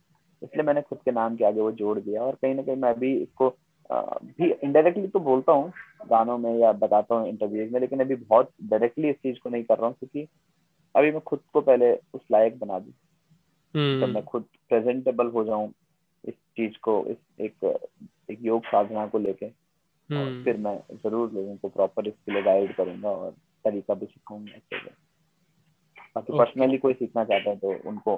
इसलिए 0.43 0.63
मैंने 0.63 0.83
खुद 0.83 0.99
के 1.05 1.11
नाम 1.11 1.37
के 1.37 1.45
आगे 1.45 1.61
वो 1.61 1.73
जोड़ 1.73 1.99
दिया 1.99 2.23
और 2.23 2.35
कहीं 2.35 2.55
ना 2.55 2.63
कहीं 2.63 2.77
मैं 2.77 2.99
भी 2.99 3.17
इसको 3.17 3.49
भी 3.91 4.51
इनडायरेक्टली 4.53 5.09
तो 5.09 5.21
बोलता 5.21 5.53
हूँ 5.53 5.73
गानों 6.09 6.39
में 6.39 6.59
या 6.59 6.73
बताता 6.73 7.15
हूँ 7.15 7.29
इंटरव्यूज़ 7.29 7.73
में 7.73 7.81
लेकिन 7.81 8.01
अभी 8.01 8.15
बहुत 8.15 8.51
डायरेक्टली 8.63 9.11
इस 9.11 9.17
चीज़ 9.17 9.39
को 9.39 9.51
नहीं 9.51 9.65
कर 9.65 9.79
रहा 9.79 9.87
हूँ 9.87 9.95
क्योंकि 9.95 10.29
अभी 10.97 11.11
मैं 11.11 11.21
खुद 11.21 11.41
को 11.53 11.61
पहले 11.61 11.93
उस 12.15 12.21
लायक 12.33 12.59
बना 12.59 12.79
दू। 12.79 12.91
तो 14.01 14.07
मैं 14.07 14.25
खुद 14.25 14.45
प्रेजेंटेबल 14.69 15.27
हो 15.27 15.45
जाऊँ 15.45 15.73
इस 16.25 16.35
चीज़ 16.35 16.79
को 16.83 17.05
इस 17.07 17.17
एक 17.41 17.65
एक 18.31 18.39
योग 18.43 18.65
साधना 18.65 19.07
को 19.07 19.19
लेके 19.19 19.47
हम्म। 19.47 20.45
फिर 20.45 20.57
मैं 20.57 20.79
ज़रूर 20.97 21.33
लोगों 21.33 21.57
को 21.57 21.69
प्रॉपर 21.69 22.09
इसके 22.09 22.33
लिए 22.33 22.43
गाइड 22.43 22.75
करूँगा 22.77 23.11
और 23.11 23.35
तरीका 23.65 23.95
भी 23.95 24.07
सिखाऊँगा 24.07 24.89
बाकी 26.17 26.39
पर्सनली 26.39 26.79
कोई 26.79 26.93
सीखना 26.95 27.25
चाहते 27.25 27.51
हैं 27.51 27.59
तो 27.59 27.89
उनको 27.89 28.17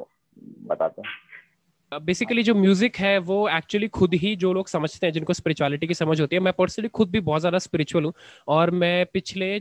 बताते 0.69 1.03
हैं। 1.03 2.03
बेसिकली 2.05 2.43
जो 2.43 2.55
म्यूज़िक 2.55 2.97
है 2.97 3.17
वो 3.21 3.49
एक्चुअली 3.49 3.89
खुद 3.91 4.15
ही 4.15 4.35
जो 4.37 4.53
लोग 4.53 4.69
समझते 4.69 5.07
हैं 5.07 5.13
जिनको 5.13 5.33
स्पिरिचुअलिटी 5.33 5.87
की 5.87 5.95
समझ 5.95 6.21
होती 6.21 6.37
है 6.37 6.43
मैं 6.43 6.53
पर्सनली 6.53 6.89
खुद 6.91 7.11
भी 7.11 7.21
बहुत 7.21 7.41
ज़्यादा 7.41 7.59
स्पिरिचुअल 7.59 8.05
हूँ 8.05 8.13
और 8.49 8.71
मैं 8.73 9.07
पिछले 9.13 9.59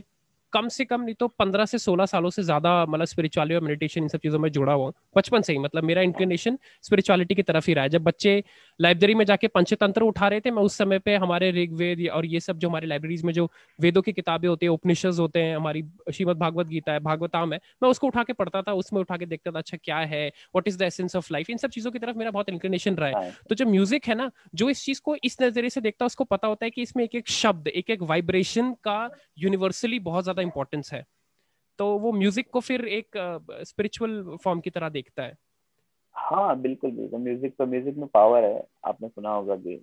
कम 0.52 0.68
से 0.68 0.84
कम 0.84 1.00
नहीं 1.00 1.14
तो 1.14 1.26
पंद्रह 1.28 1.64
से 1.66 1.78
सोलह 1.78 2.06
सालों 2.06 2.30
से 2.30 2.42
ज़्यादा 2.42 2.84
मतलब 2.86 3.06
स्पिरिचुअलिटी 3.06 3.54
और 3.54 3.62
मेडिटेशन 3.62 4.02
इन 4.02 4.08
सब 4.08 4.18
चीज़ों 4.18 4.38
में 4.38 4.48
जुड़ा 4.50 4.72
हुआ 4.72 4.90
बचपन 5.16 5.42
से 5.42 5.52
ही 5.52 5.58
मतलब 5.58 5.84
मेरा 5.84 6.02
इंक्लिनेशन 6.02 6.58
स्पिरिचुअलिटी 6.82 7.34
की 7.34 7.42
तरफ़ 7.42 7.66
ही 7.68 7.74
रहा 7.74 7.84
है। 7.84 7.90
जब 7.90 8.02
बच्चे 8.02 8.42
लाइब्रेरी 8.80 9.14
में 9.14 9.24
जाके 9.24 9.48
पंचतंत्र 9.48 10.02
उठा 10.02 10.28
रहे 10.28 10.40
थे। 10.40 10.50
मैं 10.50 10.62
उस 10.62 10.76
समय 10.76 10.98
पे 10.98 11.14
हमारे 11.16 11.50
ऋग्वेद 11.52 12.06
और 12.12 12.26
ये 12.26 12.40
सब 12.40 12.58
जो 12.58 12.68
हमारे 12.68 12.86
लाइब्रेरीज 12.86 13.22
में 13.24 13.32
जो 13.32 13.48
वेदों 13.78 14.02
की 14.02 14.12
किताबें 14.12 14.48
होती 14.48 14.66
है 14.66 14.70
उपनिषद 14.70 15.18
होते 15.20 15.42
हैं 15.42 15.56
हमारी 15.56 15.82
श्रीमद 16.12 16.36
भागवत 16.36 16.66
गीता 16.66 16.92
है 16.92 17.00
भागवताम 17.00 17.52
है 17.52 17.60
मैं 17.82 17.90
उसको 17.90 18.06
उठा 18.06 18.22
के 18.22 18.32
पढ़ता 18.32 18.62
था 18.62 18.72
उसमें 18.74 19.00
उठा 19.00 19.16
के 19.16 19.26
देखता 19.26 19.50
था 19.50 19.58
अच्छा 19.58 19.76
क्या 19.76 19.98
है 19.98 20.30
what 20.56 20.68
is 20.68 20.78
the 20.78 20.82
essence 20.82 21.16
of 21.16 21.32
life 21.32 21.50
इन 21.50 21.56
सब 21.56 21.70
चीज़ों 21.70 21.92
की 21.92 21.98
तरफ़ 21.98 22.16
मेरा 22.18 22.30
बहुत 22.30 22.48
इंक्लिनेशन 22.48 22.96
रहा 22.96 23.08
है। 23.08 23.14
हाँ। 23.14 23.32
तो 23.48 23.54
जो 23.54 23.66
म्यूज़िक 23.66 24.06
है 24.06 24.14
ना 24.14 24.30
जो 24.54 24.70
इस 24.70 24.84
चीज़ 24.84 25.00
को 25.04 25.16
इस 25.24 25.36
नज़रिए 25.42 25.70
से 25.70 25.80
देखता 25.80 26.04
है 26.04 26.06
उसको 26.06 26.24
पता 26.26 26.48
होता 26.48 26.66
है 26.66 26.70
कि 26.70 26.82
इसमें 26.82 27.04
एक 27.04 27.14
एक 27.14 27.28
शब्द 27.30 27.68
एक 27.68 27.90
एक 27.90 28.02
वाइब्रेशन 28.04 28.72
का 28.84 29.10
यूनिवर्सली 29.38 29.98
बहुत 30.00 30.24
ज़्यादा 30.24 30.42
इंपॉर्टेंस 30.42 30.92
है। 30.92 31.04
तो 31.78 31.86
वो 31.98 32.12
म्यूज़िक 32.12 32.50
को 32.50 32.60
फिर 32.60 32.84
एक 32.86 33.16
स्पिरिचुअल 33.62 34.22
uh, 34.22 34.36
फॉर्म 34.36 34.60
की 34.60 34.70
तरह 34.70 34.88
देखता 34.90 35.22
है। 35.22 35.36
हाँ 36.16 36.60
बिल्कुल 36.60 36.90
बिल्कुल। 36.90 37.20
म्यूज़िक 37.20 37.54
तो 37.58 37.66
म्यूज़िक 37.66 37.96
में 37.96 38.06
पावर 38.06 38.44
है। 38.44 38.62
आपने 38.84 39.08
सुना 39.08 39.30
होगा 39.30 39.56
कि 39.56 39.76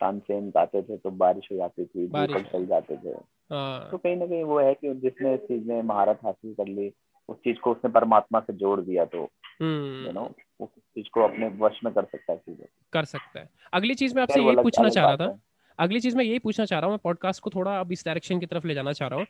तानसेन 0.00 0.50
गाते 0.50 0.82
थे 0.82 0.96
तो 0.96 1.10
बारिश 1.10 1.48
हो 1.52 1.56
जाती 1.56 1.84
थी 1.84 2.06
बारिश। 2.06 2.46
चल 2.52 2.66
जाते 2.66 2.96
थे। 2.96 3.10
हाँ। 3.50 3.88
तो 3.90 3.98
कहीं 3.98 4.16
ना 4.16 4.26
कहीं 4.26 4.42
वो 4.44 4.58
है 4.60 4.74
कि 4.74 4.94
जिसने 4.94 5.34
इस 5.34 5.40
चीज़ 5.40 5.68
में 5.68 5.82
महारत 5.82 6.18
हासिल 6.24 6.54
कर 6.54 6.66
ली 6.66 6.92
उस 7.28 7.36
चीज़ 7.36 7.58
को 7.58 7.70
उसने 7.72 7.90
परमात्मा 7.90 8.40
से 8.40 8.52
जोड़ 8.52 8.80
दिया 8.80 9.04
तो 9.04 9.18
यू 9.18 9.66
हम्म। 9.66 10.12
नो 10.12 10.30
उस 10.60 10.68
चीज़ 10.68 11.06
को 11.12 11.22
अपने 11.22 11.48
वश 11.58 11.80
में 11.84 11.92
कर 11.94 12.04
सकता 12.04 12.32
है 12.32 12.38
चीज़ें। 12.38 12.66
कर 12.92 13.04
सकता 13.04 13.40
है। 13.40 13.48
अगली 13.72 13.94
चीज़ 13.94 14.14
में 14.14 14.22
आपसे 14.22 14.40
यही 14.40 14.56
पूछना 14.56 14.88
चाह 14.88 15.04
रहा 15.04 15.16
था। 15.16 15.38
अगली 15.78 16.00
चीज़ 16.00 16.16
मैं 16.16 16.24
यही 16.24 16.38
पूछना 16.38 16.64
चाह 16.64 16.78
रहा 16.78 16.86
हूँ 16.86 16.92
मैं 16.92 17.00
पॉडकास्ट 17.04 17.42
को 17.42 17.50
थोड़ा 17.50 17.80
अब 17.80 17.92
इस 17.92 18.04
डायरेक्शन 18.04 18.38
की 18.38 18.46
तरफ़ 18.46 18.66
ले 18.66 18.74
जाना 18.74 18.92
चाह 18.92 19.08
रहा 19.08 19.18
हूँ। 19.18 19.26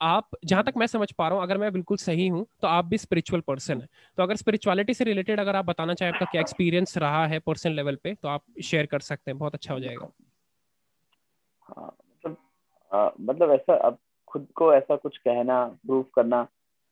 आप 0.00 0.28
जहाँ 0.44 0.62
तक 0.64 0.72
मैं 0.76 0.86
समझ 0.86 1.10
पा 1.12 1.28
रहा 1.28 1.36
हूँ 1.36 1.42
अगर 1.42 1.58
मैं 1.58 1.72
बिल्कुल 1.72 1.96
सही 1.96 2.26
हूँ 2.28 2.46
तो 2.62 2.68
आप 2.68 2.84
भी 2.84 2.98
स्पिरिचुअल 2.98 3.40
पर्सन 3.40 3.80
है। 3.80 3.88
तो 4.18 4.22
अगर 4.22 4.36
स्पिरिचुअलिटी 4.36 4.94
से 4.94 5.04
रिलेटेड 5.04 5.40
अगर 5.40 5.56
आप 5.56 5.64
बताना 5.64 5.94
चाहें 5.94 6.12
आपका 6.12 6.26
क्या 6.26 6.40
एक्सपीरियंस 6.40 6.98
रहा 6.98 7.26
है 7.26 7.38
पर्सन 7.38 7.72
लेवल 7.72 7.96
पे 7.96 8.14
तो 8.14 8.28
आप 8.28 8.42
शेयर 8.64 8.86
कर 8.86 9.00
सकते 9.00 9.30
हैं। 9.30 9.38
बहुत 9.38 9.54
अच्छा 9.54 9.74
हो 9.74 9.80
जाएगा। 9.80 10.08
हाँ 11.62 11.96
मतलब 12.26 13.14
मतलब 13.20 13.50
ऐसा 13.50 13.74
अब 13.74 13.98
खुद 14.26 14.46
को 14.54 14.72
ऐसा 14.74 14.96
कुछ 14.96 15.16
कहना 15.18 15.64
प्रूव 15.86 16.02
करना 16.14 16.42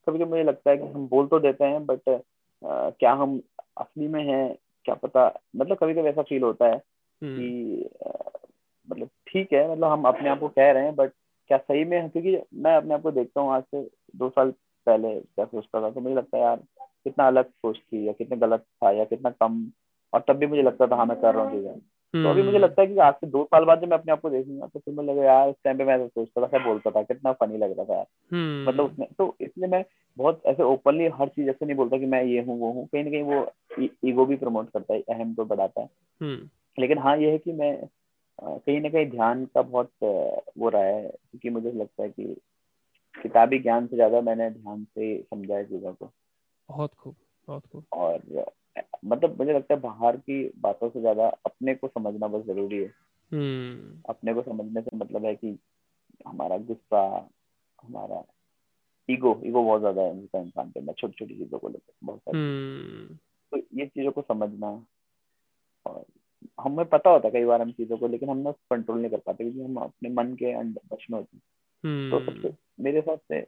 कभी 0.07 0.19
कभी 0.19 0.31
मुझे 0.31 0.43
लगता 0.43 0.71
है 0.71 0.77
कि 0.77 0.87
हम 0.87 1.07
बोल 1.09 1.27
तो 1.27 1.39
देते 1.41 1.65
हैं 1.65 1.87
बट 1.87 2.09
आ, 2.09 2.91
क्या 2.91 3.13
हम 3.13 3.41
असली 3.79 4.09
में 4.09 4.23
हैं 4.25 4.57
क्या 4.85 4.95
पता 4.95 5.41
मतलब 5.57 5.77
कभी 5.77 5.95
कभी 5.95 6.09
ऐसा 6.09 6.23
फील 6.23 6.43
होता 6.43 6.67
है 6.67 6.77
हम्म। 7.23 7.37
कि 7.37 7.91
मतलब 8.89 9.11
ठीक 9.27 9.53
है 9.53 9.71
मतलब 9.73 9.85
हम 9.85 10.05
अपने 10.05 10.29
आप 10.29 10.41
को 10.41 10.49
कह 10.49 10.71
रहे 10.71 10.85
हैं 10.85 10.95
बट 10.95 11.13
क्या 11.51 11.59
सही 11.59 11.84
में 11.84 12.09
क्योंकि 12.11 12.38
मैं 12.57 12.76
अपने 12.76 12.95
आप 12.95 13.03
को 13.03 13.11
देखता 13.12 13.40
हूँ 13.40 13.53
आज 13.53 13.62
से 13.64 13.82
दो 14.16 14.28
साल 14.30 14.51
पहले 14.86 15.18
क्या 15.20 15.45
सोचता 15.45 15.80
था 15.82 15.90
तो 15.90 16.01
मुझे 16.01 16.14
लगता 16.14 16.36
है 16.36 16.42
यार 16.42 16.62
कितना 16.76 17.26
अलग 17.26 17.45
सोच 17.47 17.76
थी 17.78 18.07
या 18.07 18.12
कितना 18.12 18.36
गलत 18.36 18.64
था 18.74 18.90
या 18.90 19.05
कितना 19.05 19.30
कम 19.32 19.64
और 20.12 20.24
तब 20.28 20.36
भी 20.36 20.47
मुझे 20.47 20.62
लगता 20.62 20.86
था 20.86 20.97
हाँ 20.97 21.07
मैं 21.07 21.20
कर 21.20 21.34
रहा 21.34 21.45
हूँ 21.45 21.53
चीज़ें 21.53 21.78
तो 22.14 22.28
अभी 22.30 22.42
मुझे 22.42 22.49
हम्म। 22.49 22.64
लगता 22.64 22.82
है 22.82 22.88
कि 22.88 22.99
आज 22.99 23.14
से 23.14 23.26
दो 23.26 23.42
साल 23.45 23.64
बाद 23.64 23.80
जब 23.80 23.88
मैं 23.88 23.99
अपने 23.99 24.12
आप 24.12 24.20
को 24.20 24.30
देखूँगा 24.30 24.66
तो 24.66 24.78
फिर 24.78 24.95
मुझे 24.95 25.09
लगा 25.09 25.24
यार 25.24 25.49
इस 25.49 25.55
टाइम 25.64 25.78
पे 25.78 25.84
मैं 25.84 26.07
सोचता 26.09 26.42
था 26.42 26.47
क्या 26.47 26.61
बोलता 26.61 26.90
था 26.90 27.03
कितना 27.03 27.32
फनी 27.32 27.59
लग 27.59 27.76
रहा 27.78 27.84
था 27.84 27.95
यार 27.95 28.07
हम्म। 28.32 28.68
मतलब 28.68 28.84
उसमें 28.84 29.09
तो 29.18 29.34
इसलिए 29.40 29.68
मैं 29.68 29.84
बहुत 30.16 30.42
ऐसे 30.47 30.62
ओपनली 30.62 31.07
हर 31.14 31.28
चीज़ 31.28 31.49
ऐसे 31.51 31.66
नहीं 31.66 31.76
बोलता 31.76 31.99
कि 31.99 32.07
मैं 32.07 32.22
ये 32.24 32.42
हूँ 32.42 32.59
वो 32.61 32.70
हूँ 32.72 32.86
कहीं 32.86 33.05
ना 33.05 33.11
कहीं 33.11 33.22
वो 33.22 33.88
ईगो 34.05 34.26
भी 34.26 34.36
प्रमोट 34.36 34.70
करता 34.70 34.95
है 34.95 35.01
अहम 35.09 35.34
को 35.34 35.45
बढ़ाता 35.45 35.80
है 35.80 35.88
हम्म। 36.20 36.49
लेकिन 36.78 36.99
हाँ 36.99 37.16
ये 37.18 37.30
है 37.30 37.38
कि 37.38 37.53
मैं 37.53 37.72
कहीं 38.43 38.80
ना 38.80 38.89
कहीं 38.89 39.11
ध्यान 39.11 39.45
का 39.45 39.62
बहुत 39.62 39.91
वो 40.59 40.68
रहा 40.68 40.82
है 40.82 41.03
क्योंकि 41.03 41.51
मुझे 41.51 41.72
लगता 41.72 42.03
है 42.03 42.11
कि 42.11 42.37
किताबी 43.22 43.59
ज्ञान 43.59 43.87
से 43.87 43.97
ज़्यादा 43.97 44.20
मैंने 44.20 44.51
ध्यान 44.51 44.85
से 44.85 45.22
समझा 45.22 45.55
है 45.55 45.64
चीज़ों 45.64 45.95
को 45.95 46.11
बहुत 46.68 46.95
खूब 46.95 47.16
बहुत 47.49 47.66
खूब 47.66 47.85
और 47.93 48.22
मतलब 49.05 49.39
मुझे 49.39 49.53
लगता 49.53 49.74
है 49.74 49.80
बाहर 49.80 50.16
की 50.16 50.53
बातों 50.59 50.89
से 50.91 51.01
ज़्यादा 51.01 51.26
अपने 51.26 51.74
को 51.74 51.89
समझना 51.89 52.26
बहुत 52.26 52.47
ज़रूरी 52.47 52.76
है 52.76 52.89
hmm. 52.89 54.11
अपने 54.11 54.35
को 54.35 54.43
समझने 54.43 54.80
से 54.80 54.97
मतलब 54.97 55.24
है 55.24 55.35
कि 55.35 55.59
हमारा 56.26 56.59
गुस्सा 56.59 57.30
हमारा 57.85 58.24
ईगो 59.11 59.41
ईगो 59.45 59.64
बहुत 59.64 59.80
ज़्यादा 59.80 60.03
है 60.03 60.18
इंसान 60.22 60.70
के 60.70 60.80
अंदर 60.80 60.93
छोटी 60.93 61.14
छोटी 61.18 61.35
चीज़ों 61.35 61.59
को 61.59 61.68
लेकर 61.68 61.93
बहुत 62.05 62.20
सारी 62.20 62.39
hmm. 62.39 63.18
तो 63.51 63.78
ये 63.78 63.87
चीज़ों 63.87 64.12
को 64.12 64.22
समझना 64.22 64.87
और 65.87 66.05
हमें 66.61 66.86
पता 66.86 67.11
होता 67.11 67.28
है 67.28 67.32
कई 67.32 67.45
बार 67.45 67.62
हम 67.62 67.72
चीज़ों 67.72 67.99
को 67.99 68.09
लेकिन 68.09 68.30
हम 68.30 68.38
ना 68.38 68.51
कंट्रोल 68.51 69.01
नहीं 69.01 69.11
कर 69.11 69.18
पाते 69.18 69.45
क्योंकि 69.45 69.62
हम 69.62 69.76
अपने 69.76 70.11
मन 70.11 70.34
के 70.34 70.62
बच 70.64 71.07
में 71.11 71.18
होते 71.18 71.36
हैं। 71.36 71.42
तो 72.11 72.20
सबसे 72.24 72.49
हम्म। 72.49 72.84
मेरे 72.84 72.99
हिसाब 72.99 73.18
से 73.18 73.47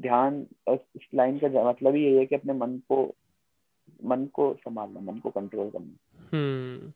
ध्यान 0.00 0.46
इस 0.68 1.08
लाइन 1.14 1.38
का 1.38 1.68
मतलब 1.68 1.94
ही 1.94 2.04
यही 2.04 2.16
है 2.16 2.26
कि 2.26 2.34
अपने 2.34 2.52
मन 2.52 2.78
को 2.78 3.14
मन 4.04 4.26
को 4.26 4.54
संभालना 4.54 5.00
मन 5.00 5.18
को 5.18 5.30
कंट्रोल 5.30 5.70
करना। 5.70 5.96
हम्म। 6.32 6.92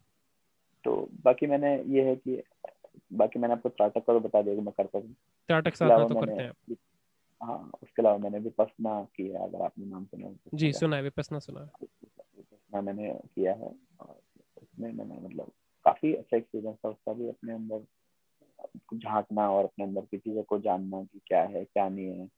तो 0.84 1.08
बाकी 1.24 1.46
मैंने 1.46 1.82
ये 1.82 2.02
है 2.02 2.16
कि 2.16 2.42
बाकी 3.12 3.38
मैंने 3.38 3.54
आपको 3.54 3.68
त्राटक 3.68 4.04
का 4.04 4.12
तो 4.12 4.20
बता 4.20 4.42
दिया 4.42 4.54
मैं 4.54 4.72
करता 4.76 4.98
हूँ। 4.98 5.14
त्राटक 5.48 5.74
साधना 5.74 6.08
तो 6.08 6.14
करते 6.14 6.42
हैं 6.42 6.76
हाँ 7.42 7.70
उसके 7.82 8.02
अलावा 8.02 8.18
मैंने 8.18 8.38
विपसना 8.38 9.02
किया 9.16 9.40
अगर 9.40 9.62
आपने 9.62 9.86
नाम 9.86 10.04
सुना 10.04 10.34
जी 10.54 10.72
सुना 10.72 10.96
है 10.96 11.02
विपसना 11.02 11.38
सुना 11.38 11.60
है। 11.60 11.66
विपसना 11.82 12.80
मैंने 12.80 13.20
किया 13.34 13.52
है 13.52 13.74
और 14.00 14.20
उसमें 14.76 14.92
मैंने 14.92 15.28
मतलब 15.28 15.50
काफ़ी 15.84 16.14
अच्छा 16.14 16.36
एक्सपीरियंस 16.36 16.76
था 16.84 16.88
उसका 16.88 17.12
भी 17.12 17.28
अपने 17.28 17.54
अंदर 17.54 17.84
झांकना 18.94 19.50
और 19.50 19.64
अपने 19.64 19.84
अंदर 19.84 20.00
की 20.00 20.18
चीज़ों 20.18 20.42
को 20.42 20.58
जानना 20.58 21.02
कि 21.02 21.20
क्या 21.26 21.42
है 21.42 21.64
क्या 21.64 21.88
नहीं 21.88 22.18
है 22.18 22.28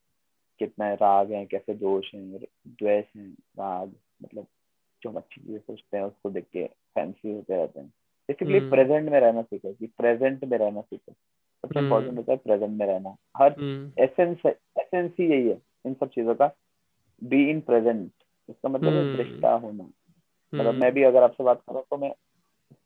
कितना 0.59 0.95
राग 0.95 1.33
है 1.33 1.47
कैसे 1.47 1.75
दोष 1.75 2.15
है 2.15 2.39
द्वेष 2.69 3.05
है 3.17 3.27
राग 3.31 3.93
मतलब 4.23 4.47
जो 5.03 5.11
हम 5.11 5.17
अच्छी 5.17 5.41
चीज़ें 5.41 5.59
सोचते 5.59 5.97
हैं 5.97 6.05
उसको 6.05 6.31
देख 6.31 6.45
के 6.53 6.67
फैंसी 6.67 7.33
होते 7.33 7.57
रहते 7.57 7.81
हैं। 7.81 7.89
बेसिकली 8.29 8.61
प्रेजेंट 8.61 9.03
हम्म। 9.03 9.13
में 9.13 9.21
रहना 9.21 9.43
सीखे 9.43 9.73
कि 9.73 9.87
प्रेजेंट 9.87 10.45
में 10.45 10.59
रहना 10.59 10.81
सीखे। 10.81 11.13
सबसे 11.13 11.81
इम्पोर्टेंट 11.81 12.09
हम्म। 12.09 12.17
होता 12.17 12.33
है 12.33 12.39
प्रेजेंट 12.39 12.79
में 12.79 12.87
रहना। 12.87 13.17
हर 13.37 13.53
एसेंस 13.99 14.39
एसेंस 14.47 15.13
ही 15.21 15.27
यही 15.27 15.49
है 15.49 15.63
इन 15.87 15.95
सब 15.95 16.09
चीज़ों 16.09 16.35
का। 16.35 16.51
बी 17.25 17.51
इन 17.51 17.61
प्रेजेंट 17.61 18.11
इसका 18.51 18.69
मतलब 18.69 18.93
है 18.93 19.03
हम्म। 19.03 19.17
दृष्टा 19.17 19.53
होना। 19.53 19.91
मतलब 20.55 20.75
मैं 20.75 20.93
भी 20.93 21.03
अगर 21.03 21.23
आपसे 21.23 21.45
बात 21.45 21.63
करूँ 21.69 21.83
तो 21.91 21.97
मैं 21.97 22.15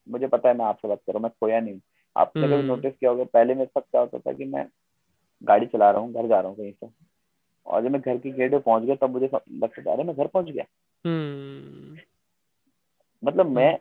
मुझे 0.07 0.26
पता 0.26 0.48
है 0.48 0.57
मैं 0.57 0.64
आपसे 0.64 0.88
बात 0.88 0.98
कर 0.98 1.12
रहा 1.12 1.18
हूँ 1.18 1.22
मैं 1.22 1.30
खोया 1.40 1.61
नहीं 1.61 1.80
आपने 2.16 2.48
कभी 2.48 2.62
नोटिस 2.62 2.84
हम्म। 2.84 2.96
किया 3.00 3.11
होगा 3.11 3.24
पहले 3.24 3.55
मेरे 3.55 3.66
साथ 3.66 3.80
क्या 3.80 4.00
होता 4.00 4.18
था 4.18 4.32
कि 4.32 4.44
मैं 4.44 4.66
गाड़ी 5.42 5.66
चला 5.66 5.90
रहा 5.90 6.00
हूँ 6.00 6.12
घर 6.12 6.28
जा 6.28 6.40
रहा 6.40 6.48
हूँ 6.48 6.57
कहीं 6.57 6.72
से। 6.72 6.88
और 7.66 7.82
जब 7.82 7.90
मैं 7.90 8.00
घर 8.00 8.16
की 8.18 8.30
गेट 8.32 8.50
पे 8.50 8.59
पहुँच 8.59 8.82
गया 8.82 8.94
तब 8.96 9.11
मुझे 9.11 9.30
लगता 9.34 9.82
था 9.82 9.92
अरे 9.92 10.05
मैं 10.05 10.16
घर 10.16 10.26
पहुँच 10.26 10.46
गया। 10.46 10.64
हम्म। 11.05 11.98
मतलब 13.22 13.46
मैं 13.46 13.72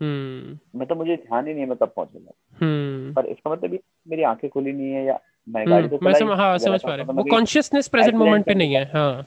हम्म। 0.00 0.78
मैं 0.78 0.88
तो 0.88 0.94
मुझे 0.94 1.16
ध्यान 1.16 1.46
ही 1.46 1.52
नहीं 1.52 1.62
है 1.62 1.68
मैं 1.68 1.76
कब 1.76 1.92
पहुँच 1.96 2.08
गया 2.12 3.12
पर 3.14 3.26
इसका 3.26 3.50
मतलब 3.50 3.78
मेरी 4.08 4.22
आँखें 4.22 4.48
खुली 4.50 4.72
नहीं 4.72 4.92
है 4.92 5.04
या 5.04 5.18
मैं 5.48 5.68
गाड़ी 5.70 5.88
तो 5.88 5.98
मैं 6.02 6.12
समझ 6.14 6.38
हाँ 6.38 6.56
समझ 6.58 6.82
पा 6.82 6.94
रहे 6.94 7.04
वो 7.06 7.24
कॉन्शियसनेस 7.30 7.88
प्रेजेंट 7.88 8.14
मोमेंट 8.14 8.46
पे 8.46 8.54
नहीं 8.54 8.74
है 8.74 8.84
हाँ। 8.92 9.26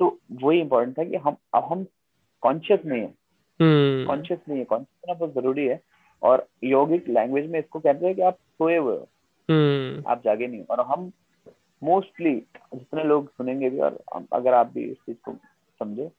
तो 0.00 0.18
वही 0.42 0.60
इम्पोर्टेंट 0.60 0.98
था 0.98 1.04
कि 1.04 1.16
हम 1.16 1.36
अब 1.54 1.68
हम 1.72 1.86
कॉन्शियस 2.42 2.80
नहीं 2.86 3.00
है। 3.02 3.14
कॉन्शियस 3.62 4.38
हम्म। 4.38 4.48
नहीं 4.48 4.58
है। 4.58 4.64
कॉन्शियस 4.64 5.08
होना 5.08 5.18
बहुत 5.18 5.42
ज़रूरी 5.42 5.66
है। 5.66 5.80
और 6.22 6.46
योगिक 6.64 7.08
लैंग्वेज 7.08 7.50
में 7.50 7.58
इसको 7.58 7.80
कहते 7.80 8.06
हैं 8.06 8.14
कि 8.14 8.22
आप 8.22 8.34
सोए 8.34 8.76
हुए 8.76 8.96
हो। 8.96 9.08
हम्म। 9.50 10.10
आप 10.10 10.22
जागे 10.24 10.46
नहीं 10.46 10.64
और 10.70 10.80
हम 10.80 11.12
मोस्टली 11.82 12.34
जितने 12.74 13.04
लोग 13.04 13.28
सुनेंगे 13.28 13.70
भी 13.70 13.78
और 13.78 14.00
अगर 14.32 14.54
आप 14.54 14.72
भी 14.74 14.82
इस 14.84 14.96
चीज़ 14.96 15.16
को 15.24 15.32
समझे 15.78 16.10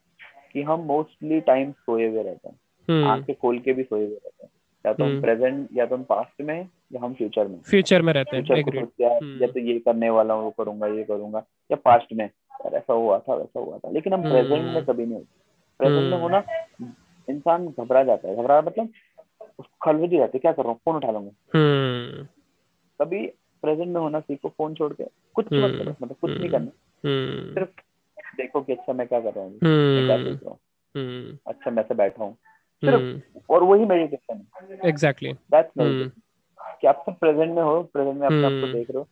कि 0.53 0.61
हम 0.61 0.79
मोस्टली 0.79 1.39
टाइम 1.39 1.71
सोए 1.71 2.07
हुए 2.07 2.23
रहते 2.23 2.49
हैं। 2.49 2.55
हम्म। 2.89 3.07
आँखें 3.07 3.35
खोल 3.35 3.59
के 3.59 3.73
भी 3.73 3.83
सोए 3.83 3.99
हुए 3.99 4.15
रहते 4.15 4.43
हैं। 4.43 4.51
या 4.85 4.93
तो 4.93 5.03
हम 5.03 5.21
प्रेजेंट 5.21 5.69
या 5.73 5.85
तो 5.85 5.95
हम 5.95 6.03
पास्ट 6.03 6.41
में 6.41 6.69
या 6.93 7.05
हम 7.05 7.13
फ्यूचर 7.13 7.47
में 7.47 7.59
फ्यूचर 7.59 8.01
में 8.01 8.13
रहते 8.13 8.37
हैं। 8.37 9.41
या 9.41 9.47
तो 9.47 9.59
ये 9.59 9.79
करने 9.79 10.09
वाला 10.09 10.33
हूँ 10.33 10.43
वो 10.43 10.51
करूँगा 10.51 10.87
ये 10.87 11.03
करूँगा 11.03 11.39
या 11.71 11.75
पास्ट 11.75 12.13
में। 12.13 12.29
ऐसा 12.73 12.93
हुआ 12.93 13.19
था 13.19 13.35
वैसा 13.35 13.59
हुआ 13.59 13.77
था। 13.77 13.89
लेकिन 13.89 14.13
हम 14.13 14.21
प्रेजेंट 14.21 14.65
में 14.65 14.85
कभी 14.85 15.03
नहीं 15.03 15.15
होते। 15.15 15.45
प्रेजेंट 15.79 16.11
में 16.11 16.21
होना 16.21 16.43
इंसान 17.29 17.67
घबरा 17.67 18.03
जाता 18.03 18.27
है। 18.27 18.35
घबरा 18.35 18.61
मतलब 18.61 18.89
उसको 19.59 19.77
खलबली 19.81 20.17
जाती 20.17 20.37
है। 20.37 20.39
क्या 20.39 20.51
कर 20.51 20.63
रहा 20.63 20.71
हूँ? 20.71 20.79
फ़ोन 20.85 20.95
उठा 20.95 21.11
लूँगा। 21.11 21.59
हम्म। 21.59 22.27
कभी 23.01 23.27
प्रेजेंट 23.61 23.89
में 23.89 24.01
होना 24.01 24.19
सीखो 24.19 24.49
फ़ोन 24.49 24.73
छोड़ 24.73 24.93
के। 24.93 25.03
कुछ 25.33 25.45
मत 25.45 25.51
करो 25.53 25.83
हम्म। 25.83 25.95
मतलब 26.01 26.15
कुछ 26.21 26.31
नहीं 26.31 26.49
करना। 26.49 26.71
हम्म। 27.05 27.53
सिर्फ़ 27.53 27.69
देखो 28.37 28.61
कि 28.61 28.73
अच्छा 28.73 28.93
मैं 28.93 29.07
क्या 29.07 29.21
कर 29.21 29.33
रहा 29.33 29.43
हूँ। 29.43 29.59
क्या 30.07 30.17
देख 30.17 30.39
रहा 30.43 30.49
हूँ। 30.49 30.59
अच्छा 31.47 31.71
मैं 31.71 31.83
से 31.83 31.95
बैठा 31.95 32.23
हूँ। 32.23 32.33
सिर्फ़ 32.85 33.43
और 33.49 33.63
वही 33.63 33.85
मेडिटेशन 33.85 34.45
है। 34.55 34.89
एग्जैक्टली 34.89 35.33
दैट्स 35.33 35.71
कि 36.81 36.87
आप 36.87 37.03
सब 37.05 37.17
प्रेजेंट 37.17 37.55
में 37.55 37.63
हो 37.63 37.83
प्रेजेंट 37.83 38.17
में 38.17 38.25
अपने 38.25 38.45
आप 38.45 38.51
को 38.51 38.73
देख 38.73 38.91
रहे 38.91 38.97
हो। 38.97 39.07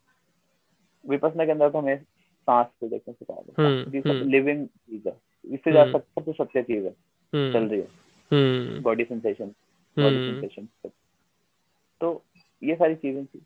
विपसना 1.09 1.45
के 1.45 1.51
अंदर 1.51 1.69
तो 1.69 1.77
हमें 1.77 1.97
सांस 2.41 2.67
को 2.79 2.87
देखने 2.87 3.13
सिखा 3.13 3.33
दो 3.33 4.25
लिविंग 4.25 4.67
चीज़। 4.67 5.07
है 5.07 5.17
इससे 5.45 5.71
ज़्यादा 5.71 5.99
सबसे 5.99 6.31
सत्य 6.31 6.63
चीज़ 6.63 6.85
है। 6.85 6.91
चल 7.53 7.59
रही 7.59 7.79
है। 7.79 8.02
बॉडी 8.31 9.03
सेंसेशन 9.03 9.53
बॉडी 9.97 10.17
सेंसेशन 10.17 10.89
तो 12.01 12.23
ये 12.63 12.75
सारी 12.75 12.95
चीज़ें 12.95 13.25
थी। 13.25 13.41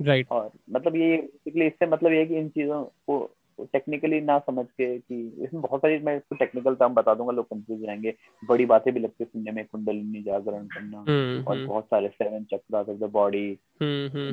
राइट 0.00 0.28
और 0.30 0.50
मतलब 0.70 0.96
ये 0.96 1.16
बेसिकली 1.16 1.66
इससे 1.66 1.86
मतलब 1.86 2.12
ये 2.12 2.18
है 2.18 2.26
कि 2.26 2.36
इन 2.36 2.48
चीज़ों 2.48 2.84
को 2.84 3.18
टेक्निकली 3.60 4.20
ना 4.20 4.38
समझ 4.38 4.64
के 4.66 4.98
कि 4.98 5.36
इसमें 5.44 5.62
बहुत 5.62 5.80
सारी 5.80 5.98
मैं 5.98 6.16
इसको 6.16 6.36
टेक्निकल 6.36 6.74
टर्म 6.74 6.94
बता 6.94 7.14
दूँगा 7.14 7.32
लोग 7.32 7.46
कंफ्यूज 7.46 7.84
रहेंगे 7.84 8.14
बड़ी 8.48 8.66
बातें 8.66 8.94
भी 8.94 9.00
लगती 9.00 9.24
है 9.24 9.28
सुनने 9.32 9.50
में 9.50 9.64
कुंडलिनी 9.64 10.22
जागरण 10.22 10.66
करना 10.66 10.98
हम्म, 10.98 11.44
और 11.46 11.56
हम्म। 11.56 11.66
बहुत 11.66 11.84
सारे 11.84 12.08
सेवन 12.08 12.44
चक्र 12.44 12.76
ऑफ़ 12.76 12.90
द 12.90 13.10
बॉडी 13.12 13.58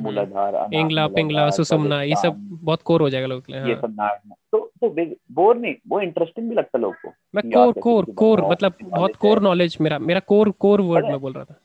मूलाधार 0.00 0.68
पिंगला 1.08 1.50
सुसुमना 1.50 2.02
ये 2.02 2.14
सब 2.14 2.36
बहुत 2.62 2.82
कोर 2.82 3.02
हो 3.02 3.10
जाएगा 3.10 3.26
लोग 3.26 3.44
ये 3.50 3.74
सब 3.74 3.94
नाड़ना 3.98 4.34
तो 4.52 4.72
तो 4.84 5.14
बोर 5.32 5.56
नहीं 5.56 5.74
वो 5.88 6.00
इंटरेस्टिंग 6.00 6.48
भी 6.48 6.54
लगता 6.54 6.78
लोग 6.78 6.94
को 6.94 7.12
मैं 7.34 7.50
कोर 7.50 7.72
कोर 7.82 8.04
कोर 8.04 8.40
मतलब 8.50 8.74
बहुत 8.84 9.16
कोर 9.16 9.42
नॉलेज 9.42 9.78
मेरा 9.80 9.98
मेरा 9.98 10.20
कोर 10.20 10.50
कोर 10.50 10.80
वर्ड 10.80 11.06
में 11.06 11.20
बोल 11.20 11.32
रहा 11.32 11.44
था। 11.44 11.60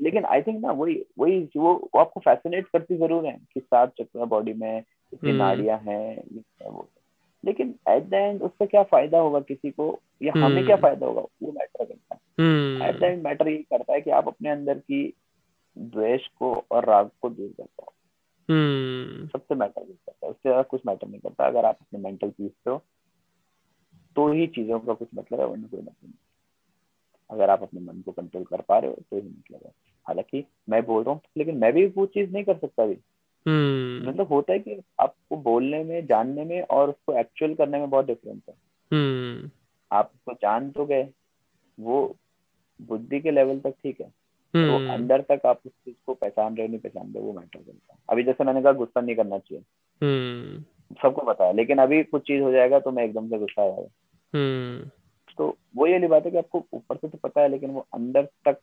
लेकिन 0.00 0.24
आई 0.24 0.42
थिंक 0.42 0.60
ना 0.64 0.70
वही 0.70 1.04
वही 1.18 1.48
वो 1.56 1.90
आपको 1.96 2.20
फैसिनेट 2.20 2.66
करती 2.66 2.96
ज़रूर 2.96 3.26
है 3.26 3.38
कि 3.54 3.60
सात 3.60 3.92
चक्र 4.00 4.24
बॉडी 4.24 4.52
में 4.52 4.82
कितनी 5.10 5.30
हम्म। 5.30 5.38
नाड़ियाँ 5.38 5.78
हैं 5.78 6.22
वो। 6.70 6.88
लेकिन 7.44 7.74
एट 7.88 8.08
द 8.08 8.14
एंड 8.14 8.42
उससे 8.42 8.66
क्या 8.66 8.82
फ़ायदा 8.82 9.18
होगा 9.18 9.40
किसी 9.40 9.70
को? 9.70 10.00
या 10.22 10.32
हमें 10.36 10.66
क्या 10.66 10.76
हम्म। 10.76 10.82
फ़ायदा 10.82 11.06
होगा? 11.06 11.20
वो 11.20 11.52
मैटर 11.52 11.84
करता 11.84 12.14
है। 12.14 12.88
एट 12.88 13.00
द 13.00 13.02
एंड 13.02 13.22
मैटर 13.24 13.48
ये 13.48 13.56
करता 13.56 13.92
है 13.92 14.00
कि 14.00 14.10
आप 14.10 14.28
अपने 14.28 14.50
अंदर 14.50 14.78
की 14.78 15.14
द्वेष 15.78 16.26
को 16.26 16.64
और 16.70 16.84
राग 16.84 17.10
को 17.22 17.30
दूर 17.30 17.48
कर 17.48 17.64
पाओ। 17.64 17.92
हम्म। 18.50 19.26
सबसे 19.28 19.54
मैटर 19.54 19.82
नहीं 19.82 19.94
करता 19.94 20.26
है। 20.26 20.30
उससे 20.30 20.48
ज़्यादा 20.48 20.62
कुछ 20.62 20.80
मैटर 20.86 21.08
नहीं 21.08 21.20
करता। 21.20 21.46
अगर 21.46 21.64
आप 21.64 21.78
अपने 21.80 22.00
मेंटल 22.00 22.30
पीस 22.30 22.50
पे 22.64 22.70
हो 22.70 22.82
तो 24.16 24.32
ही 24.32 24.46
चीज़ों 24.46 24.78
का 24.80 24.94
कुछ 24.94 25.08
मतलब 25.14 25.40
है 25.40 25.46
वरना 25.46 25.66
कोई 25.66 25.80
मतलब 25.80 25.96
नहीं। 26.04 26.12
अगर 27.30 27.50
आप 27.50 27.62
अपने 27.62 27.80
मन 27.80 28.00
को 28.00 28.12
कंट्रोल 28.12 28.44
कर 28.44 28.60
पा 28.60 28.78
रहे 28.78 28.90
हो 28.90 28.96
तो 29.10 29.16
ही 29.16 29.22
मतलब 29.22 29.60
है। 29.66 29.72
हालाँकि 30.06 30.44
मैं 30.68 30.86
बोल 30.86 31.02
रहा 31.04 31.14
हूँ 31.14 31.20
लेकिन 31.36 31.56
मैं 31.56 31.72
भी 31.72 31.86
वो 31.86 32.06
चीज़ 32.06 32.32
नहीं 32.32 32.44
कर 32.44 32.56
सकता 32.58 32.82
अभी. 32.82 32.98
मतलब 33.48 34.26
होता 34.30 34.52
है 34.52 34.58
कि 34.58 34.82
आपको 35.00 35.36
बोलने 35.36 35.84
में 35.84 36.06
जानने 36.06 36.44
में 36.44 36.62
और 36.62 36.88
उसको 36.88 37.18
एक्चुअल 37.18 37.54
करने 37.54 37.78
में 37.78 37.90
बहुत 37.90 38.06
डिफरेंस 38.06 38.40
है 38.48 38.54
hmm. 38.54 39.50
आप 39.92 40.10
उसको 40.14 40.32
जान 40.32 40.70
तो 40.70 40.86
गए 40.86 41.08
वो 41.80 42.16
बुद्धि 42.82 43.20
के 43.20 43.30
लेवल 43.30 43.58
तक 43.60 43.70
ठीक 43.70 44.00
है. 44.00 44.06
तो 44.54 44.92
अंदर 44.92 45.20
तक 45.20 45.46
आप 45.46 45.60
उस 45.66 45.72
चीज़ 45.72 45.96
को 46.06 46.14
पहचान 46.14 46.56
रहे 46.56 46.68
नहीं 46.68 46.78
पहचान 46.78 47.12
रहे 47.12 47.22
वो 47.22 47.32
मैटर 47.32 47.58
करता 47.58 47.94
है 47.94 47.98
अभी 48.08 48.22
जैसे 48.22 48.44
मैंने 48.44 48.62
कहा 48.62 48.72
गुस्सा 48.72 49.00
नहीं 49.00 49.16
करना 49.16 49.38
चाहिए. 49.38 49.64
सबको 51.02 51.22
पता 51.22 51.44
है 51.44 51.52
लेकिन 51.52 51.78
अभी 51.78 52.02
कुछ 52.02 52.22
चीज़ 52.22 52.42
हो 52.42 52.52
जाएगा 52.52 52.78
तो 52.78 52.90
मैं 52.90 53.04
एकदम 53.04 53.28
से 53.28 53.38
गुस्सा 53.38 53.62
आ 53.62 53.68
जाएगा. 53.68 54.90
तो 55.38 55.58
वो 55.76 55.86
ये 55.86 56.08
बात 56.08 56.24
है 56.24 56.30
कि 56.30 56.36
आपको 56.36 56.66
ऊपर 56.72 56.96
से 56.96 57.08
तो 57.08 57.18
पता 57.18 57.40
है 57.40 57.48
लेकिन 57.48 57.70
वो 57.70 57.86
अंदर 57.94 58.22
तक 58.24 58.60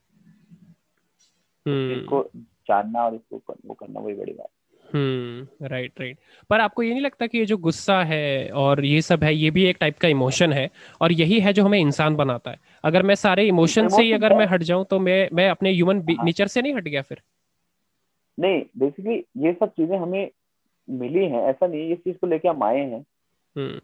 इसको 1.68 2.20
हम्म। 2.20 2.42
जानना 2.68 3.06
और 3.06 3.16
इसको 3.16 3.56
वो 3.66 3.74
करना 3.74 4.00
वही 4.00 4.16
बड़ी 4.16 4.34
बात 4.34 4.50
हम्म 4.94 5.68
राइट 5.68 6.00
राइट 6.00 6.18
पर 6.50 6.60
आपको 6.60 6.84
ये 6.84 6.92
नहीं 6.92 7.02
लगता 7.02 7.28
कि 7.28 7.38
ये 7.38 7.46
जो 7.46 7.58
गुस्सा 7.58 8.04
है 8.04 8.50
और 8.50 8.86
ये 8.86 9.02
सब 9.02 9.24
है 9.24 9.34
ये 9.36 9.52
भी 9.52 9.66
एक 9.66 9.78
टाइप 9.80 9.98
का 9.98 10.08
इमोशन 10.08 10.54
है 10.54 10.70
और 11.02 11.12
यही 11.12 11.40
है 11.40 11.54
जो 11.54 11.64
हमें 11.64 11.80
इंसान 11.80 12.16
बनाता 12.16 12.52
है 12.52 12.60
अगर 12.84 13.04
मैं 13.04 13.16
सारे 13.16 13.48
इमोशन 13.48 13.88
से 13.88 14.04
ही 14.04 14.12
अगर 14.12 14.38
मैं 14.38 14.46
हट 14.46 14.64
जाऊँ 14.64 14.86
तो 14.86 15.00
मैं 15.00 15.30
मैं 15.34 15.50
अपने 15.50 15.72
ह्यूमन 15.72 16.04
हाँ। 16.10 16.26
नेचर 16.26 16.48
से 16.48 16.62
नहीं 16.62 16.74
हट 16.74 16.84
गया 16.84 17.02
फिर 17.02 17.22
नहीं 18.40 18.64
बेसिकली 18.78 19.24
ये 19.38 19.54
सब 19.54 19.70
चीज़ें 19.70 19.98
हमें 19.98 20.30
मिली 20.90 21.26
हैं 21.26 21.42
ऐसा 21.42 21.68
नहीं 21.68 21.92
इस 21.94 22.00
चीज़ 22.00 22.18
को 22.18 22.28
लेके 22.28 22.48
हम 22.48 22.64
आए 22.64 22.80
हैं 22.80 23.06
हम्म। 23.56 23.80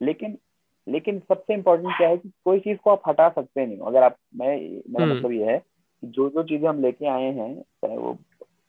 लेकिन 0.00 0.38
लेकिन 0.86 1.18
सबसे 1.18 1.54
इम्पोर्टेंट 1.54 1.96
क्या 1.96 2.08
है 2.08 2.16
कि 2.16 2.30
कोई 2.44 2.60
चीज़ 2.60 2.78
को 2.78 2.90
आप 2.90 3.02
हटा 3.08 3.28
सकते 3.28 3.66
नहीं 3.66 3.78
अगर 3.78 4.02
आप 4.02 4.16
मैं 4.36 4.56
मेरा 4.58 5.04
हम्म। 5.04 5.16
मतलब 5.16 5.32
ये 5.32 5.44
है 5.44 5.62
जो 6.04 6.28
जो 6.30 6.42
चीज़ें 6.42 6.68
हम 6.68 6.82
लेके 6.82 7.06
आए 7.06 7.32
हैं 7.32 7.54
चाहे 7.62 7.96
वो 7.96 8.18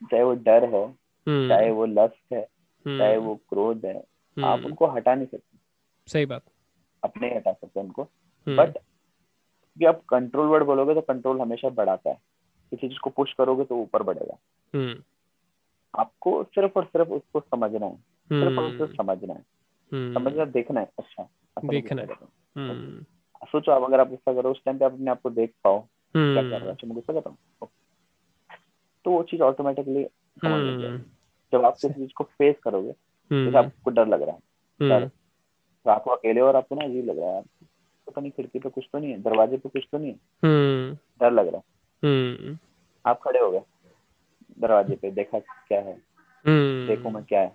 चाहे 0.04 0.24
वो 0.24 0.34
डर 0.34 0.64
है। 0.76 1.01
चाहे 1.30 1.72
वो 1.72 1.86
लस्ट 1.86 2.34
है 2.34 2.48
हम्म। 2.88 2.98
चाहे 2.98 3.18
वो 3.18 3.36
क्रोध 3.36 3.86
है 3.86 4.00
आप 4.00 4.46
हम्म। 4.46 4.66
उनको 4.66 4.88
हटा 4.88 5.16
नहीं 5.16 5.28
सकते। 5.28 5.58
सही 6.08 6.26
बात। 6.26 6.42
अपने 7.04 7.36
हटा 7.36 7.52
सकते 7.54 7.80
उनको। 7.80 8.04
बट 8.50 8.78
कि 9.80 9.86
आप 9.86 10.02
कंट्रोल 10.10 10.48
वर्ड 10.48 10.64
बोलोगे 10.64 10.94
तो 10.94 11.02
कंट्रोल 11.02 11.42
हमेशा 11.42 11.70
बढ़ाता 11.70 12.10
है। 12.10 12.18
किसी 12.72 12.88
चीज़ 12.88 13.00
को 13.00 13.10
पुश 13.10 13.34
करोगे 13.34 13.64
तो 13.64 13.76
ऊपर 13.76 14.04
बढ़ेगा। 14.04 14.38
आपको 16.00 16.44
सिर्फ़ 16.44 16.72
और 16.80 16.86
सिर्फ़ 16.86 17.10
उसको 17.10 17.40
समझना 17.40 17.86
है। 17.86 17.96
सिर्फ़ 18.30 18.60
और 18.60 18.78
सिर्फ़ 18.78 18.92
समझना 18.92 19.34
है। 19.34 19.42
समझना 20.14 20.46
देखना 20.46 20.80
है। 20.80 20.90
अच्छा 21.00 21.30
देखना 21.66 22.02
है। 22.02 22.08
सोचो 23.48 23.72
आप 23.72 23.84
अगर 23.84 24.00
आप 24.00 24.10
गुस्सा 24.10 24.34
करो 24.34 24.52
उस 24.52 24.64
टाइम 24.66 24.78
पे 24.78 24.86
आप 24.86 24.94
अपने 24.94 25.12
आप 25.12 25.22
को 25.22 25.30
देख 25.30 25.54
पाओ। 25.64 25.80
क्या 26.18 26.42
कर 26.44 26.50
रहा 26.50 26.70
है? 26.70 26.78
मैं 26.86 26.94
गुस्सा 26.94 27.14
कर 27.14 27.20
रहा 27.20 27.30
हूँ 27.30 27.70
तो 29.06 29.12
वो 29.12 29.24
चीज़ 29.24 29.42
ऑटोमेटिकली 29.42 29.96
हम्म। 29.96 30.21
जब 31.54 31.66
आप 31.66 31.74
किसी 31.74 31.94
चीज़ 31.94 32.12
को 32.16 32.24
फेस 32.24 32.56
करोगे 32.64 32.90
हम्म। 33.32 33.46
जैसे 33.46 33.58
आपको 33.58 33.92
डर 33.92 34.08
लग 34.08 34.22
रहा 34.22 34.36
है 34.36 34.90
डर। 34.90 35.08
तो 35.08 35.92
आपको 35.92 36.12
अकेले 36.12 36.42
और 36.42 36.56
आपको 36.56 36.76
ना 36.76 36.86
अजीब 36.86 37.06
लग 37.06 37.20
रहा 37.20 37.32
है। 37.32 37.42
पता 38.08 38.22
नहीं 38.22 38.32
खिड़की 38.32 38.60
पे 38.60 38.70
कुछ 38.70 38.90
तो 38.94 39.00
नहीं 39.00 39.12
है 39.12 39.22
दरवाजे 39.22 39.58
पे 39.58 39.70
कुछ 39.70 39.88
तो 39.92 39.98
नहीं 39.98 40.12
है। 40.12 40.20
हम्म। 40.46 40.98
डर 41.22 41.32
लग 41.32 41.48
रहा 41.48 41.58
है। 41.58 42.58
आप 43.06 43.20
खड़े 43.22 43.40
हो 43.40 43.52
गए 43.52 43.62
दरवाजे 44.60 44.96
पे 44.96 45.12
देखा 45.12 45.40
क्या 45.40 45.80
है 45.82 45.94
देखो 46.88 47.10
मैं 47.10 47.24
क्या 47.24 47.42
है। 47.42 47.48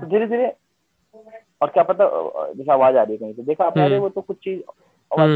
तो 0.00 0.06
धीरे 0.06 0.26
धीरे 0.26 0.54
और 1.62 1.68
क्या 1.68 1.82
पता 1.82 2.04
जैसे 2.52 2.72
आवाज़ 2.72 2.96
आ 2.96 3.02
रही 3.02 3.12
है 3.12 3.18
कहीं 3.18 3.34
से 3.34 3.42
देखा 3.42 3.64
आपने 3.64 3.98
वो 3.98 4.08
तो 4.08 4.20
कुछ 4.20 4.36
चीज़ 4.36 4.60
आवाज़ 5.12 5.30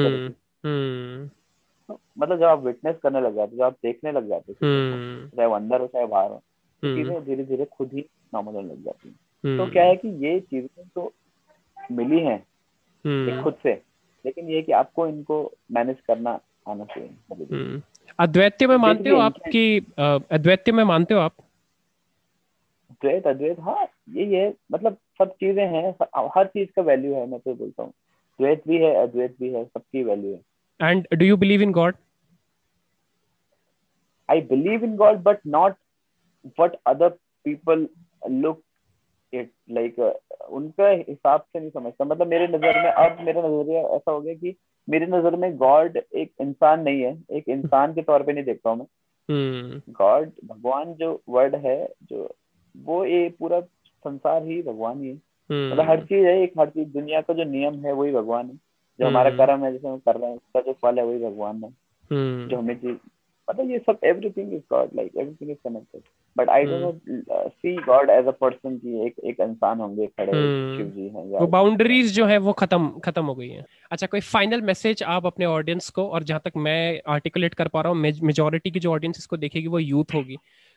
मतलब 1.91 2.39
जब 2.39 2.45
आप 2.45 2.63
विटनेस 2.65 2.97
करने 3.03 3.21
लग 3.21 3.35
जाते 3.35 3.57
जब 3.57 3.63
आप 3.63 3.77
देखने 3.83 4.13
लग 4.13 4.29
जाते 4.29 4.53
हम्म। 4.53 5.29
चाहे 5.29 5.49
वो 5.49 5.55
अंदर 5.55 5.81
हो 5.81 5.87
चाहे 5.87 6.07
बाहर 6.07 6.31
हो 6.31 6.37
तो 6.83 6.89
हम्म। 6.89 6.97
चीज़ें 6.97 7.25
धीरे 7.25 7.45
धीरे 7.45 7.65
खुद 7.65 7.91
ही 7.93 8.05
नॉर्मल 8.35 8.55
होने 8.55 8.69
लग 8.69 8.85
जाती 8.85 9.09
है। 9.09 9.57
तो 9.59 9.71
क्या 9.73 9.85
है 9.85 9.97
कि 9.97 10.09
ये 10.27 10.39
चीज़ें 10.41 10.89
तो 10.89 11.13
मिली 11.93 12.21
हैं 12.21 12.39
हम्म। 13.05 13.43
खुद 13.43 13.55
से 13.63 13.73
लेकिन 14.25 14.49
ये 14.49 14.63
कि 14.63 14.73
आपको 14.73 15.07
इनको 15.07 15.39
मैनेज 15.73 16.01
करना 16.01 16.39
आना 16.69 16.85
चाहिए। 16.85 17.81
अद्वैत 18.19 18.63
में 18.63 18.77
मानते 18.77 19.11
हो 19.11 19.19
आप 19.19 19.39
कि 19.53 19.79
अद्वैत 19.99 20.69
में 20.71 20.85
मानते 20.85 21.15
हो 21.15 21.21
आप? 21.21 21.35
अद्वैत 22.91 23.27
अद्वैत 23.27 23.61
हाँ 23.61 23.87
यही 24.11 24.35
है 24.35 24.55
मतलब 24.73 24.97
सब 25.19 25.33
चीज़ें 25.33 25.67
हैं 25.67 25.91
हर 26.37 26.47
चीज़ 26.47 26.69
का 26.77 26.83
वैल्यू 26.83 27.15
है 27.15 27.27
मैं 27.27 27.41
तो 27.41 27.55
बोलता 27.55 27.83
हूँ। 27.83 27.93
द्वैत 28.39 28.63
भी 28.69 28.77
है 28.77 28.95
अद्वैत 28.95 29.37
भी 29.41 29.49
है 29.53 29.65
सबकी 29.65 30.03
वैल्यू 30.05 30.33
है। 30.33 30.41
And 30.83 31.07
do 31.17 31.25
you 31.25 31.37
believe 31.37 31.63
in 31.63 31.73
God? 31.73 31.95
I 34.29 34.41
believe 34.41 34.83
in 34.83 34.97
God, 34.97 35.23
but 35.23 35.41
not 35.45 35.77
what 36.57 36.81
other 36.87 37.15
people 37.45 37.87
look 38.29 38.63
it 39.33 39.51
like. 39.69 39.99
Uh, 39.99 40.13
उनका 40.51 40.89
हिसाब 40.89 41.41
से 41.41 41.61
नहीं 41.61 41.71
समझता 41.71 42.05
मतलब 42.05 42.27
मेरे 42.29 42.47
नज़र 42.49 42.83
में 42.83 42.91
अब 42.91 43.21
मेरा 43.27 43.43
नज़रिया 43.43 43.81
ऐसा 43.97 44.11
हो 44.11 44.21
गया 44.21 44.35
कि 44.35 44.55
मेरी 44.89 45.07
नज़र 45.07 45.37
में 45.37 45.57
गॉड 45.57 45.97
एक 45.97 46.31
इंसान 46.41 46.81
नहीं 46.81 47.03
है 47.03 47.13
एक 47.31 47.49
इंसान 47.49 47.95
के 47.95 48.03
तौर 48.03 48.23
पे 48.23 48.33
नहीं 48.33 48.45
देखता 48.45 48.71
हूँ 48.71 48.79
मैं 48.79 49.81
गॉड 49.91 50.29
hmm. 50.29 50.45
भगवान 50.45 50.93
जो 50.95 51.11
वर्ड 51.29 51.55
है 51.67 51.79
जो 52.03 52.29
वो 52.75 53.05
ये 53.05 53.29
पूरा 53.39 53.61
संसार 53.61 54.47
ही 54.47 54.61
भगवान 54.63 55.01
ही 55.01 55.09
है 55.09 55.15
hmm. 55.15 55.73
मतलब 55.73 55.89
हर 55.91 56.05
चीज़ 56.05 56.27
है 56.27 56.39
एक 56.43 56.59
हर 56.59 56.71
चीज़ 56.71 56.89
दुनिया 56.89 57.21
का 57.21 57.35
जो 57.35 57.45
नियम 57.45 57.85
है 57.87 57.93
वही 57.93 58.13
भगवान 58.13 58.51
है 58.51 58.59
जो 59.03 59.09
हमारा 59.09 59.31
हम्म। 59.31 59.39
कर्म 59.39 59.65
है 59.65 59.73
जैसे 59.73 59.89
हम 59.89 59.99
कर 59.99 60.17
रहे 60.17 60.31
हैं 60.31 60.37
उसका 60.37 60.61
जो 60.61 60.73
फल 60.83 60.99
है 60.99 61.05
वही 61.05 61.19
भगवान 61.21 61.63
है। 61.65 61.71
हम्म। 62.11 62.49
जो 62.49 62.57
हमें 62.57 62.75
चीज़ 62.77 62.97
मतलब 63.49 63.71
ये 63.71 63.79
सब 63.79 63.99
everything 64.05 64.53
is 64.55 64.61
God 64.71 64.91
like 64.97 65.17
everything 65.17 65.51
is 65.51 65.57
connected 65.65 66.03
but 66.37 66.49
I 66.49 66.65
don't 66.65 67.09
know 67.09 67.49
see 67.49 67.75
God 67.87 68.11
as 68.11 68.27
a 68.27 68.31
person 68.41 68.77
की 68.79 69.07
एक 69.07 69.15
एक 69.25 69.41
इंसान 69.41 69.81
होंगे 69.81 70.07
खड़े 70.07 70.31
हम्म। 70.33 70.77
शिव 70.77 70.87
जी 70.91 71.09
हैं 71.09 71.25
वो 71.31 71.47
बाउंड्रीज 71.47 72.13
जो 72.15 72.27
है 72.27 72.37
वो 72.39 72.53
खत्म 72.53 72.89
खत्म 72.99 73.25
हो 73.25 73.35
गई 73.35 73.49
है। 73.49 73.65
अच्छा 73.91 74.07
कोई 74.07 74.21
फाइनल 74.21 74.63
मैसेज 74.63 75.03
आप 75.03 75.27
अपने 75.27 75.47
ऑडियंस 75.47 75.91
को 75.91 76.07
और 76.09 76.23
जहाँ 76.23 76.41
तक 76.45 76.57
मैं 76.57 77.01
आर्टिकुलेट 77.09 77.55
कर 77.55 77.69
पा 77.69 77.81
रहा 77.81 77.93
हूँ 77.93 78.01
मेजोरिटी 78.23 78.71
की 78.71 78.81
जो 78.81 78.93
ऑडियंस 78.93 79.19
इसको 79.19 79.37
देखेगी 79.37 79.69
वो 79.69 79.79
यूथ 79.79 80.15
होगी। 80.15 80.37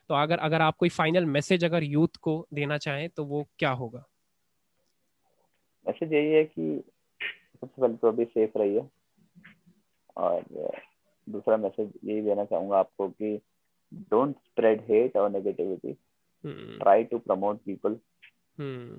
तो 0.09 0.15
अगर 0.15 0.39
अगर 0.39 0.61
आप 0.61 0.75
कोई 0.77 0.89
फाइनल 0.89 1.25
मैसेज 1.25 1.63
अगर 1.65 1.83
यूथ 1.83 2.17
को 2.21 2.35
देना 2.53 2.77
चाहें 2.77 3.07
तो 3.09 3.23
वो 3.25 3.45
क्या 3.59 3.71
होगा? 3.73 4.03
मैसेज 5.85 6.13
यही 6.13 6.31
है 6.31 6.43
कि 6.43 6.83
सबसे 7.65 7.81
पहले 7.81 7.95
तो 7.95 8.07
अभी 8.07 8.25
सेफ़ 8.25 8.57
रहिए। 8.57 8.87
और 10.17 10.43
दूसरा 11.27 11.57
मैसेज 11.57 11.91
यही 12.03 12.21
देना 12.21 12.45
चाहूँगा 12.45 12.79
आपको 12.79 13.07
कि 13.09 13.39
डोंट 13.93 14.35
स्प्रेड 14.37 14.81
हेट 14.81 15.17
और 15.17 15.29
negativity 15.29 15.93
try 16.45 17.03
to 17.03 17.17
promote 17.19 17.57
people 17.57 17.99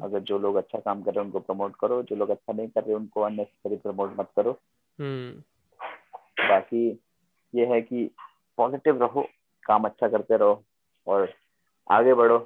अगर 0.02 0.20
जो 0.20 0.38
लोग 0.38 0.56
अच्छा 0.56 0.78
काम 0.78 1.02
कर 1.02 1.14
रहे 1.14 1.20
हैं 1.20 1.26
उनको 1.26 1.40
प्रमोट 1.40 1.76
करो 1.80 2.02
जो 2.02 2.16
लोग 2.16 2.30
अच्छा 2.30 2.52
नहीं 2.52 2.68
कर 2.68 2.84
रहे 2.84 2.94
उनको 2.94 3.20
अननेसेसरी 3.20 3.76
प्रमोट 3.76 4.16
मत 4.18 4.30
करो। 4.36 4.52
hmm. 5.00 5.40
बाकी 6.40 6.88
ये 7.54 7.66
है 7.66 7.80
कि 7.82 8.10
पॉजिटिव 8.58 9.02
रहो 9.02 9.26
काम 9.66 9.84
अच्छा 9.84 10.08
करते 10.08 10.36
रहो 10.36 10.62
और 11.06 11.32
आगे 11.90 12.14
बढ़ो। 12.14 12.38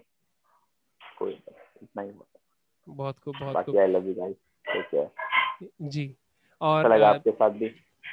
कोई 1.19 1.33
इतना 1.33 2.03
ही 2.03 2.13
बहुत 2.89 3.19
खूब 3.19 3.35
बहुत 3.41 3.55
बाकी 3.55 3.77
I 3.79 3.87
love 3.87 4.07
you 4.07 4.15
guys 4.15 4.37
take 4.65 4.87
care 4.87 5.11
जी। 5.83 6.15
और 6.61 7.03
आपके 7.03 7.31
साथ 7.31 7.51
भी। 7.51 7.71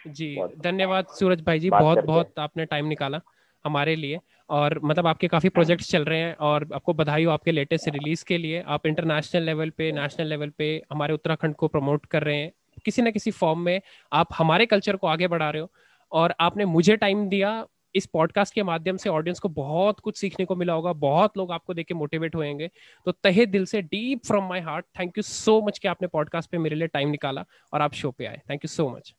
जी 0.07 0.41
धन्यवाद 0.57 1.05
सूरज 1.05 1.41
भाई 1.41 1.59
जी 1.59 1.69
बहुत 1.69 1.99
बहुत 1.99 2.39
आपने 2.39 2.65
टाइम 2.65 2.85
निकाला 2.85 3.21
हमारे 3.65 3.95
लिए 3.95 4.19
और 4.49 4.79
मतलब 4.83 5.07
आपके 5.07 5.27
काफ़ी 5.27 5.49
प्रोजेक्ट्स 5.49 5.89
चल 5.91 6.05
रहे 6.05 6.19
हैं 6.19 6.35
और 6.35 6.67
आपको 6.73 6.93
बधाई 6.93 7.23
हो 7.23 7.31
आपके 7.31 7.51
लेटेस्ट 7.51 7.87
रिलीज़ 7.87 8.25
के 8.25 8.37
लिए। 8.37 8.61
आप 8.61 8.85
इंटरनेशनल 8.85 9.43
लेवल 9.43 9.69
पे 9.69 9.91
नेशनल 9.91 10.27
लेवल 10.27 10.49
पे 10.49 10.83
हमारे 10.91 11.13
उत्तराखंड 11.13 11.55
को 11.55 11.67
प्रमोट 11.67 12.05
कर 12.05 12.23
रहे 12.23 12.37
हैं। 12.37 12.51
किसी 12.85 13.01
ना 13.01 13.11
किसी 13.11 13.31
फॉर्म 13.31 13.59
में 13.59 13.81
आप 14.13 14.27
हमारे 14.37 14.65
कल्चर 14.65 14.95
को 14.95 15.07
आगे 15.07 15.27
बढ़ा 15.27 15.49
रहे 15.49 15.61
हो 15.61 15.71
और 16.11 16.33
आपने 16.39 16.65
मुझे 16.65 16.95
टाइम 16.95 17.29
दिया 17.29 17.65
इस 17.97 18.05
पॉडकास्ट 18.05 18.53
के 18.53 18.63
माध्यम 18.63 18.97
से 18.97 19.09
ऑडियंस 19.09 19.39
को 19.39 19.49
बहुत 19.49 19.99
कुछ 19.99 20.17
सीखने 20.17 20.45
को 20.45 20.55
मिला 20.55 20.73
होगा 20.73 20.93
बहुत 20.93 21.37
लोग 21.37 21.51
आपको 21.51 21.73
देख 21.73 21.87
के 21.87 21.93
मोटिवेट 21.93 22.35
होएँगे 22.35 22.69
तो 23.05 23.11
तहे 23.11 23.45
दिल 23.45 23.65
से 23.65 23.81
deep 23.81 24.21
from 24.27 24.49
my 24.49 24.59
heart 24.59 24.85
thank 24.99 25.17
you 25.17 25.21
so 25.21 25.61
much 25.61 25.79
कि 25.79 25.87
आपने 25.87 26.07
पॉडकास्ट 26.07 26.51
पे 26.51 26.57
मेरे 26.57 26.75
लिए 26.75 26.87
टाइम 26.87 27.09
निकाला 27.09 27.45
और 27.73 27.81
आप 27.81 27.93
शो 27.93 28.11
पे 28.11 28.25
आए। 28.25 28.41
Thank 28.49 28.65
you 28.65 28.67
so 28.67 28.89
much 28.89 29.13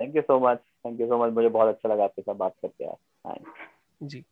thank 0.00 0.16
you 0.16 0.22
so 0.22 0.38
much 0.40 0.58
thank 0.58 1.00
you 1.00 1.06
so 1.06 1.24
much 1.24 1.32
मुझे 1.32 1.48
बहुत 1.48 1.68
अच्छा 1.68 1.88
लगा 1.88 2.04
आपके 2.04 2.22
साथ 2.22 2.34
बात 2.34 2.54
करके 2.62 2.84
यार 2.84 3.38
जी। 4.02 4.24